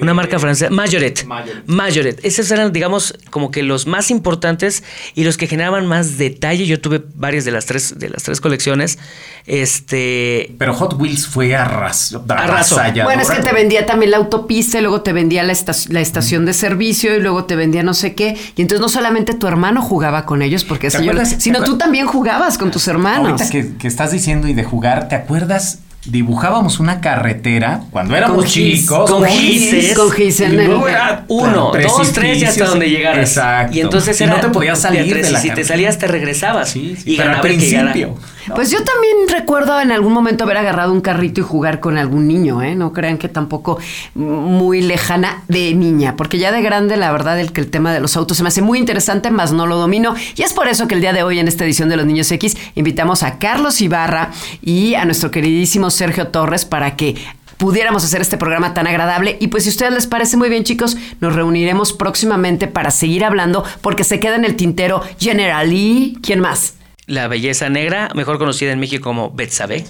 Una 0.00 0.14
marca 0.14 0.38
francesa, 0.38 0.70
Majoret. 0.70 1.24
Majoret. 1.26 1.62
Majoret. 1.66 2.20
Esos 2.24 2.50
eran, 2.50 2.72
digamos, 2.72 3.14
como 3.30 3.50
que 3.50 3.62
los 3.62 3.86
más 3.86 4.10
importantes 4.10 4.82
y 5.14 5.24
los 5.24 5.36
que 5.36 5.46
generaban 5.46 5.86
más 5.86 6.16
detalle. 6.18 6.66
Yo 6.66 6.80
tuve 6.80 7.02
varias 7.14 7.44
de 7.44 7.50
las 7.50 7.66
tres, 7.66 7.98
de 7.98 8.08
las 8.08 8.22
tres 8.22 8.40
colecciones. 8.40 8.98
Este. 9.46 10.54
Pero 10.58 10.74
Hot 10.74 10.94
Wheels 11.00 11.26
fue 11.26 11.54
arras, 11.54 12.14
avasalladora. 12.14 13.04
Bueno, 13.04 13.22
es 13.22 13.30
que 13.30 13.42
te 13.42 13.52
vendía 13.52 13.86
también 13.86 14.10
la 14.12 14.16
autopista 14.16 14.78
y 14.78 14.82
luego 14.82 15.02
te 15.02 15.12
vendía 15.12 15.42
la, 15.42 15.52
esta- 15.52 15.72
la 15.88 16.00
estación 16.00 16.46
de 16.46 16.52
servicio 16.52 17.14
y 17.16 17.20
luego 17.20 17.44
te 17.44 17.54
vendía 17.56 17.82
no 17.82 17.94
sé 17.94 18.14
qué. 18.14 18.36
Y 18.56 18.62
entonces 18.62 18.80
no 18.80 18.88
solamente 18.88 19.34
tu 19.34 19.46
hermano 19.46 19.82
jugaba 19.82 20.24
con 20.26 20.42
ellos, 20.42 20.64
porque 20.64 20.88
¿Te 20.90 20.96
eso 20.98 21.02
yo- 21.04 21.12
sino 21.38 21.60
¿Te 21.60 21.66
tú 21.66 21.78
también 21.78 22.06
jugabas 22.06 22.58
con 22.58 22.70
tus 22.70 22.88
hermanos. 22.88 23.32
Ahorita 23.40 23.50
que, 23.50 23.76
que 23.76 23.88
estás 23.88 24.10
diciendo 24.12 24.48
y 24.48 24.54
de 24.54 24.64
jugar, 24.64 25.08
¿te 25.08 25.14
acuerdas? 25.16 25.78
Dibujábamos 26.04 26.80
una 26.80 27.00
carretera 27.00 27.82
cuando 27.92 28.16
éramos 28.16 28.38
Con 28.38 28.46
chicos. 28.46 29.08
con 29.08 29.24
gis, 29.24 29.70
gises. 29.70 29.96
Con 29.96 30.10
gis 30.10 30.40
en 30.40 30.54
y 30.54 30.56
luego 30.56 30.88
era 30.88 31.24
Uno, 31.28 31.70
dos, 31.80 32.12
tres 32.12 32.42
y 32.42 32.44
hasta 32.44 32.64
donde 32.66 32.90
llegaras. 32.90 33.28
Exacto. 33.28 33.76
Y 33.76 33.80
entonces 33.80 34.20
era 34.20 34.34
no 34.34 34.40
te 34.40 34.48
podías 34.48 34.80
salir 34.80 35.14
de 35.14 35.30
la 35.30 35.40
si 35.40 35.50
te 35.50 35.62
salías 35.62 35.98
te 35.98 36.08
regresabas. 36.08 36.70
Sí, 36.70 36.96
sí, 36.96 37.12
y 37.14 37.16
pero 37.16 37.30
al 37.30 37.40
principio. 37.40 38.16
¿no? 38.48 38.54
Pues 38.56 38.72
yo 38.72 38.78
también 38.82 39.16
recuerdo 39.30 39.80
en 39.80 39.92
algún 39.92 40.12
momento 40.12 40.42
haber 40.42 40.56
agarrado 40.56 40.92
un 40.92 41.00
carrito 41.00 41.40
y 41.40 41.44
jugar 41.44 41.78
con 41.78 41.96
algún 41.96 42.26
niño, 42.26 42.60
¿eh? 42.62 42.74
No 42.74 42.92
crean 42.92 43.16
que 43.16 43.28
tampoco 43.28 43.78
muy 44.16 44.82
lejana 44.82 45.44
de 45.46 45.72
niña, 45.74 46.16
porque 46.16 46.38
ya 46.38 46.50
de 46.50 46.60
grande 46.60 46.96
la 46.96 47.12
verdad 47.12 47.38
el 47.38 47.52
que 47.52 47.60
el 47.60 47.70
tema 47.70 47.92
de 47.94 48.00
los 48.00 48.16
autos 48.16 48.36
se 48.38 48.42
me 48.42 48.48
hace 48.48 48.60
muy 48.60 48.80
interesante, 48.80 49.30
más 49.30 49.52
no 49.52 49.66
lo 49.66 49.76
domino. 49.76 50.16
Y 50.34 50.42
es 50.42 50.52
por 50.52 50.66
eso 50.66 50.88
que 50.88 50.96
el 50.96 51.00
día 51.00 51.12
de 51.12 51.22
hoy 51.22 51.38
en 51.38 51.46
esta 51.46 51.64
edición 51.64 51.88
de 51.88 51.96
Los 51.96 52.06
Niños 52.06 52.32
X 52.32 52.56
invitamos 52.74 53.22
a 53.22 53.38
Carlos 53.38 53.80
Ibarra 53.80 54.32
y 54.60 54.96
a 54.96 55.04
nuestro 55.04 55.30
queridísimo 55.30 55.90
Sergio 55.92 56.28
Torres 56.28 56.64
para 56.64 56.96
que 56.96 57.14
pudiéramos 57.58 58.02
hacer 58.04 58.20
este 58.20 58.36
programa 58.36 58.74
tan 58.74 58.86
agradable. 58.88 59.36
Y 59.40 59.48
pues 59.48 59.62
si 59.64 59.68
a 59.68 59.72
ustedes 59.72 59.92
les 59.92 60.06
parece 60.06 60.36
muy 60.36 60.48
bien, 60.48 60.64
chicos, 60.64 60.96
nos 61.20 61.34
reuniremos 61.34 61.92
próximamente 61.92 62.66
para 62.66 62.90
seguir 62.90 63.24
hablando, 63.24 63.64
porque 63.82 64.02
se 64.04 64.18
queda 64.18 64.34
en 64.36 64.44
el 64.44 64.56
tintero 64.56 65.02
General 65.20 65.68
Lee. 65.70 66.18
¿Quién 66.22 66.40
más? 66.40 66.74
La 67.06 67.28
belleza 67.28 67.68
negra, 67.68 68.08
mejor 68.14 68.38
conocida 68.38 68.72
en 68.72 68.80
México 68.80 69.04
como 69.04 69.30
Betsabe. 69.30 69.84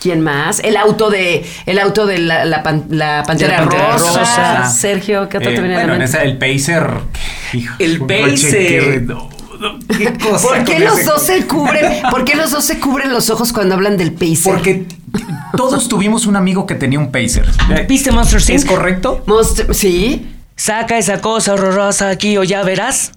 ¿Quién 0.00 0.20
más? 0.20 0.60
El 0.60 0.76
auto 0.76 1.08
de 1.08 1.46
el 1.64 1.78
auto 1.78 2.04
de 2.04 2.18
la, 2.18 2.44
la 2.44 2.62
pan- 2.62 2.84
la 2.90 3.22
pantera, 3.26 3.52
la 3.52 3.58
Pantera 3.68 3.92
rosa. 3.96 4.18
Rosa. 4.18 4.66
Sergio, 4.70 5.28
¿qué 5.30 5.38
otro 5.38 5.50
Eh, 5.50 5.54
te 5.54 5.60
viene 5.62 5.76
a 5.76 5.86
la 5.86 5.96
en 5.96 6.02
esa, 6.02 6.22
el 6.24 6.36
Pacer. 6.36 6.86
hijo, 7.54 7.74
El 7.78 8.00
Pacer. 8.00 9.06
¿Qué 9.96 10.12
cosa 10.18 10.48
¿Por 10.48 10.64
qué 10.64 10.78
los 10.80 10.98
ese 10.98 11.08
dos 11.10 11.22
se 11.22 11.46
cubren? 11.46 12.02
¿Por 12.10 12.24
qué 12.24 12.34
los 12.34 12.50
dos 12.50 12.64
se 12.64 12.78
cubren 12.80 13.12
los 13.12 13.30
ojos 13.30 13.52
cuando 13.52 13.74
hablan 13.74 13.96
del 13.96 14.12
pacer? 14.12 14.42
Porque 14.44 14.86
todos 15.56 15.88
tuvimos 15.88 16.26
un 16.26 16.36
amigo 16.36 16.66
que 16.66 16.74
tenía 16.74 16.98
un 16.98 17.10
Pacer. 17.12 17.46
¿Viste 17.88 18.10
Monster 18.10 18.38
¿Es 18.40 18.50
Inc? 18.50 18.66
correcto? 18.66 19.22
Monster- 19.26 19.72
¿Sí? 19.74 20.30
Saca 20.56 20.98
esa 20.98 21.20
cosa 21.20 21.54
horrorosa 21.54 22.10
aquí 22.10 22.36
o 22.36 22.44
ya 22.44 22.62
verás. 22.62 23.12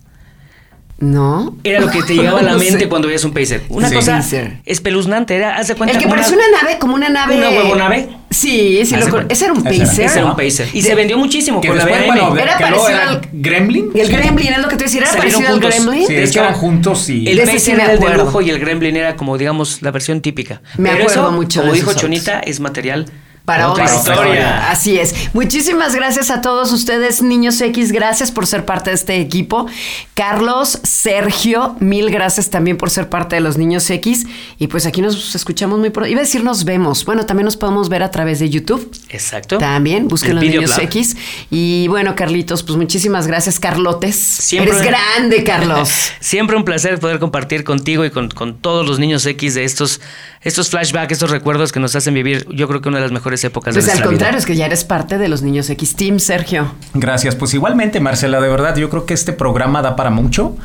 ¿No? 0.99 1.55
Era 1.63 1.79
lo 1.79 1.91
que 1.91 2.01
te 2.01 2.15
llegaba 2.15 2.39
a 2.39 2.43
la 2.43 2.51
No 2.53 2.57
mente 2.57 2.79
sé. 2.79 2.89
cuando 2.89 3.07
veías 3.07 3.23
un 3.23 3.31
Pacer. 3.33 3.63
Una 3.69 3.87
Sí. 3.89 3.95
cosa 3.95 4.15
Pacer. 4.17 4.57
espeluznante. 4.65 5.35
Era, 5.35 5.55
haz 5.57 5.67
de 5.67 5.75
cuenta 5.75 5.95
El 5.95 6.01
que 6.03 6.09
parecía 6.09 6.35
una 6.35 6.59
nave, 6.61 6.79
como 6.79 6.95
una 6.95 7.09
nave. 7.09 7.37
¿Una 7.37 7.49
huevonave? 7.49 8.09
Sí, 8.29 8.81
sí, 8.85 8.95
Haz 8.95 9.07
lo 9.09 9.21
ese 9.29 9.45
era 9.45 9.53
un 9.53 9.63
pacer. 9.63 9.81
Ese 9.83 10.03
era 10.19 10.25
un 10.25 10.35
Pacer. 10.35 10.67
Y 10.73 10.81
De- 10.81 10.89
se 10.89 10.95
vendió 10.95 11.17
muchísimo 11.17 11.61
Que 11.61 11.69
con 11.69 11.77
la 11.77 11.85
BM. 11.85 12.07
bueno, 12.07 12.35
Era 12.37 12.57
parecido 12.57 12.89
era 12.89 13.09
al- 13.09 13.21
Gremlin. 13.31 13.89
El 13.95 14.09
Gremlin, 14.09 14.53
es 14.53 14.57
lo 14.59 14.67
que 14.67 14.75
te 14.75 14.83
decía, 14.83 15.01
era 15.01 15.09
Salieron 15.11 15.41
parecido 15.43 15.47
al 15.47 15.61
juntos. 15.61 15.85
Gremlin. 15.85 16.07
Sí, 16.07 16.13
De 16.13 16.23
hecho, 16.23 16.39
eran 16.41 16.53
juntos 16.55 17.09
y... 17.09 17.27
El 17.27 17.39
Pacer 17.39 17.59
sí 17.59 17.71
era 17.71 17.91
el 17.93 17.99
de 17.99 18.17
lujo 18.17 18.41
y 18.41 18.49
el 18.49 18.59
Gremlin 18.59 18.95
era 18.97 19.15
como, 19.15 19.37
digamos, 19.37 19.81
la 19.81 19.91
versión 19.91 20.21
típica. 20.21 20.61
Me 20.77 20.89
Pero 20.89 21.03
acuerdo 21.03 21.21
eso, 21.27 21.31
mucho 21.31 21.59
Como 21.61 21.71
de 21.73 21.79
dijo 21.79 21.93
Chonita, 21.93 22.39
es 22.39 22.59
material 22.59 23.05
Para 23.47 23.71
otra 23.71 23.85
otra 23.85 23.95
historia. 23.95 24.23
historia. 24.23 24.69
Así 24.71 24.99
es. 24.99 25.33
Muchísimas 25.33 25.95
gracias 25.95 26.29
a 26.31 26.41
todos 26.41 26.73
ustedes, 26.73 27.21
niños 27.21 27.61
X. 27.61 27.93
Gracias 27.93 28.29
por 28.29 28.45
ser 28.45 28.65
parte 28.65 28.89
de 28.89 28.97
este 28.97 29.21
equipo. 29.21 29.67
Carlos, 30.15 30.81
Sergio, 30.83 31.77
mil 31.79 32.09
gracias 32.11 32.49
también 32.49 32.75
por 32.75 32.89
ser 32.89 33.07
parte 33.07 33.37
de 33.37 33.39
los 33.39 33.57
niños 33.57 33.89
X. 33.89 34.25
Y 34.59 34.67
pues 34.67 34.85
aquí 34.85 35.01
nos 35.01 35.33
escuchamos 35.33 35.79
muy 35.79 35.91
pronto. 35.91 36.11
Iba 36.11 36.19
a 36.19 36.23
decir 36.25 36.43
nos 36.43 36.65
vemos. 36.65 37.05
Bueno, 37.05 37.25
también 37.25 37.45
nos 37.45 37.55
podemos 37.55 37.87
ver 37.87 38.03
a 38.03 38.11
través 38.11 38.39
de 38.39 38.49
YouTube. 38.49 38.91
Exacto. 39.07 39.59
También, 39.59 40.09
busquen 40.09 40.31
El 40.31 40.35
los 40.43 40.43
niños. 40.43 40.77
X. 40.77 41.15
Y 41.49 41.87
bueno, 41.87 42.15
Carlitos, 42.17 42.63
pues 42.63 42.77
muchísimas 42.77 43.27
gracias, 43.27 43.61
Carlotes. 43.61 44.17
Siempre- 44.17 44.73
Eres 44.73 44.85
grande, 44.85 45.45
Carlos. 45.45 45.89
Siempre 46.19 46.57
un 46.57 46.65
placer 46.65 46.99
poder 46.99 47.19
compartir 47.19 47.63
contigo 47.63 48.03
y 48.03 48.09
con, 48.09 48.27
con 48.29 48.57
todos 48.57 48.85
los 48.85 48.99
niños 48.99 49.25
X 49.25 49.53
de 49.55 49.63
estos, 49.63 50.01
estos 50.41 50.69
flashbacks, 50.69 51.13
estos 51.13 51.31
recuerdos 51.31 51.71
que 51.71 51.79
nos 51.79 51.95
hacen 51.95 52.13
vivir, 52.13 52.45
yo 52.49 52.67
creo 52.67 52.81
que 52.81 52.89
una 52.89 52.97
de 52.97 53.03
las 53.03 53.13
mejores 53.13 53.36
épocas 53.43 53.73
Pues 53.73 53.85
de 53.85 53.91
al 53.91 53.97
nuestra 53.97 54.09
vida. 54.09 54.17
contrario, 54.17 54.39
es 54.39 54.45
que 54.45 54.55
ya 54.55 54.65
eres 54.65 54.83
parte 54.83 55.17
de 55.17 55.27
los 55.27 55.41
niños 55.41 55.69
X 55.69 55.95
Team, 55.95 56.19
Sergio. 56.19 56.73
Gracias, 56.93 57.35
pues 57.35 57.53
igualmente 57.53 57.99
Marcela, 57.99 58.39
de 58.41 58.49
verdad 58.49 58.75
yo 58.75 58.89
creo 58.89 59.05
que 59.05 59.13
este 59.13 59.33
programa 59.33 59.81
da 59.81 59.95
para 59.95 60.09
mucho 60.09 60.55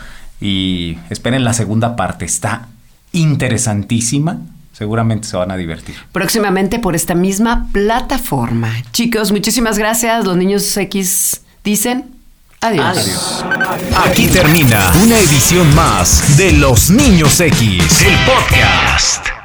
y 0.41 0.99
esperen 1.11 1.45
la 1.45 1.53
segunda 1.53 1.95
parte, 1.97 2.25
está 2.25 2.68
interesantísima, 3.12 4.39
seguramente 4.73 5.29
se 5.29 5.37
van 5.37 5.51
a 5.51 5.57
divertir. 5.57 5.95
próximamente 6.12 6.79
por 6.79 6.95
esta 6.95 7.14
misma 7.14 7.68
plataforma. 7.73 8.73
Chicos, 8.93 9.33
muchísimas 9.33 9.79
gracias. 9.79 10.25
Los 10.25 10.37
niños 10.37 10.77
X 10.77 11.43
dicen 11.64 12.11
adiós. 12.61 12.97
Adiós. 12.99 13.45
Aquí 14.07 14.27
termina 14.29 14.93
una 15.03 15.18
edición 15.18 15.75
más 15.75 16.37
de 16.37 16.53
Los 16.53 16.91
Niños 16.91 17.41
X, 17.41 18.03
el 18.03 18.14
podcast. 18.25 19.41